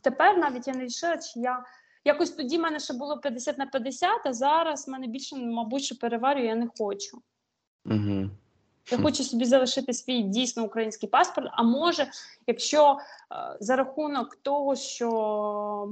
тепер 0.00 0.38
навіть 0.38 0.68
я 0.68 0.74
не 0.74 0.84
рішила, 0.84 1.16
чи 1.16 1.40
я. 1.40 1.64
Якось 2.06 2.30
тоді 2.30 2.58
в 2.58 2.60
мене 2.60 2.80
ще 2.80 2.94
було 2.94 3.18
50 3.18 3.58
на 3.58 3.66
50, 3.66 4.10
а 4.24 4.32
зараз 4.32 4.88
в 4.88 4.90
мене 4.90 5.06
більше, 5.06 5.36
мабуть, 5.36 5.82
що 5.82 5.98
переварюю, 5.98 6.46
я 6.46 6.54
не 6.54 6.68
хочу. 6.78 7.22
Угу. 7.84 8.30
Я 8.90 8.98
хочу 8.98 9.24
собі 9.24 9.44
залишити 9.44 9.92
свій 9.92 10.22
дійсно 10.22 10.64
український 10.64 11.08
паспорт. 11.08 11.48
А 11.52 11.62
може, 11.62 12.10
якщо 12.46 12.98
е, 12.98 13.56
за 13.60 13.76
рахунок 13.76 14.36
того, 14.36 14.76
що 14.76 15.88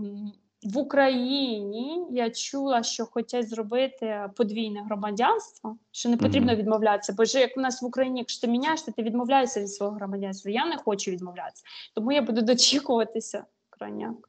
в 0.62 0.78
Україні 0.78 2.06
я 2.10 2.30
чула, 2.30 2.82
що 2.82 3.06
хочуть 3.06 3.48
зробити 3.48 4.30
подвійне 4.36 4.82
громадянство, 4.82 5.76
що 5.90 6.08
не 6.08 6.16
потрібно 6.16 6.56
відмовлятися. 6.56 7.12
Бо 7.12 7.24
ж 7.24 7.40
як 7.40 7.50
у 7.56 7.60
нас 7.60 7.82
в 7.82 7.84
Україні, 7.84 8.20
якщо 8.20 8.40
ти 8.46 8.52
міняєш, 8.52 8.82
ти 8.82 9.02
відмовляєшся 9.02 9.60
від 9.60 9.70
свого 9.72 9.92
громадянства. 9.92 10.50
Я 10.50 10.66
не 10.66 10.76
хочу 10.76 11.10
відмовлятися. 11.10 11.64
Тому 11.94 12.12
я 12.12 12.22
буду 12.22 12.42
дочікуватися 12.42 13.44
крайняк. 13.70 14.28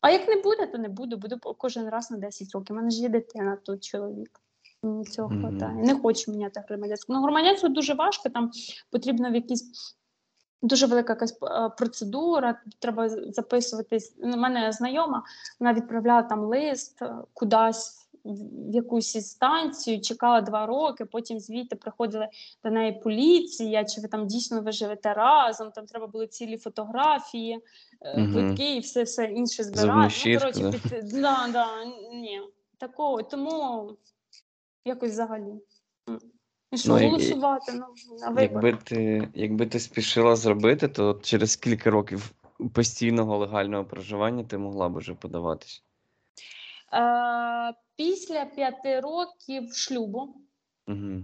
А 0.00 0.10
як 0.10 0.28
не 0.28 0.36
буде, 0.42 0.66
то 0.66 0.78
не 0.78 0.88
буду. 0.88 1.16
Буду 1.16 1.38
кожен 1.38 1.88
раз 1.88 2.10
на 2.10 2.16
10 2.16 2.52
років. 2.54 2.76
У 2.76 2.76
мене 2.76 2.90
ж 2.90 3.02
є 3.02 3.08
дитина 3.08 3.56
тут 3.56 3.84
чоловік. 3.84 4.40
Мені 4.82 5.04
цього 5.04 5.28
Мгм. 5.28 5.40
хватає. 5.40 5.74
Не 5.74 5.94
хочу 5.94 6.30
міняти 6.30 6.64
громадянство. 6.68 7.14
Ну, 7.14 7.22
громадянство 7.22 7.68
дуже 7.68 7.94
важко, 7.94 8.28
там 8.28 8.50
потрібно 8.90 9.30
в 9.30 9.34
якісь 9.34 9.96
дуже 10.62 10.86
велика 10.86 11.12
якась 11.12 11.38
е, 11.42 11.68
процедура, 11.78 12.60
треба 12.78 13.08
записуватись. 13.08 14.14
У 14.18 14.26
мене 14.26 14.72
знайома, 14.72 15.22
вона 15.60 15.72
відправляла 15.72 16.22
там 16.22 16.40
лист 16.40 17.02
е, 17.02 17.14
кудись 17.32 18.06
в 18.24 18.74
якусь 18.74 19.14
інстанцію, 19.14 20.00
чекала 20.00 20.40
два 20.40 20.66
роки, 20.66 21.04
потім 21.04 21.40
звідти 21.40 21.76
приходили 21.76 22.28
до 22.64 22.70
неї 22.70 22.92
поліція, 22.92 23.84
чи 23.84 24.00
ви 24.00 24.08
там 24.08 24.26
дійсно 24.26 24.62
ви 24.62 24.72
живете 24.72 25.14
разом, 25.14 25.70
там 25.70 25.86
треба 25.86 26.06
були 26.06 26.26
цілі 26.26 26.58
фотографії, 26.58 27.60
Мгм. 28.16 28.32
квитки 28.32 28.76
і 28.76 28.80
все, 28.80 29.02
все 29.02 29.24
інше 29.24 29.64
збирати. 29.64 30.14
Ну, 30.26 30.38
коротше, 30.38 30.60
да. 30.60 30.70
під... 30.70 31.08
да, 31.08 31.48
да, 31.52 31.84
ні. 32.12 32.40
Такого, 32.78 33.22
тому 33.22 33.90
якось 34.84 35.10
взагалі. 35.10 35.54
І 36.76 36.78
що 36.78 36.88
Ну, 36.88 36.98
і- 37.00 37.04
голосувати 37.06 37.72
ну, 37.72 37.84
на 38.20 38.28
виборах. 38.28 38.64
Якби 38.64 38.72
ти, 38.84 39.28
якби 39.34 39.66
ти 39.66 39.80
спішила 39.80 40.36
зробити, 40.36 40.88
то 40.88 41.20
через 41.22 41.56
кілька 41.56 41.90
років 41.90 42.30
постійного 42.72 43.38
легального 43.38 43.84
проживання 43.84 44.44
ти 44.44 44.58
могла 44.58 44.88
б 44.88 44.96
уже 44.96 45.14
подаватись. 45.14 45.82
Е, 46.92 47.74
після 47.96 48.44
п'яти 48.44 49.00
років 49.00 49.74
шлюбу, 49.74 50.34
Угу. 50.88 51.22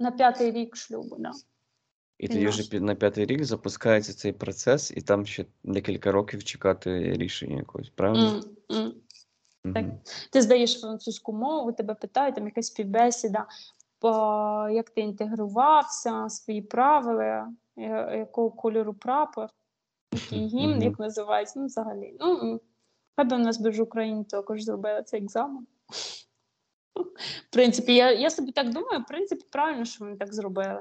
на 0.00 0.10
п'ятий 0.10 0.50
рік 0.52 0.76
шлюбу, 0.76 1.16
да. 1.18 1.32
І 2.18 2.28
тоді 2.28 2.46
вже 2.46 2.80
на 2.80 2.94
п'ятий 2.94 3.26
рік 3.26 3.44
запускається 3.44 4.12
цей 4.12 4.32
процес, 4.32 4.90
і 4.96 5.00
там 5.00 5.26
ще 5.26 5.44
декілька 5.64 6.12
років 6.12 6.44
чекати 6.44 7.12
рішення 7.12 7.56
якогось, 7.56 7.88
правильно? 7.88 8.42
М. 8.72 8.92
так. 9.74 9.84
Ти 10.32 10.42
здаєш 10.42 10.80
французьку 10.80 11.32
мову, 11.32 11.72
тебе 11.72 11.94
питають, 11.94 12.34
там 12.34 12.44
якась 12.44 12.66
співбесіда, 12.66 13.46
як 14.72 14.90
ти 14.90 15.00
інтегрувався, 15.00 16.28
свої 16.28 16.62
правила, 16.62 17.52
якого 18.16 18.50
кольору 18.50 18.94
прапор, 18.94 19.48
який 20.12 20.46
гімн, 20.46 20.82
як 20.82 20.98
називається, 20.98 21.60
ну 21.60 21.66
взагалі. 21.66 22.16
Ну, 22.20 22.60
хай 23.16 23.26
би 23.26 23.36
в 23.36 23.40
нас 23.40 23.60
в 23.60 23.82
Україні 23.82 24.24
також 24.24 24.62
зробили 24.62 25.02
цей 25.02 25.22
екзамен. 25.22 25.66
В 27.50 27.52
принципі, 27.52 27.94
я, 27.94 28.12
я 28.12 28.30
собі 28.30 28.52
так 28.52 28.70
думаю, 28.70 29.00
в 29.00 29.06
принципі, 29.06 29.44
правильно, 29.50 29.84
що 29.84 30.04
вони 30.04 30.16
так 30.16 30.34
зробили. 30.34 30.80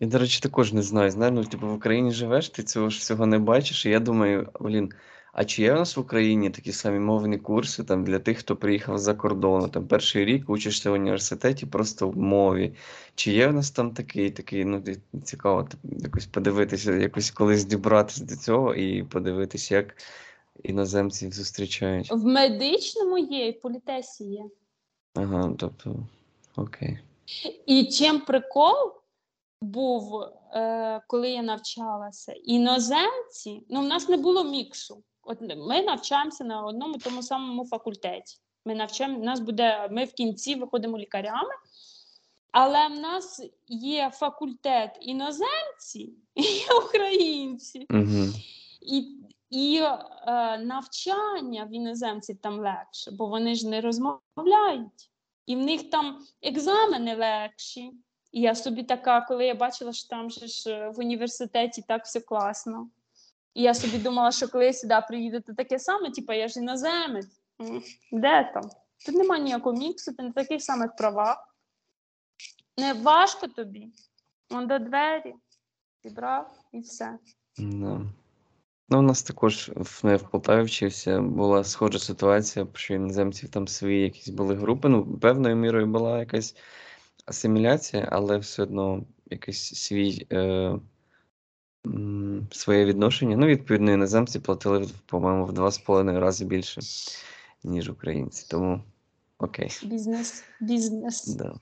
Я, 0.00 0.06
до 0.06 0.18
речі, 0.18 0.40
також 0.40 0.72
не 0.72 0.82
знаю. 0.82 1.10
Знаєш, 1.10 1.34
ну, 1.34 1.44
типу, 1.44 1.66
в 1.68 1.74
Україні 1.74 2.10
живеш, 2.10 2.48
ти 2.48 2.62
цього 2.62 2.90
ж 2.90 2.98
всього 2.98 3.26
не 3.26 3.38
бачиш. 3.38 3.86
І 3.86 3.90
я 3.90 4.00
думаю, 4.00 4.48
блін, 4.60 4.92
а 5.36 5.44
чи 5.44 5.62
є 5.62 5.72
у 5.72 5.76
нас 5.76 5.96
в 5.96 6.00
Україні 6.00 6.50
такі 6.50 6.72
самі 6.72 6.98
мовні 6.98 7.38
курси 7.38 7.84
там 7.84 8.04
для 8.04 8.18
тих, 8.18 8.38
хто 8.38 8.56
приїхав 8.56 8.98
за 8.98 9.14
кордону? 9.14 9.68
Там 9.68 9.86
перший 9.86 10.24
рік 10.24 10.50
учишся 10.50 10.90
в 10.90 10.94
університеті 10.94 11.66
просто 11.66 12.08
в 12.08 12.16
мові. 12.16 12.74
Чи 13.14 13.32
є 13.32 13.48
у 13.48 13.52
нас 13.52 13.70
там 13.70 13.94
такий, 13.94 14.30
такий, 14.30 14.64
ну 14.64 14.82
цікаво 15.24 15.68
якось 15.82 16.26
подивитися, 16.26 16.92
якось 16.92 17.30
колись 17.30 17.64
дібратися 17.64 18.24
до 18.24 18.36
цього 18.36 18.74
і 18.74 19.02
подивитися, 19.02 19.74
як 19.74 19.96
іноземців 20.62 21.32
зустрічають. 21.32 22.12
В 22.12 22.24
медичному 22.24 23.18
є, 23.18 23.48
і 23.48 23.50
в 23.50 23.60
політесі 23.60 24.24
є. 24.24 24.44
Ага, 25.14 25.54
тобто, 25.58 25.96
окей. 26.56 26.98
І 27.66 27.84
чим 27.84 28.20
прикол 28.20 28.92
був, 29.62 30.22
е, 30.52 31.00
коли 31.06 31.30
я 31.30 31.42
навчалася, 31.42 32.32
іноземці, 32.32 33.62
ну 33.68 33.80
в 33.80 33.84
нас 33.84 34.08
не 34.08 34.16
було 34.16 34.44
міксу. 34.44 35.02
От 35.26 35.40
ми 35.56 35.82
навчаємося 35.82 36.44
на 36.44 36.62
одному 36.62 36.94
тому 36.94 37.22
самому 37.22 37.66
факультеті. 37.66 38.38
Ми 38.64 38.74
навчаємо, 38.74 39.24
нас 39.24 39.40
буде, 39.40 39.88
ми 39.90 40.04
в 40.04 40.12
кінці 40.12 40.54
виходимо 40.54 40.98
лікарями, 40.98 41.54
але 42.52 42.88
в 42.88 43.00
нас 43.00 43.42
є 43.68 44.10
факультет 44.14 44.98
іноземці 45.00 46.14
і 46.34 46.44
українці. 46.84 47.86
Угу. 47.90 48.26
І, 48.80 49.16
і 49.50 49.80
е, 49.82 50.58
навчання 50.58 51.64
в 51.64 51.74
іноземців 51.74 52.36
там 52.42 52.60
легше, 52.60 53.10
бо 53.10 53.26
вони 53.26 53.54
ж 53.54 53.68
не 53.68 53.80
розмовляють. 53.80 55.10
І 55.46 55.56
в 55.56 55.58
них 55.58 55.90
там 55.90 56.18
екзамени 56.42 57.16
легші. 57.16 57.92
І 58.32 58.40
я 58.40 58.54
собі 58.54 58.82
така, 58.82 59.20
коли 59.20 59.46
я 59.46 59.54
бачила, 59.54 59.92
що 59.92 60.08
там 60.08 60.30
же 60.30 60.46
ж 60.46 60.70
е, 60.70 60.88
в 60.88 60.98
університеті 60.98 61.84
так 61.88 62.04
все 62.04 62.20
класно. 62.20 62.88
І 63.56 63.62
я 63.62 63.74
собі 63.74 63.98
думала, 63.98 64.32
що 64.32 64.48
коли 64.48 64.64
я 64.64 64.72
сюди 64.72 64.94
приїду, 65.08 65.40
то 65.40 65.54
таке 65.54 65.78
саме, 65.78 66.10
типу, 66.10 66.32
я 66.32 66.48
ж 66.48 66.60
іноземець. 66.60 67.40
Де 68.12 68.50
там? 68.54 68.70
Тут 69.06 69.14
немає 69.14 69.42
ніякого 69.42 69.76
міксу, 69.76 70.14
ти 70.14 70.22
на 70.22 70.32
таких 70.32 70.62
самих 70.62 70.96
правах. 70.96 71.54
Не 72.78 72.92
важко 72.92 73.46
тобі. 73.46 73.88
Вон 74.50 74.66
до 74.66 74.78
двері, 74.78 75.34
зібрав 76.04 76.52
і 76.72 76.80
все. 76.80 77.18
Да. 77.58 78.00
Ну, 78.88 78.98
у 78.98 79.02
нас 79.02 79.22
також 79.22 79.70
в, 79.76 80.00
ну, 80.02 80.10
я 80.10 80.16
в 80.16 80.30
Полтаві 80.30 80.62
вчився, 80.62 81.20
була 81.20 81.64
схожа 81.64 81.98
ситуація, 81.98 82.66
що 82.74 82.94
іноземців 82.94 83.48
там 83.48 83.68
свої 83.68 84.02
якісь 84.02 84.28
були 84.28 84.54
групи. 84.54 84.88
Ну, 84.88 85.18
певною 85.18 85.56
мірою 85.56 85.86
була 85.86 86.18
якась 86.18 86.56
асиміляція, 87.26 88.08
але 88.12 88.38
все 88.38 88.62
одно 88.62 89.04
якийсь 89.30 89.74
свій, 89.74 90.26
е, 90.32 90.78
своє 92.50 92.84
відношення. 92.84 93.36
Ну, 93.36 93.46
відповідно, 93.46 93.92
іноземці 93.92 94.40
платили, 94.40 94.88
по-моєму, 95.06 95.44
в 95.44 95.52
два 95.52 95.70
з 95.70 95.78
половиною 95.78 96.20
рази 96.20 96.44
більше, 96.44 96.80
ніж 97.64 97.90
українці. 97.90 98.46
Тому 98.50 98.80
окей. 99.38 99.70
Бізнес, 99.82 100.44
бізнес. 100.60 101.26
Да. 101.26 101.54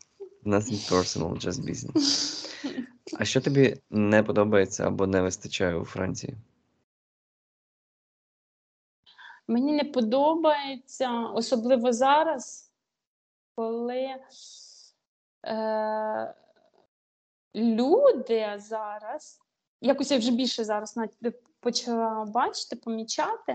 Nothing 0.44 0.90
personal, 0.90 1.46
just 1.46 1.60
business. 1.70 2.40
А 3.18 3.24
що 3.24 3.40
тобі 3.40 3.76
не 3.90 4.22
подобається 4.22 4.86
або 4.86 5.06
не 5.06 5.22
вистачає 5.22 5.76
у 5.76 5.84
Франції? 5.84 6.36
Мені 9.48 9.72
не 9.72 9.84
подобається, 9.84 11.20
особливо 11.20 11.92
зараз, 11.92 12.72
коли 13.54 14.16
е, 15.46 16.34
люди 17.54 18.54
зараз, 18.58 19.43
якось 19.84 20.10
я 20.10 20.18
вже 20.18 20.30
більше 20.30 20.64
зараз 20.64 20.98
почала 21.60 22.24
бачити, 22.24 22.76
помічати, 22.76 23.54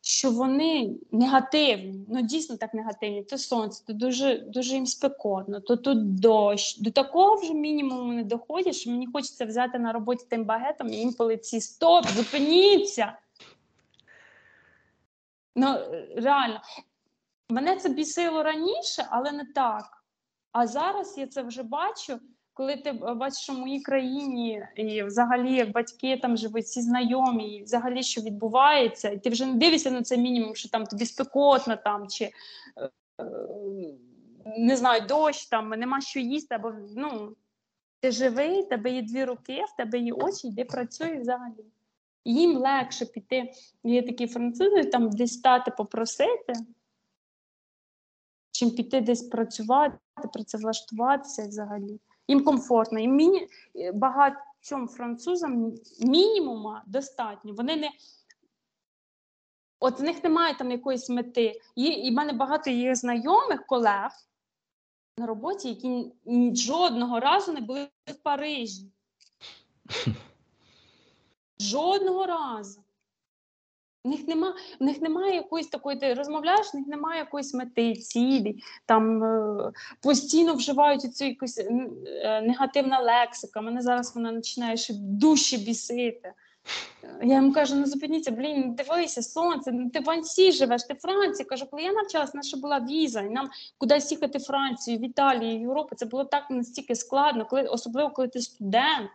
що 0.00 0.30
вони 0.30 0.96
негативні, 1.12 2.06
ну 2.08 2.22
дійсно 2.22 2.56
так 2.56 2.74
негативні. 2.74 3.22
То 3.22 3.38
сонце, 3.38 3.84
то 3.86 3.92
дуже 3.92 4.38
дуже 4.38 4.74
їм 4.74 4.86
спекотно, 4.86 5.60
то 5.60 5.76
тут 5.76 6.20
дощ. 6.20 6.78
До 6.78 6.90
такого 6.90 7.34
вже 7.34 7.54
мінімуму 7.54 8.12
не 8.12 8.24
доходять, 8.24 8.74
що 8.74 8.90
мені 8.90 9.06
хочеться 9.12 9.44
взяти 9.44 9.78
на 9.78 9.92
роботі 9.92 10.26
тим 10.30 10.44
багетом 10.44 10.88
і 10.88 10.96
їм 10.96 11.12
по 11.12 11.24
лиці 11.24 11.60
стоп, 11.60 12.06
зупиніться. 12.06 13.18
Ну, 15.56 15.76
реально, 16.16 16.60
мене 17.48 17.76
це 17.76 17.88
бісило 17.88 18.42
раніше, 18.42 19.06
але 19.10 19.32
не 19.32 19.44
так. 19.44 20.04
А 20.52 20.66
зараз 20.66 21.18
я 21.18 21.26
це 21.26 21.42
вже 21.42 21.62
бачу, 21.62 22.20
коли 22.54 22.76
ти 22.76 22.92
бачиш, 22.92 23.38
що 23.38 23.52
в 23.52 23.58
моїй 23.58 23.80
країні 23.80 24.62
і 24.76 25.02
взагалі 25.02 25.64
батьки 25.64 26.16
там 26.16 26.36
живуть, 26.36 26.64
всі 26.64 26.82
знайомі, 26.82 27.56
і 27.56 27.62
взагалі 27.62 28.02
що 28.02 28.20
відбувається, 28.20 29.10
і 29.10 29.18
ти 29.18 29.30
вже 29.30 29.46
не 29.46 29.54
дивишся 29.54 29.90
на 29.90 30.02
це 30.02 30.16
мінімум, 30.16 30.54
що 30.54 30.68
там 30.68 30.86
тобі 30.86 31.06
спекотно 31.06 31.76
там 31.76 32.08
чи 32.08 32.24
е, 32.24 32.32
не 34.58 34.76
знаю, 34.76 35.06
дощ 35.08 35.46
там, 35.46 35.68
нема 35.68 36.00
що 36.00 36.20
їсти, 36.20 36.54
або 36.54 36.72
ну 36.96 37.36
ти 38.00 38.10
живий, 38.10 38.62
в 38.62 38.68
тебе 38.68 38.90
є 38.90 39.02
дві 39.02 39.24
руки, 39.24 39.64
в 39.72 39.76
тебе 39.76 39.98
є 39.98 40.12
очі, 40.12 40.48
йди 40.48 40.64
працюй 40.64 41.18
взагалі. 41.18 41.64
Їм 42.24 42.56
легше 42.56 43.06
піти. 43.06 43.52
Є 43.84 44.02
такі 44.02 44.26
французи, 44.26 44.84
там 44.84 45.10
десь 45.10 45.32
стати 45.32 45.70
попросити, 45.70 46.52
чим 48.50 48.70
піти 48.70 49.00
десь 49.00 49.22
працювати, 49.22 49.98
працевлаштуватися 50.32 51.48
взагалі. 51.48 52.00
Їм 52.28 52.44
комфортно. 52.44 52.98
І 52.98 53.08
міні... 53.08 53.48
е, 53.76 53.92
багатьом 53.92 54.88
французам 54.88 55.72
мінімума 56.00 56.82
достатньо. 56.86 57.54
Вони 57.54 57.76
не. 57.76 57.90
От 59.80 60.00
в 60.00 60.02
них 60.02 60.24
немає 60.24 60.54
там 60.54 60.70
якоїсь 60.70 61.08
мети. 61.08 61.60
Є, 61.76 61.88
і 61.88 62.10
в 62.10 62.14
мене 62.14 62.32
багато 62.32 62.70
є 62.70 62.94
знайомих 62.94 63.66
колег 63.66 64.10
на 65.18 65.26
роботі, 65.26 65.68
які 65.68 66.12
жодного 66.54 67.20
разу 67.20 67.52
не 67.52 67.60
були 67.60 67.88
в 68.06 68.14
Парижі. 68.14 68.90
Жодного 71.60 72.26
разу. 72.26 72.84
В 74.04 74.08
них, 74.08 74.28
нема, 74.28 74.54
в 74.80 74.84
них 74.84 75.00
немає 75.00 75.34
якоїсь 75.34 75.66
такої, 75.66 75.98
ти 75.98 76.14
розмовляєш, 76.14 76.74
в 76.74 76.76
них 76.76 76.86
немає 76.86 77.18
якоїсь 77.18 77.54
мети, 77.54 77.94
цілі, 77.94 78.56
там 78.86 79.24
е, 79.24 79.72
постійно 80.00 80.54
вживають 80.54 81.16
цю 81.16 81.24
якусь 81.24 81.58
е, 81.58 82.42
негативна 82.42 83.00
лексика. 83.00 83.60
Мене 83.60 83.82
зараз 83.82 84.14
вона 84.14 84.32
починає 84.32 84.76
ще 84.76 84.94
дужче 84.96 85.56
бісити. 85.56 86.32
Е, 87.04 87.18
Я 87.22 87.36
йому 87.36 87.52
кажу: 87.52 87.74
ну 87.76 87.86
зупиніться, 87.86 88.30
блін, 88.30 88.74
дивися, 88.74 89.22
сонце, 89.22 89.72
ну 89.72 89.90
ти 89.90 90.00
в 90.00 90.10
Ансі 90.10 90.52
живеш, 90.52 90.82
ти 90.82 90.94
в 90.94 91.00
Франції. 91.00 91.46
Кажу, 91.46 91.66
коли 91.70 91.82
я 91.82 91.92
навчалась, 91.92 92.34
наша 92.34 92.56
була 92.56 92.80
віза, 92.80 93.20
і 93.20 93.30
нам 93.30 93.50
кудись 93.78 94.12
їхати 94.12 94.38
в 94.38 94.44
Францію, 94.44 94.98
в 94.98 95.04
Італію, 95.04 95.58
в 95.58 95.60
Європу. 95.60 95.96
Це 95.96 96.06
було 96.06 96.24
так 96.24 96.50
настільки 96.50 96.94
складно, 96.94 97.46
коли, 97.46 97.62
особливо 97.62 98.10
коли 98.10 98.28
ти 98.28 98.40
студент. 98.40 99.10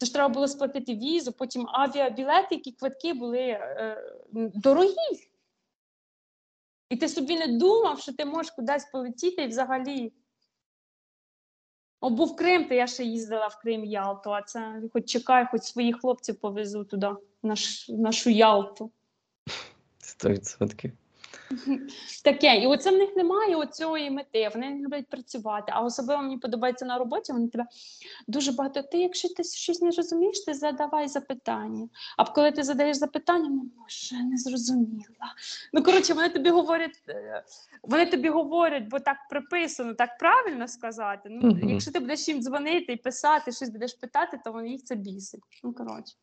Це 0.00 0.06
ж 0.06 0.12
треба 0.12 0.28
було 0.28 0.48
сплатити 0.48 0.94
візу, 0.94 1.32
потім 1.32 1.66
авіабілети, 1.68 2.54
які 2.54 2.72
квитки 2.72 3.14
були 3.14 3.38
е, 3.38 4.04
дорогі. 4.32 5.30
І 6.90 6.96
ти 6.96 7.08
собі 7.08 7.38
не 7.38 7.46
думав, 7.46 8.00
що 8.00 8.12
ти 8.12 8.24
можеш 8.24 8.52
кудись 8.52 8.84
полетіти 8.92 9.42
і 9.42 9.46
взагалі. 9.46 10.12
О, 12.00 12.10
був 12.10 12.36
Крим, 12.36 12.68
то 12.68 12.74
я 12.74 12.86
ще 12.86 13.04
їздила 13.04 13.46
в 13.46 13.60
Крим 13.60 13.84
Ялту, 13.84 14.32
а 14.32 14.42
це 14.42 14.82
хоч 14.92 15.10
чекай, 15.10 15.46
хоч 15.50 15.62
своїх 15.62 16.00
хлопців 16.00 16.40
повезу 16.40 16.84
туди, 16.84 17.08
наш, 17.42 17.88
нашу 17.88 18.30
Ялту. 18.30 18.90
100%. 20.00 20.92
Таке, 22.24 22.56
і 22.56 22.66
оце 22.66 22.90
в 22.90 22.96
них 22.96 23.16
немає 23.16 23.56
оцієї 23.56 24.10
мети. 24.10 24.50
Вони 24.54 24.70
не 24.70 24.80
люблять 24.80 25.06
працювати. 25.06 25.72
А 25.74 25.80
особливо 25.80 26.22
мені 26.22 26.38
подобається 26.38 26.84
на 26.84 26.98
роботі. 26.98 27.32
Вони 27.32 27.48
тебе 27.48 27.66
дуже 28.26 28.52
багато. 28.52 28.82
Ти, 28.82 28.98
якщо 28.98 29.28
ти 29.28 29.44
щось 29.44 29.82
не 29.82 29.90
розумієш, 29.90 30.40
ти 30.40 30.54
задавай 30.54 31.08
запитання. 31.08 31.88
А 32.16 32.24
коли 32.24 32.52
ти 32.52 32.62
задаєш 32.62 32.96
запитання, 32.96 33.48
ну 33.48 33.70
може, 33.80 34.24
не 34.24 34.36
зрозуміла. 34.36 35.34
Ну 35.72 35.82
коротше, 35.82 36.14
вони 36.14 36.28
тобі 36.28 36.50
говорять, 36.50 37.02
е, 37.08 37.44
вони 37.82 38.06
тобі 38.06 38.28
говорять, 38.28 38.88
бо 38.88 39.00
так 39.00 39.16
приписано, 39.30 39.94
так 39.94 40.18
правильно 40.18 40.68
сказати. 40.68 41.28
Ну, 41.32 41.50
Мгм. 41.50 41.68
якщо 41.68 41.92
ти 41.92 42.00
будеш 42.00 42.28
їм 42.28 42.42
дзвонити 42.42 42.92
і 42.92 42.96
писати, 42.96 43.52
щось 43.52 43.70
будеш 43.70 43.94
питати, 43.94 44.40
то 44.44 44.52
вони 44.52 44.68
їх 44.68 44.84
це 44.84 44.94
бісить. 44.94 45.40
Ну 45.64 45.72
коротше. 45.72 46.14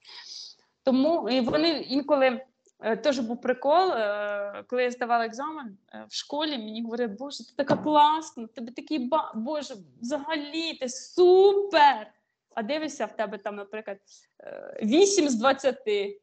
Тому 0.83 1.29
і 1.29 1.41
вони 1.41 1.69
інколи. 1.69 2.41
Е, 2.79 2.97
Теж 2.97 3.19
був 3.19 3.41
прикол, 3.41 3.91
е, 3.91 4.63
коли 4.67 4.83
я 4.83 4.91
здавала 4.91 5.25
екзамен 5.25 5.77
е, 5.93 6.05
в 6.09 6.13
школі, 6.15 6.57
мені 6.57 6.83
говорять, 6.83 7.11
боже, 7.11 7.47
ти 7.47 7.53
така 7.55 7.77
класна, 7.77 8.47
тебе 8.47 8.71
такий 8.71 8.99
ба... 8.99 9.31
Боже, 9.35 9.75
взагалі 10.01 10.73
ти 10.73 10.89
супер! 10.89 12.11
А 12.55 12.63
дивишся 12.63 13.05
в 13.05 13.15
тебе 13.15 13.37
там, 13.37 13.55
наприклад, 13.55 13.97
е, 14.39 14.79
8 14.83 15.29
з 15.29 15.35
20. 15.35 15.87
І 15.87 16.19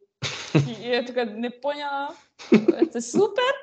я 0.83 1.03
така 1.03 1.25
не 1.25 1.51
поняла, 1.51 2.15
це 2.93 3.01
супер? 3.01 3.55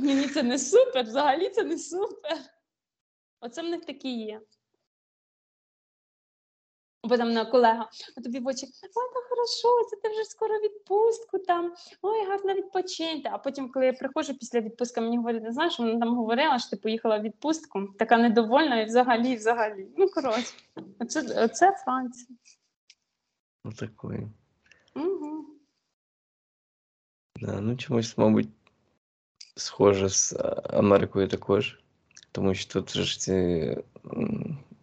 Мені 0.00 0.28
це 0.28 0.42
не 0.42 0.58
супер, 0.58 1.04
взагалі 1.04 1.48
це 1.48 1.64
не 1.64 1.78
супер. 1.78 2.38
Оце 3.40 3.62
в 3.62 3.68
них 3.68 3.84
такі 3.84 4.24
є. 4.24 4.40
Бо 7.04 7.16
там 7.16 7.32
на 7.32 7.44
колега, 7.44 7.90
а 8.16 8.20
тобі 8.20 8.38
в 8.38 8.46
очі, 8.46 8.66
ой, 8.82 9.08
так 9.14 9.24
хорошо, 9.24 9.88
це 9.90 9.96
ти 9.96 10.08
вже 10.08 10.24
скоро 10.24 10.54
відпустку 10.58 11.38
там, 11.38 11.74
ой, 12.02 12.26
гарно 12.26 12.54
відпочиньте. 12.54 13.30
А 13.32 13.38
потім, 13.38 13.72
коли 13.72 13.86
я 13.86 13.92
приходжу 13.92 14.34
після 14.40 14.60
відпустки, 14.60 15.00
мені 15.00 15.16
говорять, 15.16 15.42
не 15.42 15.52
знаєш, 15.52 15.78
вона 15.78 16.00
там 16.00 16.16
говорила, 16.16 16.58
що 16.58 16.70
ти 16.70 16.76
поїхала 16.76 17.18
в 17.18 17.22
відпустку, 17.22 17.88
така 17.98 18.16
недовольна 18.16 18.80
і 18.80 18.84
взагалі, 18.84 19.30
і 19.30 19.36
взагалі. 19.36 19.88
Ну, 19.96 20.08
коротше, 20.08 20.54
оце, 20.98 21.44
оце 21.44 21.72
Франція. 21.84 22.36
Отакої. 23.64 24.28
Угу. 24.96 25.44
Да, 27.40 27.60
ну 27.60 27.76
чомусь, 27.76 28.18
мабуть, 28.18 28.48
схоже 29.56 30.08
з 30.08 30.36
Америкою 30.70 31.28
також. 31.28 31.80
Тому 32.32 32.54
що 32.54 32.72
тут 32.72 32.96
ж 32.96 33.20
ці, 33.20 33.76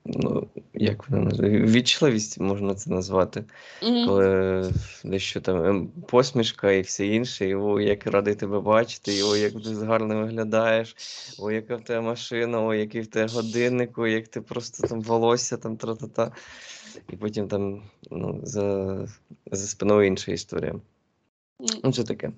ну, 0.06 0.48
як 0.82 1.10
вона 1.10 1.24
називає, 1.24 1.62
вічливість 1.62 2.40
можна 2.40 2.76
це 2.76 2.90
назвати. 2.90 3.44
Коли 3.80 4.72
дещо 5.04 5.42
там 5.42 5.66
ем, 5.66 5.88
посмішка 6.08 6.72
і 6.72 6.82
все 6.82 7.08
інше, 7.08 7.48
і 7.50 7.56
о, 7.56 7.80
як 7.80 8.08
радий 8.08 8.36
тебе 8.36 8.60
бачити, 8.60 9.14
і 9.14 9.24
о, 9.24 9.36
як 9.36 9.54
ти 9.54 9.74
гарно 9.74 10.20
виглядаєш, 10.20 10.96
о, 11.40 11.52
яка 11.52 11.76
в 11.76 11.84
тебе 11.84 12.02
машина, 12.02 12.62
о, 12.62 12.74
який 12.74 13.02
в 13.02 13.08
тебе 13.08 13.34
годинник, 13.34 13.98
о, 13.98 14.08
як 14.08 14.28
ти 14.28 14.42
просто 14.42 14.88
там 14.88 15.02
волосся, 15.02 15.58
там 15.58 15.78
тра-та-та. 15.78 16.32
І 17.10 17.16
потім 17.16 17.48
там 17.48 17.82
ну, 18.12 18.40
за, 18.44 18.98
за 19.52 19.68
спиною 19.68 20.08
інша 20.08 20.32
історія. 20.32 20.76
Ну, 21.84 21.94
це 21.94 22.04
таке. 22.04 22.32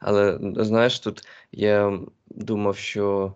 Але 0.00 0.38
знаєш, 0.56 1.00
тут 1.00 1.26
я 1.52 2.00
думав, 2.26 2.76
що 2.76 3.34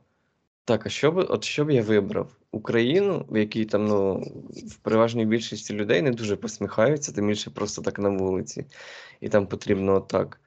так, 0.65 0.87
а 0.87 0.89
що 0.89 1.13
б, 1.13 1.27
от 1.29 1.45
що 1.45 1.65
б 1.65 1.71
я 1.71 1.83
вибрав? 1.83 2.37
Україну, 2.53 3.27
в 3.29 3.37
якій 3.39 3.65
там, 3.65 3.87
ну, 3.87 4.15
в 4.51 4.77
переважній 4.77 5.27
більшості 5.27 5.75
людей 5.75 6.03
не 6.03 6.11
дуже 6.11 6.37
посміхаються, 6.37 7.13
тим 7.13 7.29
більше 7.29 7.51
просто 7.51 7.83
так 7.83 7.99
на 7.99 8.09
вулиці. 8.09 8.67
І 9.21 9.29
там 9.29 9.47
потрібно 9.47 9.95
отак. 9.95 10.41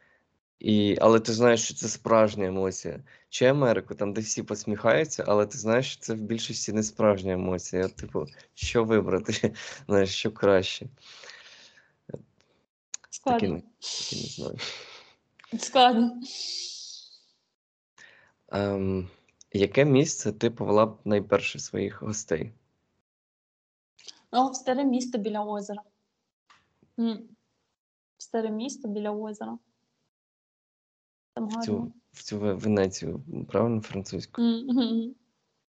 І, 0.60 0.98
але 1.02 1.20
ти 1.20 1.34
знаєш, 1.34 1.66
що 1.66 1.74
це 1.74 1.88
справжня 1.88 2.46
емоція. 2.46 3.04
Чи 3.30 3.46
Америку, 3.46 3.96
там, 3.96 4.14
де 4.14 4.22
всі 4.22 4.44
посміхаються, 4.44 5.24
але 5.28 5.46
ти 5.46 5.58
знаєш, 5.58 5.92
що 5.92 6.02
це 6.02 6.14
в 6.14 6.22
більшості 6.22 6.74
не 6.74 6.84
справжня 6.84 7.34
емоція. 7.34 7.86
От, 7.86 7.96
типу, 7.96 8.26
що 8.54 8.84
вибрати? 8.84 9.54
Знаєш, 9.88 10.16
що 10.16 10.32
краще? 10.32 10.86
Такі, 12.08 12.24
Складно. 13.10 13.50
не- 13.50 13.62
такі 13.62 14.16
не 14.16 14.28
знаю. 14.28 14.58
Складно. 15.60 16.22
Ем, 18.52 19.10
яке 19.58 19.86
місце 19.86 20.32
ти 20.32 20.50
повела 20.50 20.86
б 20.86 21.00
найперше 21.06 21.60
своїх 21.60 22.02
гостей? 22.02 22.54
О, 24.32 24.50
в 24.50 24.56
старе 24.56 24.84
місто 24.84 25.18
біля 25.18 25.44
озера. 25.44 25.82
В 26.98 27.18
старе 28.18 28.50
місто 28.50 28.88
біля 28.88 29.12
озера. 29.12 29.58
Там 31.34 31.48
В 31.48 31.66
цю, 31.66 31.94
в 32.12 32.24
цю 32.24 32.40
Венецію, 32.40 33.24
правильно, 33.50 33.82
французьку? 33.82 34.42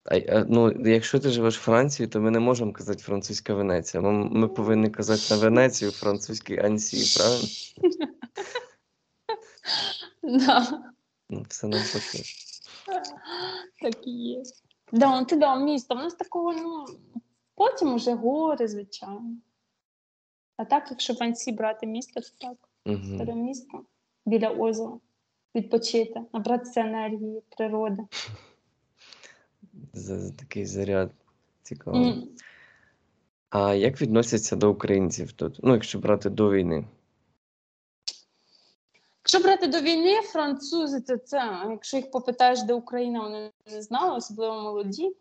А, 0.06 0.46
ну, 0.50 0.72
якщо 0.90 1.20
ти 1.20 1.30
живеш 1.30 1.58
в 1.58 1.62
Франції, 1.62 2.08
то 2.08 2.22
ми 2.22 2.32
не 2.32 2.40
можемо 2.40 2.74
казати 2.74 3.04
французька 3.04 3.54
Венеція. 3.54 4.04
Ми, 4.04 4.12
ми 4.12 4.48
повинні 4.48 4.90
казати 4.90 5.22
на 5.32 5.42
Венецію 5.42 5.92
французький 5.92 6.60
Ансі, 6.60 7.20
правильно? 7.20 7.48
Да. 10.24 10.84
Ну, 11.30 11.46
все 11.50 11.68
навпаки. 11.68 12.24
Так 13.82 14.08
і 14.08 14.12
є. 14.12 14.44
Да, 14.92 15.20
ну, 15.20 15.26
ти 15.26 15.36
да, 15.36 15.56
місто. 15.56 15.96
У 15.96 15.98
нас 15.98 16.14
такого, 16.14 16.54
ну, 16.54 16.86
потім 17.56 17.94
уже 17.94 18.14
гори, 18.14 18.68
звичайно. 18.68 19.36
А 20.58 20.66
так, 20.66 20.88
якщо 20.92 21.14
в 21.14 21.24
Ансі 21.24 21.52
брати 21.52 21.88
місто, 21.88 22.22
то 22.22 22.28
так, 22.48 22.58
старе 23.06 23.32
Угу. 23.34 23.44
місто 23.44 23.84
біля 24.26 24.50
озера. 24.50 25.00
відпочити, 25.56 26.22
набратися 26.34 26.82
енергії, 26.82 27.42
природи. 27.58 28.04
За 29.94 30.20
за 30.20 30.34
такий 30.34 30.66
заряд. 30.66 31.12
Цікаво. 31.64 31.98
М, 31.98 32.28
А 33.50 33.74
як 33.74 34.02
відносяться 34.02 34.56
до 34.56 34.72
українців 34.72 35.32
тут? 35.32 35.60
Ну, 35.64 35.74
якщо 35.74 36.00
брати 36.00 36.30
до 36.30 36.52
війни. 36.52 36.86
Якщо 39.34 39.48
брати 39.48 39.68
до 39.68 39.80
війни, 39.80 40.22
французи, 40.22 41.02
то 41.02 41.18
це, 41.18 41.66
якщо 41.70 41.98
їх 41.98 42.12
попитаєш, 42.12 42.64
де 42.64 42.74
Україна, 42.74 43.22
вони 43.22 43.52
не 43.72 43.82
знали, 43.82 44.18
особливо 44.18 44.62
молоді. 44.62 45.16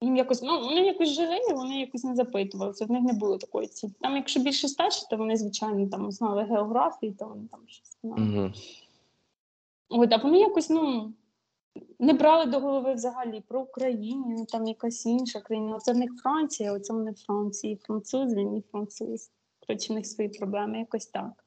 Їм 0.00 0.16
якось, 0.16 0.42
ну, 0.42 0.60
вони 0.60 0.80
якось 0.80 1.08
жили, 1.08 1.54
вони 1.54 1.80
якось 1.80 2.04
не 2.04 2.14
запитувалися, 2.14 2.84
в 2.84 2.90
них 2.90 3.02
не 3.02 3.12
було 3.12 3.38
такої 3.38 3.68
цілі. 3.68 3.92
Там, 4.00 4.16
якщо 4.16 4.40
більше 4.40 4.68
старші, 4.68 5.06
то 5.10 5.16
вони, 5.16 5.36
звичайно, 5.36 5.88
там 5.88 6.10
знали 6.10 6.42
географію, 6.42 7.14
то 7.18 7.26
вони 7.26 7.48
там 7.50 7.60
щось 7.66 7.98
знали. 8.02 8.38
Угу. 8.38 8.52
От, 9.88 10.12
а 10.12 10.16
вони 10.16 10.38
якось, 10.38 10.70
ну, 10.70 11.12
не 11.98 12.12
брали 12.12 12.46
до 12.46 12.60
голови 12.60 12.94
взагалі 12.94 13.42
про 13.48 13.60
Україну, 13.60 14.24
ну, 14.28 14.46
там 14.46 14.66
якась 14.66 15.06
інша 15.06 15.40
країна. 15.40 15.76
Оце 15.76 15.92
в 15.92 15.96
них 15.96 16.10
Франція, 16.22 16.72
оце 16.72 16.92
вони 16.92 17.12
Франції, 17.12 17.76
француз, 17.76 18.34
він 18.34 18.56
і 18.56 18.62
француз. 18.72 19.30
Коротше, 19.66 19.92
в 19.92 19.96
них 19.96 20.06
свої 20.06 20.28
проблеми, 20.28 20.78
якось 20.78 21.06
так. 21.06 21.44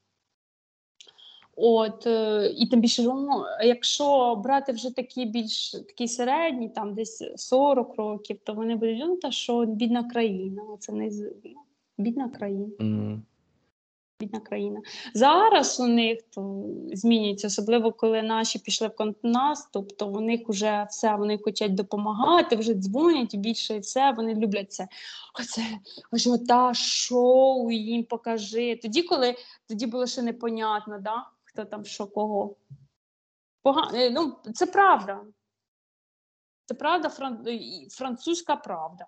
От, 1.55 2.07
е, 2.07 2.47
і 2.57 2.67
тим 2.67 2.81
більше, 2.81 3.03
ну, 3.03 3.43
якщо 3.63 4.35
брати 4.43 4.71
вже 4.71 4.95
такі 4.95 5.25
більш 5.25 5.71
такі 5.71 6.07
середні, 6.07 6.69
там 6.69 6.93
десь 6.93 7.23
40 7.35 7.95
років, 7.95 8.38
то 8.43 8.53
вони 8.53 8.75
будуть, 8.75 8.99
ну, 8.99 9.17
та 9.17 9.31
що 9.31 9.65
бідна 9.65 10.03
країна, 10.03 10.61
це 10.80 10.91
не 10.93 11.11
з- 11.11 11.34
ну, 11.43 11.61
бідна 11.97 12.30
країна 12.30 12.67
Угу. 12.80 13.19
бідна 14.19 14.39
країна. 14.39 14.81
Зараз 15.13 15.80
у 15.80 15.88
них 15.88 16.19
то 16.30 16.63
змінюється, 16.93 17.47
особливо 17.47 17.91
коли 17.91 18.21
наші 18.21 18.59
пішли 18.59 18.88
в 18.88 18.95
контрнаступ, 18.95 19.91
то 19.97 20.07
у 20.07 20.19
них 20.21 20.41
вже 20.49 20.88
все, 20.89 21.15
вони 21.15 21.38
хочуть 21.38 21.75
допомагати, 21.75 22.55
вже 22.55 22.73
дзвонять 22.73 23.35
більше 23.35 23.75
і 23.75 23.80
все, 23.80 24.11
вони 24.17 24.35
люблять 24.35 24.71
це. 24.71 24.88
Оце 25.39 25.61
ажіотаж, 26.11 26.77
шоу, 26.77 27.71
їм 27.71 28.03
покажи. 28.03 28.75
Тоді, 28.81 29.01
коли 29.03 29.35
тоді 29.67 29.85
було 29.85 30.07
ще 30.07 30.21
непонятно, 30.21 30.99
да? 30.99 31.25
Хто 31.53 31.65
там 31.65 31.85
що 31.85 32.07
кого. 32.07 32.55
Пога... 33.61 33.91
е, 33.93 34.09
Ну, 34.09 34.35
це 34.53 34.65
правда. 34.65 35.21
Це 36.65 36.73
правда, 36.73 37.09
фран... 37.09 37.45
французька 37.89 38.55
правда 38.55 39.07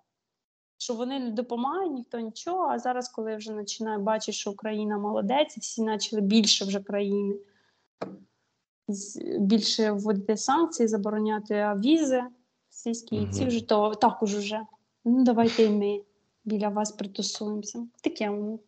що 0.77 0.93
вони 0.93 1.19
не 1.19 1.31
допомагають, 1.31 1.93
ніхто 1.93 2.19
нічого. 2.19 2.63
А 2.63 2.79
зараз, 2.79 3.09
коли 3.09 3.31
я 3.31 3.37
вже 3.37 3.53
починаю 3.53 3.99
бачити, 3.99 4.31
що 4.31 4.51
Україна 4.51 4.97
молодець, 4.97 5.57
всі 5.57 5.85
почали 5.85 6.21
більше 6.21 6.65
вже 6.65 6.79
країни 6.79 7.35
більше 9.39 9.91
вводити 9.91 10.37
санкції, 10.37 10.87
забороняти 10.87 11.73
візи 11.77 12.23
російські, 12.69 13.15
і 13.15 13.27
ці 13.27 13.45
вже 13.45 13.67
то 13.67 13.95
також 13.95 14.35
уже. 14.35 14.65
Ну, 15.05 15.23
давайте 15.23 15.63
і 15.63 15.69
ми 15.69 16.03
біля 16.45 16.69
вас 16.69 16.91
притусуємося. 16.91 17.87
Таке 18.01 18.29
воно. 18.29 18.59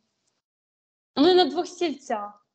Вони 1.16 1.34
на 1.34 1.46
двох 1.46 1.68
стільцях. 1.68 2.47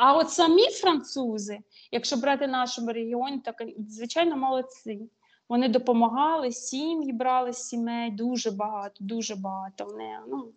А 0.00 0.16
от 0.16 0.30
самі 0.30 0.70
французи, 0.70 1.58
якщо 1.92 2.16
брати 2.16 2.46
нашому 2.46 2.92
регіоні, 2.92 3.38
так 3.38 3.62
звичайно 3.88 4.36
молодці. 4.36 5.10
Вони 5.48 5.68
допомагали, 5.68 6.52
сім'ї 6.52 7.12
брали 7.12 7.52
з 7.52 7.56
сімей, 7.56 8.10
дуже 8.10 8.50
багато, 8.50 8.94
дуже 9.00 9.36
багато. 9.36 9.84
Вони 9.84 10.18
ну, 10.28 10.52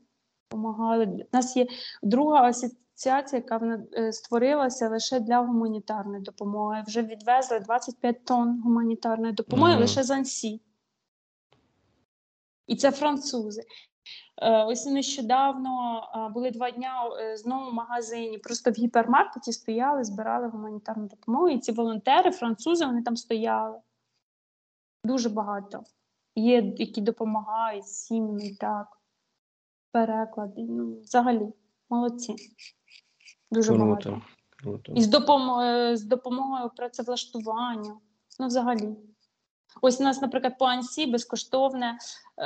допомагали. 0.52 1.06
У 1.06 1.38
нас 1.38 1.58
є 1.58 1.68
друга 2.04 2.42
асоціація, 2.44 3.42
яка 3.42 3.58
вона, 3.58 3.84
е, 3.94 4.14
створилася 4.14 4.90
лише 4.90 5.20
для 5.20 5.40
гуманітарної 5.40 6.22
допомоги. 6.22 6.84
Вже 6.88 7.02
відвезли 7.02 7.60
25 7.60 8.26
тонн 8.26 8.62
гуманітарної 8.64 9.34
допомоги 9.34 9.72
Мгм. 9.72 9.82
лише 9.82 10.04
з 10.04 10.12
Ансі. 10.12 10.62
І 12.68 12.76
це 12.76 12.92
французи. 12.92 13.64
Е, 14.42 14.64
Ось 14.64 14.86
нещодавно 14.86 16.02
були 16.34 16.52
два 16.52 16.72
дня 16.72 17.10
е, 17.20 17.38
знову 17.38 17.70
в 17.70 17.74
магазині. 17.74 18.38
Просто 18.38 18.72
в 18.72 18.74
гіпермаркеті 18.74 19.52
стояли, 19.52 20.04
збирали 20.04 20.48
гуманітарну 20.48 21.08
допомогу. 21.08 21.50
І 21.50 21.60
ці 21.60 21.72
волонтери, 21.72 22.32
французи, 22.32 22.86
вони 22.86 23.04
там 23.04 23.18
стояли. 23.18 23.78
Дуже 25.04 25.30
багато. 25.30 25.84
Є, 26.36 26.74
які 26.78 27.02
допомагають 27.02 27.88
сім'ям 27.88 28.40
і 28.40 28.56
так. 28.56 28.88
Переклади. 29.92 30.62
Ну, 30.70 31.00
взагалі, 31.02 31.54
молодці. 31.90 32.36
Дуже 33.52 33.74
багато. 33.74 34.10
Круто. 34.10 34.22
Круто. 34.64 34.94
І 34.96 35.02
з, 35.02 35.08
допом... 35.08 35.60
е, 35.60 35.98
з 35.98 36.04
допомогою 36.04 36.70
працевлаштування. 36.76 37.98
Ну, 38.40 38.48
взагалі. 38.48 38.96
Ось 39.82 40.02
у 40.02 40.04
нас, 40.04 40.22
наприклад, 40.22 40.58
по 40.58 40.66
АНСі 40.66 41.06
безкоштовне 41.06 41.98
е, 42.38 42.46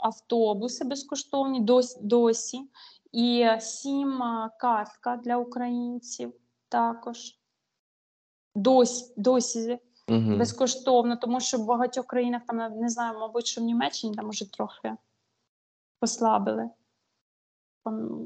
автобуси 0.00 0.84
безкоштовні 0.84 1.60
досі, 1.60 1.98
досі. 2.02 2.70
І 3.12 3.48
сім 3.60 4.22
е, 4.22 4.50
картка 4.58 5.16
для 5.16 5.36
українців 5.36 6.32
також. 6.68 7.36
Досі, 8.54 9.14
досі 9.16 9.78
Угу. 10.10 10.36
безкоштовно, 10.36 11.16
тому 11.16 11.40
що 11.40 11.58
в 11.58 11.66
багатьох 11.66 12.06
країнах 12.06 12.42
там 12.46 12.56
не 12.56 12.88
знаю, 12.88 13.18
мабуть, 13.18 13.46
що 13.46 13.60
в 13.60 13.64
Німеччині 13.64 14.14
там 14.14 14.28
уже 14.28 14.52
трохи 14.52 14.96
послабили. 16.00 16.70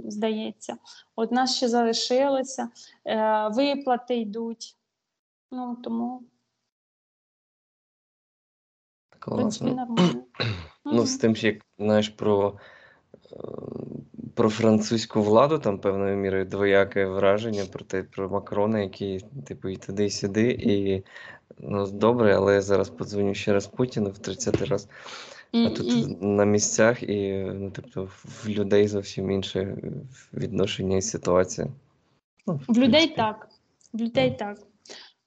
Здається, 0.04 0.76
от 1.16 1.32
нас 1.32 1.56
ще 1.56 1.68
залишилося, 1.68 2.68
е, 3.04 3.48
виплати 3.48 4.16
йдуть. 4.16 4.76
Ну 5.50 5.76
тому 5.76 6.22
Класно. 9.24 9.74
нормально. 9.74 10.24
Ну, 10.86 11.06
з 11.06 11.16
тим, 11.16 11.36
що 11.36 11.46
як 11.46 11.56
знаєш 11.78 12.08
про, 12.08 12.58
е, 13.32 13.36
про 14.34 14.50
французьку 14.50 15.22
владу, 15.22 15.58
там 15.58 15.78
певною 15.78 16.16
мірою 16.16 16.44
двояке 16.44 17.06
враження 17.06 17.64
про 17.72 17.84
те, 17.84 18.02
про 18.02 18.28
Макрона, 18.28 18.80
який, 18.80 19.24
типу, 19.46 19.68
і 19.68 19.76
туди, 19.76 20.04
і 20.04 20.10
сюди. 20.10 20.50
І 20.50 21.02
ну, 21.58 21.86
добре, 21.86 22.36
але 22.36 22.54
я 22.54 22.60
зараз 22.60 22.88
подзвоню 22.88 23.34
ще 23.34 23.52
раз 23.52 23.66
Путіну 23.66 24.10
в 24.10 24.18
30-й 24.18 24.64
раз. 24.64 24.88
А 25.52 25.70
тут 25.70 25.92
м. 25.92 26.36
на 26.36 26.44
місцях 26.44 27.02
і 27.02 27.32
ну, 27.54 27.70
тобто, 27.74 28.08
в 28.24 28.48
людей 28.48 28.88
зовсім 28.88 29.30
інше 29.30 29.76
відношення 30.34 30.96
і 30.96 31.02
ситуація. 31.02 31.68
Ну, 32.46 32.60
В 32.68 32.78
людей 32.78 33.14
так. 33.16 33.48
В 33.92 34.00
людей 34.00 34.36
так. 34.38 34.58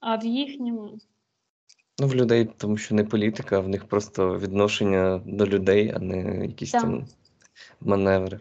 А 0.00 0.16
в 0.16 0.24
їхньому 0.24 0.98
Ну, 2.00 2.06
в 2.06 2.14
людей, 2.14 2.50
тому 2.56 2.76
що 2.76 2.94
не 2.94 3.04
політика, 3.04 3.56
а 3.56 3.60
в 3.60 3.68
них 3.68 3.84
просто 3.84 4.38
відношення 4.38 5.20
до 5.26 5.46
людей, 5.46 5.92
а 5.96 5.98
не 5.98 6.46
якісь 6.46 6.72
Так. 6.72 6.82
там 6.82 7.06
маневри. 7.80 8.40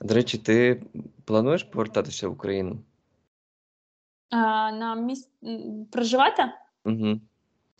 До 0.00 0.14
речі, 0.14 0.38
ти 0.38 0.82
плануєш 1.24 1.62
повертатися 1.62 2.28
в 2.28 2.32
Україну? 2.32 2.78
а, 4.30 4.72
на 4.72 4.94
місць 4.94 5.30
проживати. 5.90 6.42
Угу. 6.84 7.20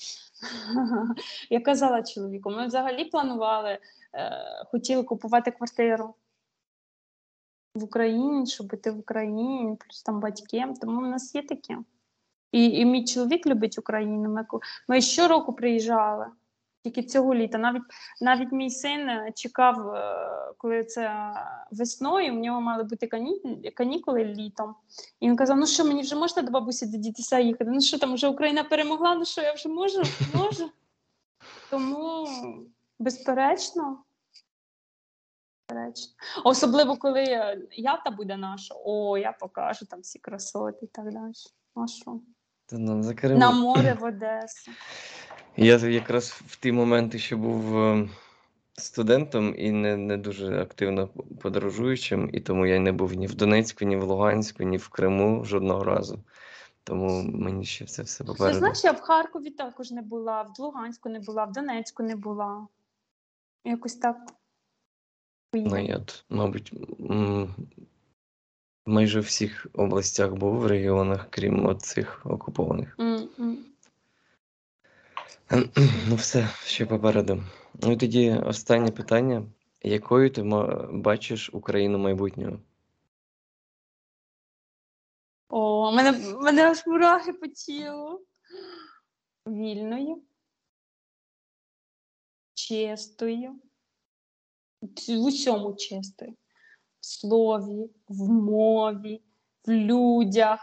Я 1.50 1.60
казала 1.60 2.02
чоловіку, 2.02 2.50
ми 2.50 2.66
взагалі 2.66 3.04
планували, 3.04 3.78
е, 4.14 4.64
хотіли 4.70 5.02
купувати 5.02 5.50
квартиру 5.50 6.14
в 7.74 7.84
Україні, 7.84 8.46
щоб 8.46 8.66
бути 8.66 8.90
в 8.90 8.98
Україні, 8.98 9.76
плюс 9.80 10.02
там 10.02 10.20
батьки, 10.20 10.64
тому 10.80 11.00
в 11.00 11.06
нас 11.06 11.34
є 11.34 11.42
таке. 11.42 11.78
І, 12.52 12.64
і 12.64 12.84
мій 12.84 13.04
чоловік 13.04 13.46
любить 13.46 13.78
Україну. 13.78 14.30
Ми, 14.30 14.46
ми 14.88 15.00
щороку 15.00 15.52
приїжджали, 15.52 16.26
тільки 16.84 17.02
цього 17.02 17.34
літа. 17.34 17.58
Навіть, 17.58 17.82
навіть 18.20 18.52
мій 18.52 18.70
син 18.70 19.08
е, 19.08 19.32
чекав, 19.34 19.88
е, 19.88 20.14
коли 20.58 20.84
це 20.84 21.32
весною, 21.70 22.32
в 22.32 22.36
нього 22.36 22.60
мали 22.60 22.84
бути 22.84 23.06
кані- 23.06 23.70
канікули 23.74 24.24
літом. 24.24 24.74
І 25.20 25.28
він 25.28 25.36
казав: 25.36 25.56
ну 25.56 25.66
що, 25.66 25.84
мені 25.84 26.02
вже 26.02 26.16
можна 26.16 26.42
до 26.42 26.50
бабусі 26.50 26.86
до 26.86 26.98
дідуся 26.98 27.38
їхати? 27.38 27.70
Ну 27.70 27.80
що 27.80 27.98
там, 27.98 28.14
вже 28.14 28.28
Україна 28.28 28.64
перемогла, 28.64 29.14
ну 29.14 29.24
що, 29.24 29.42
я 29.42 29.52
вже 29.52 29.68
можу? 29.68 30.02
Можу. 30.34 30.70
Тому, 31.70 32.28
безперечно. 32.98 33.98
Особливо, 36.44 36.96
коли 36.96 37.22
е, 37.22 37.62
Ялта 37.72 38.10
буде 38.10 38.36
наша, 38.36 38.74
о, 38.84 39.18
я 39.18 39.32
покажу 39.32 39.86
там 39.86 40.00
всі 40.00 40.18
красоти 40.18 40.78
і 40.82 40.86
так 40.86 41.12
далі. 41.12 41.32
А 41.74 41.86
що? 41.86 42.20
Та 42.70 42.78
ну, 42.78 43.02
за. 43.02 43.14
На 43.28 43.50
море 43.50 43.96
в 44.00 44.04
Одесу. 44.08 44.70
Я 45.56 45.76
якраз 45.76 46.30
в 46.46 46.56
ті 46.56 46.72
моменти, 46.72 47.18
що 47.18 47.36
був 47.36 47.78
е, 47.78 48.08
студентом 48.72 49.54
і 49.58 49.70
не, 49.70 49.96
не 49.96 50.16
дуже 50.16 50.60
активно 50.60 51.08
подорожуючим, 51.40 52.30
і 52.32 52.40
тому 52.40 52.66
я 52.66 52.78
не 52.78 52.92
був 52.92 53.14
ні 53.14 53.26
в 53.26 53.34
Донецьку, 53.34 53.84
ні 53.84 53.96
в 53.96 54.02
Луганську, 54.02 54.62
ні 54.62 54.76
в 54.76 54.88
Криму 54.88 55.44
жодного 55.44 55.84
разу. 55.84 56.24
Тому 56.84 57.22
мені 57.22 57.64
ще 57.64 57.84
це 57.86 58.02
все 58.02 58.24
Ти 58.24 58.24
попереду. 58.24 58.58
знаєш, 58.58 58.84
я 58.84 58.92
в 58.92 59.00
Харкові 59.00 59.50
також 59.50 59.90
не 59.90 60.02
була, 60.02 60.42
в 60.42 60.60
Луганську 60.60 61.08
не 61.08 61.20
була, 61.20 61.44
в 61.44 61.52
Донецьку 61.52 62.02
не 62.02 62.16
була. 62.16 62.66
Якось 63.64 63.94
так. 63.94 64.16
Ну, 65.52 65.78
я, 65.78 66.00
мабуть, 66.28 66.72
майже 68.86 69.20
в 69.20 69.22
всіх 69.22 69.66
областях 69.72 70.32
був 70.34 70.56
в 70.56 70.66
регіонах, 70.66 71.26
крім 71.30 71.78
цих 71.78 72.26
окупованих. 72.26 72.96
М-м. 73.00 73.64
Ну, 76.08 76.16
все, 76.16 76.48
ще 76.64 76.86
попереду. 76.86 77.42
Ну 77.82 77.92
і 77.92 77.96
тоді 77.96 78.30
останнє 78.30 78.90
питання. 78.90 79.46
Якою 79.82 80.30
ти 80.30 80.42
бачиш 80.92 81.50
Україну 81.52 81.98
майбутнього? 81.98 82.58
О, 85.48 85.92
мене, 85.92 86.12
мене 86.36 86.62
аж 86.62 86.86
мурахи 86.86 87.32
по 87.32 87.46
тілу. 87.46 88.26
Вільною, 89.46 90.22
чистою, 92.54 93.60
в 95.08 95.24
усьому 95.24 95.76
чистою. 95.76 96.36
В 97.00 97.06
слові, 97.06 97.90
в 98.08 98.28
мові, 98.28 99.22
в 99.66 99.70
людях. 99.70 100.60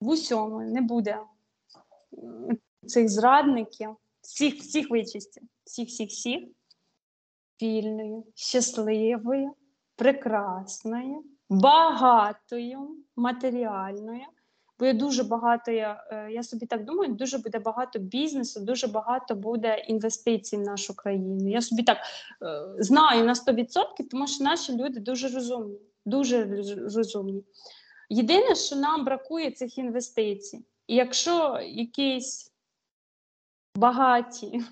В 0.00 0.08
усьому 0.08 0.60
не 0.60 0.80
буде 0.80 1.18
цих 2.86 3.08
зрадників, 3.08 3.96
всіх, 4.20 4.54
всіх 4.54 4.90
вичистів, 4.90 5.42
всіх, 5.64 5.88
всіх, 5.88 6.08
всіх. 6.08 6.48
Вільною, 7.62 8.24
щасливою, 8.34 9.54
прекрасною, 9.96 11.24
багатою, 11.48 12.96
матеріальною. 13.16 14.26
Я 14.86 14.92
дуже 14.92 15.24
багато, 15.24 15.70
я, 15.70 16.04
е, 16.10 16.28
я 16.30 16.42
собі 16.42 16.66
так 16.66 16.84
думаю, 16.84 17.12
дуже 17.12 17.38
буде 17.38 17.58
багато 17.58 17.98
бізнесу, 17.98 18.60
дуже 18.60 18.86
багато 18.86 19.34
буде 19.34 19.84
інвестицій 19.88 20.56
в 20.56 20.60
нашу 20.60 20.96
країну. 20.96 21.50
Я 21.50 21.60
собі 21.60 21.82
так 21.82 21.98
е, 22.42 22.64
знаю 22.78 23.24
на 23.24 23.34
100%, 23.34 23.66
тому 24.10 24.26
що 24.26 24.44
наші 24.44 24.76
люди 24.76 25.00
дуже 25.00 25.28
розумні, 25.28 25.78
дуже 26.04 26.44
розумні. 26.94 27.44
Єдине, 28.08 28.54
що 28.54 28.76
нам 28.76 29.04
бракує 29.04 29.50
цих 29.50 29.78
інвестицій. 29.78 30.64
І 30.86 30.94
якщо 30.94 31.58
якісь 31.62 32.52
багаті 33.74 34.62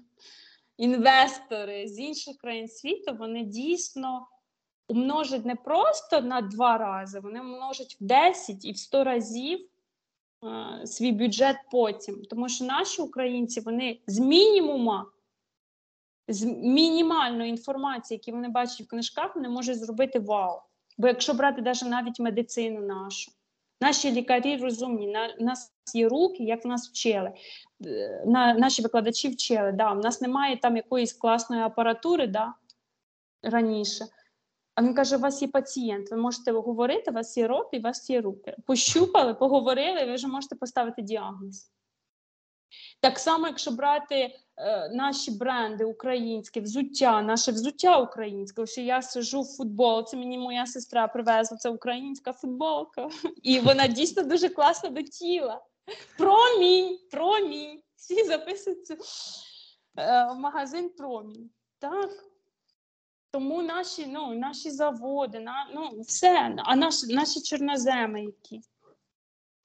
інвестори 0.76 1.88
з 1.88 1.98
інших 1.98 2.36
країн 2.36 2.68
світу, 2.68 3.16
вони 3.18 3.44
дійсно 3.44 4.26
умножать 4.88 5.44
не 5.44 5.54
просто 5.54 6.20
на 6.20 6.40
два 6.40 6.78
рази, 6.78 7.20
вони 7.20 7.42
множать 7.42 7.96
в 8.00 8.04
10 8.04 8.64
і 8.64 8.72
в 8.72 8.78
100 8.78 9.04
разів 9.04 9.69
свій 10.84 11.12
бюджет 11.12 11.56
потім. 11.70 12.22
Тому 12.30 12.48
що 12.48 12.64
наші 12.64 13.02
українці 13.02 13.60
вони 13.60 14.00
з 14.06 14.18
мінімума, 14.18 15.06
з 16.28 16.44
мінімальної 16.44 17.50
інформації, 17.50 18.16
які 18.16 18.32
вони 18.32 18.48
бачать 18.48 18.86
в 18.86 18.90
книжках, 18.90 19.36
вони 19.36 19.48
можуть 19.48 19.78
зробити 19.78 20.18
вау. 20.18 20.60
Бо 20.98 21.08
якщо 21.08 21.34
брати 21.34 21.62
даже 21.62 21.86
навіть 21.86 22.20
медицину 22.20 22.80
нашу, 22.80 23.32
наші 23.80 24.12
лікарі 24.12 24.56
розумні, 24.56 25.06
на, 25.06 25.34
у 25.40 25.44
нас 25.44 25.72
є 25.94 26.08
руки, 26.08 26.44
як 26.44 26.64
нас 26.64 26.88
вчили. 26.88 27.32
Е, 27.86 28.24
На, 28.26 28.54
наші 28.54 28.82
викладачі 28.82 29.28
вчили. 29.28 29.72
Да, 29.72 29.92
у 29.92 29.94
нас 29.94 30.20
немає 30.20 30.56
там 30.56 30.76
якоїсь 30.76 31.12
класної 31.12 31.62
апаратури 31.62 32.26
да, 32.26 32.54
раніше. 33.42 34.04
А 34.80 34.82
він 34.82 34.94
каже: 34.94 35.16
у 35.16 35.20
вас 35.20 35.42
є 35.42 35.48
пацієнт, 35.48 36.10
ви 36.10 36.16
можете 36.16 36.52
говорити, 36.52 37.10
у 37.10 37.14
вас 37.14 37.36
є 37.36 37.46
рот 37.46 37.68
і 37.72 37.78
у 37.78 37.82
вас 37.82 38.10
є 38.10 38.20
руки. 38.20 38.56
Пощупали, 38.66 39.34
поговорили, 39.34 40.04
ви 40.04 40.14
вже 40.14 40.28
можете 40.28 40.54
поставити 40.54 41.02
діагноз. 41.02 41.72
Так 43.00 43.18
само, 43.18 43.46
якщо 43.46 43.70
брати 43.70 44.34
е, 44.56 44.88
наші 44.88 45.30
бренди 45.30 45.84
українське, 45.84 46.60
взуття, 46.60 47.22
наше 47.22 47.52
взуття 47.52 47.98
українське. 47.98 48.62
Ось 48.62 48.78
я 48.78 49.02
сижу 49.02 49.42
в 49.42 49.56
футболці, 49.56 50.16
мені 50.16 50.38
моя 50.38 50.66
сестра 50.66 51.08
привезла 51.08 51.56
це 51.56 51.68
українська 51.68 52.32
футболка, 52.32 53.08
і 53.42 53.60
вона 53.60 53.86
дійсно 53.86 54.22
дуже 54.22 54.48
класно 54.48 54.90
до 54.90 55.02
тіла. 55.02 55.62
Промінь, 56.18 56.98
промінь. 57.10 57.82
Всі 57.96 58.24
записуються 58.24 58.94
е, 58.94 58.98
в 60.32 60.34
магазин 60.38 60.88
промінь. 60.88 61.50
Так. 61.78 62.29
Тому 63.30 63.62
наші, 63.62 64.06
ну, 64.06 64.34
наші 64.34 64.70
заводи, 64.70 65.40
на, 65.40 65.70
ну, 65.74 66.00
все, 66.00 66.56
а 66.58 66.76
наші, 66.76 67.14
наші 67.14 67.40
чорноземи 67.40 68.24
які. 68.24 68.60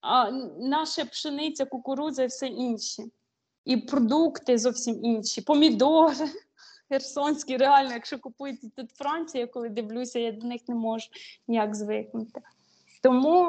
А 0.01 0.31
наша 0.59 1.05
пшениця, 1.05 1.65
кукурудза 1.65 2.23
і 2.23 2.27
все 2.27 2.47
інше. 2.47 3.03
І 3.65 3.77
продукти 3.77 4.57
зовсім 4.57 5.05
інші. 5.05 5.41
Помідори 5.41 6.29
херсонські, 6.89 7.57
реально, 7.57 7.93
якщо 7.93 8.19
купуєте 8.19 8.69
тут 8.75 8.91
Францію, 8.91 9.41
я 9.41 9.47
коли 9.47 9.69
дивлюся, 9.69 10.19
я 10.19 10.31
до 10.31 10.47
них 10.47 10.61
не 10.67 10.75
можу 10.75 11.07
ніяк 11.47 11.75
звикнути. 11.75 12.41
Тому 13.03 13.45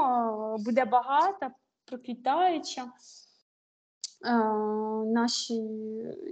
буде 0.58 0.84
багата, 0.84 1.50
проквітаюча. 1.84 2.92
Наші 5.06 5.62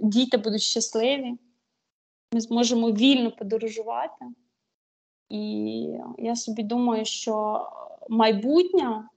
діти 0.01 0.37
будуть 0.37 0.61
щасливі. 0.61 1.37
Ми 2.35 2.41
зможемо 2.41 2.91
вільно 2.91 3.31
подорожувати. 3.31 4.25
І 5.29 5.39
я 6.17 6.35
собі 6.35 6.63
думаю, 6.63 7.05
що 7.05 7.65
майбутнє 8.09 9.09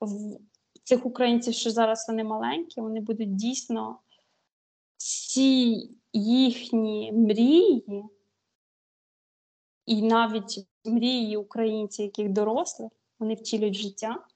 в 0.00 0.38
цих 0.84 1.06
українців, 1.06 1.54
що 1.54 1.70
зараз 1.70 2.06
вони 2.08 2.24
маленькі, 2.24 2.80
вони 2.80 3.00
будуть 3.00 3.36
дійсно 3.36 3.98
всі 4.96 5.90
їхні 6.12 7.12
мрії, 7.12 8.04
і 9.86 10.02
навіть 10.02 10.66
мрії 10.84 11.36
українців, 11.36 12.04
яких 12.04 12.28
дорослих, 12.28 12.92
вони 13.18 13.34
втілюють 13.34 13.76
життя 13.76 14.26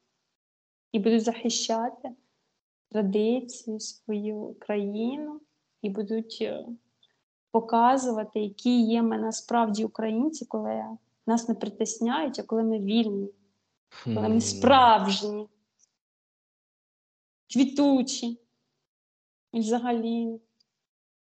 і 0.92 0.98
будуть 0.98 1.24
захищати 1.24 2.10
традицію, 2.88 3.80
свою 3.80 4.56
країну, 4.58 5.40
і 5.82 5.90
будуть 5.90 6.38
е, 6.40 6.66
показувати, 7.50 8.40
які 8.40 8.80
є 8.80 9.02
ми 9.02 9.18
насправді 9.18 9.84
українці, 9.84 10.44
коли 10.44 10.84
нас 11.26 11.48
не 11.48 11.54
притисняють, 11.54 12.38
а 12.38 12.42
коли 12.42 12.62
ми 12.62 12.78
вільні, 12.78 13.30
коли 14.04 14.28
ми 14.28 14.40
справжні, 14.40 15.48
квітучі. 17.52 18.40
І 19.52 19.60
взагалі, 19.60 20.40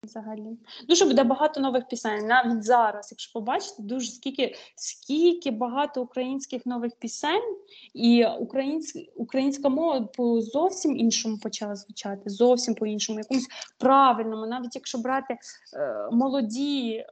взагалі. 0.03 0.59
Дуже 0.89 1.05
буде 1.05 1.25
багато 1.25 1.61
нових 1.61 1.89
пісень. 1.89 2.27
Навіть 2.27 2.65
зараз, 2.65 3.09
якщо 3.11 3.33
побачите, 3.33 3.83
дуже 3.83 4.11
скільки, 4.11 4.55
скільки 4.77 5.51
багато 5.51 6.03
українських 6.03 6.67
нових 6.67 6.97
пісень, 6.99 7.57
і 7.95 8.27
українськ, 8.39 8.97
українська 9.17 9.69
мова 9.69 10.01
по 10.01 10.41
зовсім 10.41 10.97
іншому 10.97 11.39
почала 11.39 11.77
звучати, 11.77 12.31
зовсім 12.31 12.75
по-іншому, 12.75 13.19
якомусь 13.19 13.49
правильному, 13.79 14.47
навіть 14.47 14.75
якщо 14.75 14.99
брати 14.99 15.39
е, 15.75 16.09
молоді, 16.13 16.93
е, 16.95 17.07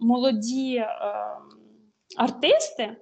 молоді 0.00 0.76
е, 0.76 0.88
артисти. 2.16 2.96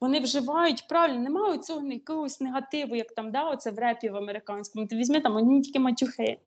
Вони 0.00 0.20
вживають 0.20 0.88
правильно, 0.88 1.20
немає 1.20 1.58
цього 1.58 1.86
якогось 1.86 2.40
негативу, 2.40 2.96
як 2.96 3.12
там 3.12 3.30
да, 3.30 3.50
оце 3.50 3.70
в 3.70 3.78
репі 3.78 4.08
в 4.08 4.16
американському. 4.16 4.86
Ти 4.86 4.96
візьми 4.96 5.20
там 5.20 5.36
одні 5.36 5.62
тільки 5.62 5.78
матюхи. 5.78 6.38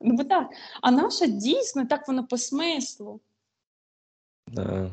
Ну, 0.00 0.14
бо 0.14 0.24
так. 0.24 0.48
А 0.80 0.90
наша 0.90 1.26
дійсно 1.26 1.86
так 1.86 2.08
воно 2.08 2.26
по 2.26 2.38
смислу. 2.38 3.20
Да. 4.46 4.90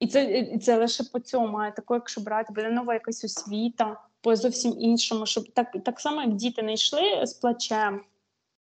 І 0.00 0.06
це, 0.06 0.38
і 0.38 0.58
це 0.58 0.78
лише 0.78 1.04
по 1.04 1.20
цьому, 1.20 1.56
а 1.58 1.70
тако, 1.70 1.94
якщо 1.94 2.20
брати, 2.20 2.52
буде 2.52 2.70
нова 2.70 2.94
якась 2.94 3.24
освіта, 3.24 4.00
по 4.20 4.36
зовсім 4.36 4.74
іншому, 4.78 5.26
щоб 5.26 5.52
так, 5.52 5.76
так 5.84 6.00
само, 6.00 6.22
як 6.22 6.34
діти 6.34 6.62
не 6.62 6.72
йшли 6.74 7.26
з 7.26 7.32
плачем 7.34 8.04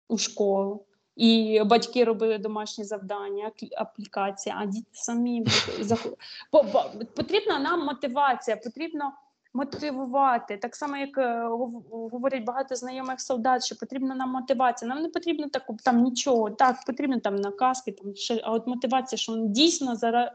у 0.08 0.18
школу, 0.18 0.84
і 1.16 1.62
батьки 1.66 2.04
робили 2.04 2.38
домашні 2.38 2.84
завдання, 2.84 3.46
аплі- 3.50 3.72
аплікації, 3.76 4.54
а 4.58 4.66
діти 4.66 4.88
самі 4.92 5.44
зах- 5.80 6.16
По- 6.50 6.64
по- 6.64 6.90
потрібна 7.16 7.58
нам 7.58 7.84
мотивація, 7.84 8.56
потрібно 8.56 9.12
мотивувати. 9.54 10.56
Так 10.56 10.76
само, 10.76 10.96
як 10.96 11.18
е, 11.18 11.48
говорять 11.90 12.44
багато 12.44 12.74
знайомих 12.74 13.20
солдат, 13.20 13.64
що 13.64 13.76
потрібна 13.76 14.14
нам 14.14 14.30
мотивація. 14.30 14.88
Нам 14.94 15.02
не 15.02 15.08
потрібно 15.08 15.48
так, 15.48 15.62
там 15.84 16.02
нічого. 16.02 16.50
Так, 16.50 16.76
потрібно 16.86 17.20
там 17.20 17.36
наказки, 17.36 17.92
там 17.92 18.12
а 18.44 18.52
от 18.52 18.66
мотивація, 18.66 19.18
що 19.18 19.36
дійсно 19.36 19.96
зараз 19.96 20.28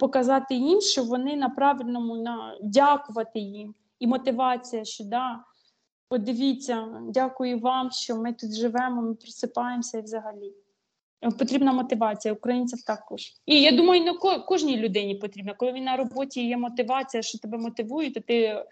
показати 0.00 0.54
їм, 0.54 0.80
що 0.80 1.04
вони 1.04 1.36
на 1.36 1.48
правильному 1.48 2.16
на 2.16 2.58
дякувати 2.62 3.38
їм. 3.38 3.74
І 3.98 4.06
мотивація, 4.06 4.84
що 4.84 5.04
да, 5.04 5.44
подивіться, 6.08 6.88
дякую 7.08 7.58
вам, 7.58 7.90
що 7.90 8.16
ми 8.16 8.32
тут 8.32 8.54
живемо, 8.54 9.02
ми 9.02 9.14
просипаємося 9.14 9.98
і 9.98 10.02
взагалі. 10.02 10.54
Потрібна 11.20 11.72
мотивація, 11.72 12.34
українців 12.34 12.82
також. 12.82 13.22
І 13.46 13.62
я 13.62 13.72
думаю, 13.72 14.18
ко- 14.18 14.40
кожній 14.40 14.76
людині 14.76 15.14
потрібна. 15.14 15.54
Коли 15.54 15.72
він 15.72 15.84
на 15.84 15.96
роботі 15.96 16.46
є 16.46 16.56
мотивація, 16.56 17.22
що 17.22 17.38
тебе 17.38 17.58
мотивує, 17.58 18.12
то 18.12 18.20
ти 18.20 18.64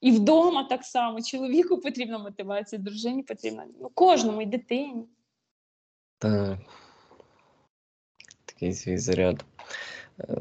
і 0.00 0.10
вдома 0.10 0.64
так 0.64 0.84
само. 0.84 1.22
Чоловіку 1.22 1.80
потрібна 1.80 2.18
мотивація, 2.18 2.82
дружині 2.82 3.22
потрібна. 3.22 3.66
Ну, 3.80 3.90
кожному 3.94 4.42
і 4.42 4.46
дитині. 4.46 5.04
Так. 6.18 6.58
Такий 8.44 8.72
свій 8.72 8.98
заряд. 8.98 9.44
Е, 10.20 10.38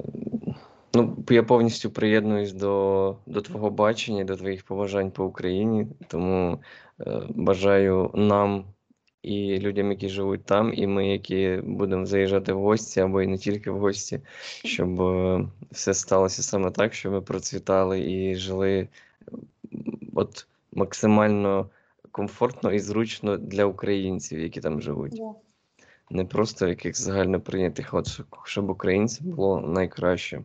Ну, 0.98 1.18
я 1.30 1.44
повністю 1.44 1.90
приєднуюсь 1.92 2.54
до, 2.54 3.18
до 3.26 3.42
твого 3.42 3.70
бачення, 3.70 4.24
до 4.24 4.36
твоїх 4.36 4.64
побажань 4.64 5.12
по 5.12 5.26
Україні. 5.26 5.88
Тому 6.08 6.60
е, 7.02 7.22
бажаю 7.30 8.12
нам 8.14 8.66
і 9.26 9.60
людям, 9.60 9.92
які 9.92 10.10
живуть 10.10 10.46
там, 10.46 10.74
і 10.74 10.88
ми, 10.88 11.08
які 11.08 11.60
будемо 11.64 12.06
заїжджати 12.06 12.54
в 12.54 12.62
гості, 12.62 13.00
або 13.00 13.22
і 13.22 13.28
не 13.28 13.38
тільки 13.38 13.72
в 13.72 13.80
гості, 13.80 14.22
щоб 14.66 15.02
е, 15.02 15.48
все 15.72 15.94
сталося 15.94 16.44
саме 16.44 16.72
так, 16.72 16.94
щоб 16.94 17.14
ми 17.14 17.22
процвітали 17.22 18.12
і 18.12 18.36
жили 18.36 18.88
от 20.16 20.48
максимально 20.74 21.70
комфортно 22.12 22.72
і 22.72 22.80
зручно 22.80 23.38
для 23.38 23.66
українців, 23.66 24.40
які 24.40 24.62
там 24.62 24.82
живуть. 24.82 25.22
Не 26.10 26.26
просто 26.26 26.68
яких 26.68 26.98
загально 26.98 27.42
прийнятих, 27.42 27.94
от 27.94 28.22
щоб- 28.44 28.70
українцям 28.70 29.28
було 29.28 29.62
найкраще. 29.62 30.42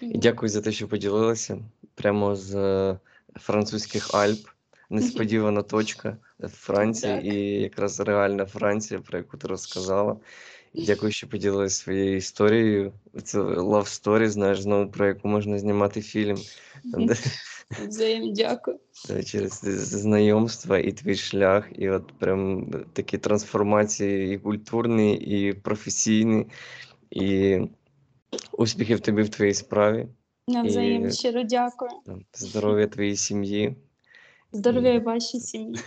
І 0.00 0.18
дякую 0.18 0.48
за 0.48 0.60
те, 0.60 0.72
що 0.72 0.88
поділилися. 0.88 1.58
Прямо 1.94 2.36
з 2.36 2.54
е, 2.54 2.98
французьких 3.36 4.14
Альп. 4.14 4.38
Несподівана 4.90 5.62
точка 5.62 6.16
Франції 6.48 7.14
Так. 7.14 7.24
і 7.24 7.38
якраз 7.60 8.00
реальна 8.00 8.46
Франція, 8.46 9.00
про 9.00 9.18
яку 9.18 9.36
ти 9.36 9.48
розказала. 9.48 10.16
Дякую, 10.74 11.12
що 11.12 11.28
поділилися 11.28 11.82
своєю 11.82 12.16
історією. 12.16 12.92
Це 13.24 13.38
love 13.40 14.02
story, 14.02 14.28
знаєш, 14.28 14.60
знову 14.60 14.90
про 14.90 15.06
яку 15.06 15.28
можна 15.28 15.58
знімати 15.58 16.00
фільм. 16.00 16.38
Взаєм 17.88 18.32
дякую. 18.32 18.78
через 19.26 19.60
знайомства 20.00 20.78
і 20.78 20.92
твій 20.92 21.14
шлях, 21.14 21.68
і 21.72 21.88
от 21.88 22.12
прям 22.18 22.70
такі 22.92 23.18
трансформації 23.18 24.34
і 24.34 24.38
культурні, 24.38 25.14
і 25.14 25.52
професійні, 25.52 26.46
і 27.10 27.58
успіхів 28.52 29.00
тобі 29.00 29.22
в 29.22 29.28
твоїй 29.28 29.54
справі. 29.54 30.06
Навзаєм 30.48 31.06
І- 31.08 31.12
щиро 31.12 31.42
дякую. 31.42 31.90
Здоров'я 32.34 32.86
твоїй 32.86 33.16
сім'ї. 33.16 33.76
Здоров'я 34.52 35.00
вашій 35.00 35.40
сім'ї. 35.40 35.80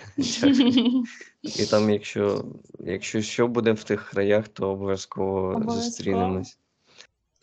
І 1.44 1.66
там, 1.66 1.90
якщо, 1.90 2.46
якщо 2.80 3.22
що 3.22 3.48
буде 3.48 3.72
в 3.72 3.84
тих 3.84 4.10
краях, 4.10 4.48
то 4.48 4.70
обов'язково 4.72 5.40
Обов'язково. 5.40 5.82
зустрінемось. 5.82 6.60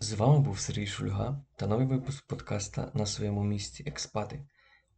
З 0.00 0.12
вами 0.12 0.38
був 0.40 0.58
Сергій 0.58 0.86
Шульга 0.86 1.40
та 1.56 1.66
новий 1.66 1.86
випуск 1.86 2.26
подкаста 2.26 2.90
на 2.94 3.06
своєму 3.06 3.44
місці 3.44 3.84
Експати. 3.86 4.44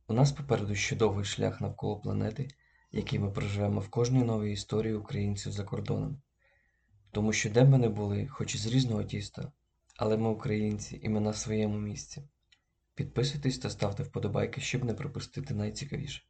У 0.09 0.13
нас 0.15 0.33
попереду 0.33 0.75
ще 0.75 0.97
довгий 0.97 1.25
шлях 1.25 1.61
навколо 1.61 1.97
планети, 2.01 2.49
який 2.93 3.19
ми 3.19 3.31
проживемо 3.31 3.81
в 3.81 3.89
кожній 3.89 4.25
новій 4.25 4.53
історії 4.53 4.95
українців 4.95 5.53
за 5.53 5.65
кордоном. 5.65 6.23
Тому 7.13 7.33
що 7.33 7.51
де 7.51 7.65
б 7.65 7.69
ми 7.69 7.79
не 7.79 7.89
були, 7.89 8.27
хоч 8.27 8.55
і 8.55 8.59
з 8.59 8.67
різного 8.67 9.05
тіста, 9.05 9.53
але 9.97 10.17
ми 10.17 10.29
українці 10.31 11.01
і 11.03 11.09
ми 11.09 11.21
на 11.21 11.33
своєму 11.33 11.79
місці. 11.79 12.23
Підписуйтесь 12.95 13.59
та 13.59 13.71
ставте 13.71 14.03
вподобайки, 14.03 14.61
щоб 14.61 14.85
не 14.85 14.95
пропустити 14.95 15.55
найцікавіше. 15.55 16.23